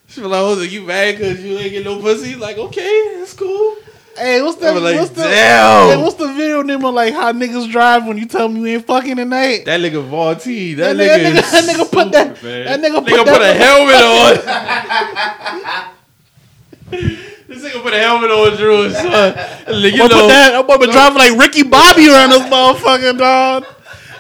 She 0.07 0.21
was 0.21 0.31
like, 0.31 0.41
oh, 0.41 0.61
you 0.63 0.83
mad 0.83 1.17
because 1.19 1.43
you 1.43 1.59
ain't 1.59 1.73
get 1.73 1.85
no 1.85 1.99
pussy? 2.01 2.37
Like, 2.37 2.57
okay, 2.59 3.17
that's 3.19 3.33
cool. 3.35 3.77
hey, 4.17 4.41
what's 4.43 4.57
that? 4.59 4.81
like, 4.81 4.95
what's 4.97 5.11
the, 5.11 5.25
damn. 5.25 5.89
Hey, 5.99 6.03
what's 6.03 6.15
the 6.15 6.29
video 6.29 6.63
name 6.63 6.85
of 6.85 6.95
like 6.95 7.13
how 7.13 7.33
niggas 7.33 7.69
drive 7.73 8.07
when 8.07 8.17
you 8.19 8.27
tell 8.27 8.47
them 8.49 8.57
you 8.65 8.67
ain't 8.77 8.87
fucking 8.87 9.17
tonight? 9.17 9.65
That 9.65 9.81
nigga 9.81 10.09
Vaulty, 10.09 10.77
that, 10.77 10.97
That 10.97 11.19
nigga, 11.21 11.33
nigga- 11.33 11.43
is 11.43 11.51
that 11.51 11.65
nigga 11.65 11.91
put 11.91 12.13
that- 12.13 12.41
man. 12.45 12.65
that 12.67 12.81
nigga 12.81 13.05
put 13.05 13.13
nigga 13.13 13.25
that- 13.25 13.43
a 13.43 13.55
helmet 13.59 13.97
on. 15.91 17.05
this 17.49 17.65
nigga 17.65 17.83
put 17.83 17.93
a 17.95 17.99
helmet 17.99 18.31
on 18.31 18.57
Drew, 18.57 18.91
son. 18.91 19.35
Like, 19.83 19.95
you 19.95 20.03
I'm 20.05 20.09
know, 20.09 20.21
put 20.23 20.29
that. 20.29 20.55
I'm 20.55 20.67
gonna 20.67 20.87
be 20.87 20.93
driving 20.93 21.19
like 21.19 21.37
Ricky 21.39 21.63
Bobby 21.65 22.09
around 22.09 22.31
this 22.31 22.43
motherfucking 22.43 23.19
dog. 23.19 23.67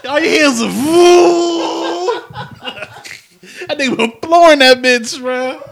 All 0.06 0.20
you 0.20 0.28
hear 0.28 0.46
is 0.46 0.60
a 0.60 0.66
woo. 0.66 0.70
that 3.66 3.78
nigga 3.78 3.96
been 3.96 4.12
flooring 4.22 4.58
that 4.58 4.78
bitch, 4.78 5.18
bro. 5.18 5.62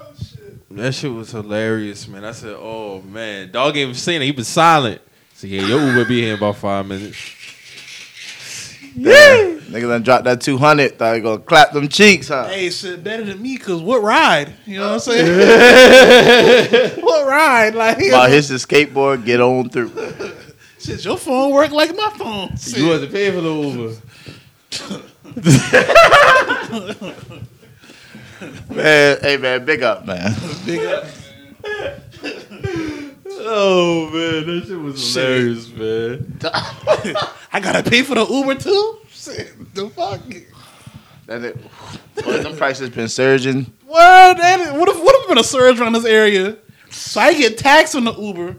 that 0.71 0.95
shit 0.95 1.13
was 1.13 1.33
hilarious, 1.33 2.09
man. 2.09 2.25
I 2.25 2.33
said, 2.33 2.57
oh 2.59 3.03
man, 3.03 3.51
dog 3.51 3.77
ain't 3.77 3.79
even 3.79 3.95
seen 3.95 4.23
it. 4.23 4.25
He 4.25 4.33
was 4.33 4.49
silent. 4.49 5.03
So 5.35 5.47
yeah, 5.47 5.67
your 5.67 5.81
Uber 5.87 6.07
be 6.07 6.23
here 6.23 6.33
in 6.33 6.39
about 6.39 6.57
five 6.57 6.87
minutes. 6.87 7.19
Yeah. 8.95 9.59
Nigga 9.73 9.89
done 9.89 10.03
dropped 10.03 10.25
that 10.25 10.41
200. 10.41 10.99
Thought 10.99 11.15
he 11.15 11.21
gonna 11.21 11.39
clap 11.39 11.73
them 11.73 11.89
cheeks, 11.89 12.29
huh? 12.29 12.47
Hey, 12.49 12.71
shit 12.71 13.03
better 13.03 13.25
than 13.25 13.41
me, 13.41 13.57
cause 13.57 13.81
what 13.83 14.03
ride? 14.03 14.53
You 14.67 14.79
know 14.79 14.89
what 14.89 14.95
I'm 14.95 15.01
saying? 15.01 17.01
what 17.03 17.27
ride? 17.27 17.75
Like, 17.75 17.99
While 17.99 18.31
his 18.31 18.49
the 18.49 18.57
skateboard, 18.57 19.25
get 19.25 19.41
on 19.41 19.71
through. 19.71 19.91
Shit, 20.83 21.05
your 21.05 21.17
phone 21.17 21.53
work 21.53 21.71
like 21.71 21.95
my 21.97 22.11
phone. 22.17 22.57
Shit. 22.57 22.79
You 22.79 22.89
wasn't 22.89 23.13
paying 23.13 23.33
for 23.33 23.41
the 23.41 23.53
Uber. 23.53 23.97
Man, 28.71 29.19
hey 29.21 29.37
man, 29.37 29.65
big 29.65 29.83
up, 29.83 30.05
man. 30.05 30.35
Big 30.67 30.81
up. 30.85 31.05
Oh 33.45 34.11
man, 34.13 34.47
that 34.47 34.65
shit 34.67 34.79
was 34.79 35.13
Shit. 35.13 35.23
hilarious, 35.23 35.69
man. 35.71 36.39
I 37.53 37.61
gotta 37.61 37.89
pay 37.89 38.03
for 38.03 38.15
the 38.17 38.27
Uber 38.27 38.57
too. 38.57 38.99
Shit, 39.11 39.75
the 39.75 39.89
fuck. 39.91 40.21
That 41.27 41.45
it, 41.45 41.57
boy, 42.25 42.39
them 42.39 42.57
prices 42.57 42.91
been 42.91 43.09
surging. 43.09 43.73
Well, 43.87 44.35
that, 44.35 44.75
what 44.77 44.89
if 44.89 44.99
what 44.99 45.15
if 45.21 45.29
been 45.29 45.39
a 45.39 45.45
surge 45.45 45.79
around 45.79 45.93
this 45.93 46.05
area? 46.05 46.57
So 46.91 47.21
I 47.21 47.35
get 47.35 47.59
taxed 47.59 47.95
on 47.95 48.05
the 48.05 48.13
Uber. 48.13 48.57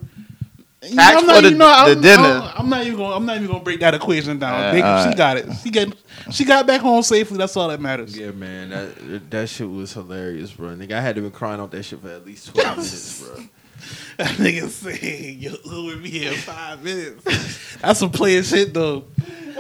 You 0.84 0.96
Tax 0.96 1.16
I'm 1.18 1.26
for 1.26 1.42
the- 1.42 1.50
the 1.56 1.66
I'm, 1.66 2.02
dinner. 2.02 2.24
I'm, 2.24 2.52
I'm 2.58 2.70
not 2.70 2.84
even 2.84 2.98
going. 2.98 3.14
I'm 3.14 3.26
not 3.26 3.36
even 3.38 3.48
going 3.48 3.60
to 3.60 3.64
break 3.64 3.80
that 3.80 3.94
equation 3.94 4.38
down. 4.40 4.54
Uh, 4.60 4.72
They- 4.72 4.78
she 4.80 4.84
alright. 4.84 5.18
got 5.18 5.38
it. 5.38 5.48
She 5.64 5.70
got. 5.72 5.88
She 6.32 6.46
got 6.46 6.68
back 6.68 6.82
home 6.82 7.04
safely. 7.04 7.38
That's 7.38 7.56
all 7.58 7.68
that 7.70 7.80
matters. 7.82 8.18
Yeah, 8.18 8.32
man, 8.32 8.70
that 8.70 9.30
that 9.32 9.50
shit 9.50 9.70
was 9.70 9.94
hilarious, 9.94 10.52
bro. 10.52 10.70
Nigga, 10.70 10.94
I 10.94 11.02
had 11.02 11.16
to 11.16 11.22
be 11.22 11.30
crying 11.30 11.60
out 11.60 11.72
that 11.72 11.84
shit 11.84 12.02
for 12.02 12.10
at 12.10 12.26
least 12.26 12.54
twelve 12.54 12.78
minutes, 12.78 13.22
bro. 13.22 13.44
That 14.18 14.28
nigga 14.38 14.70
saying 14.70 15.40
your 15.40 15.54
Uber 15.66 16.02
be 16.02 16.10
here 16.10 16.32
in 16.32 16.38
five 16.38 16.84
minutes. 16.84 17.76
That's 17.82 18.00
some 18.00 18.12
player 18.12 18.42
shit 18.44 18.74
though. 18.74 19.06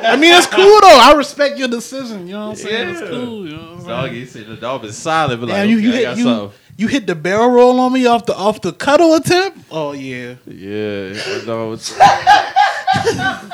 I 0.02 0.16
mean, 0.18 0.34
it's 0.34 0.48
cool 0.48 0.64
though. 0.82 1.00
I 1.02 1.14
respect 1.16 1.58
your 1.58 1.68
decision. 1.68 2.28
You 2.28 2.34
know 2.34 2.50
what 2.50 2.52
I'm 2.52 2.56
saying? 2.66 2.90
It's 2.90 3.00
cool. 3.02 3.46
You 3.48 3.56
know 3.56 3.62
what 3.64 3.70
I'm 3.72 3.78
saying? 3.78 3.88
Doggy 3.88 4.26
said 4.26 4.46
the 4.48 4.56
dog 4.56 4.84
is 4.86 4.98
silent, 4.98 5.40
but 5.42 5.50
like, 5.50 5.56
Damn, 5.58 5.70
you, 5.70 5.78
you 5.78 5.90
okay, 5.90 6.06
I 6.06 6.10
hit 6.10 6.18
you, 6.20 6.24
something. 6.24 6.60
you 6.78 6.88
hit 6.88 7.08
the 7.08 7.16
barrel 7.16 7.50
roll 7.50 7.80
on 7.80 7.94
me 7.94 8.06
off 8.06 8.26
the 8.26 8.36
off 8.36 8.62
the 8.62 8.74
cuddle 8.74 9.14
attempt. 9.16 9.60
Oh 9.72 9.92
yeah, 9.94 10.36
Yeah, 10.46 11.14
my 11.14 11.44
dog 11.46 11.80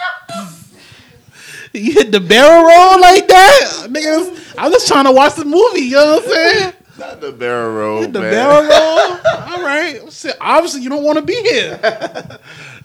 you 1.74 1.92
hit 1.94 2.12
the 2.12 2.20
barrel 2.20 2.64
roll 2.64 3.00
like 3.00 3.28
that, 3.28 3.88
nigga. 3.90 4.54
I'm 4.58 4.72
just 4.72 4.88
trying 4.88 5.06
to 5.06 5.12
watch 5.12 5.36
the 5.36 5.46
movie. 5.46 5.82
You 5.82 5.96
know 5.96 6.16
what 6.16 6.24
I'm 6.24 6.30
saying? 6.30 6.74
Not 6.98 7.22
the 7.22 7.32
barrel 7.32 7.76
roll, 7.76 8.02
Hit 8.02 8.12
the 8.14 8.20
man. 8.22 8.32
barrel 8.32 8.64
roll. 8.64 9.20
All 9.54 9.64
right. 9.64 10.02
Obviously 10.42 10.82
you 10.82 10.90
don't 10.90 11.04
want 11.04 11.18
to 11.18 11.22
be 11.22 11.36
here. 11.36 11.80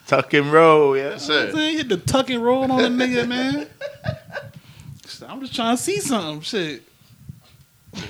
Tuck 0.06 0.34
and 0.34 0.52
roll, 0.52 0.96
yes 0.96 1.28
You 1.28 1.34
know 1.34 1.40
I'm 1.40 1.46
sir. 1.48 1.52
saying? 1.56 1.72
You 1.72 1.78
hit 1.78 1.88
the 1.88 1.96
tuck 1.96 2.30
and 2.30 2.42
roll 2.44 2.70
on 2.70 2.82
the 2.96 3.04
nigga, 3.04 3.26
man. 3.26 3.66
I'm 5.28 5.40
just 5.40 5.54
trying 5.54 5.76
to 5.76 5.82
see 5.82 6.00
something. 6.00 6.40
Shit. 6.42 6.82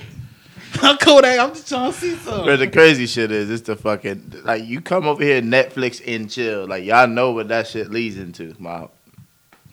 I'm 0.81 0.97
Kodak. 0.97 1.39
I'm 1.39 1.53
just 1.53 1.69
trying 1.69 1.91
to 1.91 1.97
see 1.97 2.15
something. 2.15 2.45
But 2.45 2.57
the 2.57 2.67
crazy 2.67 3.05
shit 3.05 3.31
is, 3.31 3.49
it's 3.49 3.61
the 3.61 3.75
fucking 3.75 4.41
like 4.43 4.65
you 4.65 4.81
come 4.81 5.07
over 5.07 5.23
here 5.23 5.41
Netflix 5.41 6.01
and 6.05 6.29
chill. 6.29 6.67
Like 6.67 6.83
y'all 6.83 7.07
know 7.07 7.31
what 7.31 7.47
that 7.47 7.67
shit 7.67 7.89
leads 7.89 8.17
into. 8.17 8.53
My, 8.59 8.87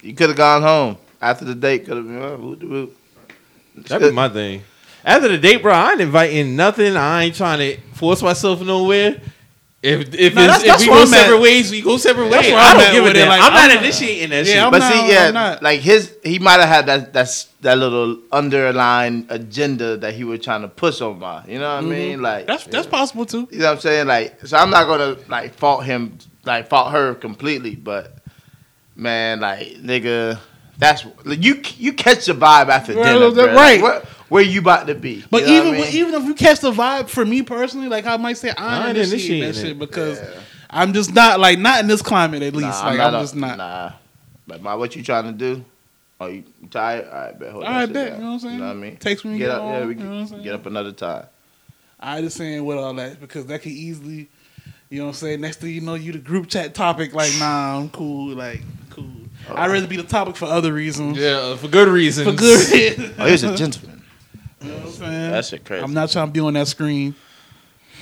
you 0.03 0.15
could 0.15 0.29
have 0.29 0.37
gone 0.37 0.63
home 0.63 0.99
after 1.21 1.45
the 1.45 1.55
date. 1.55 1.87
Could 1.87 1.97
have 1.97 2.07
been 2.07 2.23
oh, 2.23 2.37
whoop 2.37 2.61
de 2.61 2.67
whoop. 2.67 2.97
That'd 3.77 4.11
be 4.11 4.15
my 4.15 4.29
thing. 4.29 4.63
After 5.05 5.27
the 5.29 5.39
date, 5.39 5.63
bro, 5.63 5.73
I 5.73 5.93
ain't 5.93 6.01
inviting 6.01 6.55
nothing. 6.55 6.97
I 6.97 7.25
ain't 7.25 7.35
trying 7.35 7.59
to 7.59 7.81
force 7.95 8.23
myself 8.23 8.61
nowhere. 8.63 9.21
If 9.83 10.15
if, 10.15 10.35
Nah, 10.35 10.43
it's, 10.45 10.63
that's- 10.63 10.63
if 10.63 10.67
that's 10.69 10.83
we 10.83 10.87
go 10.89 10.95
I'm 10.95 11.03
at. 11.03 11.09
separate 11.09 11.41
ways, 11.41 11.71
we 11.73 11.83
go 11.83 11.97
separate 11.97 12.31
That's 12.31 12.45
ways. 12.47 12.53
where 12.53 12.63
I 12.63 12.71
I'm 12.71 12.79
don't 12.79 12.93
give 12.93 13.05
a 13.05 13.11
it. 13.11 13.13
damn. 13.15 13.29
Like, 13.29 13.41
I'm, 13.41 13.47
I'm 13.49 13.55
not 13.69 13.75
not- 13.75 13.83
initiating 13.83 14.31
that 14.31 14.47
Yeah, 14.47 14.53
shit. 14.55 14.63
I'm 14.63 14.71
But 14.71 14.79
not- 14.79 14.93
see, 14.93 15.13
yeah, 15.13 15.31
not. 15.33 15.63
like 15.63 15.81
his, 15.81 16.17
he 16.23 16.39
might 16.39 16.61
have 16.61 16.69
had 16.69 16.87
that 16.87 17.13
that's 17.13 17.47
that 17.63 17.79
little 17.79 18.19
underlying 18.31 19.27
agenda 19.29 19.97
that 19.97 20.15
he 20.15 20.23
was 20.23 20.39
trying 20.41 20.63
to 20.63 20.69
push 20.69 21.01
on 21.01 21.19
my. 21.19 21.45
You 21.47 21.59
know 21.59 21.75
what 21.75 21.85
I 21.85 21.87
mean? 21.89 22.23
Like 22.23 22.43
Mm-hmm. 22.43 22.47
That's 22.53 22.65
that's 22.67 22.87
possible 22.87 23.27
too. 23.27 23.49
You 23.51 23.59
know 23.59 23.65
what 23.67 23.73
I'm 23.75 23.81
saying? 23.81 24.07
Like, 24.07 24.47
so 24.47 24.57
I'm 24.57 24.71
not 24.71 24.87
gonna 24.87 25.17
like 25.29 25.55
fault 25.55 25.85
him, 25.85 26.17
like 26.45 26.69
fault 26.69 26.93
her 26.93 27.15
completely, 27.17 27.75
but 27.75 28.19
man, 28.95 29.41
like 29.41 29.67
nigga, 29.83 30.39
that's 30.79 31.05
like, 31.25 31.43
you. 31.43 31.61
You 31.79 31.93
catch 31.93 32.27
the 32.27 32.35
vibe 32.35 32.69
after 32.69 32.95
Right, 32.95 33.13
dinner, 33.15 33.31
that- 33.31 33.51
bruh. 33.51 33.57
right. 33.57 33.81
Like, 33.81 33.83
where, 33.83 34.03
where 34.33 34.43
you 34.43 34.61
about 34.61 34.87
to 34.87 34.95
be? 34.95 35.25
But 35.31 35.43
You 35.43 35.49
know 35.49 35.57
even 35.59 35.75
I 35.75 35.81
mean? 35.85 35.95
even 35.95 36.15
if 36.15 36.25
you 36.25 36.35
catch 36.35 36.61
the 36.61 36.73
vibe, 36.73 37.09
for 37.09 37.25
me 37.25 37.43
personally, 37.43 37.89
like 37.89 38.07
I 38.07 38.17
might 38.17 38.37
say, 38.39 38.51
I 38.51 38.55
I 38.57 38.89
ain't 38.89 38.99
ain't 38.99 39.09
initiating 39.09 39.47
that 39.53 39.55
shit 39.55 39.79
because 39.79 40.19
Yeah. 40.21 40.41
I'm 40.71 40.93
just 40.95 41.13
not 41.15 41.39
like 41.39 41.59
not 41.59 41.81
in 41.81 41.87
this 41.87 42.01
climate 42.03 42.43
at 42.43 42.55
least. 42.55 42.83
Nah, 42.83 42.87
like 42.91 43.01
I'm, 43.01 43.15
a- 43.15 43.21
just 43.21 43.37
not. 43.37 43.59
Nah, 43.59 43.93
but 44.47 44.63
my, 44.63 44.75
what 44.75 44.97
you 44.97 45.03
trying 45.03 45.25
to 45.27 45.33
do? 45.33 45.65
Are 46.19 46.31
you 46.31 46.45
you 46.63 46.69
tired? 46.69 47.07
All 47.09 47.13
right, 47.13 47.39
bet. 47.39 47.51
Hold 47.53 47.65
All 47.65 47.71
that 47.71 47.77
right, 47.77 47.85
shit 47.89 47.95
bet. 47.95 48.09
down. 48.13 48.19
You 48.19 48.25
know 48.25 48.29
what 48.29 48.35
I'm 48.35 48.41
saying? 48.41 48.55
You 48.55 48.61
know 48.61 48.67
what 48.69 48.77
I 48.77 48.81
mean? 48.81 48.97
Text 48.97 49.25
me 49.25 49.31
when 49.33 49.39
you 49.41 49.47
get 49.47 49.51
get 49.51 49.57
up. 49.59 49.63
Yeah, 49.65 49.79
home, 49.81 49.89
we 49.89 49.95
you 49.95 50.01
know 50.01 50.11
what 50.11 50.17
I'm 50.21 50.27
saying? 50.29 50.43
get 50.45 50.55
up 50.55 50.67
another 50.67 50.93
time. 50.93 51.27
I 52.01 52.21
just 52.21 52.37
saying 52.37 52.65
with 52.65 52.79
all 52.79 52.95
that 52.95 53.21
because 53.21 53.47
that 53.47 53.61
could 53.63 53.73
easily, 53.73 54.29
you 54.89 54.99
know 54.99 55.05
what 55.05 55.09
I'm 55.11 55.15
saying. 55.15 55.41
Next 55.43 55.61
thing 55.61 55.71
you 55.75 55.81
know, 55.83 55.95
you 55.95 56.13
the 56.13 56.19
group 56.19 56.49
chat 56.49 56.75
topic. 56.75 57.13
Like, 57.13 57.33
nah, 57.39 57.77
I'm 57.79 57.91
cool. 57.91 58.35
Like, 58.35 58.63
cool. 58.91 59.05
I'd 59.55 59.71
rather 59.71 59.87
be 59.87 59.97
the 59.97 60.03
topic 60.05 60.37
for 60.37 60.47
other 60.47 60.73
reasons. 60.73 61.19
Yeah, 61.19 61.55
for 61.57 61.69
good 61.69 61.89
reasons. 61.89 62.29
For 62.31 62.35
good 62.37 62.71
reasons. 62.73 63.15
Oh, 63.19 63.27
he's 63.27 63.43
a 63.43 63.57
gentleman. 63.63 63.92
You 65.05 65.11
know 65.11 65.19
what 65.19 65.25
I'm? 65.27 65.31
That 65.33 65.45
shit 65.45 65.65
crazy. 65.65 65.83
I'm 65.85 65.95
not 65.95 66.11
trying 66.11 66.27
to 66.29 66.33
be 66.33 66.41
on 66.41 66.53
that 66.55 66.69
screen. 66.69 67.15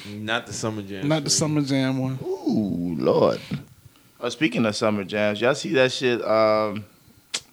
Not 0.09 0.46
the 0.46 0.53
summer 0.53 0.82
jam. 0.82 1.09
Not 1.09 1.24
the 1.24 1.30
summer 1.30 1.61
jam 1.62 1.98
one. 1.98 2.18
Ooh, 2.22 2.96
Lord. 2.98 3.40
Oh, 4.20 4.28
speaking 4.28 4.64
of 4.66 4.74
summer 4.76 5.05
jams, 5.05 5.40
y'all 5.40 5.55
see 5.55 5.72
that 5.74 5.92
shit? 5.92 6.22
Um, 6.24 6.84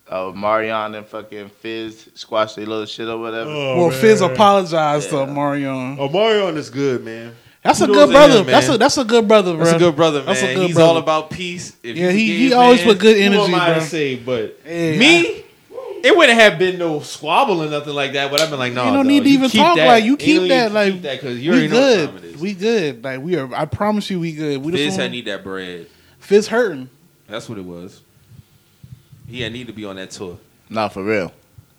uh, 0.09 0.31
Marion 0.33 0.95
and 0.95 1.05
fucking 1.05 1.49
Fizz 1.49 2.09
squash 2.15 2.53
their 2.55 2.65
little 2.65 2.85
shit 2.85 3.07
or 3.07 3.17
whatever. 3.17 3.49
well, 3.49 3.89
Fizz 3.91 4.21
apologized 4.21 5.11
Yeah. 5.11 5.25
to 5.25 5.31
Marion. 5.31 5.97
Oh, 5.99 6.07
Marion 6.09 6.55
is 6.57 6.69
good, 6.69 7.03
man. 7.03 7.35
That's 7.63 7.81
a 7.81 7.87
good 7.87 8.09
brother. 8.11 8.39
him, 8.39 8.45
that's 8.45 8.69
a 8.69 8.77
that's 8.77 8.97
a 8.97 9.03
good 9.03 9.27
brother, 9.27 9.53
bro. 9.53 9.65
That's 9.65 9.75
a 9.75 9.79
good 9.79 9.95
brother, 9.97 10.19
man. 10.19 10.27
That's 10.27 10.41
a 10.43 10.55
good 10.55 10.67
He's 10.67 10.75
brother. 10.75 10.89
all 10.91 10.97
about 10.97 11.29
peace. 11.31 11.75
If 11.83 11.97
Yeah, 11.97 12.11
you 12.11 12.17
he- 12.17 12.37
he 12.47 12.53
always 12.53 12.79
man, 12.79 12.87
put 12.87 12.99
good 12.99 13.17
who 13.17 13.23
energy, 13.23 13.53
am 13.53 13.55
I 13.59 13.73
to 13.73 13.81
say, 13.81 14.15
but 14.15 14.57
Hey, 14.63 14.97
me, 14.97 15.43
it 16.03 16.15
wouldn't 16.15 16.39
have 16.39 16.57
been 16.59 16.77
no 16.77 16.99
squabble 17.01 17.63
or 17.63 17.69
nothing 17.69 17.93
like 17.93 18.13
that. 18.13 18.31
But 18.31 18.41
I've 18.41 18.49
been 18.49 18.59
like, 18.59 18.73
no, 18.73 18.85
you 18.85 18.91
don't 18.91 18.97
dog, 18.99 19.07
need 19.07 19.23
to 19.23 19.29
even 19.29 19.49
keep 19.49 19.61
talk 19.61 19.75
that. 19.77 19.87
like 19.87 20.03
you 20.03 20.11
You 20.11 20.17
keep 20.17 20.37
don't 20.39 20.47
that 20.49 20.71
like 20.71 20.93
keep 20.93 21.01
that 21.03 21.21
because 21.21 21.39
you 21.39 21.51
we 21.51 21.57
already 21.57 21.73
know 21.73 21.79
what 21.79 22.05
time 22.07 22.17
it 22.17 22.21
good. 22.31 22.39
We 22.41 22.53
good. 22.53 23.03
Like 23.03 23.19
we 23.21 23.35
are. 23.35 23.53
I 23.53 23.65
promise 23.65 24.09
you, 24.09 24.19
we 24.19 24.33
good. 24.33 24.63
We 24.63 24.71
Fizz 24.71 24.81
just 24.81 24.97
had 24.97 25.03
want 25.03 25.11
need 25.13 25.25
that 25.25 25.43
bread. 25.43 25.87
Fizz 26.19 26.47
hurting. 26.47 26.89
That's 27.27 27.49
what 27.49 27.57
it 27.57 27.65
was. 27.65 28.01
He 29.27 29.41
had 29.41 29.51
need 29.51 29.67
to 29.67 29.73
be 29.73 29.85
on 29.85 29.97
that 29.97 30.11
tour. 30.11 30.37
Nah, 30.69 30.87
for 30.87 31.03
real. 31.03 31.33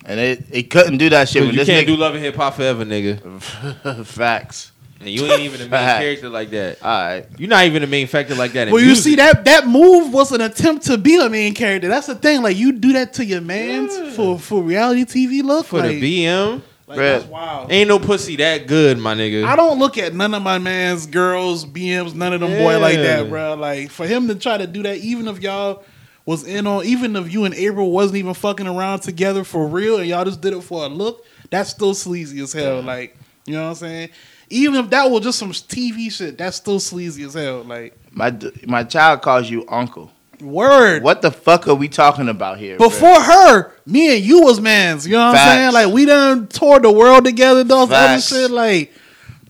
And 0.05 0.21
it, 0.21 0.45
it 0.51 0.71
couldn't 0.71 0.99
do 0.99 1.11
that 1.11 1.29
shit 1.29 1.43
when 1.43 1.51
you 1.53 1.59
this 1.59 1.67
can't 1.67 1.87
do 1.87 1.97
love 1.97 2.15
and 2.15 2.23
hip 2.23 2.37
hop 2.37 2.55
forever, 2.55 2.85
nigga. 2.85 3.43
Facts. 4.07 4.73
And 5.01 5.09
you 5.11 5.25
ain't 5.27 5.41
even 5.43 5.61
a 5.61 5.65
main 5.65 5.71
Fact. 5.71 6.01
character 6.03 6.29
like 6.29 6.51
that. 6.51 6.83
All 6.83 6.91
right. 6.91 7.27
You're 7.39 7.49
not 7.49 7.65
even 7.67 7.83
a 7.83 7.87
main 7.87 8.07
factor 8.09 8.35
like 8.35 8.53
that. 8.53 8.69
Well, 8.71 8.81
you 8.81 8.87
music. 8.89 9.05
see 9.05 9.15
that 9.17 9.45
that 9.45 9.67
move 9.67 10.13
was 10.13 10.33
an 10.33 10.41
attempt 10.41 10.87
to 10.87 10.99
be 10.99 11.21
a 11.21 11.29
main 11.29 11.55
character. 11.55 11.89
That's 11.89 12.09
the 12.09 12.15
thing. 12.17 12.43
Like 12.43 12.57
you 12.57 12.73
do 12.73 12.93
that 12.95 13.13
to 13.15 13.25
your 13.25 13.41
man's 13.41 13.97
Yeah. 13.97 14.11
for 14.13 14.39
for 14.39 14.63
reality 14.63 15.05
TV 15.05 15.43
look. 15.45 15.67
for 15.67 15.79
like, 15.81 16.01
the 16.01 16.25
BM. 16.25 16.63
Like 16.89 16.99
Bruh. 16.99 17.19
that's 17.19 17.25
wild. 17.27 17.71
Ain't 17.71 17.89
no 17.89 17.99
pussy 17.99 18.37
that 18.37 18.67
good, 18.67 18.99
my 18.99 19.15
nigga. 19.15 19.45
I 19.45 19.57
don't 19.57 19.79
look 19.79 19.99
at 19.99 20.15
none 20.15 20.33
of 20.35 20.43
my 20.43 20.59
man's 20.59 21.05
girls, 21.07 21.67
BMs, 21.67 22.15
none 22.15 22.33
of 22.33 22.41
them 22.41 22.51
boy 22.51 22.79
like 22.81 22.97
that, 22.97 23.29
bro. 23.29 23.55
Like 23.55 23.91
for 23.91 24.07
him 24.07 24.27
to 24.29 24.35
try 24.35 24.57
to 24.57 24.67
do 24.67 24.83
that, 24.85 24.97
even 24.97 25.29
if 25.29 25.43
y'all 25.43 25.85
was 26.25 26.45
in 26.45 26.67
on, 26.67 26.85
even 26.87 27.15
if 27.15 27.31
you 27.33 27.45
and 27.45 27.55
April 27.55 27.91
wasn't 27.93 28.17
even 28.17 28.33
fucking 28.35 28.67
around 28.67 29.01
together 29.01 29.45
for 29.45 29.67
real, 29.67 29.99
and 29.99 30.09
y'all 30.09 30.25
just 30.25 30.41
did 30.41 30.55
it 30.55 30.63
for 30.63 30.85
a 30.85 30.89
look, 30.89 31.25
that's 31.51 31.69
still 31.71 31.93
sleazy 31.95 32.41
as 32.41 32.53
hell. 32.55 32.81
Like 32.83 33.17
you 33.45 33.53
know 33.55 33.65
what 33.65 33.69
I'm 33.69 33.75
saying? 33.77 34.09
Even 34.51 34.77
if 34.85 34.91
that 34.91 35.11
was 35.11 35.23
just 35.23 35.39
some 35.39 35.53
TV 35.53 36.11
shit, 36.11 36.39
that's 36.39 36.57
still 36.57 36.81
sleazy 36.81 37.23
as 37.25 37.35
hell. 37.35 37.63
Like 37.65 37.97
My 38.13 38.35
my 38.67 38.85
child 38.85 39.23
calls 39.23 39.49
you 39.51 39.65
uncle. 39.69 40.11
word. 40.41 41.03
What 41.03 41.23
the 41.23 41.31
fuck 41.31 41.67
are 41.69 41.75
we 41.75 41.89
talking 41.89 42.29
about 42.29 42.59
here? 42.59 42.79
Before 42.79 43.21
her, 43.21 43.73
me 43.87 44.17
and 44.17 44.25
you 44.25 44.43
was 44.43 44.61
mans. 44.61 45.07
You 45.07 45.15
know 45.15 45.27
what 45.29 45.37
I'm 45.37 45.49
saying? 45.49 45.73
Like 45.73 45.93
we 45.95 46.05
done 46.07 46.47
toured 46.47 46.83
the 46.83 46.93
world 46.93 47.25
together, 47.25 47.65
those 47.65 47.91
other 47.91 48.21
shit. 48.21 48.51
Like, 48.51 48.93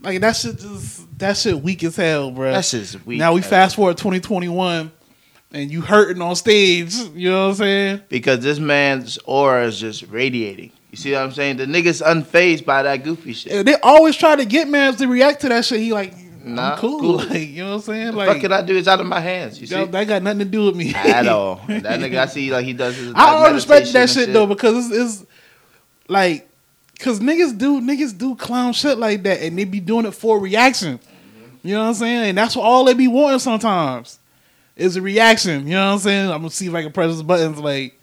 like 0.03 0.21
that 0.21 0.37
shit 0.37 0.59
just 0.59 1.19
that 1.19 1.37
shit 1.37 1.61
weak 1.61 1.83
as 1.85 1.97
hell, 1.97 2.31
bro. 2.31 2.53
That's 2.53 2.71
just 2.71 3.05
weak. 3.07 3.19
now 3.19 3.33
we 3.33 3.41
man. 3.41 3.51
fast 3.51 3.77
forward 3.77 3.97
2021, 3.99 4.91
and 5.53 5.71
you 5.71 5.81
hurting 5.81 6.23
on 6.23 6.37
stage. 6.37 6.95
You 7.15 7.31
know 7.31 7.45
what 7.47 7.51
I'm 7.51 7.55
saying? 7.57 8.03
because 8.09 8.41
this 8.41 8.59
man's 8.59 9.19
aura 9.25 9.67
is 9.67 9.79
just 9.79 10.05
radiating. 10.09 10.73
You 10.91 10.97
see 10.97 11.13
what 11.13 11.23
I'm 11.23 11.33
saying? 11.33 11.59
The 11.59 11.67
nigga's 11.67 12.01
unfazed 12.01 12.65
by 12.65 12.83
that 12.83 13.05
goofy 13.05 13.33
shit. 13.35 13.53
And 13.53 13.69
They 13.69 13.75
always 13.83 14.17
try 14.17 14.37
to 14.37 14.45
get 14.45 14.69
mans 14.69 14.97
to 14.97 15.07
react 15.07 15.43
to 15.43 15.49
that 15.51 15.65
shit. 15.65 15.81
He 15.81 15.93
like, 15.93 16.15
Nah, 16.45 16.73
I'm 16.73 16.79
cool. 16.79 17.01
cool. 17.01 17.17
Like, 17.29 17.49
you 17.49 17.63
know 17.63 17.71
what 17.71 17.75
I'm 17.75 17.81
saying? 17.83 18.17
What 18.17 18.29
Like, 18.29 18.41
can 18.41 18.53
I 18.53 18.63
do? 18.63 18.77
It's 18.77 18.89
out 18.89 19.01
of 19.01 19.07
my 19.07 19.21
hands. 19.21 19.61
You 19.61 19.67
see? 19.67 19.75
that, 19.75 19.93
that 19.93 20.09
got 20.09 20.23
nothing 20.23 20.39
to 20.41 20.45
do 20.47 20.65
with 20.67 20.77
me 20.77 20.95
At 20.95 21.27
all. 21.29 21.57
That 21.69 22.01
nigga, 22.01 22.19
I 22.19 22.27
see 22.27 22.51
like 22.51 22.65
he 22.65 22.73
does 22.73 22.97
his. 22.97 23.13
I 23.15 23.45
don't 23.45 23.55
respect 23.55 23.87
that 23.87 23.93
meditation 23.93 24.25
shit, 24.25 24.33
though 24.33 24.47
because 24.47 24.91
it's, 24.91 25.21
it's 25.21 25.27
like, 26.09 26.49
cause 26.99 27.21
niggas 27.21 27.59
do 27.59 27.81
niggas 27.83 28.17
do 28.17 28.35
clown 28.35 28.73
shit 28.73 28.99
like 28.99 29.23
that, 29.25 29.43
and 29.43 29.59
they 29.59 29.65
be 29.65 29.81
doing 29.81 30.07
it 30.07 30.13
for 30.13 30.39
reaction. 30.41 30.99
Mm-hmm. 30.99 31.69
You 31.69 31.75
know 31.75 31.83
what 31.83 31.89
I'm 31.89 31.95
saying? 31.95 32.29
And 32.31 32.39
that's 32.39 32.57
what 32.57 32.63
all 32.63 32.85
they 32.85 32.95
be 32.95 33.09
wanting 33.09 33.41
sometimes 33.41 34.19
is 34.75 34.97
a 34.97 35.03
reaction. 35.03 35.67
You 35.67 35.75
know 35.75 35.87
what 35.87 35.93
I'm 35.95 35.99
saying? 35.99 36.31
I'm 36.31 36.39
gonna 36.39 36.51
see 36.51 36.67
if 36.67 36.75
I 36.75 36.83
can 36.83 36.93
press 36.93 37.21
buttons. 37.21 37.59
Like, 37.59 37.98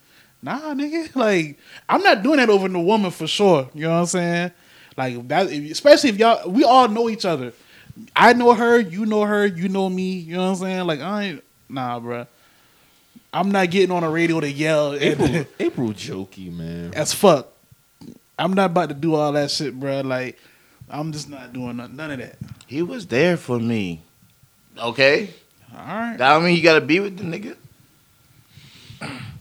nah, 0.46 0.74
nigga. 0.74 1.14
Like, 1.16 1.58
I'm 1.90 2.02
not 2.04 2.24
doing 2.24 2.38
that 2.38 2.50
over 2.50 2.68
the 2.70 2.80
woman 2.80 3.12
for 3.12 3.28
sure. 3.28 3.70
You 3.74 3.84
know 3.84 3.94
what 3.94 4.00
I'm 4.02 4.06
saying? 4.06 4.52
Like 4.98 5.28
that, 5.28 5.48
especially 5.48 6.12
if 6.12 6.18
y'all, 6.18 6.50
we 6.50 6.64
all 6.64 6.88
know 6.88 7.10
each 7.10 7.26
other. 7.26 7.52
I 8.16 8.34
know 8.34 8.54
her, 8.54 8.80
you 8.80 9.06
know 9.06 9.24
her, 9.24 9.46
you 9.46 9.68
know 9.70 9.90
me. 9.90 10.14
You 10.14 10.36
know 10.36 10.44
what 10.44 10.50
I'm 10.50 10.56
saying? 10.56 10.88
Like, 10.88 11.00
I 11.02 11.24
ain't, 11.24 11.44
nah, 11.70 12.00
bruh. 12.00 12.28
I'm 13.34 13.52
not 13.52 13.70
getting 13.70 13.92
on 13.92 14.04
the 14.04 14.10
radio 14.10 14.40
to 14.40 14.50
yell. 14.50 14.94
April, 14.96 15.46
April 15.60 15.90
jokey, 15.90 16.54
man. 16.54 16.94
as 16.94 17.14
fuck. 17.14 17.50
I'm 18.40 18.54
not 18.54 18.72
about 18.72 18.90
to 18.90 18.96
do 18.96 19.16
all 19.16 19.32
that 19.34 19.52
shit, 19.52 19.78
bro. 19.78 20.02
Like, 20.02 20.38
I'm 20.90 21.12
just 21.12 21.30
not 21.30 21.52
doing 21.52 21.78
none, 21.78 21.96
none 21.96 22.12
of 22.12 22.20
that. 22.20 22.38
He 22.68 22.82
was 22.82 23.08
there 23.08 23.36
for 23.38 23.60
me. 23.60 24.02
Okay? 24.78 25.30
All 25.74 25.80
right, 25.86 26.18
That 26.18 26.34
don't 26.34 26.46
mean 26.46 26.56
you 26.56 26.64
gotta 26.64 26.82
be 26.82 27.00
with 27.00 27.18
the 27.18 27.24
nigga. 27.24 27.56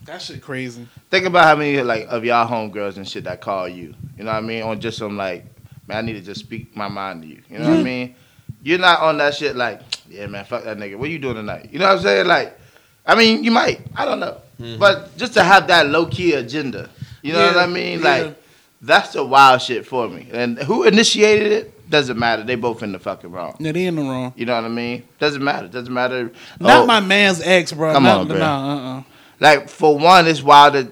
That 0.05 0.23
shit 0.23 0.43
crazy. 0.43 0.87
Think 1.11 1.27
about 1.27 1.45
how 1.45 1.57
many 1.57 1.81
like 1.83 2.07
of 2.09 2.25
y'all 2.25 2.49
homegirls 2.49 2.97
and 2.97 3.09
shit 3.09 3.25
that 3.25 3.41
call 3.41 3.69
you. 3.69 3.95
You 4.17 4.25
know 4.25 4.33
what 4.33 4.39
I 4.39 4.41
mean? 4.41 4.63
On 4.63 4.81
just 4.81 4.99
some 4.99 5.17
like, 5.17 5.45
man, 5.87 5.99
I 5.99 6.01
need 6.03 6.15
to 6.15 6.21
just 6.21 6.41
speak 6.41 6.77
my 6.77 6.89
mind 6.89 7.23
to 7.23 7.29
you. 7.29 7.43
You 7.49 7.59
know 7.59 7.71
what 7.71 7.81
I 7.81 7.83
mean? 7.83 8.15
You're 8.63 8.79
not 8.79 9.01
on 9.01 9.19
that 9.19 9.35
shit 9.35 9.57
like, 9.57 9.83
yeah, 10.09 10.27
man, 10.27 10.45
fuck 10.45 10.65
that 10.65 10.79
nigga. 10.79 10.97
What 10.97 11.11
you 11.11 11.19
doing 11.19 11.37
tonight? 11.37 11.69
You 11.71 11.79
know 11.79 11.87
what 11.87 11.97
I'm 11.99 12.03
saying? 12.03 12.27
Like, 12.27 12.59
I 13.07 13.15
mean, 13.15 13.45
you 13.45 13.51
might. 13.51 13.81
I 13.95 14.05
don't 14.05 14.21
know. 14.21 14.41
Mm-hmm. 14.61 14.79
But 14.79 15.17
just 15.17 15.35
to 15.35 15.45
have 15.45 15.67
that 15.69 15.87
low 15.89 16.07
key 16.07 16.33
agenda. 16.35 16.89
You 17.23 17.33
know 17.33 17.47
what 17.47 17.59
I 17.59 17.67
mean? 17.67 18.01
yeah. 18.01 18.09
Like, 18.09 18.43
that's 18.81 19.13
the 19.13 19.25
wild 19.25 19.63
shit 19.63 19.87
for 19.87 20.09
me. 20.09 20.29
And 20.33 20.59
who 20.59 20.85
initiated 20.85 21.53
it 21.53 21.91
doesn't 21.91 22.19
matter. 22.19 22.43
They 22.43 22.55
both 22.55 22.83
in 22.83 22.93
the 22.93 22.99
fucking 22.99 23.31
wrong. 23.31 23.57
Yeah, 23.59 23.73
they 23.73 23.87
in 23.87 23.97
the 23.97 24.03
wrong. 24.03 24.33
You 24.37 24.47
know 24.47 24.55
what 24.55 24.65
I 24.65 24.69
mean? 24.69 25.05
Doesn't 25.19 25.43
matter. 25.43 25.69
Doesn't 25.69 25.93
matter. 25.93 26.33
Not 26.61 26.83
Oh, 26.83 26.87
my 26.87 27.01
man's 27.01 27.41
ex, 27.41 27.73
bro. 27.73 27.93
Come 27.93 28.05
Not, 28.05 28.21
on, 28.21 28.29
bro. 28.29 28.39
Nah, 28.39 28.75
uh-uh. 28.75 29.03
Like 29.41 29.69
for 29.69 29.99
one, 29.99 30.27
it's 30.27 30.43
wild 30.43 30.75
that 30.75 30.89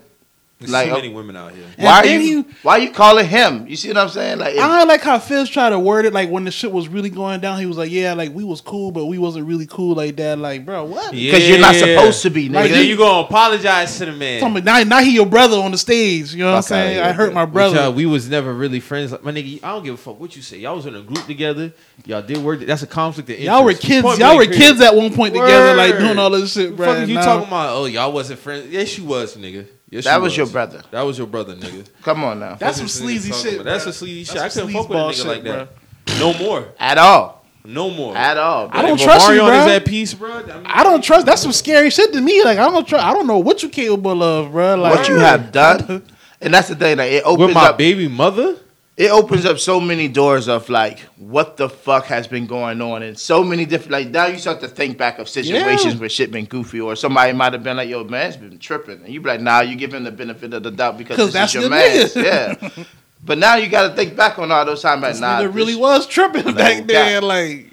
There's 0.62 0.72
Like, 0.72 0.86
too 0.88 0.92
oh- 0.92 0.96
many 0.96 1.08
women 1.12 1.36
out 1.36 1.52
here. 1.52 1.64
Why 1.76 2.00
are 2.00 2.06
you 2.06 2.18
you- 2.20 2.44
why 2.62 2.76
you 2.78 2.90
calling 2.90 3.26
him? 3.26 3.66
You 3.68 3.76
see 3.76 3.88
what 3.88 3.98
I'm 3.98 4.08
saying? 4.08 4.38
Like 4.38 4.54
if- 4.54 4.60
I 4.60 4.78
don't 4.78 4.88
like 4.88 5.02
how 5.02 5.18
Fizz 5.18 5.48
tried 5.50 5.70
to 5.70 5.78
word 5.78 6.04
it. 6.06 6.12
Like 6.12 6.30
when 6.30 6.44
the 6.44 6.50
shit 6.50 6.70
was 6.72 6.88
really 6.88 7.10
going 7.10 7.40
down, 7.40 7.58
he 7.58 7.66
was 7.66 7.76
like, 7.76 7.90
"Yeah, 7.90 8.14
like 8.14 8.32
we 8.34 8.44
was 8.44 8.60
cool, 8.60 8.90
but 8.92 9.06
we 9.06 9.18
wasn't 9.18 9.46
really 9.46 9.66
cool 9.66 9.94
like 9.94 10.16
that." 10.16 10.38
Like, 10.38 10.64
bro, 10.64 10.84
what? 10.84 11.12
Yeah. 11.14 11.30
because 11.32 11.48
you're 11.48 11.58
not 11.58 11.74
supposed 11.74 12.22
to 12.22 12.30
be, 12.30 12.48
Like, 12.48 12.70
then 12.70 12.84
nigga. 12.84 12.88
you 12.88 12.96
gonna 12.96 13.26
apologize 13.26 13.98
to 13.98 14.06
the 14.06 14.12
man. 14.12 14.40
Tell 14.40 14.48
me, 14.48 14.60
now, 14.60 14.82
now 14.84 15.00
he 15.00 15.10
your 15.12 15.26
brother 15.26 15.56
on 15.58 15.70
the 15.72 15.78
stage. 15.78 16.32
You 16.32 16.44
know 16.44 16.50
what 16.52 16.56
I'm 16.56 16.62
saying? 16.62 16.94
here, 16.94 17.04
I 17.04 17.12
hurt 17.12 17.32
my 17.34 17.44
With 17.44 17.54
y'all, 17.54 17.72
brother. 17.72 17.90
we 17.90 18.06
was 18.06 18.28
never 18.28 18.52
really 18.54 18.80
friends. 18.80 19.12
Like, 19.12 19.24
my 19.24 19.32
nigga, 19.32 19.60
I 19.62 19.68
don't 19.72 19.84
give 19.84 19.94
a 19.94 19.96
fuck 19.98 20.18
what 20.20 20.34
you 20.36 20.42
say. 20.42 20.58
Y'all 20.58 20.76
was 20.76 20.86
in 20.86 20.94
a 20.94 21.00
group 21.02 21.26
together. 21.26 21.72
Y'all 22.06 22.22
did 22.22 22.38
work. 22.38 22.60
That's 22.66 22.82
a 22.82 22.86
conflict 22.86 23.28
of 23.28 23.34
interest. 23.36 23.46
Y'all 23.52 23.64
were 23.64 23.74
kids. 23.74 24.02
Point 24.02 24.18
Y'all 24.18 24.36
were 24.36 24.44
blank, 24.46 24.60
kids 24.60 24.80
at 24.80 24.94
one 24.94 25.12
point 25.12 25.34
together, 25.34 25.74
like 25.74 25.98
doing 25.98 26.18
all 26.18 26.30
this 26.30 26.52
shit, 26.52 26.70
The 26.70 26.76
bro. 26.76 26.94
fuck 26.94 27.08
you 27.08 27.14
Now- 27.14 27.24
talking 27.24 27.48
about? 27.48 27.76
Oh, 27.76 27.84
y'all 27.86 28.12
wasn't 28.12 28.38
friends. 28.40 28.66
Yes, 28.70 28.96
you 28.98 29.04
was, 29.04 29.36
nigga. 29.36 29.66
Yes, 29.92 30.04
That 30.04 30.16
you 30.16 30.22
was 30.22 30.36
your 30.38 30.46
brother. 30.46 30.82
That 30.90 31.02
was 31.02 31.18
your 31.18 31.26
brother, 31.26 31.54
nigga. 31.54 31.86
Come 32.00 32.24
on 32.24 32.40
now. 32.40 32.54
That's 32.54 32.78
some 32.78 32.84
what 32.86 32.92
this 32.92 32.96
nigga's 33.02 33.02
sleazy 33.02 33.32
shit. 33.32 33.54
about. 33.60 33.64
That's 33.66 33.82
bruh. 33.82 33.84
some 33.84 33.92
sleazy 33.92 34.24
shit. 34.24 34.34
That's 34.36 34.56
I 34.56 34.60
some 34.60 34.66
couldn't 34.68 34.82
fuck 34.82 34.88
with 34.88 34.98
a 34.98 35.02
nigga 35.02 35.14
shit, 35.14 35.26
like 35.26 35.42
that. 35.44 35.68
bruh. 36.06 36.18
No 36.18 36.34
more. 36.38 36.68
At 36.80 36.96
all. 36.96 37.44
No 37.64 37.90
more. 37.90 38.16
At 38.16 38.38
all. 38.38 38.70
I 38.72 38.80
don't 38.80 38.98
If 38.98 39.04
trust 39.04 39.28
you, 39.28 39.34
Omarion 39.40 39.48
bruh. 39.50 39.66
is 39.66 39.72
at 39.72 39.84
peace, 39.84 40.14
bro. 40.14 40.32
I 40.32 40.42
mean, 40.44 40.62
I 40.64 40.82
don't 40.82 41.04
trust. 41.04 41.26
That's 41.26 41.42
some 41.42 41.52
scary 41.52 41.90
shit 41.90 42.10
to 42.14 42.20
me. 42.22 42.42
Like 42.42 42.58
I 42.58 42.64
don't 42.70 42.88
trust. 42.88 43.04
I 43.04 43.12
don't 43.12 43.26
know 43.26 43.38
what 43.38 43.62
you're 43.62 43.70
capable 43.70 44.22
of, 44.22 44.50
bro. 44.52 44.76
Like 44.76 44.94
what 44.96 45.08
you 45.08 45.16
have 45.18 45.52
done. 45.52 46.02
And 46.40 46.52
that's 46.54 46.68
the 46.68 46.74
thing. 46.74 46.96
Like 46.96 47.12
it 47.12 47.22
opens 47.24 47.48
With 47.48 47.54
my 47.54 47.66
up 47.66 47.78
baby 47.78 48.08
mother. 48.08 48.56
It 48.96 49.10
opens 49.10 49.46
up 49.46 49.58
so 49.58 49.80
many 49.80 50.06
doors 50.06 50.48
of 50.48 50.68
like 50.68 50.98
what 51.16 51.56
the 51.56 51.68
fuck 51.68 52.04
has 52.06 52.26
been 52.26 52.46
going 52.46 52.80
on 52.82 53.02
and 53.02 53.18
so 53.18 53.42
many 53.42 53.64
different 53.64 53.92
like 53.92 54.08
now 54.08 54.26
you 54.26 54.38
start 54.38 54.60
to 54.60 54.68
think 54.68 54.98
back 54.98 55.18
of 55.18 55.28
situations 55.28 55.94
Yeah. 55.94 56.00
where 56.00 56.08
shit 56.08 56.30
been 56.30 56.44
goofy 56.44 56.80
or 56.80 56.94
somebody 56.94 57.32
might 57.32 57.52
have 57.54 57.62
been 57.62 57.76
like 57.78 57.88
yo 57.88 58.04
man's 58.04 58.36
been 58.36 58.58
tripping 58.58 59.02
and 59.02 59.08
you 59.08 59.20
be 59.20 59.28
like 59.28 59.40
nah 59.40 59.60
you 59.60 59.76
give 59.76 59.94
him 59.94 60.04
the 60.04 60.12
benefit 60.12 60.52
of 60.52 60.62
the 60.62 60.70
doubt 60.70 60.98
because 60.98 61.16
this 61.16 61.32
that's 61.32 61.54
is 61.54 61.62
your 61.62 61.70
man 61.70 62.08
yeah 62.16 62.84
but 63.24 63.38
now 63.38 63.54
you 63.56 63.68
got 63.68 63.88
to 63.88 63.94
think 63.94 64.14
back 64.14 64.38
on 64.38 64.52
all 64.52 64.64
those 64.64 64.82
times 64.82 65.02
like 65.02 65.18
nah 65.18 65.40
it 65.40 65.46
really 65.46 65.74
was 65.76 66.06
tripping 66.06 66.54
back 66.54 66.78
God. 66.78 66.88
then. 66.88 67.22
Like, 67.22 67.70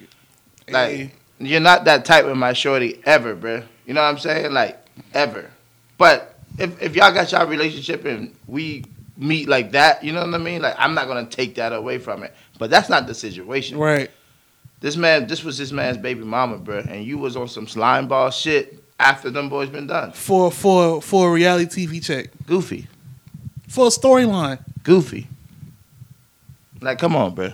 like 0.70 0.90
hey. 0.96 1.12
you're 1.40 1.60
not 1.60 1.84
that 1.86 2.06
type 2.06 2.26
with 2.26 2.38
my 2.38 2.54
shorty 2.54 3.02
ever 3.06 3.36
bruh. 3.36 3.66
you 3.86 3.94
know 3.94 4.02
what 4.02 4.08
I'm 4.10 4.20
saying 4.20 4.54
like 4.54 4.80
ever 5.14 5.52
but 5.98 6.38
if, 6.58 6.82
if 6.82 6.96
y'all 6.96 7.14
got 7.14 7.32
y'all 7.32 7.46
relationship 7.46 8.06
and 8.06 8.34
we 8.48 8.86
meet 9.20 9.48
like 9.48 9.74
that 9.74 10.04
you 10.04 10.12
know 10.14 10.26
what 10.26 10.34
I 10.34 10.38
mean 10.40 10.62
like 10.62 10.74
I'm 10.80 10.96
not 10.96 11.08
gonna 11.08 11.26
take 11.28 11.56
that 11.56 11.74
away 11.74 11.98
from 12.00 12.24
it 12.24 12.34
but 12.58 12.70
that's 12.72 12.90
not 12.90 13.06
the 13.06 13.14
situation 13.14 13.78
right. 13.78 14.10
This 14.82 14.96
man, 14.96 15.28
this 15.28 15.44
was 15.44 15.58
this 15.58 15.74
man's 15.74 15.98
baby 15.98 16.24
mama, 16.24 16.58
bro, 16.58 16.78
and 16.80 17.04
you 17.04 17.18
was 17.18 17.36
on 17.36 17.50
some 17.50 17.68
slime 17.68 18.08
ball 18.08 18.30
shit 18.32 18.82
after 18.98 19.30
them 19.30 19.50
boys 19.50 19.68
been 19.70 19.88
done. 19.88 20.14
For 20.14 20.50
for 20.52 21.02
for 21.02 21.28
a 21.30 21.34
reality 21.34 21.86
TV 21.86 22.02
check. 22.02 22.30
Goofy, 22.48 22.88
For 23.68 23.88
a 23.88 23.90
storyline. 23.90 24.60
goofy. 24.84 25.28
Like, 26.80 26.98
come 26.98 27.14
on, 27.14 27.36
bro. 27.36 27.52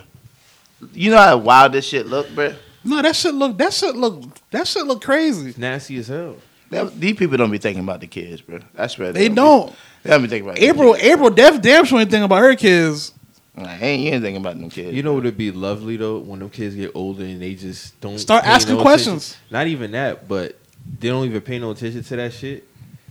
You 0.92 1.10
know 1.10 1.16
how 1.18 1.36
wild 1.38 1.72
this 1.72 1.84
shit 1.84 2.06
look, 2.06 2.32
bro. 2.32 2.54
No, 2.84 3.02
that 3.02 3.16
shit 3.16 3.34
look. 3.34 3.58
That 3.58 3.72
shit 3.72 3.96
look. 3.96 4.22
That 4.52 4.68
shit 4.68 4.86
look 4.86 5.02
crazy. 5.02 5.52
Nasty 5.56 5.96
as 5.96 6.06
hell. 6.06 6.36
These 6.84 7.16
people 7.16 7.36
don't 7.36 7.50
be 7.50 7.58
thinking 7.58 7.82
about 7.82 8.00
the 8.00 8.06
kids, 8.06 8.40
bro. 8.42 8.60
That's 8.74 8.98
where 8.98 9.12
They 9.12 9.28
be- 9.28 9.34
don't. 9.34 9.74
They 10.02 10.10
don't 10.10 10.22
be 10.22 10.28
thinking 10.28 10.48
about 10.48 10.56
the 10.58 10.66
April. 10.66 10.94
kids. 10.94 11.04
April. 11.06 11.30
Def 11.30 11.60
damn 11.62 11.84
sure 11.84 12.00
ain't 12.00 12.10
thinking 12.10 12.24
about 12.24 12.40
her 12.40 12.54
kids. 12.54 13.12
Like, 13.56 13.80
ain't 13.82 14.02
you 14.02 14.10
ain't 14.12 14.22
thinking 14.22 14.40
about 14.42 14.58
them 14.60 14.68
kids. 14.68 14.94
You 14.94 15.02
know 15.02 15.14
what 15.14 15.24
would 15.24 15.36
be 15.38 15.50
lovely 15.50 15.96
though 15.96 16.18
when 16.18 16.40
them 16.40 16.50
kids 16.50 16.74
get 16.74 16.92
older 16.94 17.24
and 17.24 17.40
they 17.40 17.54
just 17.54 17.98
don't 18.00 18.18
Start 18.18 18.44
pay 18.44 18.50
asking 18.50 18.76
no 18.76 18.82
questions. 18.82 19.30
attention. 19.30 19.46
Not 19.50 19.66
even 19.68 19.90
that, 19.92 20.28
but 20.28 20.58
they 21.00 21.08
don't 21.08 21.24
even 21.24 21.40
pay 21.40 21.58
no 21.58 21.70
attention 21.70 22.02
to 22.02 22.16
that 22.16 22.32
shit. 22.34 22.64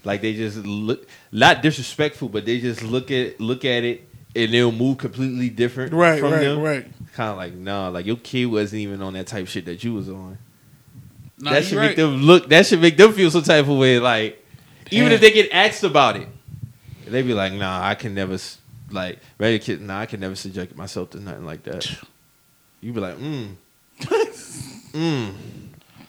Like 0.03 0.21
they 0.21 0.33
just 0.35 0.57
look 0.57 1.07
not 1.31 1.63
disrespectful, 1.63 2.29
but 2.29 2.45
they 2.45 2.59
just 2.59 2.83
look 2.83 3.09
at 3.09 3.39
look 3.41 3.65
at 3.65 3.83
it 3.83 4.07
and 4.35 4.53
they'll 4.53 4.71
move 4.71 4.99
completely 4.99 5.49
different 5.49 5.93
Right. 5.93 6.19
from 6.19 6.33
right. 6.33 6.41
them. 6.41 6.61
Right. 6.61 6.85
Kind 7.15 7.31
of 7.31 7.37
like 7.37 7.55
nah, 7.55 7.87
like 7.87 8.05
your 8.05 8.17
kid 8.17 8.45
wasn't 8.45 8.81
even 8.81 9.01
on 9.01 9.13
that 9.13 9.25
type 9.25 9.47
shit 9.47 9.65
that 9.65 9.83
you 9.83 9.95
was 9.95 10.09
on. 10.09 10.37
Nah, 11.39 11.51
that 11.51 11.65
should 11.65 11.77
right. 11.77 11.87
make 11.87 11.95
them 11.97 12.21
look. 12.23 12.47
That 12.49 12.65
should 12.65 12.81
make 12.81 12.95
them 12.97 13.11
feel 13.13 13.29
some 13.31 13.43
type 13.43 13.67
of 13.67 13.77
way. 13.77 13.99
Like 13.99 14.43
even 14.91 15.11
if 15.11 15.19
they 15.21 15.31
get 15.31 15.51
asked 15.51 15.83
about 15.83 16.15
it, 16.15 16.27
they 17.07 17.21
be 17.21 17.33
like, 17.33 17.53
"Nah, 17.53 17.85
I 17.85 17.95
can 17.95 18.13
never." 18.15 18.35
s- 18.35 18.59
Like, 18.91 19.17
regular 19.39 19.59
kid, 19.59 19.81
nah, 19.81 19.99
I 20.01 20.05
can 20.05 20.19
never 20.19 20.35
subject 20.35 20.77
myself 20.77 21.09
to 21.09 21.19
nothing 21.19 21.43
like 21.45 21.63
that. 21.63 21.89
You 22.81 22.93
be 22.93 22.99
like, 22.99 23.17
mm, 23.17 23.55
mm, 24.93 25.33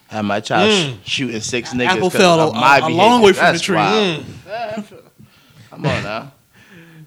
Have 0.08 0.24
my 0.26 0.40
child 0.40 0.70
sh- 0.70 0.86
Mm. 0.86 0.96
shooting 1.04 1.40
six 1.40 1.72
niggas. 1.72 1.86
Apple 1.86 2.10
'cause 2.10 2.20
fell 2.20 2.38
of 2.40 2.54
a- 2.54 2.58
my 2.60 2.78
a 2.78 2.88
long 2.88 3.22
way 3.22 3.32
from 3.32 3.54
the 3.54 3.58
tree. 3.58 3.76
mm. 3.76 4.24
I 4.48 4.82
feel- 4.82 4.98
Come 5.70 5.86
on 5.86 6.02
now. 6.02 6.32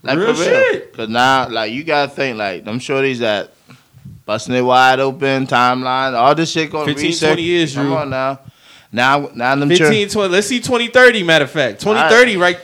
Like 0.04 0.18
Real 0.18 0.34
for 0.34 0.42
real. 0.42 0.50
shit. 0.50 0.94
Cause 0.94 1.08
now, 1.10 1.48
like 1.50 1.72
you 1.72 1.84
gotta 1.84 2.10
think, 2.12 2.38
like 2.38 2.66
them 2.66 2.80
shorties 2.80 3.18
that 3.20 3.54
busting 4.30 4.54
it 4.54 4.62
wide 4.62 5.00
open, 5.00 5.48
timeline, 5.48 6.14
all 6.14 6.36
this 6.36 6.52
shit 6.52 6.70
going 6.70 6.86
15, 6.86 7.04
research. 7.08 7.28
20 7.30 7.42
years, 7.42 7.74
Come 7.74 7.88
Drew. 7.88 7.96
on 7.96 8.12
now. 8.12 8.40
Now, 8.92 9.32
now 9.34 9.56
them 9.56 9.70
15, 9.70 9.78
children. 9.88 10.10
20. 10.10 10.30
Let's 10.34 10.46
see 10.46 10.60
2030, 10.60 11.24
matter 11.24 11.46
of 11.46 11.52
fact. 11.52 11.82
2030, 11.82 12.38
right? 12.38 12.60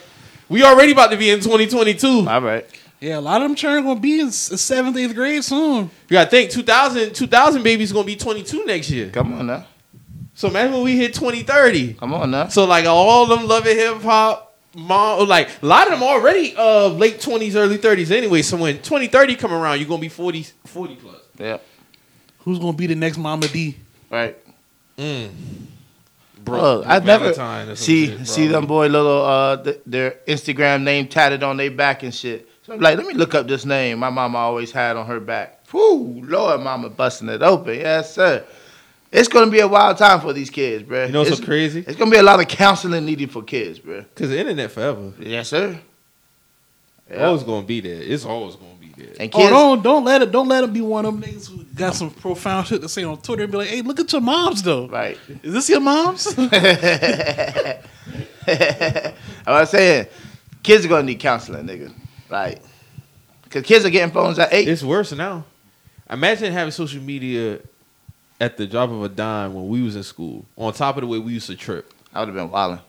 We 0.48 0.62
already 0.64 0.92
about 0.92 1.10
to 1.10 1.18
be 1.18 1.32
in 1.32 1.40
2022. 1.40 2.30
All 2.30 2.40
right. 2.42 2.68
Yeah, 3.02 3.18
a 3.18 3.20
lot 3.20 3.42
of 3.42 3.48
them 3.50 3.56
children 3.56 3.84
gonna 3.84 4.00
be 4.00 4.20
in 4.20 4.28
s- 4.28 4.62
seventh, 4.62 4.96
eighth 4.96 5.16
grade 5.16 5.44
soon. 5.44 5.90
You 6.08 6.12
gotta 6.12 6.30
think 6.30 6.52
2000, 6.52 7.16
2000 7.16 7.64
babies 7.64 7.92
gonna 7.92 8.06
be 8.06 8.16
22 8.16 8.64
next 8.66 8.92
year. 8.92 9.10
Come 9.10 9.34
on 9.34 9.48
now. 9.48 9.66
So 10.36 10.48
imagine 10.50 10.74
when 10.74 10.84
we 10.84 10.96
hit 10.98 11.16
2030. 11.16 11.94
Come 11.96 12.14
on 12.14 12.30
now. 12.30 12.48
So 12.48 12.66
like 12.66 12.86
all 12.86 13.26
them 13.26 13.48
loving 13.48 13.76
hip 13.76 14.04
hop, 14.04 14.56
mom, 14.76 15.28
like 15.28 15.50
a 15.64 15.66
lot 15.66 15.88
of 15.88 15.94
them 15.94 16.04
already 16.04 16.56
uh 16.56 16.90
late 16.90 17.20
20s, 17.20 17.56
early 17.56 17.80
30s 17.80 18.12
anyway. 18.12 18.44
So 18.44 18.56
when 18.58 18.76
2030 18.78 19.36
come 19.36 19.52
around, 19.52 19.80
you're 19.80 19.88
gonna 19.90 20.00
be 20.02 20.10
40, 20.10 20.46
40 20.66 20.96
plus. 20.96 21.16
Yeah. 21.38 21.58
Who's 22.40 22.60
gonna 22.60 22.74
be 22.74 22.88
the 22.88 22.96
next 22.96 23.18
Mama 23.18 23.48
Dee? 23.48 23.78
Right. 24.10 24.38
Mm. 24.98 25.30
Bro, 26.44 26.84
I 26.86 27.00
never 27.00 27.34
Valentine 27.34 27.76
see 27.76 28.08
shit, 28.08 28.28
see 28.28 28.48
them 28.48 28.68
boy 28.68 28.88
little 28.88 29.26
uh 29.26 29.64
th- 29.64 29.82
their 29.86 30.12
Instagram 30.28 30.84
name 30.84 31.08
tatted 31.08 31.42
on 31.42 31.58
their 31.58 31.72
back 31.72 32.04
and 32.04 32.14
shit. 32.14 32.48
So 32.62 32.74
I'm 32.74 32.80
like, 32.80 32.98
let 32.98 33.08
me 33.08 33.14
look 33.14 33.34
up 33.34 33.48
this 33.48 33.66
name. 33.66 34.00
My 34.00 34.12
mama 34.12 34.38
always 34.38 34.72
had 34.72 34.96
on 34.96 35.08
her 35.08 35.20
back. 35.20 35.66
Whoo, 35.74 36.24
Lord, 36.24 36.62
mama 36.62 36.90
busting 36.90 37.30
it 37.30 37.42
open. 37.42 37.80
Yes, 37.80 38.14
sir. 38.14 38.46
It's 39.12 39.28
gonna 39.28 39.50
be 39.50 39.60
a 39.60 39.68
wild 39.68 39.98
time 39.98 40.22
for 40.22 40.34
these 40.34 40.50
kids, 40.50 40.84
bro. 40.84 41.06
You 41.06 41.12
know 41.12 41.20
what's 41.20 41.32
it's, 41.32 41.40
so 41.40 41.46
crazy? 41.46 41.84
It's 41.88 41.98
gonna 41.98 42.12
be 42.12 42.18
a 42.18 42.24
lot 42.24 42.40
of 42.40 42.48
counseling 42.48 43.06
needed 43.06 43.32
for 43.32 43.44
kids, 43.44 43.80
bro. 43.80 44.06
Cause 44.14 44.30
the 44.30 44.40
internet 44.40 44.72
forever. 44.72 45.14
Yes, 45.20 45.50
sir. 45.50 45.80
Yeah. 47.10 47.26
Always 47.26 47.44
gonna 47.44 47.66
be 47.66 47.82
there. 47.82 48.02
It's 48.02 48.26
always 48.26 48.56
gonna 48.56 48.75
be 48.96 49.04
there. 49.06 49.16
And 49.20 49.32
Oh, 49.34 49.38
kids, 49.38 49.50
don't 49.50 49.84
don't 49.84 50.04
let 50.06 50.22
it 50.22 50.32
don't 50.32 50.48
let 50.48 50.64
it 50.64 50.72
be 50.74 50.82
one 50.82 51.06
of 51.06 51.20
them 51.20 51.30
niggas 51.30 51.50
who 51.50 51.64
got 51.76 51.96
some 51.96 52.10
profound 52.12 52.68
shit 52.68 52.82
to 52.82 52.90
say 52.90 53.04
on 53.04 53.18
Twitter 53.22 53.44
and 53.44 53.52
be 53.52 53.58
like, 53.60 53.68
hey, 53.70 53.82
look 53.82 54.00
at 54.00 54.12
your 54.12 54.22
moms 54.22 54.64
though. 54.64 54.88
right? 54.88 55.18
Is 55.44 55.54
this 55.54 55.70
your 55.70 55.80
moms? 55.82 56.34
I 58.48 59.14
was 59.48 59.70
saying, 59.70 60.08
kids 60.64 60.86
are 60.86 60.88
gonna 60.90 61.04
need 61.04 61.20
counseling, 61.20 61.66
nigga. 61.66 61.94
Like, 62.30 62.62
cause 63.50 63.64
kids 63.64 63.86
are 63.86 63.90
getting 63.90 64.14
phones 64.14 64.40
at 64.40 64.54
eight. 64.54 64.68
It's 64.68 64.84
worse 64.84 65.12
now. 65.12 65.46
Imagine 66.10 66.52
having 66.54 66.72
social 66.72 67.02
media 67.02 67.60
at 68.40 68.58
the 68.58 68.68
drop 68.68 68.90
of 68.92 69.02
a 69.04 69.10
dime 69.10 69.54
when 69.54 69.68
we 69.68 69.82
was 69.82 69.96
in 69.96 70.04
school. 70.04 70.46
On 70.58 70.72
top 70.74 70.98
of 70.98 71.02
the 71.02 71.08
way 71.08 71.18
we 71.20 71.34
used 71.34 71.48
to 71.48 71.56
trip. 71.56 71.92
I 72.14 72.20
would 72.20 72.28
have 72.30 72.36
been 72.36 72.50
wilding. 72.52 72.80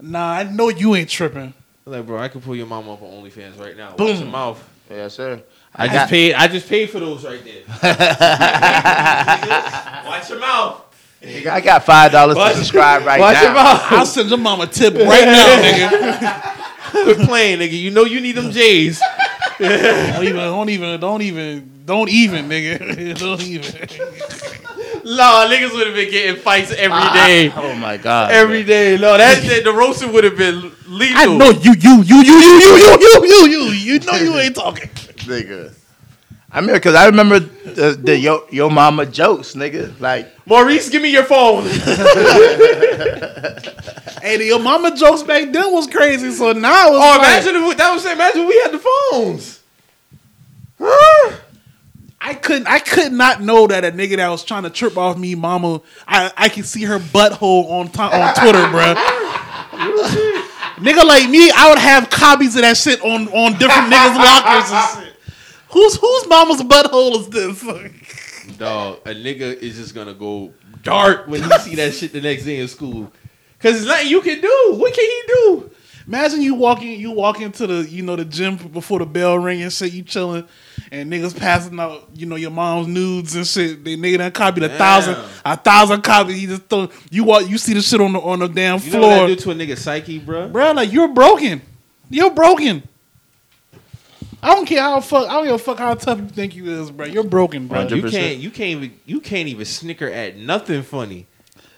nah, 0.00 0.32
I 0.32 0.42
know 0.44 0.68
you 0.68 0.94
ain't 0.94 1.08
tripping. 1.08 1.54
Like, 1.86 2.06
bro, 2.06 2.18
I 2.18 2.28
can 2.28 2.40
pull 2.40 2.54
your 2.54 2.66
mom 2.66 2.88
up 2.88 3.02
on 3.02 3.08
OnlyFans 3.24 3.58
right 3.58 3.76
now. 3.76 3.96
Boom. 3.96 4.08
Watch 4.08 4.18
your 4.20 4.28
mouth. 4.28 4.69
Yes, 4.90 5.14
sir. 5.14 5.42
I, 5.74 5.86
got- 5.86 5.92
just 5.92 6.10
paid. 6.10 6.34
I 6.34 6.48
just 6.48 6.68
paid 6.68 6.90
for 6.90 7.00
those 7.00 7.24
right 7.24 7.42
there. 7.44 7.62
Watch 10.04 10.28
your 10.28 10.40
mouth. 10.40 10.82
I 11.22 11.60
got 11.60 11.84
five 11.84 12.12
dollars 12.12 12.36
to 12.36 12.54
subscribe 12.56 13.04
right 13.04 13.20
now. 13.20 13.26
Watch 13.26 13.42
your 13.42 13.52
now. 13.54 13.86
I'll 13.98 14.06
send 14.06 14.30
your 14.30 14.38
mom 14.38 14.60
a 14.62 14.66
tip 14.66 14.94
right 14.94 15.26
now, 15.26 15.62
nigga. 15.62 16.56
Quit 16.90 17.18
playing, 17.18 17.58
nigga. 17.60 17.78
You 17.78 17.90
know 17.90 18.04
you 18.04 18.20
need 18.20 18.32
them 18.32 18.50
J's. 18.50 19.00
Don't 19.58 20.24
even, 20.24 20.36
don't 20.36 20.68
even, 20.70 21.00
don't 21.00 21.22
even, 21.22 21.82
don't 21.84 22.08
even, 22.08 22.48
nigga. 22.48 23.18
Don't 23.24 23.42
even. 23.42 23.88
No, 25.04 25.46
niggas 25.50 25.72
would 25.72 25.86
have 25.86 25.96
been 25.96 26.10
getting 26.10 26.40
fights 26.40 26.70
every 26.72 27.00
day. 27.12 27.52
Oh 27.56 27.74
my 27.74 27.96
god. 27.96 28.30
Every 28.32 28.62
day. 28.64 28.96
No, 28.98 29.16
that 29.16 29.42
that- 29.42 29.64
the 29.64 29.72
roasting 29.72 30.12
would 30.12 30.24
have 30.24 30.36
been 30.36 30.72
lethal. 30.88 31.16
I 31.16 31.26
know 31.26 31.50
you, 31.50 31.72
you, 31.78 32.02
you, 32.02 32.22
you, 32.22 32.22
you, 32.22 32.38
you, 32.40 32.76
you, 32.76 32.98
you, 33.00 33.26
you, 33.26 33.46
you. 33.46 33.94
You 33.94 33.98
know 34.00 34.12
you 34.16 34.36
ain't 34.38 34.54
talking. 34.56 34.88
nigga. 34.88 35.74
I 36.52 36.58
remember 36.58 36.80
because 36.80 36.94
I 36.96 37.06
remember 37.06 37.38
the, 37.38 37.92
the 38.02 38.18
yo 38.18 38.44
yo 38.50 38.68
mama 38.68 39.06
jokes, 39.06 39.54
nigga. 39.54 39.98
Like 40.00 40.28
Maurice, 40.46 40.88
give 40.88 41.00
me 41.02 41.10
your 41.12 41.22
phone. 41.24 41.64
Hey, 44.22 44.36
the- 44.36 44.44
your 44.46 44.58
mama 44.58 44.94
jokes 44.96 45.22
back 45.22 45.50
then 45.52 45.72
was 45.72 45.86
crazy. 45.86 46.30
So 46.32 46.52
now 46.52 46.88
it's 46.88 46.96
Oh, 46.96 47.18
like, 47.18 47.42
imagine 47.42 47.56
if 47.62 47.68
we, 47.68 47.74
that 47.74 47.92
was 47.92 48.04
imagine 48.04 48.46
we 48.46 48.58
had 48.60 48.72
the 48.72 48.78
phones. 49.12 49.60
Huh? 50.78 51.36
I 52.20 52.34
couldn't, 52.34 52.66
I 52.66 52.78
could 52.80 53.12
not 53.12 53.40
know 53.40 53.66
that 53.66 53.84
a 53.84 53.90
nigga 53.90 54.16
that 54.16 54.28
was 54.28 54.44
trying 54.44 54.64
to 54.64 54.70
trip 54.70 54.98
off 54.98 55.16
me, 55.16 55.34
mama. 55.34 55.80
I, 56.06 56.30
I 56.36 56.48
can 56.50 56.64
see 56.64 56.84
her 56.84 56.98
butthole 56.98 57.70
on 57.70 57.88
to- 57.92 58.02
on 58.02 58.34
Twitter, 58.34 58.58
bruh. 58.66 58.94
Nigga 60.80 61.04
like 61.06 61.28
me, 61.28 61.50
I 61.50 61.68
would 61.68 61.78
have 61.78 62.08
copies 62.10 62.56
of 62.56 62.62
that 62.62 62.76
shit 62.76 63.00
on 63.02 63.28
on 63.28 63.52
different 63.58 63.92
niggas' 63.92 64.16
lockers 64.16 64.70
and 64.72 65.04
shit. 65.06 65.14
Whose 65.70 65.96
whose 65.96 66.26
mama's 66.28 66.62
butthole 66.62 67.20
is 67.20 67.28
this? 67.28 68.56
Dog, 68.56 68.98
a 69.06 69.10
nigga 69.10 69.56
is 69.58 69.76
just 69.76 69.94
gonna 69.94 70.14
go 70.14 70.52
dark 70.82 71.26
when 71.26 71.42
he 71.42 71.50
see 71.58 71.74
that 71.76 71.92
shit 71.94 72.12
the 72.12 72.20
next 72.20 72.44
day 72.44 72.60
in 72.60 72.68
school. 72.68 73.12
Cause 73.60 73.74
there's 73.74 73.86
nothing 73.86 74.08
you 74.08 74.22
can 74.22 74.40
do. 74.40 74.74
What 74.78 74.94
can 74.94 75.04
he 75.04 75.22
do? 75.26 75.70
Imagine 76.06 76.40
you 76.40 76.54
walking, 76.54 76.98
you 76.98 77.10
walk 77.10 77.40
into 77.42 77.66
the, 77.66 77.88
you 77.88 78.02
know, 78.02 78.16
the 78.16 78.24
gym 78.24 78.56
before 78.56 78.98
the 79.00 79.06
bell 79.06 79.38
ring 79.38 79.60
and 79.62 79.70
shit. 79.72 79.92
You 79.92 80.02
chilling, 80.02 80.48
and 80.92 81.12
niggas 81.12 81.36
passing 81.38 81.78
out, 81.78 82.08
you 82.14 82.26
know, 82.26 82.36
your 82.36 82.50
mom's 82.50 82.88
nudes 82.88 83.34
and 83.36 83.46
shit. 83.46 83.84
They 83.84 83.96
nigga 83.96 84.18
done 84.18 84.32
copied 84.32 84.64
a 84.64 84.68
Damn. 84.68 84.78
thousand, 84.78 85.16
a 85.44 85.56
thousand 85.56 86.02
copies. 86.02 86.36
He 86.36 86.46
just 86.46 86.62
throw 86.64 86.88
you 87.10 87.24
walk, 87.24 87.48
you 87.48 87.58
see 87.58 87.74
the 87.74 87.80
shit 87.82 88.00
on 88.00 88.12
the 88.12 88.18
on 88.20 88.40
the 88.40 88.48
damn 88.48 88.80
You 88.80 88.92
know 88.92 88.98
what 89.00 89.06
floor, 89.16 89.28
that 89.28 89.36
do 89.36 89.42
to 89.42 89.50
a 89.50 89.54
nigga 89.54 89.78
psyche, 89.78 90.18
bro? 90.18 90.48
bro. 90.48 90.72
Like 90.72 90.92
you're 90.92 91.08
broken. 91.08 91.62
You're 92.08 92.30
broken. 92.30 92.82
I 94.42 94.54
don't 94.54 94.64
care 94.66 94.80
how 94.80 95.00
fuck. 95.00 95.28
I 95.28 95.34
don't 95.34 95.44
give 95.44 95.54
a 95.54 95.58
fuck 95.58 95.78
how 95.78 95.94
tough 95.94 96.18
you 96.18 96.28
think 96.28 96.56
you 96.56 96.70
is, 96.70 96.90
bro. 96.90 97.06
You're 97.06 97.24
broken, 97.24 97.68
bro. 97.68 97.86
100%. 97.86 97.90
You 97.90 98.10
can't. 98.10 98.38
You 98.38 98.50
can't 98.50 98.70
even. 98.82 98.98
You 99.04 99.20
can't 99.20 99.48
even 99.48 99.64
snicker 99.66 100.08
at 100.08 100.36
nothing 100.36 100.82
funny. 100.82 101.26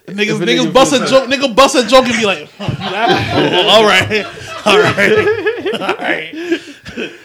Niggas, 0.06 0.18
If 0.18 0.40
a 0.40 0.44
niggas 0.44 0.66
nigga 0.66 0.72
bust 0.72 0.92
a 0.92 0.98
feels 0.98 1.10
joke. 1.10 1.28
Nigga 1.28 1.54
bust 1.54 1.76
a 1.76 1.86
joke 1.86 2.06
and 2.06 2.14
be 2.14 2.26
like, 2.26 2.50
huh, 2.58 2.64
you 2.72 2.90
laughing? 2.90 3.52
Oh, 3.54 3.68
all 3.72 3.84
right, 3.84 4.26
all 4.66 4.78
right, 4.78 5.00
all 5.80 5.96
right. 5.96 6.32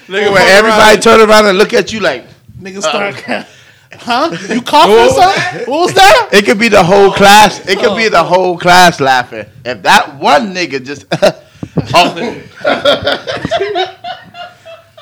Nigga, 0.08 0.32
where 0.32 0.58
everybody 0.58 0.94
around. 0.94 1.02
turn 1.02 1.30
around 1.30 1.46
and 1.48 1.58
look 1.58 1.74
at 1.74 1.92
you 1.92 2.00
like 2.00 2.26
Niggas 2.60 2.84
uh, 2.84 3.14
start. 3.14 3.48
huh? 3.94 4.38
You 4.54 4.62
coughing 4.62 4.96
or 4.96 5.10
something? 5.10 5.72
What 5.72 5.80
was 5.80 5.94
that? 5.94 6.30
it 6.32 6.46
could 6.46 6.60
be 6.60 6.70
the 6.70 6.84
whole 6.84 7.12
class. 7.12 7.68
It 7.68 7.80
could 7.80 7.98
be 7.98 8.06
oh. 8.06 8.10
the 8.10 8.24
whole 8.24 8.58
class 8.58 9.00
laughing. 9.00 9.46
If 9.66 9.82
that 9.84 10.20
one 10.20 10.54
nigga 10.54 10.84
just 10.86 11.06
oh, 11.12 11.44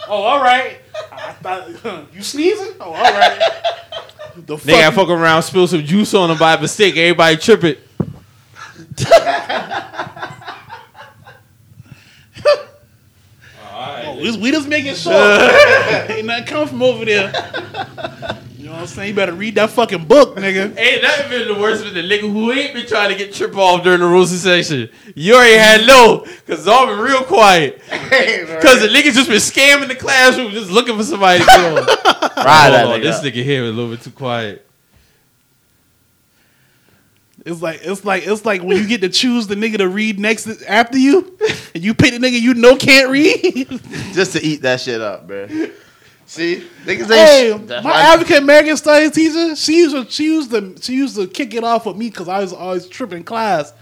Oh, 0.07 0.21
all 0.21 0.41
right. 0.41 0.79
I 1.11 1.31
thought 1.41 2.07
you 2.13 2.21
sneezing. 2.23 2.73
Oh, 2.79 2.93
all 2.93 2.93
right. 2.93 3.41
The 4.35 4.57
Nigga, 4.57 4.73
I 4.73 4.91
fuck? 4.91 5.07
fuck 5.07 5.09
around, 5.09 5.43
spill 5.43 5.65
some 5.65 5.85
juice 5.85 6.13
on 6.13 6.29
him 6.29 6.37
by 6.37 6.57
mistake. 6.59 6.97
Everybody 6.97 7.37
tripping. 13.93 14.19
Oh, 14.19 14.21
we, 14.21 14.37
we 14.37 14.51
just 14.51 14.67
making 14.67 14.95
sure. 14.95 15.13
Ain't 16.11 16.25
nothing 16.25 16.45
come 16.45 16.67
from 16.67 16.81
over 16.83 17.05
there. 17.05 17.31
You 18.57 18.65
know 18.65 18.77
what 18.77 18.81
I'm 18.81 18.87
saying? 18.87 19.09
You 19.09 19.15
better 19.15 19.33
read 19.33 19.55
that 19.55 19.69
fucking 19.69 20.05
book, 20.05 20.35
nigga. 20.37 20.75
Ain't 20.75 21.01
that 21.03 21.27
been 21.29 21.47
the 21.47 21.53
worst 21.53 21.83
than 21.83 21.93
the 21.93 22.01
nigga 22.01 22.21
who 22.21 22.51
ain't 22.51 22.73
been 22.73 22.87
trying 22.87 23.09
to 23.11 23.15
get 23.15 23.31
trip 23.33 23.55
off 23.55 23.83
during 23.83 23.99
the 23.99 24.07
roasting 24.07 24.39
session. 24.39 24.89
You 25.13 25.35
already 25.35 25.55
had 25.57 25.85
no, 25.85 26.19
cause 26.47 26.59
it's 26.59 26.67
all 26.67 26.87
been 26.87 26.97
real 26.99 27.23
quiet. 27.23 27.79
Cause 27.89 28.81
the 28.81 28.87
niggas 28.87 29.13
just 29.13 29.29
been 29.29 29.37
scamming 29.37 29.87
the 29.87 29.95
classroom, 29.95 30.51
just 30.51 30.71
looking 30.71 30.97
for 30.97 31.03
somebody 31.03 31.39
to 31.39 31.45
get 31.45 31.59
on. 31.59 31.75
ride 31.75 31.85
Hold 31.85 32.73
that 32.73 32.85
nigga. 32.87 33.03
this 33.03 33.21
nigga 33.21 33.43
here 33.43 33.63
is 33.65 33.69
a 33.69 33.73
little 33.73 33.91
bit 33.91 34.01
too 34.01 34.11
quiet. 34.11 34.64
It's 37.45 37.61
like 37.61 37.81
it's 37.83 38.03
like 38.03 38.25
it's 38.25 38.43
like 38.43 38.63
when 38.63 38.77
you 38.77 38.87
get 38.87 39.01
to 39.01 39.09
choose 39.09 39.45
the 39.45 39.53
nigga 39.53 39.77
to 39.77 39.87
read 39.87 40.19
next 40.19 40.47
after 40.63 40.97
you, 40.97 41.37
and 41.75 41.83
you 41.83 41.93
pick 41.93 42.11
the 42.11 42.17
nigga 42.17 42.41
you 42.41 42.55
know 42.55 42.75
can't 42.75 43.11
read. 43.11 43.67
just 44.13 44.33
to 44.33 44.43
eat 44.43 44.63
that 44.63 44.81
shit 44.81 44.99
up, 44.99 45.27
bro. 45.27 45.47
See, 46.25 46.67
niggas 46.85 47.11
ain't. 47.11 47.69
hey, 47.69 47.81
my 47.83 47.91
African 47.91 48.37
American 48.37 48.75
studies 48.77 49.11
teacher, 49.11 49.55
she 49.55 49.77
used 49.77 49.95
to 49.95 50.11
she 50.11 50.25
used 50.25 50.49
to 50.49 50.75
she 50.81 50.95
used 50.95 51.15
to 51.17 51.27
kick 51.27 51.53
it 51.53 51.63
off 51.63 51.85
with 51.85 51.97
me 51.97 52.09
because 52.09 52.27
I 52.27 52.39
was 52.39 52.51
always 52.51 52.87
tripping 52.87 53.23
class, 53.23 53.73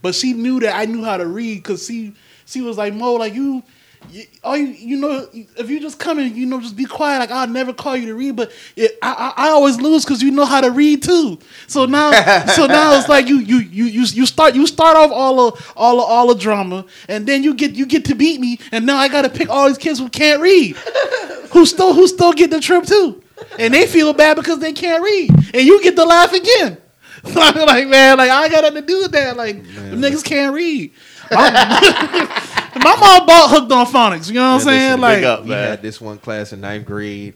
but 0.00 0.14
she 0.14 0.32
knew 0.32 0.58
that 0.60 0.74
I 0.74 0.86
knew 0.86 1.04
how 1.04 1.18
to 1.18 1.26
read 1.26 1.56
because 1.56 1.86
she 1.86 2.14
she 2.46 2.62
was 2.62 2.78
like 2.78 2.94
Mo, 2.94 3.14
like 3.14 3.34
you. 3.34 3.62
You, 4.08 4.24
all 4.42 4.56
you, 4.56 4.66
you 4.66 4.96
know, 4.96 5.28
if 5.32 5.68
you 5.68 5.78
just 5.78 5.98
come 5.98 6.18
in, 6.18 6.34
you 6.34 6.46
know, 6.46 6.60
just 6.60 6.76
be 6.76 6.84
quiet. 6.84 7.18
Like 7.18 7.30
I'll 7.30 7.46
never 7.46 7.72
call 7.72 7.96
you 7.96 8.06
to 8.06 8.14
read, 8.14 8.34
but 8.34 8.50
it, 8.74 8.98
I, 9.02 9.32
I, 9.36 9.46
I 9.46 9.48
always 9.50 9.80
lose 9.80 10.04
because 10.04 10.22
you 10.22 10.30
know 10.30 10.44
how 10.44 10.60
to 10.60 10.70
read 10.70 11.02
too. 11.02 11.38
So 11.66 11.86
now, 11.86 12.10
so 12.46 12.66
now 12.66 12.98
it's 12.98 13.08
like 13.08 13.28
you, 13.28 13.38
you, 13.38 13.58
you, 13.58 13.84
you, 13.84 14.02
you 14.02 14.26
start, 14.26 14.54
you 14.54 14.66
start 14.66 14.96
off 14.96 15.10
all 15.12 15.48
of, 15.48 15.72
all 15.76 16.00
of, 16.00 16.08
all 16.08 16.28
the 16.28 16.40
drama, 16.40 16.86
and 17.08 17.26
then 17.26 17.44
you 17.44 17.54
get, 17.54 17.72
you 17.72 17.86
get 17.86 18.04
to 18.06 18.14
beat 18.14 18.40
me, 18.40 18.58
and 18.72 18.86
now 18.86 18.96
I 18.96 19.08
got 19.08 19.22
to 19.22 19.30
pick 19.30 19.48
all 19.48 19.68
these 19.68 19.78
kids 19.78 19.98
who 19.98 20.08
can't 20.08 20.40
read, 20.40 20.76
who 21.52 21.66
still, 21.66 21.94
who 21.94 22.08
still 22.08 22.32
get 22.32 22.50
the 22.50 22.60
trip 22.60 22.86
too, 22.86 23.22
and 23.58 23.72
they 23.72 23.86
feel 23.86 24.12
bad 24.12 24.34
because 24.36 24.58
they 24.58 24.72
can't 24.72 25.02
read, 25.02 25.30
and 25.54 25.62
you 25.66 25.82
get 25.82 25.94
to 25.96 26.04
laugh 26.04 26.32
again. 26.32 26.78
Like, 27.22 27.86
man, 27.86 28.16
like 28.16 28.30
I 28.30 28.48
got 28.48 28.62
nothing 28.62 28.80
to 28.80 28.86
do 28.86 29.02
with 29.02 29.12
that. 29.12 29.36
Like 29.36 29.62
the 29.62 29.96
niggas 29.96 30.24
can't 30.24 30.54
read. 30.54 30.92
My, 31.30 31.50
my 32.76 32.96
mom 32.96 33.26
bought 33.26 33.50
hooked 33.50 33.72
on 33.72 33.86
phonics. 33.86 34.28
You 34.28 34.34
know 34.34 34.54
what 34.54 34.60
I'm 34.62 34.66
Man, 34.66 34.66
saying? 34.66 34.90
listen, 34.90 35.00
Like, 35.00 35.16
big 35.18 35.24
up. 35.24 35.44
we 35.44 35.50
had 35.50 35.82
this 35.82 36.00
one 36.00 36.18
class 36.18 36.52
in 36.52 36.60
ninth 36.60 36.86
grade. 36.86 37.34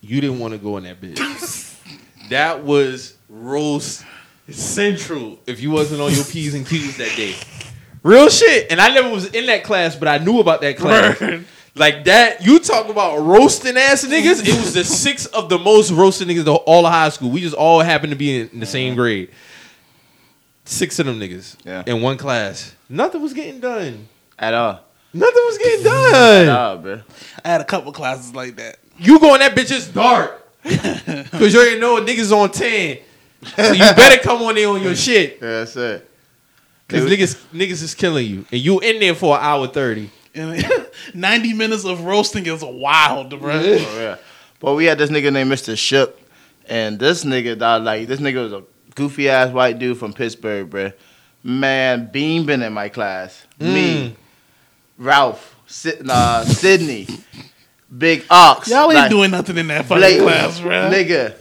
You 0.00 0.20
didn't 0.20 0.38
want 0.38 0.52
to 0.52 0.58
go 0.58 0.76
in 0.76 0.84
that 0.84 1.00
bitch. 1.00 1.18
that 2.30 2.62
was 2.64 3.16
roast 3.28 4.04
central. 4.50 5.38
If 5.46 5.60
you 5.60 5.70
wasn't 5.70 6.00
on 6.00 6.12
your 6.12 6.24
p's 6.24 6.54
and 6.54 6.66
q's 6.66 6.96
that 6.98 7.14
day, 7.16 7.34
real 8.02 8.28
shit. 8.28 8.70
And 8.70 8.80
I 8.80 8.92
never 8.92 9.08
was 9.10 9.26
in 9.26 9.46
that 9.46 9.64
class, 9.64 9.96
but 9.96 10.08
I 10.08 10.18
knew 10.18 10.40
about 10.40 10.60
that 10.60 10.76
class. 10.76 11.20
Like 11.76 12.04
that, 12.04 12.44
you 12.44 12.60
talk 12.60 12.88
about 12.88 13.18
roasting 13.18 13.76
ass 13.76 14.04
niggas. 14.04 14.46
It 14.46 14.54
was 14.60 14.74
the 14.74 14.84
six 14.84 15.26
of 15.26 15.48
the 15.48 15.58
most 15.58 15.90
roasted 15.90 16.28
niggas 16.28 16.42
of 16.42 16.48
all 16.66 16.86
of 16.86 16.92
high 16.92 17.08
school. 17.08 17.30
We 17.30 17.40
just 17.40 17.54
all 17.56 17.80
happened 17.80 18.12
to 18.12 18.16
be 18.16 18.38
in, 18.42 18.48
in 18.50 18.60
the 18.60 18.66
same 18.66 18.94
grade. 18.94 19.30
Six 20.66 20.98
of 20.98 21.06
them 21.06 21.18
niggas 21.18 21.56
Yeah. 21.64 21.82
in 21.86 22.00
one 22.00 22.16
class. 22.16 22.73
Nothing 22.88 23.22
was 23.22 23.32
getting 23.32 23.60
done. 23.60 24.08
At 24.38 24.54
all. 24.54 24.80
Nothing 25.12 25.42
was 25.46 25.58
getting 25.58 25.86
At 25.86 26.10
done. 26.10 26.48
all, 26.48 26.76
bro. 26.78 27.00
I 27.44 27.48
had 27.48 27.60
a 27.60 27.64
couple 27.64 27.92
classes 27.92 28.34
like 28.34 28.56
that. 28.56 28.78
You 28.98 29.18
going 29.20 29.40
that 29.40 29.54
bitch 29.54 29.70
is 29.72 29.88
dark. 29.88 30.40
Cause 30.64 31.52
you 31.52 31.60
already 31.60 31.78
know 31.80 32.00
niggas 32.00 32.32
on 32.32 32.50
10. 32.50 32.98
So 33.56 33.72
you 33.72 33.78
better 33.78 34.22
come 34.22 34.42
on 34.42 34.56
in 34.56 34.66
on 34.66 34.82
your 34.82 34.94
shit. 34.94 35.38
Yeah, 35.42 35.48
that's 35.60 35.76
it. 35.76 36.10
Cause 36.88 37.00
Dude. 37.04 37.18
niggas 37.18 37.44
niggas 37.52 37.82
is 37.82 37.94
killing 37.94 38.26
you. 38.26 38.44
And 38.50 38.60
you 38.60 38.80
in 38.80 39.00
there 39.00 39.14
for 39.14 39.36
an 39.36 39.42
hour 39.42 39.66
30. 39.66 40.10
90 41.14 41.52
minutes 41.54 41.84
of 41.84 42.04
roasting 42.04 42.46
is 42.46 42.62
wild, 42.64 43.30
bro. 43.38 43.52
Oh, 43.52 43.98
yeah. 43.98 44.16
But 44.58 44.74
we 44.74 44.86
had 44.86 44.98
this 44.98 45.10
nigga 45.10 45.32
named 45.32 45.50
Mr. 45.50 45.76
Shook, 45.76 46.18
and 46.68 46.98
this 46.98 47.24
nigga, 47.24 47.56
dog, 47.58 47.82
like 47.84 48.08
this 48.08 48.18
nigga 48.20 48.42
was 48.42 48.52
a 48.52 48.64
goofy 48.94 49.28
ass 49.28 49.52
white 49.52 49.78
dude 49.78 49.98
from 49.98 50.12
Pittsburgh, 50.12 50.68
bruh. 50.70 50.92
Man, 51.46 52.08
Bean 52.10 52.46
been 52.46 52.62
in 52.62 52.72
my 52.72 52.88
class. 52.88 53.46
Me, 53.60 54.16
Ralph, 54.96 55.54
Sid, 55.66 56.06
uh, 56.08 56.42
Sydney, 56.46 57.06
Big 57.96 58.24
Ox. 58.30 58.68
Y'all 58.68 58.90
ain't 58.90 58.94
like, 58.94 59.10
doing 59.10 59.30
nothing 59.30 59.58
in 59.58 59.66
that 59.66 59.84
fucking 59.84 59.98
Blake, 59.98 60.20
class, 60.20 60.58
bro. 60.58 60.90
Nigga. 60.90 61.36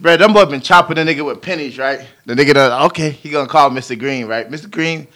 Bruh, 0.00 0.16
them 0.16 0.32
boy 0.32 0.44
been 0.44 0.60
chopping 0.60 0.94
the 0.94 1.02
nigga 1.02 1.24
with 1.24 1.42
pennies, 1.42 1.76
right? 1.76 2.06
The 2.24 2.34
nigga 2.34 2.54
done, 2.54 2.84
okay, 2.86 3.10
he 3.10 3.30
gonna 3.30 3.48
call 3.48 3.70
Mr. 3.70 3.98
Green, 3.98 4.26
right? 4.26 4.48
Mr. 4.48 4.70
Green, 4.70 5.08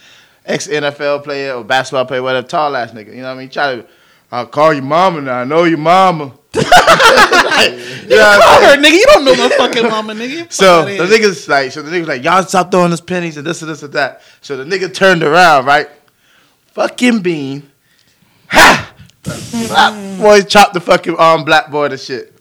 ex 0.44 0.66
NFL 0.66 1.22
player 1.22 1.54
or 1.54 1.62
basketball 1.62 2.06
player, 2.06 2.22
whatever, 2.22 2.48
tall 2.48 2.74
ass 2.74 2.90
nigga. 2.90 3.14
You 3.14 3.22
know 3.22 3.28
what 3.28 3.36
I 3.36 3.38
mean? 3.38 3.50
Try 3.50 3.76
to, 3.76 3.86
I'll 4.32 4.46
call 4.46 4.72
your 4.72 4.84
mama 4.84 5.20
now. 5.20 5.40
I 5.40 5.44
know 5.44 5.64
your 5.64 5.78
mama. 5.78 6.32
Like, 6.54 6.64
you 8.08 8.16
Call 8.16 8.60
her, 8.62 8.76
nigga. 8.76 8.92
You 8.92 9.06
don't 9.06 9.24
know 9.24 9.34
no 9.34 9.48
fucking 9.50 9.88
mama, 9.88 10.14
nigga. 10.14 10.42
Fuck 10.42 10.52
So 10.52 10.84
the 10.84 11.04
niggas 11.04 11.48
like, 11.48 11.72
so 11.72 11.82
the 11.82 11.90
niggas 11.90 12.06
like, 12.06 12.22
y'all 12.22 12.42
stop 12.44 12.70
throwing 12.70 12.92
us 12.92 13.00
pennies 13.00 13.36
and 13.36 13.46
this 13.46 13.62
and 13.62 13.70
this 13.70 13.82
and 13.82 13.92
that. 13.94 14.22
So 14.40 14.56
the 14.56 14.64
nigga 14.64 14.92
turned 14.92 15.22
around, 15.22 15.66
right? 15.66 15.88
Fucking 16.72 17.22
bean. 17.22 17.70
Ha! 18.48 18.94
Black 19.22 20.18
boy 20.18 20.42
chopped 20.42 20.74
the 20.74 20.80
fucking 20.80 21.18
um 21.18 21.44
black 21.44 21.70
boy 21.70 21.88
to 21.88 21.98
shit. 21.98 22.34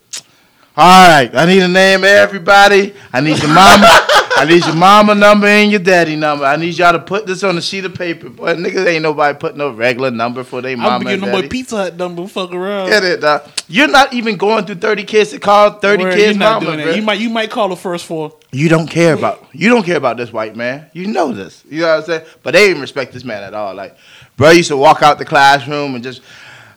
All 0.78 1.10
right, 1.10 1.30
I 1.34 1.46
need 1.46 1.60
to 1.60 1.68
name 1.68 2.04
everybody. 2.04 2.94
I 3.12 3.20
need 3.22 3.40
your 3.40 3.54
mama. 3.54 3.88
I 4.38 4.46
need 4.46 4.66
your 4.66 4.76
mama 4.76 5.16
number 5.16 5.48
and 5.48 5.72
your 5.72 5.80
daddy 5.80 6.16
number. 6.16 6.46
I 6.46 6.56
need 6.56 6.78
y'all 6.78 6.94
to 6.94 7.00
put 7.00 7.26
this 7.26 7.44
on 7.44 7.58
a 7.58 7.62
sheet 7.62 7.86
of 7.86 7.94
paper. 7.94 8.30
But 8.30 8.58
niggas 8.58 8.86
ain't 8.86 9.04
nobody 9.04 9.38
putting 9.38 9.58
no 9.58 9.72
regular 9.72 10.12
number 10.12 10.44
for 10.44 10.62
their 10.62 10.74
I'm 10.74 10.80
mama 10.80 10.96
and 10.96 11.04
getting 11.06 11.26
no 11.26 11.32
more 11.32 11.50
Pizza 11.50 11.78
Hut 11.78 11.98
number. 11.98 12.26
Fuck 12.28 12.54
around. 12.54 12.90
Get 12.90 13.04
it, 13.04 13.22
dog. 13.22 13.50
You're 13.68 13.88
not 13.88 14.14
even 14.14 14.38
going 14.38 14.66
through 14.66 14.76
30 14.76 15.04
kids 15.04 15.32
to 15.32 15.40
call 15.40 15.72
30 15.72 16.04
Word, 16.04 16.14
kids 16.14 16.24
you're 16.24 16.40
not 16.40 16.64
mama, 16.64 16.78
doing 16.78 16.88
that. 16.88 16.96
You 16.96 17.02
might, 17.02 17.20
you 17.20 17.30
might 17.30 17.50
call 17.50 17.70
the 17.70 17.76
first 17.76 18.06
four. 18.06 18.34
You 18.52 18.70
don't 18.70 18.88
care 18.88 19.14
about 19.14 19.46
you 19.54 19.70
don't 19.70 19.84
care 19.84 19.98
about 19.98 20.18
this 20.18 20.34
white 20.34 20.56
man. 20.56 20.90
You 20.94 21.08
know 21.08 21.32
this. 21.32 21.64
You 21.70 21.82
know 21.82 21.88
what 21.88 22.00
I'm 22.00 22.06
saying? 22.06 22.26
But 22.42 22.52
they 22.52 22.68
didn't 22.68 22.82
respect 22.82 23.14
this 23.14 23.24
man 23.24 23.44
at 23.44 23.54
all. 23.54 23.76
Like, 23.76 23.98
bro 24.38 24.52
used 24.52 24.70
to 24.70 24.78
walk 24.78 25.04
out 25.04 25.18
the 25.20 25.26
classroom 25.26 25.96
and 25.96 26.04
just 26.04 26.22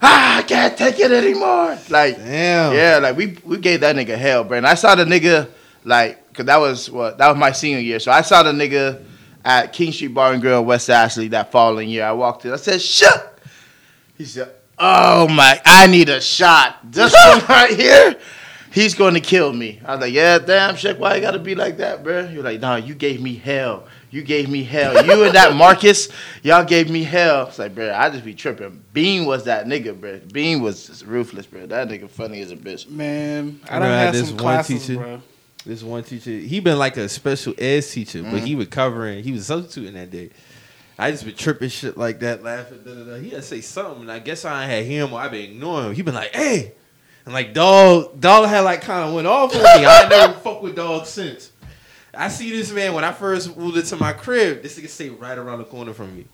ah, 0.03 0.39
I 0.39 0.43
can't 0.43 0.77
take 0.77 0.99
it 0.99 1.13
anymore. 1.13 1.79
Like, 1.89 2.17
Damn. 2.17 2.75
yeah, 2.75 2.99
like 2.99 3.17
we 3.17 3.39
we 3.45 3.59
gave 3.59 3.81
that 3.81 3.97
nigga 3.97 4.19
hell, 4.19 4.45
bro. 4.45 4.59
And 4.59 4.67
I 4.67 4.75
saw 4.75 4.95
the 4.95 5.05
nigga 5.05 5.49
like, 5.85 6.22
cause 6.35 6.47
that 6.47 6.59
was 6.59 6.91
what 6.91 7.19
that 7.19 7.29
was 7.29 7.37
my 7.37 7.53
senior 7.53 7.81
year. 7.81 7.99
So 8.01 8.11
I 8.11 8.23
saw 8.23 8.43
the 8.43 8.53
nigga 8.53 9.05
at 9.45 9.73
King 9.73 9.93
Street 9.93 10.09
Bar 10.09 10.33
and 10.33 10.43
Grill 10.43 10.61
in 10.61 10.67
West 10.67 10.91
Ashley 10.91 11.29
that 11.29 11.51
following 11.53 11.89
year. 11.89 12.05
I 12.05 12.13
walked 12.13 12.45
in. 12.45 12.53
I 12.53 12.57
said, 12.57 12.81
"Shut." 12.81 13.39
He 14.17 14.25
said, 14.25 14.53
"Oh 14.79 15.29
my, 15.29 15.61
I 15.65 15.87
need 15.87 16.09
a 16.09 16.21
shot. 16.21 16.79
This 16.85 17.13
one 17.13 17.45
right 17.49 17.71
here." 17.71 18.17
He's 18.73 18.95
going 18.95 19.13
to 19.13 19.21
kill 19.21 19.53
me. 19.53 19.83
I 19.85 19.93
was 19.93 20.01
like, 20.01 20.15
yeah, 20.15 20.39
damn, 20.39 20.77
Shaq, 20.77 20.99
why 20.99 21.17
you 21.17 21.21
got 21.21 21.33
to 21.33 21.39
be 21.39 21.55
like 21.55 21.77
that, 21.77 22.03
bro? 22.03 22.27
You're 22.31 22.43
like, 22.43 22.59
nah, 22.59 22.77
you 22.77 22.95
gave 22.95 23.21
me 23.21 23.35
hell. 23.35 23.87
You 24.11 24.23
gave 24.23 24.49
me 24.49 24.65
hell. 24.65 25.05
You 25.05 25.25
and 25.25 25.35
that 25.35 25.55
Marcus, 25.55 26.09
y'all 26.43 26.65
gave 26.65 26.91
me 26.91 27.03
hell. 27.03 27.49
It's 27.49 27.59
like, 27.59 27.75
bro, 27.75 27.93
I 27.93 28.09
just 28.09 28.25
be 28.25 28.35
tripping. 28.35 28.83
Bean 28.95 29.27
was 29.27 29.45
that 29.45 29.67
nigga, 29.67 29.99
bro. 29.99 30.21
Bean 30.33 30.63
was 30.63 30.87
just 30.87 31.05
ruthless, 31.05 31.45
bro. 31.45 31.67
That 31.67 31.89
nigga 31.89 32.09
funny 32.09 32.41
as 32.41 32.51
a 32.51 32.57
bitch. 32.57 32.89
Man, 32.89 33.61
I 33.69 33.79
don't 33.79 33.89
have 33.89 33.93
I 33.93 33.97
had 33.97 34.05
had 34.07 34.15
some 34.15 34.23
this 34.25 34.31
one 34.31 34.39
classes, 34.39 34.87
teacher. 34.87 34.99
bro. 34.99 35.23
This 35.65 35.83
one 35.83 36.03
teacher, 36.03 36.31
he 36.31 36.59
been 36.61 36.79
like 36.79 36.97
a 36.97 37.09
special 37.09 37.55
ed 37.57 37.83
teacher, 37.83 38.23
but 38.23 38.41
he 38.41 38.51
mm-hmm. 38.51 38.59
was 38.59 38.69
covering, 38.69 39.23
he 39.23 39.33
was 39.33 39.47
substituting 39.47 39.95
that 39.95 40.11
day. 40.11 40.31
I 40.99 41.11
just 41.11 41.25
been 41.25 41.35
tripping 41.35 41.69
shit 41.69 41.97
like 41.97 42.21
that, 42.21 42.43
laughing. 42.43 42.81
Da, 42.85 42.95
da, 42.95 43.05
da. 43.05 43.15
He 43.17 43.31
had 43.31 43.37
to 43.37 43.43
say 43.43 43.61
something, 43.61 44.03
and 44.03 44.13
I 44.13 44.19
guess 44.19 44.45
I 44.45 44.65
had 44.65 44.85
him 44.85 45.13
or 45.13 45.21
I 45.21 45.29
been 45.29 45.51
ignoring 45.51 45.89
him. 45.89 45.95
He 45.95 46.03
been 46.03 46.15
like, 46.15 46.35
"Hey," 46.35 46.75
and 47.25 47.33
like 47.33 47.55
dog, 47.55 48.21
dog 48.21 48.49
had 48.49 48.61
like 48.61 48.83
kind 48.83 49.09
of 49.09 49.15
went 49.15 49.27
off 49.27 49.55
on 49.55 49.63
me. 49.63 49.87
I 49.87 50.01
ain't 50.03 50.11
never 50.11 50.35
fuck 50.35 50.63
with 50.63 50.77
dog 50.77 51.07
since. 51.07 51.53
I 52.15 52.29
see 52.29 52.51
this 52.51 52.71
man 52.71 52.93
when 52.93 53.05
I 53.05 53.13
first 53.13 53.57
moved 53.57 53.79
into 53.79 53.97
my 53.97 54.13
crib. 54.13 54.63
This 54.63 54.79
nigga 54.79 54.89
stay 54.89 55.09
right 55.09 55.39
around 55.39 55.59
the 55.59 55.65
corner 55.65 55.95
from 55.95 56.15
me, 56.15 56.27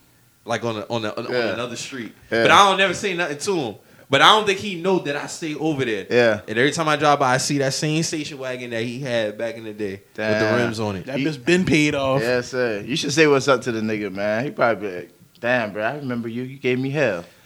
like 0.44 0.64
on 0.64 0.74
the, 0.74 0.90
on 0.90 1.02
the, 1.02 1.16
on, 1.16 1.24
the- 1.24 1.48
on 1.48 1.54
another 1.54 1.76
street. 1.76 2.12
Yeah. 2.30 2.42
But 2.42 2.50
I 2.50 2.68
don't 2.68 2.78
never 2.78 2.94
say 2.94 3.14
nothing 3.14 3.38
to 3.38 3.56
him. 3.56 3.74
But 4.10 4.22
I 4.22 4.28
don't 4.36 4.46
think 4.46 4.58
he 4.58 4.80
know 4.80 5.00
that 5.00 5.16
I 5.16 5.26
stay 5.26 5.54
over 5.54 5.84
there. 5.84 6.06
Yeah. 6.10 6.40
And 6.48 6.58
every 6.58 6.70
time 6.70 6.88
I 6.88 6.96
drive 6.96 7.18
by, 7.18 7.34
I 7.34 7.36
see 7.36 7.58
that 7.58 7.74
same 7.74 8.02
station 8.02 8.38
wagon 8.38 8.70
that 8.70 8.82
he 8.82 9.00
had 9.00 9.36
back 9.36 9.56
in 9.56 9.64
the 9.64 9.72
day 9.74 10.00
with 10.00 10.14
the 10.16 10.54
rims 10.56 10.80
on 10.80 10.96
it. 10.96 11.04
That 11.06 11.18
He- 11.18 11.24
bitch 11.26 11.44
been 11.44 11.64
paid 11.66 11.94
off. 11.94 12.22
Yes, 12.22 12.48
sir. 12.48 12.82
You 12.86 12.96
should 12.96 13.12
say 13.12 13.26
what's 13.26 13.48
up 13.48 13.60
to 13.62 13.72
the 13.72 13.80
nigga, 13.80 14.10
man. 14.12 14.44
He 14.44 14.50
probably 14.50 14.88
be 14.88 14.96
like, 14.96 15.10
damn, 15.40 15.72
bro, 15.74 15.82
I 15.84 15.96
remember 15.96 16.28
you. 16.28 16.42
You 16.42 16.58
gave 16.58 16.78
me 16.78 16.88
hell. 16.90 17.24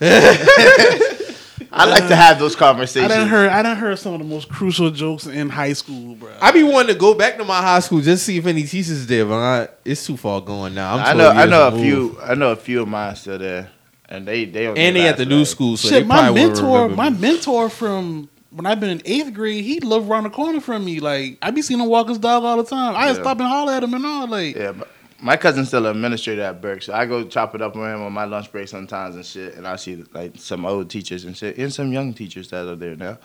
I 1.75 1.85
like 1.85 2.07
to 2.07 2.15
have 2.15 2.37
those 2.39 2.55
conversations. 2.55 3.11
I 3.11 3.15
conversations. 3.15 3.15
done 3.15 3.27
heard. 3.27 3.49
I 3.49 3.61
done 3.63 3.77
heard 3.77 3.97
some 3.99 4.13
of 4.13 4.19
the 4.19 4.25
most 4.25 4.47
crucial 4.47 4.91
jokes 4.91 5.25
in 5.25 5.49
high 5.49 5.73
school, 5.73 6.15
bro. 6.15 6.31
I 6.39 6.51
be 6.51 6.61
wanting 6.63 6.93
to 6.93 6.99
go 6.99 7.13
back 7.15 7.37
to 7.37 7.43
my 7.43 7.61
high 7.61 7.79
school 7.79 7.99
just 7.99 8.25
see 8.25 8.37
if 8.37 8.45
any 8.45 8.63
teachers 8.63 9.05
there, 9.07 9.25
but 9.25 9.33
I, 9.39 9.67
it's 9.83 10.05
too 10.05 10.15
far 10.17 10.39
going 10.39 10.75
now. 10.75 10.95
I'm 10.95 10.99
I 11.05 11.13
know, 11.13 11.29
I 11.29 11.45
know 11.45 11.67
a 11.67 11.71
removed. 11.71 11.83
few. 12.17 12.21
I 12.21 12.35
know 12.35 12.51
a 12.51 12.55
few 12.55 12.81
of 12.83 12.87
mine 12.87 13.15
still 13.15 13.39
there, 13.39 13.69
and 14.13 14.25
they 14.27 14.45
they 14.45 14.67
and 14.67 14.95
they 14.95 15.07
at 15.07 15.17
the 15.17 15.25
new 15.25 15.39
night. 15.39 15.47
school, 15.47 15.75
so 15.75 15.89
Shit, 15.89 16.07
my 16.07 16.31
mentor, 16.31 16.87
my 16.89 17.09
mentor 17.09 17.69
from 17.69 18.29
when 18.51 18.65
I've 18.67 18.79
been 18.79 18.91
in 18.91 19.01
eighth 19.05 19.33
grade, 19.33 19.63
he 19.65 19.79
lived 19.79 20.07
around 20.07 20.23
the 20.23 20.29
corner 20.29 20.61
from 20.61 20.85
me. 20.85 20.99
Like 20.99 21.37
I 21.41 21.51
be 21.51 21.61
seeing 21.61 21.79
him 21.79 21.87
walk 21.87 22.07
his 22.07 22.19
dog 22.19 22.43
all 22.43 22.57
the 22.57 22.63
time. 22.63 22.95
I 22.95 23.07
Yeah. 23.07 23.13
stop 23.15 23.39
and 23.39 23.47
holler 23.49 23.73
at 23.73 23.83
him 23.83 23.93
and 23.93 24.05
all. 24.05 24.27
Like 24.27 24.55
Yeah, 24.55 24.71
but 24.73 24.87
my 25.19 25.35
cousin's 25.37 25.69
still 25.69 25.85
an 25.87 25.95
administrator 25.95 26.43
at 26.43 26.61
Burke, 26.61 26.83
so 26.83 26.93
I 26.93 27.05
go 27.05 27.23
chop 27.25 27.55
it 27.55 27.61
up 27.61 27.75
with 27.75 27.85
him 27.85 28.01
on 28.03 28.13
my 28.13 28.25
lunch 28.25 28.51
break 28.51 28.67
sometimes 28.67 29.15
and 29.15 29.25
shit. 29.25 29.55
And 29.55 29.67
I 29.67 29.75
see 29.77 30.03
like 30.13 30.33
some 30.37 30.65
old 30.65 30.89
teachers 30.89 31.25
and 31.25 31.35
shit, 31.35 31.57
and 31.57 31.73
some 31.73 31.91
young 31.91 32.13
teachers 32.13 32.49
that 32.49 32.67
are 32.67 32.75
there 32.75 32.95
now. 32.95 33.17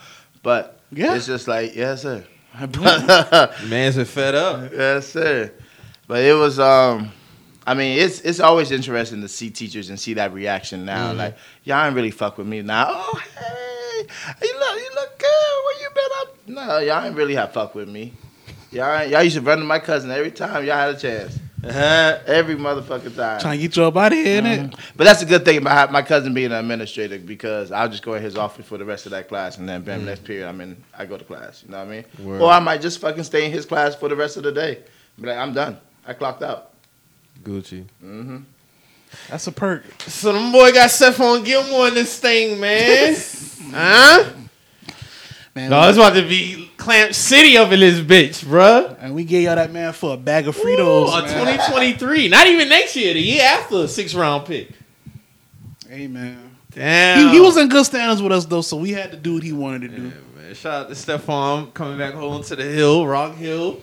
But 0.42 0.80
Yeah. 0.90 1.14
it's 1.14 1.26
just 1.26 1.46
like 1.46 1.76
yes, 1.76 2.02
sir. 2.02 2.24
Man's 3.68 3.96
been 3.96 4.04
fed 4.06 4.34
up. 4.34 4.72
yes, 4.76 5.08
sir. 5.08 5.52
But 6.06 6.20
it 6.24 6.32
was 6.32 6.58
um. 6.58 7.12
I 7.68 7.74
mean, 7.74 7.98
it's 7.98 8.20
it's 8.22 8.40
always 8.40 8.70
interesting 8.70 9.20
to 9.20 9.28
see 9.28 9.50
teachers 9.50 9.90
and 9.90 10.00
see 10.00 10.14
that 10.14 10.32
reaction 10.32 10.86
now. 10.86 11.12
Mhm. 11.12 11.18
Like, 11.18 11.36
y'all 11.64 11.84
ain't 11.84 11.94
really 11.94 12.10
fuck 12.10 12.38
with 12.38 12.46
me 12.46 12.62
now. 12.62 12.86
Oh, 12.88 13.22
hey, 13.36 14.06
you 14.42 14.58
look, 14.58 14.78
you 14.78 14.90
look 14.94 15.18
good. 15.18 15.54
Where 15.64 15.80
you 15.82 15.88
been 15.94 16.10
up? 16.22 16.36
No, 16.46 16.78
y'all 16.78 17.04
ain't 17.04 17.14
really 17.14 17.34
have 17.34 17.52
fuck 17.52 17.74
with 17.74 17.86
me. 17.86 18.14
Y'all, 18.72 19.04
y'all 19.04 19.22
used 19.22 19.36
to 19.36 19.42
run 19.42 19.58
to 19.58 19.64
my 19.64 19.80
cousin 19.80 20.10
every 20.10 20.30
time 20.30 20.64
y'all 20.64 20.76
had 20.76 20.94
a 20.94 20.98
chance. 20.98 21.38
Uh-huh. 21.62 22.18
Every 22.26 22.56
motherfucking 22.56 23.14
time. 23.14 23.40
trying 23.40 23.58
to 23.58 23.62
get 23.62 23.76
you 23.76 23.84
up 23.84 23.96
out 23.98 24.12
of 24.12 24.18
here, 24.18 24.40
innit? 24.40 24.70
Mm-hmm. 24.70 24.80
But 24.96 25.04
that's 25.04 25.20
a 25.20 25.26
good 25.26 25.44
thing 25.44 25.58
about 25.58 25.92
my 25.92 26.00
cousin 26.00 26.32
being 26.32 26.52
an 26.52 26.52
administrator 26.52 27.18
because 27.18 27.70
I'll 27.70 27.90
just 27.90 28.02
go 28.02 28.14
in 28.14 28.22
his 28.22 28.38
office 28.38 28.64
for 28.64 28.78
the 28.78 28.84
rest 28.86 29.04
of 29.04 29.12
that 29.12 29.28
class 29.28 29.58
and 29.58 29.68
then 29.68 29.82
bam, 29.82 29.98
mm-hmm. 29.98 30.06
next 30.06 30.24
period 30.24 30.48
I'm 30.48 30.60
in, 30.62 30.82
I 30.96 31.04
go 31.04 31.18
to 31.18 31.24
class. 31.24 31.64
You 31.64 31.72
know 31.72 31.84
what 31.84 31.88
I 31.88 31.90
mean? 31.90 32.04
Word. 32.26 32.40
Or 32.40 32.50
I 32.50 32.60
might 32.60 32.80
just 32.80 32.98
fucking 33.00 33.24
stay 33.24 33.44
in 33.44 33.52
his 33.52 33.66
class 33.66 33.94
for 33.94 34.08
the 34.08 34.16
rest 34.16 34.38
of 34.38 34.44
the 34.44 34.52
day. 34.52 34.84
Be 35.20 35.26
like, 35.26 35.36
I'm 35.36 35.52
done. 35.52 35.76
I 36.06 36.14
clocked 36.14 36.42
out. 36.42 36.72
Gucci. 37.42 37.84
hmm 38.00 38.38
That's 39.28 39.46
a 39.46 39.52
perk. 39.52 39.84
So 40.02 40.32
the 40.32 40.52
boy 40.52 40.72
got 40.72 40.90
Stephon 40.90 41.44
Gilmore 41.44 41.88
in 41.88 41.94
this 41.94 42.18
thing, 42.18 42.60
man. 42.60 43.14
huh? 43.70 44.24
Man, 45.54 45.70
No, 45.70 45.88
it's 45.88 45.98
about 45.98 46.14
to 46.14 46.22
be 46.22 46.70
Clamp 46.76 47.14
City 47.14 47.56
up 47.56 47.72
in 47.72 47.80
this 47.80 48.00
bitch, 48.00 48.44
bruh. 48.44 48.96
and 49.00 49.14
we 49.14 49.24
gave 49.24 49.44
y'all 49.44 49.56
that 49.56 49.72
man 49.72 49.92
for 49.92 50.14
a 50.14 50.16
bag 50.16 50.46
of 50.46 50.56
Fritos. 50.56 51.08
a 51.08 51.22
man. 51.22 51.28
2023. 51.58 52.28
Not 52.28 52.46
even 52.46 52.68
next 52.68 52.94
year, 52.96 53.14
the 53.14 53.20
year 53.20 53.42
after 53.44 53.76
a 53.84 53.88
six 53.88 54.14
round 54.14 54.46
pick. 54.46 54.70
Hey 55.88 56.06
man, 56.06 56.56
Damn. 56.70 57.28
he, 57.28 57.34
he 57.34 57.40
was 57.40 57.56
in 57.56 57.68
good 57.70 57.84
standings 57.86 58.20
with 58.20 58.30
us 58.30 58.44
though, 58.44 58.60
so 58.60 58.76
we 58.76 58.92
had 58.92 59.10
to 59.10 59.16
do 59.16 59.34
what 59.34 59.42
he 59.42 59.52
wanted 59.52 59.82
to 59.90 59.96
do. 59.96 60.02
Yeah, 60.04 60.42
man. 60.42 60.54
Shout 60.54 60.82
out 60.84 60.88
to 60.88 60.94
Stephon 60.94 61.72
coming 61.72 61.96
back 61.98 62.12
home 62.12 62.42
to 62.42 62.54
the 62.56 62.62
hill, 62.64 63.06
Rock 63.06 63.34
Hill. 63.36 63.80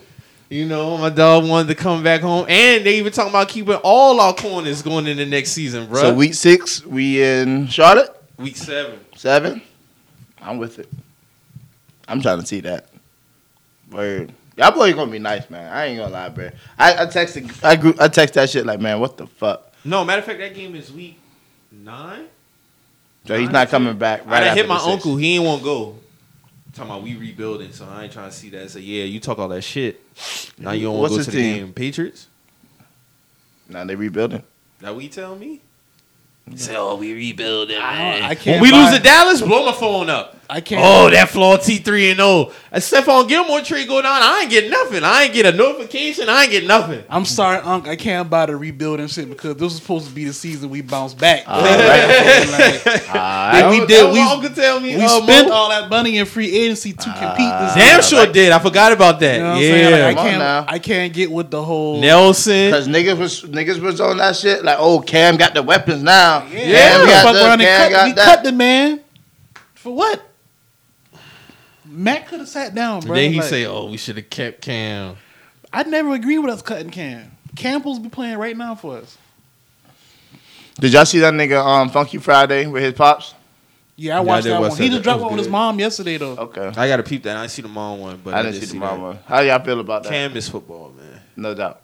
You 0.49 0.65
know, 0.65 0.97
my 0.97 1.09
dog 1.09 1.47
wanted 1.47 1.69
to 1.69 1.75
come 1.75 2.03
back 2.03 2.21
home. 2.21 2.45
And 2.47 2.85
they 2.85 2.97
even 2.99 3.11
talking 3.11 3.31
about 3.31 3.49
keeping 3.49 3.75
all 3.83 4.19
our 4.19 4.33
corners 4.33 4.81
going 4.81 5.07
in 5.07 5.17
the 5.17 5.25
next 5.25 5.51
season, 5.51 5.87
bro. 5.87 6.01
So 6.01 6.13
week 6.13 6.35
six, 6.35 6.85
we 6.85 7.23
in 7.23 7.67
Charlotte? 7.67 8.15
week 8.37 8.55
seven. 8.55 8.99
Seven? 9.15 9.61
I'm 10.41 10.57
with 10.57 10.77
it. 10.79 10.89
I'm 12.07 12.21
trying 12.21 12.39
to 12.39 12.45
see 12.45 12.59
that. 12.61 12.87
Word. 13.91 14.31
Y'all 14.57 14.71
boys 14.71 14.93
gonna 14.93 15.11
be 15.11 15.19
nice, 15.19 15.49
man. 15.49 15.71
I 15.71 15.85
ain't 15.85 15.99
gonna 15.99 16.13
lie, 16.13 16.29
bro. 16.29 16.49
I, 16.77 17.03
I 17.03 17.05
texted 17.07 17.63
I 17.63 17.75
grew 17.75 17.93
I 17.99 18.07
text 18.07 18.35
that 18.35 18.49
shit 18.49 18.65
like, 18.65 18.79
man, 18.79 18.99
what 18.99 19.17
the 19.17 19.27
fuck? 19.27 19.73
No, 19.83 20.05
matter 20.05 20.19
of 20.19 20.25
fact, 20.25 20.39
that 20.39 20.53
game 20.53 20.75
is 20.75 20.91
week 20.91 21.19
nine. 21.71 22.27
So 23.25 23.37
he's 23.37 23.49
not 23.49 23.69
coming 23.69 23.97
back. 23.97 24.25
Right 24.25 24.43
I 24.43 24.53
hit 24.53 24.67
my 24.67 24.77
six. 24.77 24.87
uncle. 24.87 25.17
He 25.17 25.35
ain't 25.35 25.43
want 25.43 25.61
to 25.61 25.65
go. 25.65 25.95
Talking 26.75 26.91
about 26.91 27.03
we 27.03 27.15
rebuilding, 27.15 27.71
so 27.71 27.85
I 27.89 28.03
ain't 28.03 28.11
trying 28.13 28.29
to 28.29 28.35
see 28.35 28.49
that. 28.49 28.69
So 28.69 28.79
yeah, 28.79 29.05
you 29.05 29.19
talk 29.21 29.39
all 29.39 29.47
that 29.47 29.61
shit. 29.63 30.01
Now 30.59 30.71
you 30.71 30.83
don't 30.87 30.99
want 30.99 31.13
What's 31.13 31.13
to 31.13 31.17
go 31.17 31.17
his 31.17 31.25
to 31.27 31.31
the 31.31 31.37
team? 31.37 31.57
game. 31.67 31.73
Patriots. 31.73 32.27
Now 33.69 33.85
they 33.85 33.95
rebuilding. 33.95 34.43
Now 34.81 34.93
what 34.93 35.03
you 35.03 35.09
tell 35.09 35.35
me? 35.35 35.61
Say, 36.55 36.75
oh, 36.75 36.95
we 36.97 37.13
rebuilding. 37.13 37.77
I, 37.77 37.95
man. 37.95 38.23
I 38.23 38.35
can't. 38.35 38.61
When 38.61 38.71
we 38.71 38.77
lose 38.77 38.91
buy- 38.91 38.97
to 38.97 39.03
Dallas, 39.03 39.41
blow 39.41 39.65
my 39.65 39.71
phone 39.71 40.09
up. 40.11 40.37
I 40.49 40.61
can't. 40.61 40.81
Oh, 40.83 41.09
that 41.09 41.29
flaw 41.29 41.57
T 41.57 41.77
three 41.77 42.09
and 42.11 42.17
zero. 42.19 42.51
A 42.71 42.77
Stephon 42.79 43.27
Gilmore 43.27 43.61
trade 43.61 43.87
go 43.87 44.01
down. 44.01 44.21
I 44.21 44.41
ain't 44.41 44.49
get 44.51 44.69
nothing. 44.69 45.03
I 45.03 45.23
ain't 45.23 45.33
get 45.33 45.45
a 45.45 45.51
notification. 45.57 46.29
I 46.29 46.43
ain't 46.43 46.51
get 46.51 46.65
nothing. 46.65 47.03
I'm 47.09 47.25
sorry, 47.25 47.57
Unc. 47.59 47.87
I 47.87 47.95
can't 47.95 48.29
buy 48.29 48.45
the 48.45 48.55
rebuilding 48.55 49.07
shit 49.07 49.29
because 49.29 49.53
this 49.55 49.61
was 49.63 49.75
supposed 49.77 50.07
to 50.07 50.13
be 50.13 50.25
the 50.25 50.33
season 50.33 50.69
we 50.69 50.81
bounce 50.81 51.13
back. 51.13 51.43
All 51.47 51.61
right. 51.61 52.45
Like, 52.45 53.15
All 53.15 53.69
we 53.71 53.85
did- 53.85 54.03
what 54.03 54.13
we- 54.13 54.19
my 54.19 54.31
uncle 54.33 54.49
tell 54.51 54.79
me. 54.79 54.95
we 54.97 55.03
uh, 55.03 55.21
spent 55.21 55.49
all 55.51 55.69
that 55.69 55.89
money 55.89 56.17
in 56.17 56.25
free 56.25 56.51
agency 56.55 56.91
to 56.93 57.03
compete 57.03 57.49
this. 57.59 57.75
Damn 57.75 58.01
sure 58.01 58.23
right. 58.25 58.33
did. 58.33 58.51
I 58.51 58.59
forgot 58.59 58.91
about 58.91 59.19
that. 59.21 59.35
You 59.37 59.41
know 59.41 59.49
what 59.49 59.57
I'm 59.57 59.63
yeah. 59.63 60.05
Like, 60.07 60.17
I 60.17 60.29
can't. 60.29 60.71
I 60.73 60.79
can't 60.79 61.13
get 61.13 61.31
with 61.31 61.49
the 61.49 61.63
whole. 61.63 61.99
Nelson. 62.01 62.65
Because 62.71 62.87
niggas 62.87 63.17
was 63.17 63.43
niggas 63.43 63.79
was 63.79 63.99
on 64.01 64.17
that 64.17 64.35
shit 64.35 64.63
like, 64.63 64.77
oh, 64.79 64.99
Cam 64.99 65.37
got 65.37 65.53
the 65.53 65.63
weapons 65.63 66.03
now. 66.03 66.45
Yeah, 66.51 66.59
Cam 66.97 67.05
got 67.07 67.23
fuck 67.23 67.57
this, 67.57 67.65
Cam 67.67 67.81
cut, 67.83 67.91
got 67.91 68.05
we 68.07 68.13
that. 68.13 68.25
cut 68.25 68.43
the 68.43 68.51
man. 68.51 69.01
For 69.75 69.93
what? 69.93 70.21
Matt 71.87 72.27
could 72.27 72.39
have 72.39 72.49
sat 72.49 72.73
down, 72.75 73.01
bro. 73.01 73.15
then 73.15 73.31
he 73.33 73.39
Like, 73.39 73.49
say, 73.49 73.65
"Oh, 73.65 73.85
we 73.89 73.97
should 73.97 74.17
have 74.17 74.29
kept 74.29 74.61
Cam." 74.61 75.15
I 75.71 75.83
never 75.83 76.13
agree 76.13 76.37
with 76.39 76.51
us 76.51 76.61
cutting 76.61 76.89
Cam. 76.89 77.31
Campbell's 77.55 77.99
be 77.99 78.09
playing 78.09 78.37
right 78.37 78.55
now 78.55 78.75
for 78.75 78.97
us. 78.97 79.17
Did 80.79 80.93
y'all 80.93 81.05
see 81.05 81.19
that 81.19 81.33
nigga 81.33 81.63
um 81.63 81.89
Funky 81.89 82.17
Friday 82.17 82.65
with 82.67 82.83
his 82.83 82.93
pops? 82.93 83.33
Yeah, 83.95 84.13
I 84.13 84.15
Yeah, 84.15 84.19
I 84.19 84.23
watched 84.23 84.43
did 84.43 84.51
that 84.53 84.61
watch 84.61 84.69
one. 84.71 84.77
that. 84.77 84.83
He 84.83 84.89
just 84.89 85.03
dropped 85.03 85.17
was 85.19 85.23
one 85.23 85.31
with 85.33 85.39
his 85.45 85.49
mom 85.49 85.79
yesterday, 85.79 86.17
though. 86.17 86.35
Okay. 86.35 86.67
I 86.75 86.87
got 86.89 86.97
to 86.97 87.03
peep 87.03 87.23
that. 87.23 87.37
I 87.37 87.41
didn't 87.41 87.51
see 87.51 87.61
the 87.61 87.69
mom 87.69 87.99
one, 87.99 88.19
but 88.23 88.33
I 88.33 88.41
didn't 88.41 88.55
just 88.59 88.71
see 88.71 88.77
the 88.77 88.85
that. 88.85 88.97
mama. 88.99 89.19
How 89.25 89.39
y'all 89.39 89.63
feel 89.63 89.79
about 89.79 90.03
that? 90.03 90.09
Cam 90.09 90.35
is 90.35 90.49
football, 90.49 90.91
man. 90.97 91.21
No 91.37 91.53
doubt. 91.53 91.81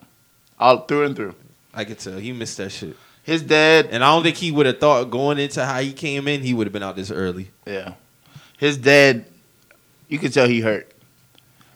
All 0.60 0.80
through 0.80 1.06
and 1.06 1.16
through. 1.16 1.36
I 1.74 1.86
could 1.86 2.00
tell 2.00 2.18
he 2.18 2.34
missed 2.34 2.58
that 2.58 2.70
shit, 2.72 2.98
His 3.24 3.42
dad, 3.42 3.88
and 3.92 4.04
I 4.04 4.08
don't 4.08 4.24
think 4.24 4.36
he 4.36 4.52
would 4.52 4.66
have 4.66 4.80
thought 4.80 5.10
going 5.10 5.38
into 5.40 5.64
how 5.64 5.80
he 5.80 5.94
came 5.94 6.28
in, 6.28 6.42
he 6.42 6.54
would 6.54 6.68
have 6.68 6.74
been 6.74 6.84
out 6.84 6.98
this 6.98 7.12
early. 7.12 7.50
yeah. 7.66 7.94
His 8.58 8.76
dad, 8.78 9.26
you 10.12 10.20
could 10.20 10.34
tell 10.34 10.48
he 10.48 10.62
hurt. 10.62 10.92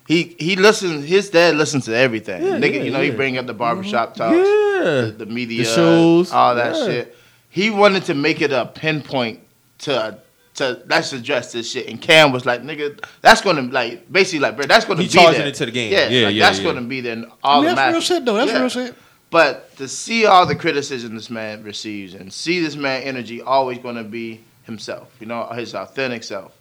He 0.07 0.35
he 0.37 0.55
listens. 0.55 1.05
His 1.05 1.31
dad 1.31 1.55
listens 1.55 1.85
to 1.85 1.95
everything. 1.95 2.43
Yeah, 2.43 2.53
Nigga, 2.57 2.75
yeah, 2.75 2.83
you 2.83 2.91
know, 2.91 3.01
he 3.01 3.09
bring 3.09 3.39
up 3.39 3.47
the 3.47 3.53
barbershop 3.55 4.15
mm-hmm. 4.15 4.17
talks, 4.19 4.35
Yeah, 4.37 5.01
the, 5.01 5.15
the 5.17 5.25
media, 5.25 5.63
The 5.63 5.69
shows, 5.69 6.31
all 6.31 6.53
that 6.55 6.75
yeah. 6.75 6.85
shit. 6.85 7.17
He 7.49 7.71
wanted 7.71 8.03
to 8.05 8.13
make 8.13 8.41
it 8.41 8.51
a 8.51 8.65
pinpoint 8.67 9.39
to 9.79 10.19
to 10.55 10.83
let's 10.87 11.11
address 11.13 11.51
this 11.51 11.71
shit. 11.71 11.87
And 11.87 11.99
Cam 11.99 12.31
was 12.31 12.45
like, 12.45 12.61
nigga, 12.61 13.03
that's 13.21 13.41
gonna 13.41 13.63
like 13.63 14.11
basically 14.11 14.39
like, 14.39 14.55
bro, 14.55 14.67
that's 14.67 14.85
gonna 14.85 15.01
He 15.01 15.07
be 15.07 15.13
charging 15.13 15.39
there. 15.39 15.47
it 15.47 15.55
to 15.55 15.65
the 15.65 15.71
game. 15.71 15.91
Yeah, 15.91 16.07
Yeah, 16.09 16.27
like, 16.27 16.35
yeah, 16.35 16.45
that's 16.45 16.59
yeah. 16.59 16.63
gonna 16.65 16.81
be 16.81 17.01
there. 17.01 17.13
in 17.13 17.31
All 17.43 17.63
Yeah, 17.63 17.71
the 17.71 17.75
that's 17.75 17.93
real 17.93 18.01
shit, 18.01 18.25
though. 18.25 18.35
That's 18.35 18.51
Yeah. 18.51 18.59
real 18.59 18.69
shit. 18.69 18.95
But 19.31 19.75
to 19.77 19.87
see 19.87 20.25
all 20.25 20.45
the 20.45 20.55
criticism 20.55 21.15
this 21.15 21.29
man 21.29 21.63
receives 21.63 22.13
and 22.13 22.31
see 22.31 22.61
this 22.61 22.75
man 22.75 23.01
energy 23.03 23.41
always 23.41 23.79
going 23.79 23.95
to 23.95 24.03
be 24.03 24.41
himself, 24.63 25.11
you 25.19 25.25
know, 25.25 25.45
his 25.47 25.73
authentic 25.75 26.23
self. 26.23 26.53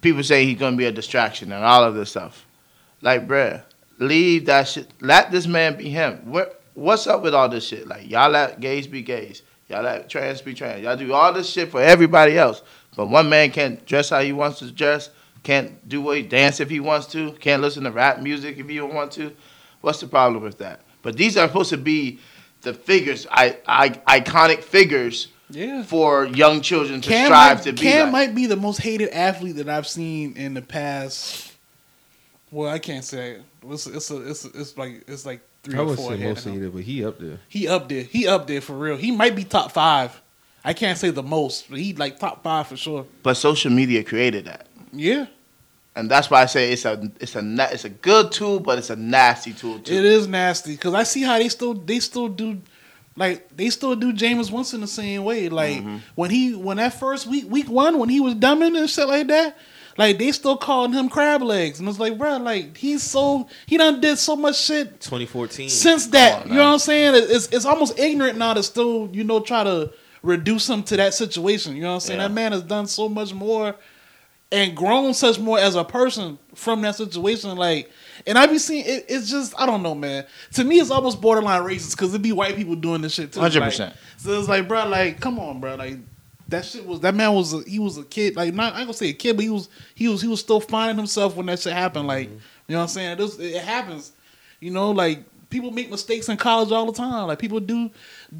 People 0.00 0.22
say 0.22 0.44
he's 0.44 0.58
going 0.58 0.72
to 0.72 0.78
be 0.78 0.86
a 0.86 0.92
distraction 0.92 1.52
and 1.52 1.64
all 1.64 1.84
of 1.84 1.94
this 1.94 2.10
stuff. 2.10 2.46
Like, 3.02 3.26
bruh, 3.26 3.62
leave 3.98 4.46
that 4.46 4.68
shit. 4.68 4.88
Let 5.00 5.30
this 5.30 5.46
man 5.46 5.76
be 5.76 5.90
him. 5.90 6.30
What, 6.30 6.62
what's 6.74 7.06
up 7.06 7.22
with 7.22 7.34
all 7.34 7.48
this 7.48 7.66
shit? 7.66 7.86
Like, 7.86 8.08
y'all 8.08 8.30
let 8.30 8.60
gays 8.60 8.86
be 8.86 9.02
gays. 9.02 9.42
Y'all 9.68 9.82
let 9.82 10.08
trans 10.08 10.40
be 10.40 10.54
trans. 10.54 10.82
Y'all 10.82 10.96
do 10.96 11.12
all 11.12 11.32
this 11.32 11.48
shit 11.48 11.70
for 11.70 11.80
everybody 11.80 12.36
else. 12.36 12.62
But 12.96 13.08
one 13.08 13.28
man 13.28 13.50
can't 13.50 13.84
dress 13.86 14.10
how 14.10 14.20
he 14.20 14.32
wants 14.32 14.58
to 14.58 14.70
dress, 14.70 15.10
can't 15.42 15.88
do 15.88 16.00
what 16.00 16.18
he 16.18 16.22
dance 16.22 16.60
if 16.60 16.68
he 16.68 16.78
wants 16.80 17.06
to, 17.08 17.32
can't 17.32 17.62
listen 17.62 17.84
to 17.84 17.90
rap 17.90 18.20
music 18.20 18.58
if 18.58 18.68
he 18.68 18.76
don't 18.76 18.94
want 18.94 19.12
to. 19.12 19.34
What's 19.80 20.00
the 20.00 20.06
problem 20.06 20.42
with 20.42 20.58
that? 20.58 20.80
But 21.02 21.16
these 21.16 21.36
are 21.36 21.46
supposed 21.46 21.70
to 21.70 21.78
be 21.78 22.20
the 22.60 22.74
figures, 22.74 23.26
I, 23.30 23.58
I, 23.66 23.88
iconic 24.20 24.62
figures 24.62 25.28
Yeah. 25.52 25.82
for 25.84 26.26
young 26.26 26.60
children 26.62 27.00
to 27.00 27.08
Cam, 27.08 27.26
strive 27.26 27.56
might, 27.58 27.64
to 27.64 27.72
be 27.72 27.78
Cam 27.78 28.04
like. 28.06 28.12
might 28.12 28.34
be 28.34 28.46
the 28.46 28.56
most 28.56 28.78
hated 28.78 29.10
athlete 29.10 29.56
that 29.56 29.68
I've 29.68 29.86
seen 29.86 30.36
in 30.36 30.54
the 30.54 30.62
past. 30.62 31.52
Well, 32.50 32.68
I 32.70 32.78
can't 32.78 33.04
say 33.04 33.32
it. 33.32 33.42
It's 33.68 33.86
it's 33.86 34.10
a, 34.10 34.28
it's, 34.28 34.44
a, 34.44 34.48
it's 34.60 34.76
like 34.76 35.04
it's 35.06 35.24
like 35.24 35.40
three 35.62 35.78
I 35.78 35.82
or 35.82 35.94
four. 35.96 36.08
say 36.10 36.14
ahead 36.14 36.30
of 36.30 36.36
mostly 36.36 36.52
him. 36.52 36.58
either, 36.58 36.70
but 36.70 36.82
he 36.82 37.04
up 37.04 37.18
there. 37.18 37.38
He 37.48 37.68
up 37.68 37.88
there. 37.88 38.02
He 38.02 38.26
up 38.26 38.46
there 38.46 38.60
for 38.60 38.74
real. 38.74 38.96
He 38.96 39.10
might 39.10 39.36
be 39.36 39.44
top 39.44 39.72
five. 39.72 40.20
I 40.64 40.72
can't 40.74 40.96
say 40.98 41.10
the 41.10 41.22
most, 41.22 41.68
but 41.70 41.78
he 41.78 41.92
like 41.94 42.18
top 42.18 42.42
five 42.42 42.66
for 42.68 42.76
sure. 42.76 43.06
But 43.22 43.34
social 43.34 43.70
media 43.72 44.04
created 44.04 44.44
that, 44.44 44.66
Yeah, 44.92 45.26
and 45.96 46.08
that's 46.10 46.30
why 46.30 46.42
I 46.42 46.46
say 46.46 46.72
it's 46.72 46.84
a 46.84 47.10
it's 47.20 47.34
a 47.36 47.42
na- 47.42 47.68
it's 47.72 47.84
a 47.84 47.88
good 47.90 48.30
tool, 48.32 48.60
but 48.60 48.78
it's 48.78 48.90
a 48.90 48.96
nasty 48.96 49.52
tool 49.54 49.78
too. 49.80 49.92
it 49.94 50.04
is 50.04 50.28
nasty 50.28 50.72
because 50.72 50.94
I 50.94 51.02
see 51.04 51.22
how 51.22 51.38
they 51.38 51.48
still 51.48 51.74
they 51.74 51.98
still 52.00 52.28
do. 52.28 52.60
Like 53.16 53.54
they 53.56 53.68
still 53.70 53.94
do 53.94 54.12
Jameis 54.12 54.50
Winston 54.50 54.80
the 54.80 54.86
same 54.86 55.24
way. 55.24 55.48
Like 55.48 55.78
Mm-hmm. 55.78 55.96
when 56.14 56.30
he 56.30 56.54
when 56.54 56.78
that 56.78 56.94
first 56.94 57.26
week 57.26 57.44
week 57.50 57.68
one 57.68 57.98
when 57.98 58.08
he 58.08 58.20
was 58.20 58.34
dumbing 58.34 58.78
and 58.78 58.88
shit 58.88 59.06
like 59.06 59.26
that, 59.26 59.56
like 59.98 60.18
they 60.18 60.32
still 60.32 60.56
calling 60.56 60.92
him 60.94 61.08
crab 61.10 61.42
legs 61.42 61.78
and 61.78 61.88
it's 61.88 61.98
like 61.98 62.16
bro, 62.16 62.38
like 62.38 62.76
he's 62.76 63.02
so 63.02 63.48
he 63.66 63.76
done 63.76 64.00
did 64.00 64.16
so 64.18 64.34
much 64.34 64.58
shit 64.58 65.00
2014. 65.02 65.68
since 65.68 66.06
that. 66.08 66.42
on 66.44 66.48
you 66.48 66.54
know 66.54 66.64
what 66.64 66.72
I'm 66.72 66.78
saying? 66.78 67.12
It's 67.28 67.48
it's 67.48 67.66
almost 67.66 67.98
ignorant 67.98 68.38
now 68.38 68.54
to 68.54 68.62
still 68.62 69.10
you 69.12 69.24
know 69.24 69.40
try 69.40 69.62
to 69.64 69.92
reduce 70.22 70.70
him 70.70 70.82
to 70.84 70.96
that 70.96 71.12
situation. 71.12 71.74
You 71.76 71.82
know 71.82 71.88
what 71.88 71.94
I'm 71.94 72.00
saying? 72.00 72.20
Yeah. 72.20 72.28
That 72.28 72.34
man 72.34 72.52
has 72.52 72.62
done 72.62 72.86
so 72.86 73.08
much 73.08 73.34
more 73.34 73.74
and 74.50 74.76
grown 74.76 75.14
such 75.14 75.38
more 75.38 75.58
as 75.58 75.74
a 75.74 75.84
person 75.84 76.38
from 76.54 76.80
that 76.82 76.94
situation. 76.94 77.56
Like, 77.56 77.90
and 78.26 78.38
I 78.38 78.46
be 78.46 78.58
seeing 78.58 78.84
it, 78.84 79.06
it's 79.08 79.30
just 79.30 79.58
I 79.58 79.66
don't 79.66 79.82
know, 79.82 79.94
man. 79.94 80.26
To 80.54 80.64
me, 80.64 80.78
it's 80.80 80.90
almost 80.90 81.20
borderline 81.20 81.62
racist 81.62 81.92
because 81.92 82.14
it 82.14 82.22
be 82.22 82.32
white 82.32 82.56
people 82.56 82.74
doing 82.74 83.02
this 83.02 83.14
shit 83.14 83.32
too. 83.32 83.40
100%. 83.40 83.78
Like, 83.78 83.94
so 84.16 84.38
it's 84.38 84.48
like, 84.48 84.68
bro, 84.68 84.86
like, 84.86 85.20
come 85.20 85.38
on, 85.38 85.60
bro, 85.60 85.74
like. 85.76 85.98
That 86.48 86.66
shit 86.66 86.84
was 86.84 87.00
that 87.00 87.14
man 87.14 87.32
was 87.32 87.54
a, 87.54 87.62
he 87.62 87.78
was 87.78 87.96
a 87.96 88.04
kid 88.04 88.36
like 88.36 88.52
not 88.52 88.74
I 88.74 88.80
ain't 88.80 88.86
gonna 88.86 88.92
say 88.92 89.08
a 89.08 89.14
kid 89.14 89.36
but 89.36 89.42
he 89.42 89.48
was 89.48 89.70
he 89.94 90.06
was 90.08 90.20
he 90.20 90.28
was 90.28 90.38
still 90.38 90.60
finding 90.60 90.98
himself 90.98 91.34
when 91.34 91.46
that 91.46 91.60
shit 91.60 91.72
happened 91.72 92.06
like 92.06 92.28
mm-hmm. 92.28 92.36
you 92.66 92.74
know 92.74 92.80
what 92.80 92.94
I'm 92.94 93.16
saying 93.16 93.40
it 93.40 93.64
happens 93.64 94.12
you 94.60 94.70
know 94.70 94.90
like 94.90 95.24
people 95.48 95.70
make 95.70 95.90
mistakes 95.90 96.28
in 96.28 96.36
college 96.36 96.72
all 96.72 96.84
the 96.84 96.92
time 96.92 97.28
like 97.28 97.38
people 97.38 97.60
do 97.60 97.90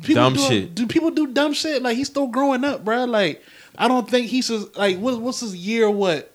people 0.03 0.25
Dumb 0.25 0.35
do, 0.35 0.41
shit. 0.41 0.75
do 0.75 0.87
people 0.87 1.11
do 1.11 1.29
dumb 1.29 1.53
shit 1.53 1.83
like 1.83 1.97
he's 1.97 2.09
still 2.09 2.27
growing 2.27 2.65
up 2.65 2.85
bro 2.85 3.05
like 3.05 3.43
I 3.79 3.89
don't 3.89 4.09
think 4.09 4.29
he 4.29 4.43
should 4.43 4.77
like 4.77 4.99
what, 4.99 5.21
what's 5.21 5.41
his 5.41 5.55
year 5.55 5.91
what 5.91 6.32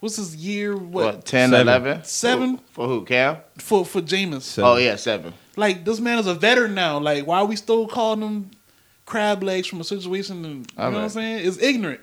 what's 0.00 0.16
his 0.16 0.34
year 0.36 0.76
what, 0.76 1.04
what 1.16 1.24
10, 1.24 1.50
Seven. 1.50 1.68
11? 1.68 2.04
Seven? 2.04 2.56
for, 2.58 2.64
for 2.72 2.88
who? 2.88 3.04
Cam? 3.04 3.36
for 3.58 3.84
for 3.84 4.00
Jameis 4.00 4.42
Seven. 4.42 4.70
Oh 4.70 4.76
yeah, 4.76 4.96
seven. 4.96 5.32
like 5.56 5.84
this 5.84 6.00
man 6.00 6.18
is 6.18 6.26
a 6.26 6.34
veteran 6.34 6.74
now 6.74 6.98
like 6.98 7.26
why 7.26 7.38
are 7.38 7.46
we 7.46 7.56
still 7.56 7.86
calling 7.86 8.22
him 8.22 8.50
crab 9.06 9.42
legs 9.42 9.66
from 9.66 9.80
a 9.80 9.84
situation 9.84 10.44
and, 10.44 10.54
you 10.70 10.78
know 10.78 10.90
what 10.90 10.96
I'm 11.02 11.08
saying 11.08 11.46
it's 11.46 11.58
ignorant 11.58 12.00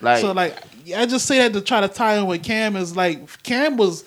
Like, 0.00 0.20
so 0.20 0.32
like 0.32 0.56
I 0.96 1.06
just 1.06 1.26
say 1.26 1.38
that 1.38 1.52
to 1.52 1.60
try 1.60 1.80
to 1.80 1.88
tie 1.88 2.16
in 2.18 2.26
with 2.26 2.42
Cam 2.42 2.76
is 2.76 2.96
like 2.96 3.42
Cam 3.42 3.76
was 3.76 4.04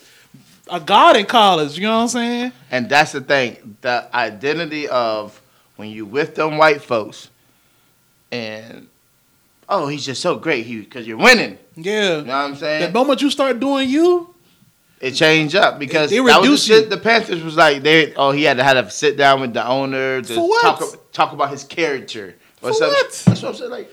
a 0.71 0.79
god 0.79 1.15
in 1.17 1.25
college. 1.25 1.77
You 1.77 1.83
know 1.87 1.95
what 1.95 2.01
I'm 2.03 2.07
saying? 2.09 2.51
and 2.69 2.89
that's 2.89 3.11
the 3.13 3.21
thing. 3.21 3.77
The 3.81 4.07
identity 4.15 4.87
of 4.87 5.41
when 5.77 5.89
you 5.89 6.05
with 6.05 6.35
them 6.35 6.57
white 6.57 6.81
folks, 6.81 7.29
and 8.31 8.87
oh, 9.67 9.87
he's 9.87 10.05
just 10.05 10.21
so 10.21 10.37
great. 10.37 10.65
He 10.65 10.79
because 10.81 11.07
you're 11.07 11.17
winning. 11.17 11.57
Yeah. 11.83 12.17
You 12.17 12.23
know 12.23 12.27
what 12.27 12.33
I'm 12.33 12.55
saying? 12.55 12.81
The 12.87 12.91
moment 12.91 13.21
you 13.21 13.29
start 13.29 13.59
doing 13.59 13.89
you, 13.89 14.33
it 14.99 15.11
changed 15.11 15.55
up 15.55 15.79
because 15.79 16.09
They 16.09 16.17
that 16.17 16.41
was 16.41 16.49
the 16.49 16.57
shit. 16.57 16.83
you. 16.85 16.89
The 16.89 16.97
Panthers 16.97 17.41
was 17.43 17.55
like 17.55 17.83
they 17.83 18.13
oh 18.15 18.31
he 18.31 18.43
had 18.43 18.57
to 18.57 18.63
have 18.63 18.85
to 18.85 18.91
sit 18.91 19.17
down 19.17 19.41
with 19.41 19.53
the 19.53 19.65
owner 19.65 20.21
to 20.21 20.35
talk 20.61 21.11
talk 21.13 21.31
about 21.33 21.49
his 21.51 21.63
character. 21.63 22.35
Or 22.61 22.69
For 22.69 22.73
something. 22.73 22.89
what? 22.93 23.23
That's 23.25 23.41
what 23.41 23.49
I'm 23.49 23.55
saying. 23.55 23.71
Like 23.71 23.91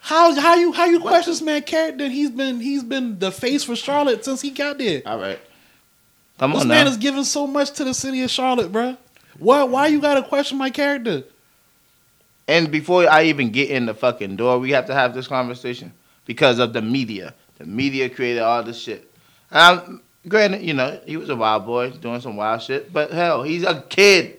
how 0.00 0.34
how 0.40 0.54
you 0.56 0.72
how 0.72 0.86
you 0.86 0.98
What 1.00 1.10
question 1.10 1.32
this 1.32 1.42
man 1.42 1.62
character? 1.62 2.08
He's 2.08 2.30
been 2.30 2.58
he's 2.60 2.82
been 2.82 3.18
the 3.20 3.30
face 3.30 3.62
for 3.64 3.76
Charlotte 3.76 4.24
since 4.24 4.40
he 4.40 4.50
got 4.50 4.78
there. 4.78 5.02
all 5.06 5.18
right, 5.20 5.38
come 6.38 6.52
This 6.52 6.62
on 6.62 6.68
man 6.68 6.86
now. 6.86 6.90
is 6.90 6.96
giving 6.96 7.22
so 7.24 7.46
much 7.46 7.70
to 7.74 7.84
the 7.84 7.94
city 7.94 8.22
of 8.22 8.30
Charlotte, 8.30 8.72
bruh. 8.72 8.96
Why 9.38 9.62
why 9.62 9.86
you 9.86 10.00
gotta 10.00 10.22
question 10.24 10.58
my 10.58 10.70
character? 10.70 11.22
And 12.48 12.72
before 12.72 13.08
I 13.08 13.24
even 13.26 13.50
get 13.50 13.70
in 13.70 13.86
the 13.86 13.94
fucking 13.94 14.34
door, 14.34 14.58
we 14.58 14.72
have 14.72 14.86
to 14.86 14.94
have 14.94 15.14
this 15.14 15.28
conversation 15.28 15.92
because 16.24 16.58
of 16.58 16.72
the 16.72 16.82
media. 16.82 17.34
The 17.58 17.66
media 17.66 18.08
created 18.08 18.40
all 18.40 18.62
this 18.62 18.80
shit. 18.80 19.10
Granted, 20.28 20.62
you 20.62 20.72
know, 20.72 21.00
he 21.04 21.16
was 21.16 21.28
a 21.30 21.36
wild 21.36 21.66
boy 21.66 21.90
doing 21.90 22.20
some 22.20 22.36
wild 22.36 22.62
shit, 22.62 22.92
but 22.92 23.10
hell, 23.10 23.42
he's 23.42 23.64
a 23.64 23.82
kid. 23.82 24.38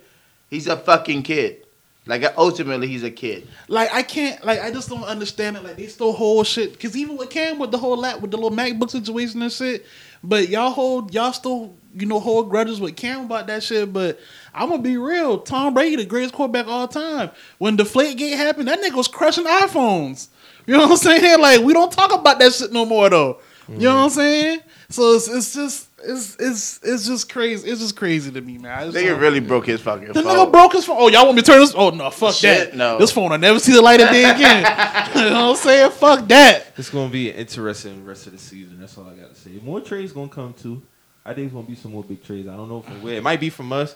He's 0.50 0.68
a 0.68 0.78
fucking 0.78 1.24
kid. 1.24 1.64
Like 2.06 2.26
ultimately, 2.38 2.88
he's 2.88 3.04
a 3.04 3.12
kid. 3.12 3.48
Like 3.70 3.94
I 3.94 4.04
can't, 4.04 4.44
like 4.46 4.62
I 4.62 4.72
just 4.72 4.90
don't 4.90 5.04
understand 5.04 5.56
it. 5.56 5.64
Like 5.64 5.78
they 5.78 5.88
still 5.88 6.12
hold 6.12 6.48
shit 6.48 6.74
because 6.74 6.98
even 6.98 7.16
with 7.16 7.30
Cam 7.30 7.60
with 7.60 7.72
the 7.72 7.78
whole 7.78 7.98
lap 7.98 8.20
with 8.20 8.32
the 8.32 8.38
little 8.38 8.52
MacBook 8.52 8.90
situation 8.90 9.42
and 9.42 9.52
shit, 9.52 9.86
but 10.22 10.50
y'all 10.50 10.72
hold 10.72 11.14
y'all 11.14 11.32
still 11.32 11.74
you 11.96 12.06
know 12.06 12.20
hold 12.20 12.50
grudges 12.50 12.82
with 12.82 12.98
Cam 12.98 13.26
about 13.26 13.48
that 13.48 13.64
shit. 13.64 13.94
But 13.94 14.20
I'm 14.54 14.70
gonna 14.70 14.82
be 14.82 14.98
real, 14.98 15.40
Tom 15.40 15.74
Brady 15.74 15.96
the 15.96 16.06
greatest 16.06 16.34
quarterback 16.34 16.68
all 16.68 16.90
time. 16.90 17.32
When 17.58 17.78
Deflate 17.78 18.18
Gate 18.18 18.36
happened, 18.36 18.68
that 18.68 18.82
nigga 18.82 18.96
was 18.96 19.08
crushing 19.08 19.46
iPhones. 19.46 20.28
You 20.66 20.74
know 20.76 20.82
what 20.84 20.92
I'm 20.92 20.98
saying? 20.98 21.42
Like 21.42 21.62
we 21.62 21.74
don't 21.74 21.92
talk 21.92 22.14
about 22.14 22.40
that 22.40 22.54
shit 22.54 22.72
no 22.72 22.86
more 22.86 23.10
though. 23.10 23.40
You 23.70 23.78
know 23.80 23.96
what 23.96 24.04
I'm 24.04 24.10
saying? 24.10 24.60
So 24.90 25.14
it's, 25.14 25.28
it's 25.30 25.54
just 25.54 25.88
it's 26.06 26.36
it's 26.38 26.80
it's 26.84 27.08
just 27.08 27.32
crazy. 27.32 27.70
It's 27.70 27.80
just 27.80 27.96
crazy 27.96 28.30
to 28.32 28.42
me, 28.42 28.58
man. 28.58 28.78
I 28.78 28.84
Nigga 28.92 29.08
don't- 29.12 29.20
really 29.22 29.40
broke 29.40 29.66
his 29.68 29.80
fucking 29.82 30.10
the 30.12 30.22
phone. 30.22 30.24
nigga 30.26 30.52
broke 30.52 30.74
his 30.74 30.86
phone. 30.86 30.98
Oh, 31.00 31.08
y'all 31.08 31.24
want 31.26 31.38
me 31.38 31.42
to 31.42 31.52
turn 31.52 31.60
this? 31.62 31.74
Oh 31.76 31.90
no, 31.90 32.10
fuck 32.10 32.34
Shit, 32.36 32.72
that. 32.72 32.78
no. 32.78 32.98
This 32.98 33.12
phone 33.12 33.32
I 33.32 33.38
never 33.38 33.60
see 33.60 33.72
the 33.74 33.82
light 33.82 34.02
of 34.02 34.10
day 34.10 34.30
again. 34.30 34.64
you 35.16 35.22
know 35.22 35.50
what 35.50 35.50
I'm 35.52 35.56
saying? 35.56 35.92
Fuck 35.92 36.28
that. 36.28 36.68
It's 36.78 36.90
gonna 36.90 37.10
be 37.10 37.30
an 37.30 37.38
interesting 37.38 38.06
rest 38.06 38.28
of 38.28 38.34
the 38.34 38.40
season. 38.40 38.80
That's 38.80 38.98
all 38.98 39.08
I 39.08 39.14
gotta 39.16 39.36
say. 39.36 39.52
More 39.64 39.80
trades 39.82 40.12
gonna 40.12 40.28
come 40.30 40.54
too. 40.54 40.82
I 41.26 41.34
think 41.34 41.46
it's 41.46 41.54
gonna 41.54 41.66
be 41.68 41.76
some 41.76 41.92
more 41.94 42.04
big 42.04 42.22
trades. 42.24 42.48
I 42.50 42.56
don't 42.58 42.68
know 42.70 42.82
from 42.82 43.02
where. 43.02 43.16
It 43.16 43.24
might 43.24 43.40
be 43.40 43.50
from 43.50 43.72
us. 43.72 43.96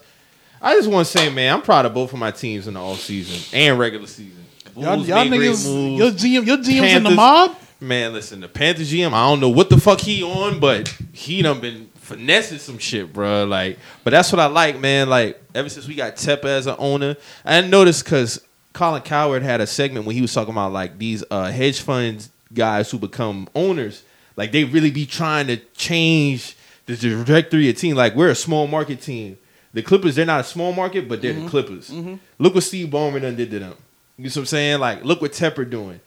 I 0.62 0.74
just 0.76 0.90
want 0.90 1.06
to 1.06 1.12
say, 1.18 1.30
man, 1.30 1.54
I'm 1.54 1.62
proud 1.62 1.86
of 1.86 1.94
both 1.94 2.14
of 2.14 2.20
my 2.20 2.32
teams 2.32 2.68
in 2.68 2.74
the 2.76 2.80
off 2.82 3.00
season 3.02 3.38
and 3.56 3.78
regular 3.78 4.08
season. 4.08 4.44
Y'all, 4.78 5.06
y'all 5.06 5.26
niggas, 5.26 5.98
your 5.98 6.12
GM, 6.12 6.46
your 6.46 6.58
GM's 6.58 6.94
in 6.94 7.04
the 7.04 7.10
mob. 7.12 7.56
Man, 7.80 8.14
listen, 8.14 8.40
the 8.42 8.48
Panthers 8.48 8.92
GM, 8.92 9.14
I 9.14 9.28
don't 9.30 9.40
know 9.40 9.50
what 9.50 9.70
the 9.70 9.80
fuck 9.80 10.00
he 10.00 10.24
on, 10.24 10.60
but 10.60 10.88
he 11.14 11.42
done 11.42 11.60
been 11.60 11.90
finessing 11.96 12.58
some 12.58 12.78
shit, 12.78 13.12
bro. 13.14 13.46
Like, 13.46 13.78
but 14.04 14.12
that's 14.12 14.32
what 14.32 14.40
I 14.40 14.48
like, 14.48 14.80
man. 14.80 15.10
Like, 15.10 15.42
ever 15.54 15.70
since 15.70 15.88
we 15.88 15.96
got 15.96 16.16
Tepper 16.16 16.46
as 16.46 16.66
an 16.68 16.76
owner, 16.80 17.16
I 17.46 17.62
noticed 17.62 18.04
because 18.04 18.42
Colin 18.74 19.02
Cowherd 19.04 19.44
had 19.44 19.62
a 19.62 19.68
segment 19.68 20.06
when 20.06 20.16
he 20.16 20.22
was 20.22 20.34
talking 20.34 20.54
about 20.54 20.72
like 20.72 20.98
these 20.98 21.24
uh, 21.30 21.52
hedge 21.52 21.82
funds 21.82 22.30
guys 22.54 22.90
who 22.90 22.98
become 22.98 23.48
owners, 23.56 24.04
like 24.36 24.52
they 24.52 24.64
really 24.64 24.92
be 24.92 25.06
trying 25.06 25.48
to 25.48 25.58
change 25.76 26.56
the 26.88 26.96
trajectory 26.96 27.70
of 27.70 27.78
team. 27.78 27.96
Like, 27.96 28.16
we're 28.16 28.30
a 28.30 28.36
small 28.36 28.68
market 28.68 29.02
team. 29.02 29.38
The 29.74 29.84
Clippers, 29.84 30.16
they're 30.16 30.26
not 30.26 30.40
a 30.42 30.44
small 30.46 30.72
market, 30.74 31.08
but 31.10 31.22
they're 31.22 31.34
the 31.34 31.48
Clippers. 31.48 31.92
Look 32.40 32.56
what 32.56 32.64
Steve 32.64 32.88
Ballmer 32.90 33.22
done 33.22 33.36
did 33.36 33.52
to 33.52 33.60
them. 33.60 33.76
You 34.18 34.24
know 34.26 34.30
what 34.30 34.38
I'm 34.38 34.46
saying? 34.46 34.80
Like, 34.80 35.04
look 35.06 35.22
what 35.22 35.32
Tepper 35.34 35.70
doing 35.70 36.00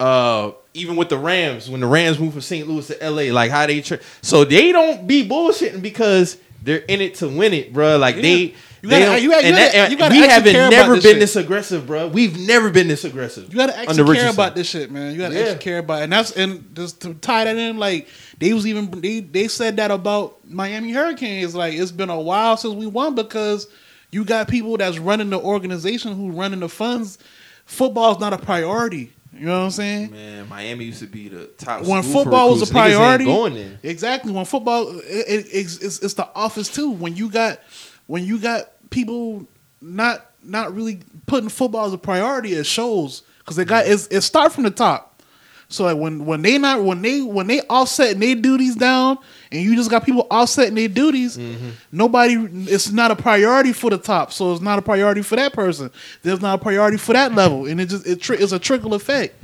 uh 0.00 0.50
even 0.74 0.96
with 0.96 1.08
the 1.08 1.16
Rams 1.16 1.70
when 1.70 1.80
the 1.80 1.86
Rams 1.86 2.18
moved 2.18 2.32
from 2.32 2.40
St. 2.42 2.66
Louis 2.68 2.84
to 2.88 2.98
LA, 3.10 3.32
like 3.32 3.52
how 3.52 3.64
they 3.64 3.80
tra- 3.80 4.00
so 4.22 4.44
they 4.44 4.72
don't 4.72 5.06
be 5.06 5.26
bullshitting 5.26 5.82
because 5.82 6.36
they're 6.62 6.78
in 6.88 7.00
it 7.00 7.14
to 7.16 7.28
win 7.28 7.52
it, 7.54 7.72
bro. 7.72 7.96
Like 7.96 8.16
they, 8.16 8.54
You 8.82 8.90
gotta- 8.90 9.04
don't- 9.04 9.22
you 9.22 9.30
gotta- 9.30 9.46
and 9.46 9.56
you 9.56 9.70
gotta- 9.72 9.90
you 9.92 9.96
gotta 9.96 10.14
we 10.14 10.20
haven't 10.26 10.70
never 10.70 10.94
this 10.96 11.04
been 11.04 11.12
shit. 11.12 11.20
this 11.20 11.36
aggressive, 11.36 11.86
bro. 11.86 12.08
We've 12.08 12.36
never 12.40 12.70
been 12.70 12.88
this 12.88 13.04
aggressive. 13.04 13.52
You 13.52 13.56
gotta 13.58 13.78
actually 13.78 13.94
care 13.98 14.04
Richardson. 14.04 14.34
about 14.34 14.56
this 14.56 14.68
shit, 14.68 14.90
man. 14.90 15.12
You 15.12 15.18
gotta 15.18 15.34
Yeah. 15.36 15.40
actually 15.42 15.58
care 15.58 15.78
about, 15.78 16.00
it. 16.00 16.04
and 16.04 16.12
that's 16.12 16.32
and 16.32 16.74
just 16.74 17.00
to 17.02 17.14
tie 17.14 17.44
that 17.44 17.56
in, 17.56 17.78
like 17.78 18.08
they 18.40 18.52
was 18.52 18.66
even 18.66 18.90
they 19.00 19.20
they 19.20 19.46
said 19.46 19.76
that 19.76 19.92
about 19.92 20.38
Miami 20.50 20.90
Hurricanes. 20.90 21.54
Like 21.54 21.74
it's 21.74 21.92
been 21.92 22.10
a 22.10 22.20
while 22.20 22.56
since 22.56 22.74
we 22.74 22.86
won 22.88 23.14
because 23.14 23.68
you 24.10 24.24
got 24.24 24.48
people 24.48 24.76
that's 24.76 24.98
running 24.98 25.30
the 25.30 25.38
organization 25.38 26.16
who 26.16 26.32
running 26.32 26.58
the 26.60 26.68
funds. 26.68 27.18
Football's 27.64 28.20
not 28.20 28.32
a 28.32 28.38
priority. 28.38 29.12
You 29.32 29.46
know 29.46 29.58
what 29.58 29.64
I'm 29.64 29.70
saying? 29.72 30.12
Man, 30.12 30.48
Miami 30.48 30.84
used 30.84 31.00
to 31.00 31.06
be 31.06 31.28
the 31.28 31.46
top. 31.58 31.84
when 31.84 32.02
football 32.02 32.50
was 32.50 32.68
a 32.68 32.72
priority, 32.72 33.24
going 33.24 33.54
there. 33.54 33.78
exactly. 33.82 34.30
When 34.32 34.44
football, 34.44 34.96
it, 35.00 35.02
it, 35.02 35.46
it's, 35.52 35.78
it's, 35.78 35.98
it's 36.00 36.14
the 36.14 36.28
office 36.34 36.68
too. 36.68 36.90
When 36.90 37.16
you 37.16 37.28
got 37.30 37.60
when 38.06 38.24
you 38.24 38.38
got 38.38 38.70
people 38.90 39.46
not 39.80 40.30
not 40.42 40.74
really 40.74 41.00
putting 41.26 41.48
football 41.48 41.86
as 41.86 41.92
a 41.92 41.98
priority, 41.98 42.54
it 42.54 42.64
shows 42.64 43.22
because 43.38 43.56
they 43.56 43.64
got 43.64 43.84
mm-hmm. 43.84 43.94
it's, 43.94 44.06
it 44.08 44.20
start 44.20 44.52
from 44.52 44.64
the 44.64 44.70
top. 44.70 45.22
So 45.68 45.84
like 45.84 45.96
when 45.96 46.24
when 46.24 46.42
they 46.42 46.58
not 46.58 46.84
when 46.84 47.02
they 47.02 47.22
when 47.22 47.48
they 47.48 47.60
offsetting 47.62 48.20
their 48.20 48.36
duties 48.36 48.76
down, 48.76 49.18
and 49.54 49.62
you 49.62 49.76
just 49.76 49.90
got 49.90 50.04
people 50.04 50.26
offsetting 50.30 50.74
their 50.74 50.88
duties, 50.88 51.38
mm-hmm. 51.38 51.70
nobody 51.92 52.34
it's 52.64 52.90
not 52.90 53.10
a 53.12 53.16
priority 53.16 53.72
for 53.72 53.88
the 53.88 53.98
top. 53.98 54.32
So 54.32 54.52
it's 54.52 54.60
not 54.60 54.78
a 54.78 54.82
priority 54.82 55.22
for 55.22 55.36
that 55.36 55.52
person. 55.52 55.90
There's 56.22 56.40
not 56.40 56.60
a 56.60 56.62
priority 56.62 56.96
for 56.96 57.12
that 57.12 57.34
level, 57.34 57.66
and 57.66 57.80
it 57.80 57.86
just 57.86 58.06
it 58.06 58.20
tri- 58.20 58.36
it's 58.36 58.52
a 58.52 58.58
trickle 58.58 58.94
effect. 58.94 59.36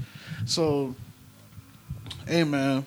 So, 0.46 0.94
hey 2.26 2.42
man, 2.42 2.84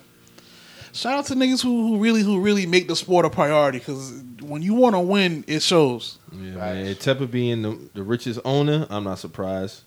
shout 0.92 1.20
out 1.20 1.26
to 1.28 1.36
niggas 1.36 1.64
who, 1.64 1.88
who 1.88 1.98
really 1.98 2.22
who 2.22 2.42
really 2.42 2.66
make 2.66 2.90
the 2.90 2.96
sport 2.96 3.26
a 3.26 3.30
priority 3.30 3.80
because 3.80 4.22
when 4.42 4.62
you 4.62 4.74
want 4.74 4.96
to 4.96 5.00
win, 5.00 5.46
it 5.48 5.62
shows. 5.62 6.20
Yeah, 6.32 6.56
man. 6.56 6.96
Tepper 6.96 7.30
being 7.30 7.62
the, 7.62 7.80
the 7.94 8.04
richest 8.04 8.42
owner, 8.44 8.86
I'm 8.90 9.06
not 9.06 9.20
surprised. 9.20 9.84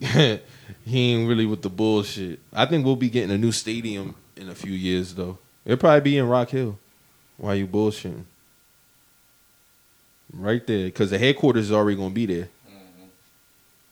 he 0.00 0.40
ain't 0.94 1.28
really 1.28 1.46
with 1.46 1.62
the 1.62 1.70
bullshit. 1.70 2.40
I 2.52 2.66
think 2.66 2.84
we'll 2.84 2.96
be 2.96 3.10
getting 3.10 3.30
a 3.30 3.38
new 3.38 3.52
stadium 3.52 4.14
in 4.36 4.48
a 4.48 4.54
few 4.54 4.72
years, 4.72 5.14
though. 5.14 5.38
It'll 5.64 5.78
probably 5.78 6.00
be 6.00 6.18
in 6.18 6.26
Rock 6.28 6.50
Hill. 6.50 6.78
Why 7.36 7.54
you 7.54 7.66
bullshitting? 7.66 8.24
Right 10.32 10.64
there, 10.66 10.84
because 10.86 11.10
the 11.10 11.18
headquarters 11.18 11.66
is 11.66 11.72
already 11.72 11.96
gonna 11.96 12.10
be 12.14 12.26
there. 12.26 12.48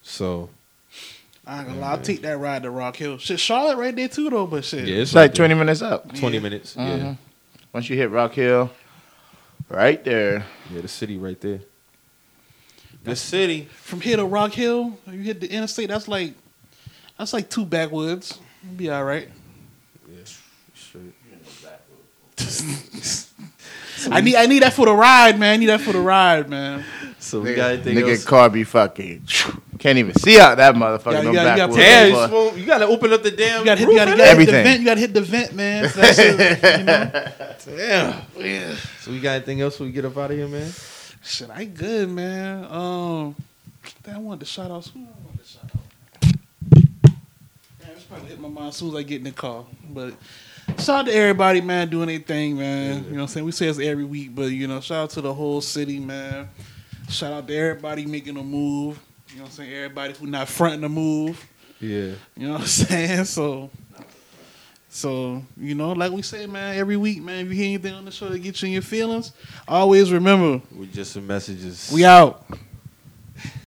So 0.03 0.51
I 1.47 1.59
ain't 1.59 1.69
gonna 1.69 1.81
lie, 1.81 1.91
I'll 1.93 2.01
take 2.01 2.23
that 2.23 2.39
ride 2.39 2.63
to 2.63 2.71
Rock 2.71 2.97
Hill. 2.97 3.19
Shit, 3.19 3.41
Charlotte 3.41 3.77
right 3.77 3.95
there 3.95 4.09
too 4.09 4.31
though, 4.31 4.47
but 4.47 4.65
shit. 4.65 4.87
yeah, 4.87 4.97
it's 4.97 5.11
It's 5.11 5.15
like 5.15 5.31
right 5.31 5.35
20 5.37 5.55
minutes 5.55 5.83
up. 5.83 6.09
there. 6.09 6.21
twenty 6.21 6.39
minutes. 6.39 6.75
Yeah, 6.77 6.99
Mhm. 6.99 7.19
Once 7.73 7.91
you 7.91 7.97
hit 7.97 8.11
Rock 8.11 8.33
Hill, 8.35 8.71
right 9.69 10.03
there. 10.05 10.47
yeah, 10.73 10.81
the 10.81 10.89
city 10.89 11.19
right 11.19 11.41
there. 11.41 11.61
The 13.05 13.17
city. 13.17 13.69
From 13.73 14.01
here 14.01 14.17
to 14.19 14.25
Rock 14.25 14.53
Hill, 14.53 14.99
you 15.11 15.19
hit 15.21 15.41
the 15.41 15.51
interstate. 15.51 15.89
That's 15.89 16.09
like 16.09 16.35
that's 17.19 17.33
like 17.33 17.49
two 17.51 17.65
backwoods. 17.65 18.39
You'll 18.65 18.75
be 18.75 18.91
all 18.91 19.05
right. 19.05 19.29
Yeah, 20.09 20.25
straight. 20.75 21.15
I 24.11 24.21
need 24.21 24.37
I 24.37 24.47
need 24.47 24.63
that 24.63 24.73
for 24.75 24.87
the 24.87 24.93
ride, 24.95 25.39
man. 25.39 25.55
I 25.55 25.57
need 25.57 25.67
that 25.67 25.81
for 25.81 25.93
the 25.93 26.01
ride, 26.01 26.49
man. 26.49 26.85
So 27.19 27.41
we 27.41 27.55
got 27.55 27.73
anything 27.73 27.97
else? 27.99 28.07
Nigga 28.07 28.11
else? 28.13 28.25
car 28.25 28.49
be 28.49 28.63
fucking. 28.65 29.27
Can't 29.79 29.99
even 29.99 30.15
see 30.15 30.39
out 30.41 30.57
that 30.57 30.75
motherfucker. 30.77 31.13
Yeah, 31.15 31.21
no 31.23 31.31
you 31.31 31.35
gotta- 31.35 31.51
you 31.51 31.57
gotta 31.57 31.73
backwoods, 31.73 31.77
put 31.77 31.83
Damn, 31.83 32.31
boy. 32.31 32.55
you 32.57 32.67
gotta 32.67 32.87
open 32.87 33.13
up 33.13 33.23
the 33.23 33.31
damn. 33.33 33.59
You 33.61 33.65
gotta 33.65 33.79
hit, 33.81 33.87
roof 33.87 33.93
you 33.95 33.99
gotta, 33.99 34.11
you 34.13 34.17
gotta 34.17 34.29
hit 34.39 34.47
the 34.47 34.53
Everything. 34.53 34.65
vent. 34.65 34.81
You 34.81 34.85
gotta 34.87 35.01
hit 35.01 35.15
the 35.15 35.21
vent, 35.21 35.55
man. 35.55 35.89
So 35.89 36.01
that 36.01 36.15
shit, 36.17 36.79
you 36.79 36.85
know? 36.85 37.77
Damn. 37.77 38.23
Yeah. 38.45 38.77
So 39.01 39.11
we 39.11 39.21
got 39.21 39.33
anything 39.33 39.61
else 39.61 39.79
we 39.79 39.91
get 39.91 40.05
up 40.05 40.17
out 40.17 40.31
of 40.31 40.37
here, 40.37 40.49
man? 40.49 40.71
Shit, 41.23 41.51
I 41.51 41.65
good, 41.65 42.09
man. 42.09 42.65
Um, 42.71 43.37
damn, 44.05 44.17
I 44.17 44.19
wanted 44.21 44.41
to 44.41 44.47
shout 44.47 44.71
out. 44.71 44.87
Who 44.87 45.01
I 45.01 45.27
wanted 45.27 45.45
to 45.45 45.49
shout 45.49 45.65
out? 45.65 46.73
Man, 46.73 47.91
it's 47.95 48.05
probably 48.05 48.29
hit 48.29 48.41
my 48.41 48.49
mind 48.49 48.69
as 48.69 48.77
soon 48.77 48.89
as 48.91 48.95
I 48.95 49.03
get 49.03 49.19
in 49.19 49.25
the 49.25 49.33
car. 49.33 49.65
But 49.91 50.15
shout 50.79 51.01
out 51.01 51.07
to 51.07 51.13
everybody, 51.15 51.61
man, 51.61 51.89
doing 51.89 52.09
their 52.09 52.19
thing, 52.19 52.57
man. 52.59 53.05
You 53.05 53.11
know 53.11 53.17
what 53.17 53.21
I'm 53.23 53.29
saying? 53.29 53.47
We 53.47 53.53
say 53.53 53.67
this 53.67 53.79
every 53.79 54.05
week, 54.05 54.35
but 54.35 54.45
you 54.47 54.67
know, 54.67 54.81
shout 54.81 55.05
out 55.05 55.11
to 55.11 55.21
the 55.21 55.33
whole 55.35 55.61
city, 55.61 55.99
man. 55.99 56.49
Shout 57.09 57.33
out 57.33 57.47
to 57.49 57.57
everybody 57.57 58.07
making 58.07 58.37
a 58.37 58.43
move. 58.43 58.99
You 59.31 59.37
know 59.37 59.43
what 59.43 59.49
I'm 59.51 59.55
saying? 59.57 59.73
Everybody 59.73 60.15
who 60.15 60.27
not 60.27 60.49
fronting 60.49 60.81
the 60.83 60.89
move. 60.89 61.45
Yeah. 61.81 62.13
You 62.37 62.47
know 62.49 62.53
what 62.53 62.61
I'm 62.63 62.67
saying? 62.67 63.25
So, 63.25 63.71
so 64.89 65.43
you 65.57 65.75
know, 65.75 65.93
like 65.93 66.13
we 66.13 66.23
say, 66.23 66.47
man, 66.47 66.77
every 66.77 66.97
week, 66.97 67.23
man, 67.23 67.45
if 67.47 67.49
you 67.53 67.57
hear 67.57 67.67
anything 67.67 67.95
on 67.95 68.05
the 68.05 68.11
show 68.11 68.29
that 68.29 68.39
gets 68.39 68.63
you 68.63 68.67
in 68.69 68.73
your 68.73 68.83
feelings, 68.83 69.33
always 69.67 70.13
remember 70.13 70.61
We 70.75 70.87
just 70.87 71.13
some 71.13 71.27
messages. 71.27 71.91
we 71.93 72.05
out. 72.05 72.45